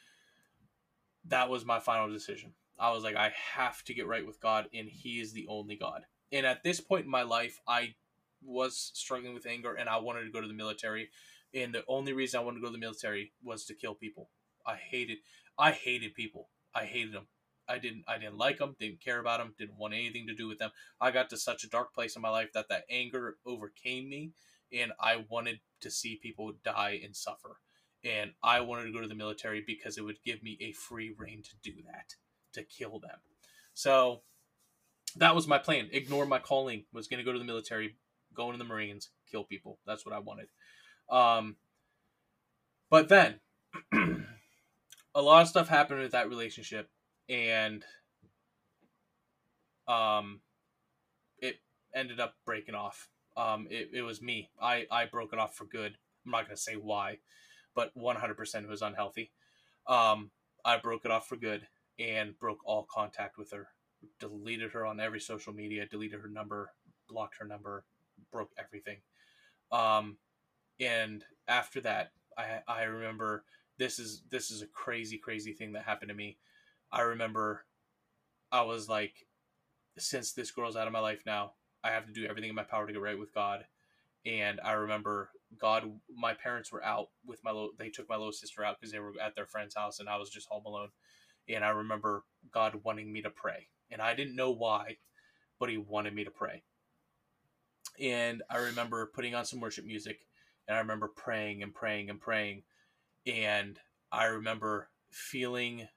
that 1.27 1.49
was 1.49 1.65
my 1.65 1.79
final 1.79 2.13
decision. 2.13 2.55
I 2.79 2.91
was 2.91 3.05
like, 3.05 3.17
I 3.17 3.33
have 3.55 3.83
to 3.85 3.95
get 3.95 4.07
right 4.07 4.27
with 4.27 4.41
God, 4.41 4.69
and 4.75 4.89
He 4.89 5.21
is 5.21 5.33
the 5.33 5.47
only 5.49 5.77
God. 5.77 6.03
And 6.33 6.47
at 6.47 6.63
this 6.63 6.81
point 6.81 7.05
in 7.05 7.11
my 7.11 7.23
life, 7.23 7.61
I 7.69 7.95
was 8.43 8.91
struggling 8.95 9.35
with 9.35 9.47
anger, 9.47 9.75
and 9.75 9.89
I 9.89 9.99
wanted 9.99 10.25
to 10.25 10.31
go 10.31 10.41
to 10.41 10.49
the 10.49 10.55
military. 10.55 11.11
And 11.55 11.75
the 11.75 11.85
only 11.87 12.13
reason 12.13 12.41
I 12.41 12.43
wanted 12.43 12.59
to 12.59 12.63
go 12.63 12.69
to 12.69 12.73
the 12.73 12.79
military 12.79 13.33
was 13.43 13.65
to 13.67 13.75
kill 13.75 13.95
people. 13.95 14.31
I 14.67 14.77
hated, 14.77 15.19
I 15.59 15.73
hated 15.73 16.15
people. 16.15 16.49
I 16.75 16.85
hated 16.85 17.13
them. 17.13 17.27
I 17.69 17.79
didn't, 17.79 18.05
I 18.09 18.19
didn't 18.19 18.39
like 18.39 18.59
them. 18.59 18.75
Didn't 18.81 19.03
care 19.03 19.21
about 19.21 19.39
them. 19.39 19.55
Didn't 19.59 19.79
want 19.79 19.95
anything 19.95 20.27
to 20.27 20.35
do 20.35 20.49
with 20.49 20.59
them. 20.59 20.71
I 21.01 21.11
got 21.11 21.31
to 21.31 21.37
such 21.37 21.63
a 21.63 21.69
dark 21.69 21.95
place 21.95 22.17
in 22.17 22.23
my 22.23 22.31
life 22.31 22.53
that 22.55 22.69
that 22.71 22.85
anger 22.91 23.37
overcame 23.47 24.09
me, 24.09 24.33
and 24.73 24.93
I 24.99 25.25
wanted 25.29 25.61
to 25.83 25.91
see 25.91 26.19
people 26.21 26.53
die 26.65 27.01
and 27.05 27.15
suffer. 27.15 27.59
And 28.05 28.33
I 28.43 28.61
wanted 28.61 28.85
to 28.85 28.93
go 28.93 29.01
to 29.01 29.09
the 29.09 29.15
military 29.15 29.63
because 29.65 29.97
it 29.97 30.03
would 30.03 30.23
give 30.25 30.43
me 30.43 30.59
a 30.61 30.73
free 30.73 31.15
rein 31.17 31.43
to 31.43 31.71
do 31.71 31.83
that 31.87 32.15
to 32.53 32.65
kill 32.65 32.99
them. 32.99 33.19
So 33.75 34.23
that 35.17 35.35
was 35.35 35.47
my 35.47 35.59
plan. 35.59 35.89
Ignore 35.93 36.27
my 36.27 36.39
calling. 36.39 36.85
Was 36.93 37.07
going 37.07 37.19
to 37.19 37.25
go 37.25 37.33
to 37.33 37.39
the 37.39 37.45
military, 37.45 37.97
go 38.35 38.47
into 38.47 38.59
the 38.59 38.65
Marines, 38.65 39.11
kill 39.31 39.45
people. 39.45 39.79
That's 39.87 40.05
what 40.05 40.15
I 40.15 40.19
wanted. 40.19 40.49
Um, 41.11 41.57
but 42.91 43.09
then 43.09 43.41
a 45.15 45.23
lot 45.23 45.43
of 45.43 45.49
stuff 45.49 45.69
happened 45.69 46.01
with 46.01 46.13
that 46.13 46.29
relationship, 46.29 46.91
and 47.29 47.85
um, 49.89 50.41
it 51.39 51.57
ended 51.95 52.21
up 52.21 52.35
breaking 52.45 52.75
off. 52.75 53.09
Um, 53.37 53.67
it, 53.71 53.91
it 53.95 54.03
was 54.03 54.21
me. 54.21 54.51
I, 54.61 54.87
I 54.91 55.07
broke 55.07 55.33
it 55.33 55.39
off 55.39 55.55
for 55.55 55.65
good. 55.65 55.97
I'm 56.25 56.33
not 56.33 56.47
going 56.47 56.57
to 56.57 56.63
say 56.63 56.75
why, 56.75 57.19
but 57.75 57.97
100% 57.97 58.69
was 58.69 58.83
unhealthy. 58.83 59.31
Um, 59.87 60.31
I 60.65 60.77
broke 60.79 61.05
it 61.05 61.11
off 61.11 61.29
for 61.29 61.37
good 61.37 61.67
and 61.99 62.39
broke 62.39 62.61
all 62.65 62.87
contact 62.91 63.39
with 63.39 63.51
her. 63.53 63.69
Deleted 64.19 64.73
her 64.73 64.85
on 64.85 65.01
every 65.01 65.21
social 65.21 65.53
media, 65.53 65.87
deleted 65.87 66.21
her 66.21 66.29
number, 66.29 66.73
blocked 67.09 67.37
her 67.39 67.45
number, 67.45 67.85
broke 68.33 68.51
everything. 68.59 68.99
Um, 69.71 70.17
and 70.81 71.25
after 71.49 71.81
that, 71.83 72.11
I 72.37 72.61
I 72.67 72.83
remember 72.85 73.45
this 73.79 73.99
is 73.99 74.23
this 74.31 74.51
is 74.51 74.63
a 74.63 74.67
crazy 74.67 75.19
crazy 75.19 75.53
thing 75.53 75.73
that 75.73 75.85
happened 75.85 76.09
to 76.09 76.15
me. 76.15 76.39
I 76.91 77.03
remember 77.03 77.65
I 78.51 78.63
was 78.63 78.89
like, 78.89 79.27
since 79.99 80.33
this 80.33 80.51
girl's 80.51 80.77
out 80.77 80.87
of 80.87 80.93
my 80.93 81.01
life 81.01 81.23
now, 81.25 81.53
I 81.85 81.91
have 81.91 82.07
to 82.07 82.13
do 82.13 82.27
everything 82.27 82.51
in 82.51 82.57
my 82.57 82.65
power 82.65 82.87
to 82.87 82.93
get 82.93 83.01
right 83.03 83.19
with 83.19 83.35
God. 83.35 83.65
And 84.27 84.61
I 84.63 84.73
remember 84.73 85.31
God, 85.59 85.85
my 86.15 86.35
parents 86.35 86.73
were 86.73 86.85
out 86.85 87.09
with 87.27 87.43
my 87.45 87.51
little, 87.51 87.71
they 87.79 87.89
took 87.89 88.09
my 88.09 88.17
little 88.17 88.33
sister 88.33 88.65
out 88.65 88.77
because 88.81 88.93
they 88.93 88.99
were 88.99 89.13
at 89.23 89.35
their 89.35 89.47
friend's 89.47 89.75
house 89.75 90.01
and 90.01 90.09
I 90.09 90.17
was 90.17 90.31
just 90.31 90.49
home 90.49 90.65
alone. 90.67 90.89
And 91.49 91.65
I 91.65 91.71
remember 91.71 92.25
God 92.51 92.81
wanting 92.85 93.13
me 93.13 93.23
to 93.23 93.31
pray. 93.31 93.69
And 93.91 94.01
I 94.01 94.15
didn't 94.15 94.37
know 94.37 94.51
why, 94.51 94.99
but 95.59 95.69
He 95.69 95.79
wanted 95.79 96.15
me 96.15 96.25
to 96.25 96.31
pray. 96.31 96.63
And 98.01 98.43
I 98.49 98.59
remember 98.59 99.11
putting 99.15 99.35
on 99.35 99.45
some 99.45 99.61
worship 99.61 99.85
music 99.85 100.21
and 100.67 100.77
I 100.77 100.81
remember 100.81 101.09
praying 101.09 101.63
and 101.63 101.75
praying 101.75 102.09
and 102.11 102.21
praying. 102.21 102.63
And 103.27 103.79
I 104.11 104.25
remember 104.25 104.89
feeling 105.11 105.89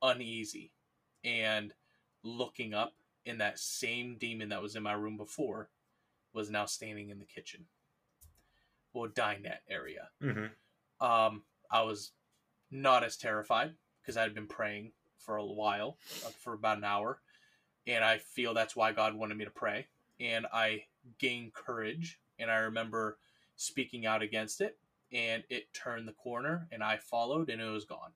uneasy 0.00 0.72
and 1.24 1.72
looking 2.22 2.74
up 2.74 2.94
and 3.26 3.40
that 3.40 3.58
same 3.58 4.16
demon 4.18 4.48
that 4.50 4.62
was 4.62 4.76
in 4.76 4.82
my 4.82 4.92
room 4.92 5.16
before 5.16 5.70
was 6.32 6.50
now 6.50 6.66
standing 6.66 7.10
in 7.10 7.18
the 7.18 7.24
kitchen 7.24 7.66
or 8.92 9.08
dinette 9.08 9.62
area. 9.68 10.08
Mm-hmm. 10.22 11.06
um, 11.06 11.42
i 11.70 11.82
was 11.82 12.12
not 12.70 13.04
as 13.04 13.16
terrified 13.16 13.72
because 14.00 14.16
i'd 14.16 14.34
been 14.34 14.46
praying 14.46 14.92
for 15.18 15.36
a 15.36 15.44
while 15.44 15.98
uh, 16.26 16.30
for 16.42 16.54
about 16.54 16.78
an 16.78 16.84
hour 16.84 17.20
and 17.86 18.04
i 18.04 18.18
feel 18.18 18.54
that's 18.54 18.76
why 18.76 18.92
god 18.92 19.14
wanted 19.14 19.36
me 19.36 19.44
to 19.44 19.50
pray 19.50 19.86
and 20.20 20.46
i 20.52 20.82
gained 21.18 21.52
courage 21.52 22.18
and 22.38 22.50
i 22.50 22.56
remember 22.56 23.18
speaking 23.56 24.06
out 24.06 24.22
against 24.22 24.60
it 24.60 24.78
and 25.12 25.44
it 25.50 25.72
turned 25.74 26.08
the 26.08 26.12
corner 26.12 26.66
and 26.72 26.82
i 26.82 26.96
followed 26.96 27.50
and 27.50 27.60
it 27.60 27.68
was 27.68 27.84
gone. 27.84 28.12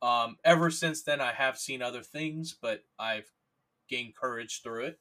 Um, 0.00 0.36
ever 0.44 0.70
since 0.70 1.02
then 1.02 1.20
i 1.20 1.32
have 1.32 1.58
seen 1.58 1.82
other 1.82 2.02
things 2.02 2.56
but 2.60 2.82
i've 2.98 3.30
gained 3.88 4.16
courage 4.16 4.62
through 4.62 4.84
it 4.86 4.98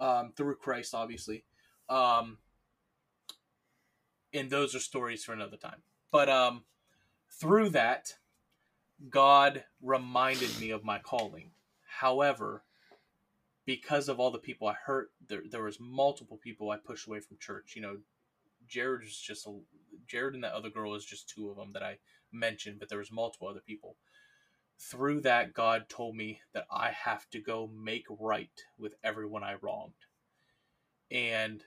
um, 0.00 0.32
through 0.36 0.56
christ 0.56 0.94
obviously. 0.94 1.44
Um, 1.88 2.38
and 4.34 4.50
those 4.50 4.74
are 4.74 4.80
stories 4.80 5.24
for 5.24 5.32
another 5.32 5.56
time. 5.56 5.82
But 6.10 6.28
um, 6.28 6.64
through 7.40 7.70
that 7.70 8.14
god 9.10 9.64
reminded 9.82 10.58
me 10.60 10.70
of 10.70 10.84
my 10.84 10.98
calling. 10.98 11.50
However 11.98 12.64
because 13.66 14.08
of 14.08 14.20
all 14.20 14.30
the 14.30 14.38
people 14.38 14.68
i 14.68 14.74
hurt 14.74 15.10
there, 15.26 15.42
there 15.50 15.62
was 15.62 15.78
multiple 15.80 16.38
people 16.42 16.70
i 16.70 16.76
pushed 16.76 17.06
away 17.06 17.20
from 17.20 17.36
church. 17.38 17.72
You 17.74 17.82
know 17.82 17.96
jared 18.66 19.04
is 19.04 19.16
just 19.16 19.46
a 19.46 19.58
jared 20.06 20.34
and 20.34 20.44
that 20.44 20.54
other 20.54 20.70
girl 20.70 20.94
is 20.94 21.04
just 21.04 21.28
two 21.28 21.50
of 21.50 21.56
them 21.56 21.72
that 21.72 21.82
i 21.82 21.98
mentioned 22.32 22.78
but 22.78 22.88
there 22.88 22.98
was 22.98 23.12
multiple 23.12 23.48
other 23.48 23.62
people. 23.66 23.96
Through 24.78 25.20
that 25.22 25.52
god 25.52 25.88
told 25.88 26.16
me 26.16 26.40
that 26.52 26.66
i 26.70 26.90
have 26.90 27.28
to 27.30 27.40
go 27.40 27.70
make 27.74 28.06
right 28.08 28.62
with 28.78 28.94
everyone 29.02 29.42
i 29.42 29.56
wronged. 29.60 29.92
And 31.10 31.62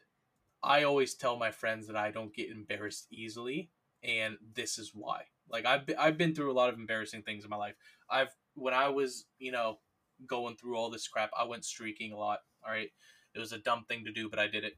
i 0.64 0.84
always 0.84 1.14
tell 1.14 1.38
my 1.38 1.52
friends 1.52 1.88
that 1.88 1.96
i 1.96 2.12
don't 2.12 2.34
get 2.34 2.50
embarrassed 2.50 3.08
easily 3.12 3.70
and 4.04 4.38
this 4.54 4.78
is 4.78 4.92
why. 4.94 5.24
Like 5.50 5.66
i've 5.66 5.86
been, 5.86 5.98
I've 5.98 6.18
been 6.18 6.36
through 6.36 6.52
a 6.52 6.54
lot 6.54 6.70
of 6.70 6.76
embarrassing 6.76 7.24
things 7.24 7.44
in 7.44 7.50
my 7.50 7.58
life. 7.58 7.76
I've 8.10 8.36
when 8.56 8.74
i 8.74 8.90
was 8.90 9.26
you 9.40 9.52
know 9.52 9.80
going 10.26 10.56
through 10.56 10.76
all 10.76 10.90
this 10.90 11.08
crap 11.08 11.30
i 11.38 11.44
went 11.44 11.64
streaking 11.64 12.12
a 12.12 12.18
lot 12.18 12.40
all 12.66 12.72
right? 12.72 12.90
It 13.36 13.40
was 13.40 13.52
a 13.52 13.60
dumb 13.60 13.86
thing 13.88 14.06
to 14.06 14.12
do 14.12 14.30
but 14.30 14.40
i 14.40 14.48
did 14.48 14.64
it. 14.64 14.78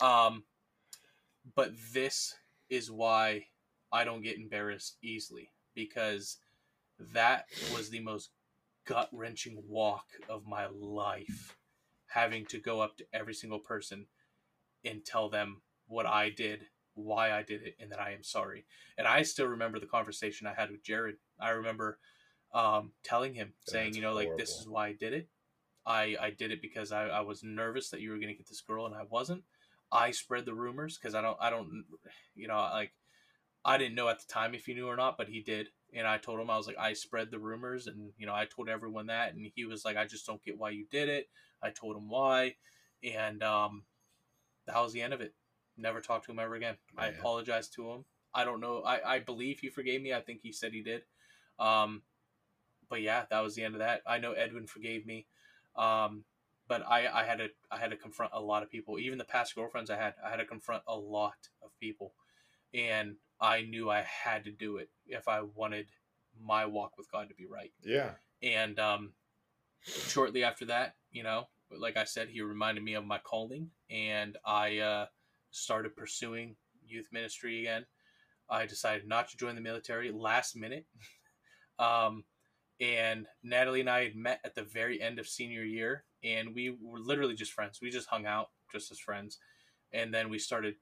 Um 0.00 0.44
but 1.54 1.72
this 1.92 2.34
is 2.70 2.90
why 2.90 3.46
i 3.92 4.04
don't 4.04 4.22
get 4.22 4.36
embarrassed 4.36 4.98
easily 5.02 5.50
because 5.74 6.38
that 7.12 7.46
was 7.74 7.90
the 7.90 8.00
most 8.00 8.30
gut 8.86 9.08
wrenching 9.12 9.62
walk 9.68 10.06
of 10.28 10.46
my 10.46 10.66
life. 10.66 11.56
Having 12.06 12.46
to 12.46 12.58
go 12.60 12.80
up 12.80 12.96
to 12.98 13.04
every 13.12 13.34
single 13.34 13.58
person 13.58 14.06
and 14.84 15.04
tell 15.04 15.28
them 15.28 15.62
what 15.86 16.06
I 16.06 16.30
did, 16.30 16.66
why 16.94 17.32
I 17.32 17.42
did 17.42 17.62
it, 17.62 17.76
and 17.80 17.90
that 17.92 18.00
I 18.00 18.12
am 18.12 18.22
sorry. 18.22 18.64
And 18.98 19.06
I 19.06 19.22
still 19.22 19.46
remember 19.46 19.78
the 19.78 19.86
conversation 19.86 20.46
I 20.46 20.54
had 20.54 20.70
with 20.70 20.84
Jared. 20.84 21.16
I 21.40 21.50
remember 21.50 21.98
um, 22.52 22.92
telling 23.02 23.34
him, 23.34 23.52
saying, 23.66 23.94
you 23.94 24.02
know, 24.02 24.14
like, 24.14 24.36
this 24.38 24.50
is 24.50 24.68
why 24.68 24.88
I 24.88 24.92
did 24.92 25.12
it. 25.12 25.28
I, 25.86 26.16
I 26.20 26.30
did 26.30 26.50
it 26.50 26.62
because 26.62 26.92
I, 26.92 27.08
I 27.08 27.20
was 27.20 27.42
nervous 27.42 27.90
that 27.90 28.00
you 28.00 28.10
were 28.10 28.16
going 28.16 28.28
to 28.28 28.34
get 28.34 28.48
this 28.48 28.62
girl 28.62 28.86
and 28.86 28.94
I 28.94 29.02
wasn't. 29.10 29.42
I 29.92 30.12
spread 30.12 30.46
the 30.46 30.54
rumors 30.54 30.96
because 30.96 31.14
I 31.14 31.20
don't, 31.20 31.36
I 31.40 31.50
don't, 31.50 31.84
you 32.34 32.48
know, 32.48 32.56
like, 32.56 32.92
I 33.64 33.78
didn't 33.78 33.94
know 33.94 34.08
at 34.08 34.18
the 34.18 34.32
time 34.32 34.54
if 34.54 34.66
he 34.66 34.74
knew 34.74 34.86
or 34.86 34.96
not, 34.96 35.16
but 35.16 35.28
he 35.28 35.40
did. 35.40 35.68
And 35.94 36.06
I 36.06 36.18
told 36.18 36.40
him 36.40 36.50
I 36.50 36.56
was 36.56 36.66
like, 36.66 36.78
I 36.78 36.92
spread 36.92 37.30
the 37.30 37.38
rumors, 37.38 37.86
and 37.86 38.12
you 38.18 38.26
know, 38.26 38.34
I 38.34 38.46
told 38.46 38.68
everyone 38.68 39.06
that, 39.06 39.32
and 39.32 39.50
he 39.54 39.64
was 39.64 39.84
like, 39.84 39.96
I 39.96 40.06
just 40.06 40.26
don't 40.26 40.42
get 40.42 40.58
why 40.58 40.70
you 40.70 40.86
did 40.90 41.08
it. 41.08 41.28
I 41.62 41.70
told 41.70 41.96
him 41.96 42.10
why, 42.10 42.56
and 43.02 43.42
um, 43.42 43.84
that 44.66 44.80
was 44.82 44.92
the 44.92 45.02
end 45.02 45.12
of 45.12 45.20
it. 45.20 45.34
Never 45.76 46.00
talked 46.00 46.26
to 46.26 46.32
him 46.32 46.38
ever 46.38 46.54
again. 46.54 46.76
I 46.96 47.06
Yeah. 47.08 47.18
apologized 47.18 47.74
to 47.74 47.90
him. 47.90 48.04
I 48.32 48.44
don't 48.44 48.60
know. 48.60 48.82
I, 48.82 49.16
I 49.16 49.18
believe 49.20 49.60
he 49.60 49.68
forgave 49.68 50.02
me. 50.02 50.12
I 50.12 50.20
think 50.20 50.40
he 50.42 50.52
said 50.52 50.72
he 50.72 50.82
did. 50.82 51.02
Um, 51.58 52.02
but 52.88 53.00
yeah, 53.00 53.24
that 53.30 53.40
was 53.40 53.54
the 53.54 53.64
end 53.64 53.74
of 53.74 53.80
that. 53.80 54.02
I 54.06 54.18
know 54.18 54.32
Edwin 54.32 54.66
forgave 54.66 55.06
me. 55.06 55.26
Um, 55.76 56.24
but 56.66 56.82
I, 56.88 57.08
I 57.20 57.24
had 57.24 57.38
to 57.38 57.48
I 57.70 57.78
had 57.78 57.90
to 57.90 57.96
confront 57.96 58.32
a 58.34 58.40
lot 58.40 58.62
of 58.62 58.70
people. 58.70 58.98
Even 58.98 59.18
the 59.18 59.24
past 59.24 59.54
girlfriends 59.54 59.90
I 59.90 59.96
had, 59.96 60.14
I 60.24 60.30
had 60.30 60.36
to 60.36 60.46
confront 60.46 60.82
a 60.86 60.96
lot 60.96 61.48
of 61.62 61.70
people, 61.78 62.14
and 62.72 63.16
I 63.40 63.62
knew 63.62 63.90
I 63.90 64.02
had 64.02 64.44
to 64.44 64.50
do 64.50 64.78
it 64.78 64.88
if 65.06 65.28
I 65.28 65.42
wanted 65.42 65.86
my 66.40 66.66
walk 66.66 66.96
with 66.96 67.10
God 67.10 67.28
to 67.28 67.34
be 67.34 67.46
right. 67.46 67.72
Yeah. 67.82 68.12
And 68.42 68.78
um, 68.78 69.12
shortly 69.82 70.42
after 70.42 70.64
that, 70.66 70.94
you 71.10 71.22
know, 71.22 71.48
like 71.78 71.96
I 71.96 72.04
said, 72.04 72.28
he 72.28 72.40
reminded 72.40 72.84
me 72.84 72.94
of 72.94 73.04
my 73.04 73.18
calling, 73.18 73.70
and 73.90 74.36
I 74.44 74.78
uh, 74.78 75.06
started 75.50 75.96
pursuing 75.96 76.56
youth 76.86 77.08
ministry 77.12 77.60
again. 77.60 77.86
I 78.48 78.66
decided 78.66 79.06
not 79.06 79.28
to 79.28 79.36
join 79.36 79.54
the 79.54 79.60
military 79.60 80.10
last 80.10 80.56
minute. 80.56 80.86
um, 81.78 82.24
and 82.80 83.26
Natalie 83.42 83.80
and 83.80 83.90
I 83.90 84.04
had 84.04 84.16
met 84.16 84.40
at 84.44 84.54
the 84.54 84.64
very 84.64 85.00
end 85.00 85.18
of 85.18 85.28
senior 85.28 85.62
year, 85.62 86.04
and 86.22 86.54
we 86.54 86.76
were 86.80 86.98
literally 86.98 87.34
just 87.34 87.52
friends. 87.52 87.78
We 87.80 87.90
just 87.90 88.08
hung 88.08 88.26
out 88.26 88.50
just 88.72 88.90
as 88.90 88.98
friends, 88.98 89.38
and 89.92 90.12
then 90.12 90.28
we 90.28 90.38
started, 90.38 90.74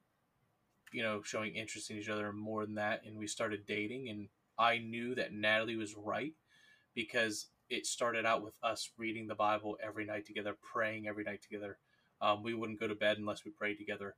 you 0.92 1.02
know, 1.02 1.22
showing 1.22 1.54
interest 1.54 1.90
in 1.90 1.98
each 1.98 2.08
other 2.08 2.32
more 2.32 2.64
than 2.64 2.76
that, 2.76 3.02
and 3.06 3.16
we 3.16 3.26
started 3.26 3.66
dating. 3.66 4.08
And 4.08 4.28
I 4.58 4.78
knew 4.78 5.14
that 5.14 5.34
Natalie 5.34 5.76
was 5.76 5.94
right 5.96 6.32
because 6.94 7.48
it 7.70 7.86
started 7.86 8.26
out 8.26 8.42
with 8.42 8.54
us 8.62 8.90
reading 8.98 9.26
the 9.26 9.34
Bible 9.34 9.78
every 9.82 10.04
night 10.04 10.26
together, 10.26 10.56
praying 10.72 11.06
every 11.08 11.24
night 11.24 11.42
together. 11.42 11.78
Um, 12.20 12.42
we 12.42 12.54
wouldn't 12.54 12.80
go 12.80 12.86
to 12.86 12.94
bed 12.94 13.18
unless 13.18 13.44
we 13.44 13.50
prayed 13.50 13.78
together, 13.78 14.14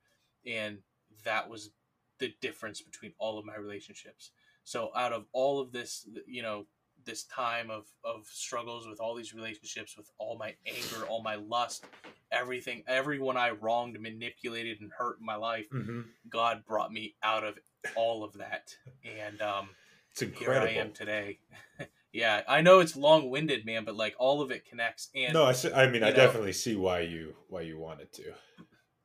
and 0.47 0.79
that 1.25 1.49
was 1.49 1.71
the 2.19 2.33
difference 2.41 2.81
between 2.81 3.13
all 3.19 3.39
of 3.39 3.45
my 3.45 3.57
relationships. 3.57 4.31
So 4.65 4.91
out 4.97 5.13
of 5.13 5.27
all 5.33 5.61
of 5.61 5.73
this, 5.73 6.07
you 6.27 6.43
know, 6.43 6.67
this 7.05 7.25
time 7.25 7.71
of 7.71 7.87
of 8.05 8.27
struggles 8.27 8.87
with 8.87 9.01
all 9.01 9.15
these 9.15 9.35
relationships, 9.35 9.97
with 9.97 10.11
all 10.19 10.37
my 10.39 10.55
anger, 10.67 11.07
all 11.07 11.23
my 11.23 11.35
lust, 11.35 11.85
everything, 12.33 12.83
everyone 12.87 13.37
I 13.37 13.51
wronged, 13.51 13.99
manipulated, 14.01 14.81
and 14.81 14.91
hurt 14.97 15.19
in 15.21 15.27
my 15.27 15.37
life, 15.37 15.67
Mm-hmm. 15.73 16.01
God 16.29 16.65
brought 16.67 16.93
me 16.93 17.15
out 17.23 17.45
of 17.45 17.59
all 17.95 18.25
of 18.25 18.33
that, 18.35 18.75
and 19.05 19.41
um, 19.43 19.69
It's 20.13 20.21
here 20.21 20.31
incredible. 20.31 20.67
I 20.69 20.83
am 20.83 20.93
today. 20.93 21.39
yeah, 22.15 22.43
I 22.47 22.61
know 22.61 22.79
it's 22.79 22.95
long 22.95 23.29
winded, 23.29 23.67
man, 23.67 23.85
but 23.85 23.97
like 23.97 24.15
all 24.19 24.41
of 24.41 24.53
it 24.53 24.65
connects. 24.65 25.11
And 25.17 25.35
no, 25.35 25.47
I, 25.47 25.53
see, 25.53 25.73
I 25.73 25.91
mean, 25.91 26.05
I 26.05 26.11
know- 26.11 26.17
definitely 26.17 26.53
see 26.53 26.77
why 26.77 27.01
you 27.01 27.35
why 27.49 27.63
you 27.63 27.77
wanted 27.77 28.13
to. 28.13 28.33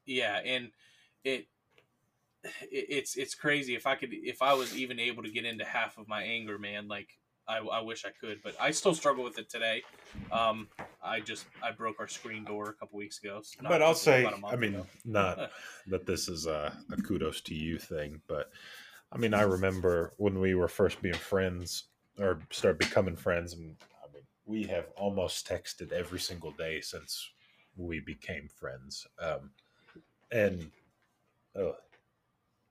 yeah, 0.06 0.40
and 0.46 0.70
it, 1.24 1.48
it 2.44 2.86
it's 2.90 3.18
it's 3.18 3.34
crazy. 3.34 3.74
If 3.74 3.88
I 3.88 3.96
could, 3.96 4.10
if 4.12 4.44
I 4.44 4.54
was 4.54 4.78
even 4.78 5.00
able 5.00 5.24
to 5.24 5.32
get 5.32 5.44
into 5.44 5.66
half 5.66 5.98
of 5.98 6.08
my 6.08 6.22
anger, 6.22 6.60
man, 6.60 6.88
like 6.88 7.10
I, 7.48 7.58
I 7.58 7.82
wish 7.82 8.06
I 8.06 8.12
could, 8.12 8.44
but 8.44 8.54
I 8.62 8.70
still 8.70 8.94
struggle 8.94 9.24
with 9.24 9.40
it 9.40 9.50
today. 9.50 9.82
Um, 10.32 10.68
I 11.04 11.20
just 11.20 11.48
I 11.64 11.72
broke 11.72 12.00
our 12.00 12.08
screen 12.08 12.44
door 12.46 12.70
a 12.70 12.74
couple 12.74 13.00
weeks 13.00 13.20
ago. 13.24 13.42
so 13.42 13.58
but 13.64 13.82
I'll 13.82 13.96
say, 13.96 14.32
I 14.46 14.56
mean, 14.56 14.76
ago. 14.76 14.86
not 15.04 15.50
that 15.88 16.06
this 16.06 16.30
is 16.30 16.46
a, 16.46 16.78
a 16.92 17.02
kudos 17.02 17.42
to 17.42 17.56
you 17.56 17.80
thing, 17.80 18.22
but 18.28 18.52
I 19.12 19.18
mean, 19.18 19.34
I 19.34 19.42
remember 19.42 20.14
when 20.18 20.40
we 20.40 20.54
were 20.54 20.68
first 20.68 21.02
being 21.02 21.16
friends 21.16 21.86
or 22.20 22.42
start 22.52 22.80
becoming 22.80 23.16
friends, 23.16 23.54
and 23.54 23.76
I 24.04 24.14
mean, 24.14 24.24
we 24.46 24.64
have 24.64 24.86
almost 24.98 25.48
texted 25.48 25.92
every 25.92 26.20
single 26.20 26.52
day 26.52 26.82
since 26.82 27.30
we 27.78 28.00
became 28.00 28.48
friends. 28.48 29.08
Um, 29.22 29.52
and 30.32 30.70
oh, 31.56 31.76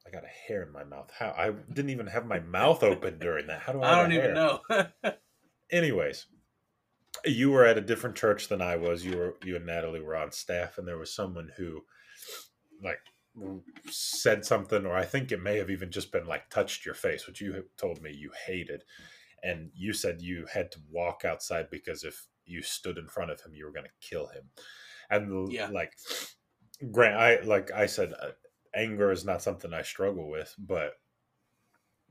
I 0.07 0.11
got 0.11 0.25
a 0.25 0.49
hair 0.49 0.63
in 0.63 0.73
my 0.73 0.85
mouth. 0.85 1.11
How 1.19 1.35
I 1.37 1.51
didn't 1.73 1.91
even 1.91 2.07
have 2.07 2.27
my 2.27 2.41
mouth 2.41 2.83
open 2.83 3.19
during 3.19 3.47
that. 3.49 3.61
How 3.61 3.73
do 3.73 3.83
I? 3.83 3.93
I 3.93 4.03
don't 4.03 4.13
even 4.13 4.35
know. 4.35 4.61
anyways 5.71 6.27
you 7.25 7.51
were 7.51 7.65
at 7.65 7.79
a 7.79 7.83
different 7.83 8.17
church 8.17 8.49
than 8.49 8.63
i 8.63 8.77
was 8.77 9.05
you 9.05 9.17
were 9.17 9.37
you 9.45 9.57
and 9.57 9.67
natalie 9.67 10.01
were 10.01 10.17
on 10.17 10.31
staff 10.33 10.79
and 10.79 10.87
there 10.87 10.99
was 10.99 11.15
someone 11.15 11.51
who 11.57 11.81
like 12.83 13.01
said 13.91 14.45
something 14.45 14.87
or 14.87 14.95
i 14.97 15.05
think 15.05 15.31
it 15.31 15.43
may 15.43 15.57
have 15.57 15.71
even 15.71 15.91
just 15.91 16.11
been 16.13 16.27
like 16.27 16.49
touched 16.49 16.85
your 16.85 16.95
face 16.95 17.27
which 17.27 17.41
you 17.41 17.65
told 17.77 18.03
me 18.03 18.13
you 18.13 18.31
hated 18.47 18.83
and 19.43 19.71
you 19.75 19.93
said 19.93 20.21
you 20.23 20.47
had 20.47 20.71
to 20.73 20.81
walk 20.91 21.25
outside 21.25 21.71
because 21.71 22.05
if 22.05 22.29
you 22.45 22.63
stood 22.63 22.99
in 22.99 23.09
front 23.09 23.31
of 23.31 23.41
him 23.41 23.55
you 23.55 23.65
were 23.65 23.73
going 23.73 23.85
to 23.87 24.07
kill 24.09 24.27
him 24.29 24.51
and 25.11 25.53
Yeah. 25.53 25.71
like 25.71 25.93
grant 26.93 27.17
i 27.17 27.41
like 27.41 27.71
i 27.73 27.87
said 27.87 28.13
uh, 28.21 28.33
anger 28.75 29.11
is 29.11 29.25
not 29.25 29.43
something 29.43 29.73
i 29.75 29.83
struggle 29.83 30.29
with 30.29 30.55
but 30.59 30.95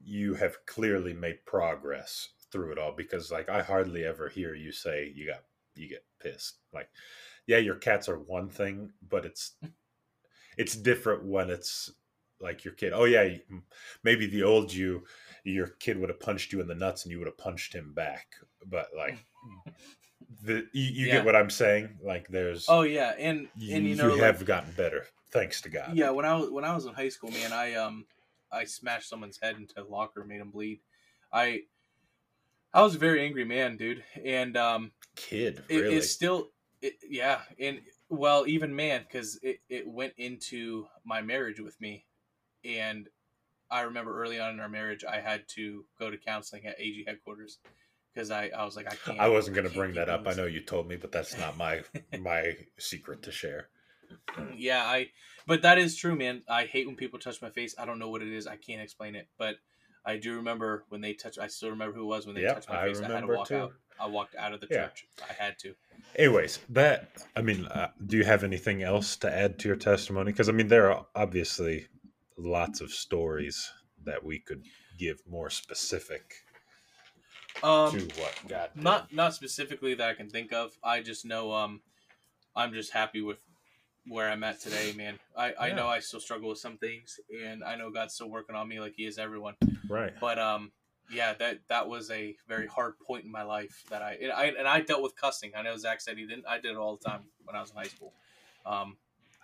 you 0.04 0.36
have 0.36 0.66
clearly 0.66 1.14
made 1.14 1.46
progress 1.46 2.30
through 2.52 2.72
it 2.72 2.78
all 2.78 2.94
because 2.94 3.32
like 3.32 3.50
I 3.50 3.62
hardly 3.62 4.06
ever 4.06 4.30
hear 4.30 4.54
you 4.56 4.72
say 4.72 5.12
you 5.14 5.26
got 5.28 5.44
you 5.76 5.90
get 5.90 6.06
pissed. 6.20 6.60
Like 6.74 6.90
yeah, 7.48 7.58
your 7.58 7.76
cats 7.76 8.10
are 8.10 8.20
one 8.20 8.50
thing, 8.50 8.94
but 9.02 9.26
it's 9.26 9.58
it's 10.58 10.76
different 10.76 11.26
when 11.26 11.50
it's 11.50 11.92
like 12.40 12.64
your 12.64 12.74
kid. 12.74 12.94
Oh 12.94 13.06
yeah, 13.06 13.38
maybe 14.04 14.28
the 14.28 14.44
old 14.44 14.74
you 14.74 15.06
your 15.48 15.68
kid 15.80 15.98
would 15.98 16.10
have 16.10 16.20
punched 16.20 16.52
you 16.52 16.60
in 16.62 16.68
the 16.68 16.76
nuts 16.76 17.04
and 17.04 17.12
you 17.12 17.20
would 17.20 17.28
have 17.28 17.38
punched 17.38 17.74
him 17.74 17.93
back. 17.93 18.28
But 18.66 18.89
like 18.95 19.18
the 20.43 20.68
you, 20.74 20.84
you 20.84 21.08
Yeah. 21.08 21.14
get 21.18 21.26
what 21.26 21.36
I'm 21.36 21.50
saying? 21.50 21.98
Like 22.04 22.28
there's 22.28 22.66
oh 22.68 22.82
yeah, 22.82 23.14
and 23.18 23.48
you, 23.56 23.76
and 23.76 23.86
you 23.86 23.95
know 23.95 24.10
like- 24.10 24.22
have 24.22 24.45
gotten 24.45 24.72
better 24.74 25.06
thanks 25.32 25.61
to 25.61 25.69
God. 25.69 25.91
Yeah, 25.95 26.10
when 26.10 26.26
I 26.26 26.36
was 26.36 26.49
when 26.52 26.64
I 26.64 26.74
was 26.76 26.86
in 26.86 26.94
high 26.94 27.10
school, 27.10 27.32
man, 27.32 27.53
I 27.53 27.76
um 27.76 28.06
I 28.52 28.65
smashed 28.65 29.10
someone's 29.10 29.40
head 29.41 29.56
into 29.57 29.82
a 29.82 29.86
locker, 29.86 30.24
made 30.24 30.41
him 30.41 30.52
bleed. 30.52 30.80
I 31.32 31.64
I 32.74 32.82
was 32.82 32.95
a 32.95 32.99
very 32.99 33.22
angry 33.26 33.45
man, 33.45 33.78
dude, 33.78 34.03
and 34.24 34.57
um 34.57 34.91
Kid, 35.15 35.64
it, 35.69 35.86
it's 35.86 36.11
still 36.11 36.52
it, 36.82 36.94
yeah, 37.10 37.40
and 37.60 37.80
well, 38.10 38.45
even 38.48 38.76
man, 38.76 39.03
because 39.07 39.40
it 39.41 39.60
it 39.69 39.88
went 39.88 40.14
into 40.18 40.88
my 41.06 41.22
marriage 41.22 41.60
with 41.60 41.80
me, 41.82 42.06
and 42.64 43.07
I 43.69 43.81
remember 43.81 44.22
early 44.22 44.39
on 44.39 44.53
in 44.53 44.60
our 44.60 44.69
marriage, 44.69 45.03
I 45.03 45.19
had 45.19 45.48
to 45.49 45.85
go 45.99 46.10
to 46.10 46.18
counseling 46.18 46.65
at 46.65 46.80
AG 46.80 47.03
headquarters 47.07 47.60
because 48.14 48.31
I 48.31 48.49
I 48.56 48.64
was 48.65 48.76
like 48.76 48.88
I 48.88 48.95
can't. 48.95 49.19
I 49.19 49.27
wasn't 49.27 49.56
going 49.56 49.68
to 49.68 49.76
bring 49.76 49.94
that 49.95 50.10
up. 50.10 50.27
I 50.27 50.34
know 50.34 50.45
you 50.45 50.61
told 50.61 50.88
me, 50.88 50.95
but 50.95 51.11
that's 51.11 51.38
not 51.38 51.57
my 51.57 51.84
my 52.18 52.56
secret 52.77 53.23
to 53.23 53.31
share. 53.31 53.69
yeah 54.57 54.84
i 54.84 55.07
but 55.45 55.61
that 55.61 55.77
is 55.77 55.95
true 55.95 56.15
man 56.15 56.44
i 56.49 56.65
hate 56.65 56.85
when 56.88 56.95
people 56.95 57.19
touch 57.19 57.41
my 57.41 57.49
face 57.49 57.76
i 57.77 57.85
don't 57.85 57.99
know 57.99 58.10
what 58.10 58.22
it 58.22 58.27
is 58.27 58.48
i 58.48 58.56
can't 58.56 58.81
explain 58.81 59.15
it 59.15 59.27
but 59.38 59.56
i 60.06 60.18
do 60.18 60.35
remember 60.35 60.85
when 60.89 61.02
they 61.02 61.14
touch 61.14 61.38
i 61.38 61.48
still 61.48 61.69
remember 61.69 61.95
who 61.95 62.03
it 62.03 62.07
was 62.07 62.26
when 62.26 62.35
they 62.35 62.41
Yep, 62.41 62.56
touched 62.56 62.69
my 62.69 62.76
I 62.76 62.88
face 62.88 63.02
i 63.02 63.07
had 63.14 63.22
to 63.22 63.27
walk 63.27 63.48
too. 63.48 63.56
out 63.56 63.73
i 63.99 64.06
walked 64.07 64.35
out 64.35 64.53
of 64.53 64.61
the 64.61 64.68
Yeah. 64.68 64.85
church 64.88 65.07
i 65.30 65.34
had 65.34 65.57
to 65.60 65.73
Anyways, 66.15 66.60
that 66.69 67.10
I 67.35 67.41
mean, 67.41 67.65
uh, 67.65 67.89
do 68.07 68.18
you 68.18 68.23
have 68.23 68.44
anything 68.44 68.81
else 68.81 69.15
to 69.18 69.31
add 69.31 69.60
to 69.60 69.68
your 69.68 69.77
testimony? 69.77 70.31
Because 70.31 70.49
I 70.49 70.52
mean, 70.52 70.68
there 70.68 70.91
are 70.91 71.06
obviously 71.15 71.88
lots 72.38 72.81
of 72.81 72.91
stories 72.91 73.72
that 74.05 74.23
we 74.23 74.39
could 74.39 74.64
give 74.97 75.22
more 75.30 75.49
specific 75.49 76.35
um 77.64 77.91
to 77.91 77.99
what 78.22 78.34
God. 78.47 78.69
did. 78.76 78.84
not 78.84 79.14
not 79.14 79.34
specifically 79.34 79.95
that 79.95 80.07
i 80.09 80.14
can 80.14 80.30
think 80.30 80.53
of 80.53 80.77
i 80.84 81.01
just 81.01 81.26
know 81.26 81.51
um 81.53 81.81
i'm 82.55 82.73
just 82.73 82.93
happy 82.93 83.22
with 83.22 83.38
where 84.07 84.30
i'm 84.30 84.43
at 84.43 84.61
today 84.61 84.93
man 84.95 85.18
i 85.35 85.53
i 85.59 85.68
Yeah. 85.68 85.76
know 85.76 85.88
i 85.88 85.99
still 85.99 86.19
struggle 86.19 86.49
with 86.49 86.59
some 86.59 86.77
things 86.77 87.19
and 87.43 87.64
i 87.64 87.76
know 87.76 87.89
god's 87.89 88.14
still 88.14 88.30
working 88.30 88.55
on 88.55 88.68
me 88.68 88.80
like 88.80 88.93
he 88.95 89.05
is 89.05 89.18
everyone 89.18 89.55
right. 89.89 90.14
but 90.22 90.38
um 90.38 90.72
yeah 91.11 91.34
that 91.34 91.59
that 91.69 91.88
was 91.88 92.11
a 92.11 92.35
very 92.47 92.68
hard 92.68 92.93
point 93.05 93.26
in 93.26 93.31
my 93.31 93.43
life 93.43 93.84
that 93.89 94.01
I 94.01 94.18
and, 94.22 94.31
I 94.31 94.45
and 94.47 94.68
I 94.68 94.81
dealt 94.81 95.01
with 95.01 95.15
cussing. 95.15 95.51
I 95.55 95.61
know 95.61 95.77
Zach 95.77 96.01
said 96.01 96.18
he 96.18 96.26
didn't. 96.26 96.45
I 96.47 96.59
did 96.59 96.72
it 96.72 96.77
all 96.77 96.97
the 97.01 97.09
time 97.09 97.22
when 97.45 97.55
I 97.55 97.61
was 97.61 97.72
in 97.72 97.77
high 97.77 97.84
school. 97.85 98.11
Um, 98.65 98.97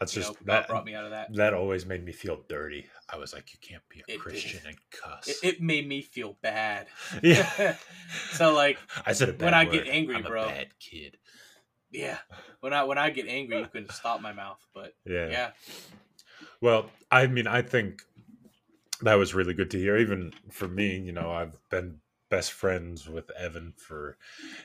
That's 0.04 0.16
you 0.16 0.22
just 0.22 0.34
know, 0.42 0.54
that. 0.54 0.68
brought 0.68 0.86
me 0.86 0.96
out 0.96 1.06
of 1.06 1.12
that. 1.12 1.34
That 1.36 1.54
always 1.54 1.86
made 1.86 2.04
me 2.04 2.12
feel 2.12 2.42
dirty. 2.50 2.86
I 3.10 3.18
was 3.18 3.34
like, 3.34 3.54
you 3.54 3.60
can't 3.62 3.84
be 3.90 4.02
a 4.08 4.14
It. 4.16 4.20
Christian 4.20 4.60
and 4.68 4.76
cuss. 4.92 5.28
It, 5.28 5.38
it 5.56 5.62
made 5.62 5.88
me 5.88 6.02
feel 6.02 6.38
bad. 6.42 6.88
yeah. 7.24 7.76
so 8.32 8.54
like 8.54 8.78
I 9.06 9.14
said 9.14 9.42
when 9.42 9.54
I 9.54 9.66
get 9.66 9.88
angry, 9.88 10.16
I'm 10.16 10.26
a 10.26 10.30
bro. 10.30 10.48
bad 10.48 10.68
kid. 10.80 11.18
yeah, 11.92 12.18
when 12.60 12.74
I 12.74 12.84
when 12.84 12.98
I 12.98 13.10
get 13.10 13.28
angry, 13.28 13.60
you 13.60 13.68
couldn't 13.68 13.92
stop 13.92 14.22
my 14.22 14.34
mouth. 14.34 14.60
But 14.74 14.94
Yeah. 15.06 15.30
yeah, 15.30 15.52
Well, 16.62 16.90
I 17.12 17.28
mean, 17.28 17.48
I 17.48 17.62
think 17.62 18.02
that 19.02 19.16
was 19.16 19.34
really 19.34 19.54
good 19.54 19.72
to 19.72 19.80
hear. 19.80 19.98
Even 19.98 20.34
for 20.52 20.68
me, 20.68 20.98
you 20.98 21.12
know, 21.12 21.32
I've 21.32 21.58
been 21.70 22.00
best 22.30 22.52
friends 22.54 23.08
with 23.08 23.30
Evan 23.32 23.74
for 23.78 24.18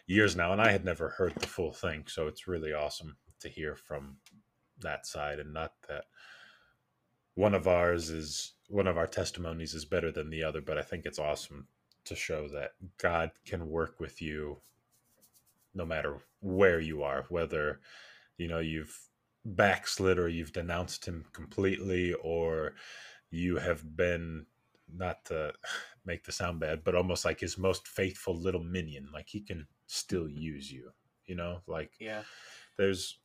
years 0.06 0.34
now, 0.36 0.52
and 0.52 0.60
I 0.62 0.70
had 0.70 0.84
never 0.84 1.10
heard 1.10 1.34
the 1.36 1.46
full 1.46 1.72
thing. 1.72 2.04
So 2.06 2.26
it's 2.26 2.48
really 2.48 2.72
awesome 2.72 3.16
to 3.40 3.48
hear 3.48 3.74
from 3.76 4.16
that 4.80 5.06
side 5.06 5.38
and 5.38 5.52
not 5.52 5.72
that 5.88 6.04
one 7.34 7.54
of 7.54 7.68
ours 7.68 8.10
is 8.10 8.54
one 8.68 8.86
of 8.86 8.98
our 8.98 9.06
testimonies 9.06 9.74
is 9.74 9.84
better 9.84 10.10
than 10.10 10.28
the 10.28 10.42
other, 10.42 10.60
but 10.60 10.76
I 10.76 10.82
think 10.82 11.06
it's 11.06 11.18
awesome 11.18 11.68
to 12.04 12.14
show 12.14 12.48
that 12.48 12.72
God 12.98 13.30
can 13.46 13.68
work 13.68 14.00
with 14.00 14.20
you 14.20 14.58
no 15.74 15.84
matter 15.84 16.18
where 16.40 16.80
you 16.80 17.02
are, 17.02 17.24
whether 17.28 17.80
you 18.36 18.48
know 18.48 18.58
you've 18.58 18.98
backslid 19.44 20.18
or 20.18 20.28
you've 20.28 20.52
denounced 20.52 21.06
him 21.06 21.24
completely 21.32 22.12
or 22.14 22.74
you 23.30 23.56
have 23.56 23.96
been 23.96 24.46
not 24.92 25.24
to 25.26 25.52
make 26.04 26.24
the 26.24 26.32
sound 26.32 26.60
bad, 26.60 26.82
but 26.84 26.94
almost 26.94 27.24
like 27.24 27.40
his 27.40 27.58
most 27.58 27.86
faithful 27.86 28.34
little 28.34 28.64
minion. 28.64 29.08
Like 29.12 29.28
he 29.28 29.40
can 29.40 29.66
still 29.86 30.24
mm-hmm. 30.24 30.38
use 30.38 30.72
you, 30.72 30.90
you 31.26 31.34
know, 31.34 31.60
like 31.66 31.92
Yeah. 32.00 32.22
there's 32.76 33.20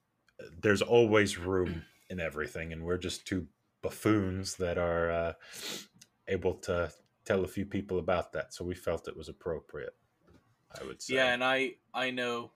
there's 0.61 0.81
always 0.81 1.37
room 1.37 1.83
in 2.09 2.19
everything 2.19 2.73
and 2.73 2.83
we're 2.83 2.97
just 2.97 3.25
two 3.25 3.47
buffoons 3.81 4.55
that 4.55 4.77
are 4.77 5.11
uh, 5.11 5.33
able 6.27 6.53
to 6.53 6.91
tell 7.25 7.43
a 7.43 7.47
few 7.47 7.65
people 7.65 7.99
about 7.99 8.31
that 8.33 8.53
so 8.53 8.63
we 8.63 8.75
felt 8.75 9.07
it 9.07 9.17
was 9.17 9.29
appropriate 9.29 9.95
i 10.79 10.83
would 10.83 11.01
say 11.01 11.15
Yeah, 11.15 11.33
and 11.33 11.43
I 11.43 11.75
I 11.93 12.11
know 12.11 12.51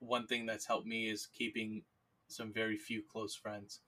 one 0.00 0.26
thing 0.26 0.46
that's 0.46 0.66
helped 0.66 0.86
me 0.86 1.08
is 1.08 1.26
keeping 1.26 1.82
some 2.28 2.52
very 2.52 2.76
few 2.76 3.02
close 3.02 3.34
friends. 3.34 3.80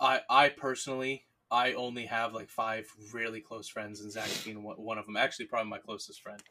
I 0.00 0.20
I 0.28 0.48
personally 0.48 1.26
I 1.50 1.74
only 1.74 2.06
have 2.06 2.32
like 2.32 2.48
five 2.48 2.86
really 3.12 3.40
close 3.40 3.68
friends, 3.68 4.00
and 4.00 4.10
Zach's 4.10 4.42
being 4.42 4.62
one 4.62 4.76
one 4.76 4.98
of 4.98 5.06
them. 5.06 5.16
Actually, 5.16 5.46
probably 5.46 5.70
my 5.70 5.78
closest 5.78 6.22
friend, 6.22 6.42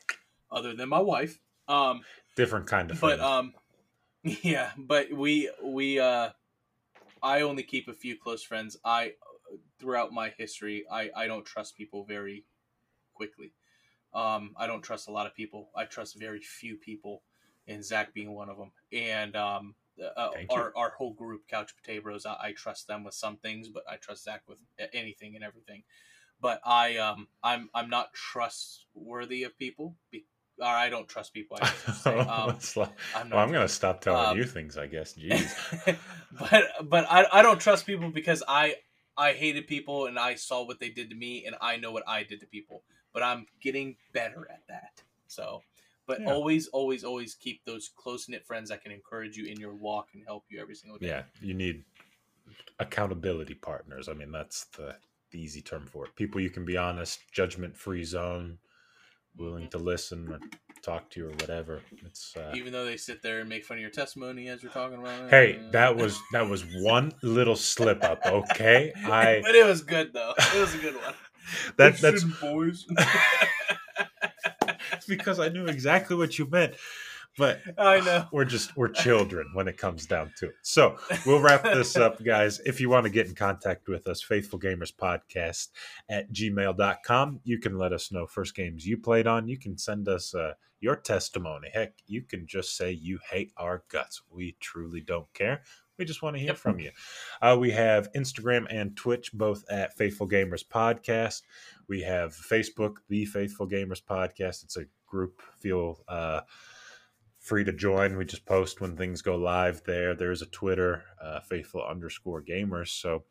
other 0.52 0.73
than 0.76 0.90
my 0.90 0.99
wife. 0.99 1.40
Um, 1.68 2.02
different 2.36 2.68
kind 2.68 2.91
of 2.91 2.99
but 3.02 3.19
friend. 3.19 3.22
um, 3.22 3.53
yeah, 4.43 4.72
but 4.77 5.11
we 5.11 5.49
we 5.64 5.99
uh, 5.99 6.30
I 7.23 7.41
only 7.41 7.64
keep 7.64 7.88
a 7.88 7.93
few 7.93 8.18
close 8.18 8.43
friends. 8.43 8.77
I 8.85 9.14
throughout 9.80 10.11
my 10.11 10.30
history, 10.38 10.85
I 10.91 11.10
I 11.15 11.27
don't 11.27 11.45
trust 11.45 11.76
people 11.76 12.06
very 12.06 12.45
quickly. 13.14 13.53
Um, 14.14 14.53
I 14.57 14.68
don't 14.68 14.81
trust 14.81 15.07
a 15.07 15.11
lot 15.11 15.26
of 15.26 15.35
people. 15.35 15.69
I 15.76 15.85
trust 15.85 16.19
very 16.19 16.41
few 16.41 16.76
people, 16.76 17.23
and 17.68 17.84
Zach 17.84 18.14
being 18.14 18.34
one 18.34 18.49
of 18.49 18.57
them. 18.57 18.72
And 18.91 19.35
um, 19.35 19.76
uh, 19.99 20.31
our 20.49 20.72
our 20.76 20.91
whole 20.91 21.14
group, 21.14 21.48
Couch 21.48 21.73
Potatoes, 21.76 22.26
I, 22.26 22.38
I 22.39 22.52
trust 22.52 22.88
them 22.88 23.03
with 23.03 23.15
some 23.15 23.38
things, 23.38 23.69
but 23.69 23.84
I 23.89 23.95
trust 23.95 24.26
Zach 24.26 24.43
with 24.48 24.60
anything 24.93 25.35
and 25.35 25.43
everything. 25.43 25.84
But 26.39 26.61
I 26.64 26.98
um 26.98 27.27
I'm 27.43 27.69
I'm 27.73 27.89
not 27.89 28.14
trustworthy 28.14 29.43
of 29.43 29.57
people. 29.57 29.95
Be- 30.11 30.26
or 30.61 30.67
I 30.67 30.89
don't 30.89 31.07
trust 31.07 31.33
people. 31.33 31.57
I 31.61 31.65
say. 31.93 32.17
Um, 32.27 32.57
well, 32.75 32.93
gonna 33.51 33.67
stop 33.67 34.01
telling 34.01 34.31
um, 34.31 34.38
you 34.38 34.45
things 34.45 34.77
i 34.77 34.85
guess 34.88 35.13
jeez 35.13 35.97
but 36.39 36.65
but 36.89 37.05
I, 37.09 37.25
I 37.31 37.41
don't 37.41 37.59
trust 37.59 37.85
people 37.85 38.09
because 38.09 38.43
I 38.47 38.75
I 39.17 39.33
hated 39.33 39.67
people 39.67 40.05
and 40.07 40.17
I 40.17 40.35
saw 40.35 40.65
what 40.65 40.79
they 40.79 40.89
did 40.89 41.09
to 41.09 41.15
me 41.15 41.45
and 41.45 41.55
I 41.61 41.77
know 41.77 41.91
what 41.91 42.03
I 42.07 42.23
did 42.23 42.39
to 42.39 42.47
people. 42.47 42.83
But 43.13 43.23
I'm 43.23 43.45
getting 43.61 43.97
better 44.13 44.47
at 44.49 44.63
that. 44.69 45.03
So 45.27 45.61
but 46.07 46.19
Yeah. 46.21 46.33
always, 46.33 46.67
always, 46.69 47.03
always 47.03 47.35
keep 47.35 47.63
those 47.63 47.89
close 47.95 48.27
knit 48.27 48.45
friends 48.45 48.69
that 48.69 48.81
can 48.81 48.91
encourage 48.91 49.38
you 49.38 49.45
in 49.45 49.59
your 49.59 49.73
walk 49.75 50.09
and 50.13 50.23
help 50.25 50.45
you 50.49 50.59
every 50.59 50.75
single 50.75 50.97
day. 50.97 51.07
yeah 51.07 51.23
you 51.41 51.53
need 51.53 51.83
accountability 52.79 53.53
partners 53.53 54.09
i 54.09 54.13
mean 54.13 54.31
that's 54.31 54.65
the, 54.77 54.95
the 55.31 55.39
easy 55.39 55.61
term 55.61 55.85
for 55.85 56.05
it 56.05 56.15
people 56.15 56.41
you 56.41 56.49
can 56.49 56.65
be 56.65 56.75
honest 56.77 57.19
judgment 57.31 57.77
free 57.77 58.03
zone 58.03 58.57
willing 59.38 59.68
to 59.70 59.78
listen 59.78 60.30
or 60.32 60.40
talk 60.82 61.10
to 61.12 61.20
you 61.20 61.28
or 61.28 61.32
whatever 61.34 61.80
it's 62.06 62.36
uh, 62.36 62.52
Even 62.56 62.74
though 62.74 62.86
they 62.86 62.98
sit 62.98 63.22
there 63.22 63.40
and 63.40 63.48
make 63.48 63.64
fun 63.64 63.78
of 63.78 63.82
your 63.82 63.91
testimony 63.91 64.48
as 64.49 64.64
you're 64.64 64.72
talking 64.72 64.98
about 64.98 65.26
it. 65.26 65.30
hey 65.30 65.60
uh, 65.60 65.72
that 65.72 65.95
was 66.02 66.20
that 66.34 66.48
was 66.49 66.66
one 66.82 67.12
little 67.22 67.56
slip 67.56 68.03
up 68.03 68.20
okay 68.26 68.91
i 69.06 69.40
but 69.45 69.53
it 69.56 69.66
was 69.66 69.82
good 69.84 70.12
though. 70.14 70.34
It 70.38 70.60
was 70.60 70.74
a 70.74 70.80
good 70.80 70.95
one. 70.95 71.14
that 71.78 71.98
that's 71.98 72.24
boys. 72.24 72.86
Because 75.08 75.40
I 75.40 75.49
knew 75.49 75.66
exactly 75.66 76.16
what 76.16 76.38
you 76.38 76.48
meant. 76.48 76.76
But 77.38 77.62
I 77.78 78.02
know. 78.02 78.28
we're 78.32 78.45
just 78.45 78.76
we're 78.76 78.90
children 78.90 79.49
when 79.53 79.68
it 79.68 79.78
comes 79.78 80.06
down 80.06 80.32
to 80.40 80.48
it. 80.48 80.56
So 80.62 80.98
we'll 81.26 81.40
wrap 81.41 81.64
this 81.64 81.95
up, 81.95 82.24
guys. 82.24 82.60
If 82.66 82.82
you 82.82 82.90
want 82.90 83.06
to 83.06 83.10
get 83.10 83.28
in 83.28 83.36
contact 83.36 83.88
with 83.88 84.08
us, 84.08 84.22
Faithful 84.22 84.60
Gamers 84.60 84.94
Podcast 84.94 85.70
at 86.10 86.32
gmail.com. 86.32 87.40
You 87.44 87.60
can 87.60 87.78
let 87.78 87.94
us 87.94 88.12
know 88.12 88.28
first 88.28 88.56
games 88.56 88.86
you 88.86 88.98
played 88.98 89.28
on. 89.28 89.48
You 89.48 89.58
can 89.58 89.78
send 89.78 90.08
us 90.10 90.34
uh, 90.36 90.53
your 90.80 90.95
testimony. 90.95 91.70
Heck, 91.74 91.94
you 92.08 92.22
can 92.24 92.45
just 92.48 92.76
say 92.76 92.91
you 92.91 93.20
hate 93.30 93.52
our 93.58 93.84
guts. 93.90 94.22
We 94.30 94.58
truly 94.60 95.02
don't 95.02 95.32
care. 95.34 95.62
We 95.98 96.06
just 96.06 96.24
want 96.24 96.36
to 96.36 96.40
hear 96.40 96.49
Yep. 96.49 96.58
from 96.58 96.80
you. 96.80 96.91
Uh, 97.41 97.56
we 97.60 97.70
have 97.72 98.12
Instagram 98.14 98.66
and 98.72 98.98
Twitch, 98.98 99.32
both 99.34 99.64
at 99.70 99.95
Faithful 99.95 100.28
Gamers 100.28 100.66
Podcast. 100.68 101.44
We 101.88 102.02
have 102.02 102.34
Facebook, 102.34 102.95
The 103.08 103.26
Faithful 103.26 103.68
Gamers 103.70 104.02
Podcast. 104.03 104.64
It's 104.64 104.78
a 104.78 104.86
group. 105.06 105.41
Feel 105.60 106.03
uh, 106.08 106.41
free 107.41 107.63
to 107.63 107.73
join. 107.73 108.15
We 108.15 108.23
just 108.23 108.45
post 108.45 108.80
when 108.80 108.95
things 108.95 109.22
go 109.22 109.35
live 109.35 109.81
there. 109.85 110.15
There's 110.15 110.43
a 110.43 110.47
Twitter, 110.47 111.03
uh, 111.22 111.41
Faithful 111.41 111.84
underscore 111.84 112.41
Gamers. 112.41 112.89
So 112.89 113.23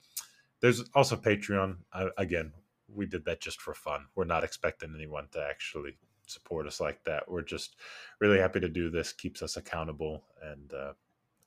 there's 0.60 0.82
also 0.94 1.16
Patreon. 1.16 1.76
Again, 2.18 2.52
we 2.92 3.06
did 3.06 3.24
that 3.24 3.40
just 3.40 3.60
for 3.60 3.72
fun. 3.72 4.06
We're 4.16 4.24
not 4.24 4.44
expecting 4.44 4.92
anyone 4.94 5.28
to 5.32 5.46
actually 5.48 5.96
support 6.26 6.66
us 6.66 6.80
like 6.80 7.02
that. 7.04 7.30
We're 7.30 7.42
just 7.42 7.76
really 8.20 8.38
happy 8.38 8.60
to 8.60 8.68
do 8.68 8.90
this. 8.90 9.12
Keeps 9.12 9.42
us 9.42 9.56
accountable 9.56 10.24
and. 10.42 10.72
Uh, 10.72 10.92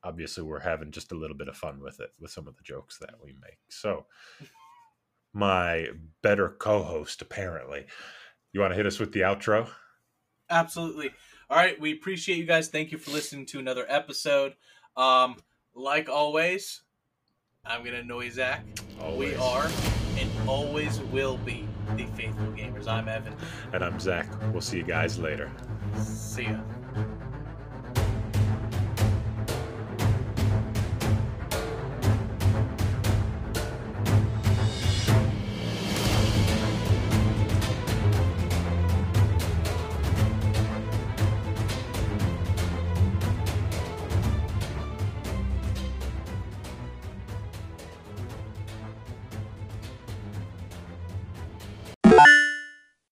obviously 0.05 0.43
we're 0.43 0.59
having 0.59 0.91
just 0.91 1.13
a 1.13 1.15
little 1.15 1.37
bit 1.37 1.47
of 1.47 1.55
fun 1.55 1.79
with 1.79 2.01
it 2.01 2.11
with 2.19 2.29
some 2.29 2.45
of 2.45 2.57
the 2.57 2.61
jokes 2.61 2.97
that 2.97 3.13
we 3.23 3.33
make 3.41 3.57
so 3.69 4.05
my 5.31 5.87
better 6.21 6.57
co-host 6.59 7.21
apparently 7.21 7.85
you 8.51 8.59
want 8.59 8.69
to 8.69 8.75
hit 8.75 8.85
us 8.85 8.99
with 8.99 9.13
the 9.13 9.21
outro 9.21 9.65
Absolutely. 10.49 11.11
All 11.49 11.57
right, 11.57 11.79
we 11.79 11.91
appreciate 11.93 12.37
you 12.37 12.45
guys. 12.45 12.69
Thank 12.69 12.91
you 12.91 12.97
for 12.97 13.11
listening 13.11 13.45
to 13.47 13.59
another 13.59 13.85
episode. 13.89 14.53
Um, 14.97 15.35
like 15.75 16.09
always, 16.09 16.81
I'm 17.65 17.83
gonna 17.83 17.97
annoy 17.99 18.29
Zach. 18.29 18.65
We 19.17 19.35
are 19.35 19.69
and 20.17 20.29
always 20.47 20.99
will 21.01 21.37
be 21.37 21.67
the 21.97 22.05
faithful 22.15 22.45
gamers. 22.53 22.87
I'm 22.87 23.07
Evan. 23.09 23.33
and 23.73 23.83
i'm 23.83 23.99
zach 23.99 24.27
we'll 24.51 24.61
see 24.61 24.77
you 24.77 24.83
guys 24.83 25.17
later 25.19 25.51
See 25.97 26.43
ya. 26.43 26.59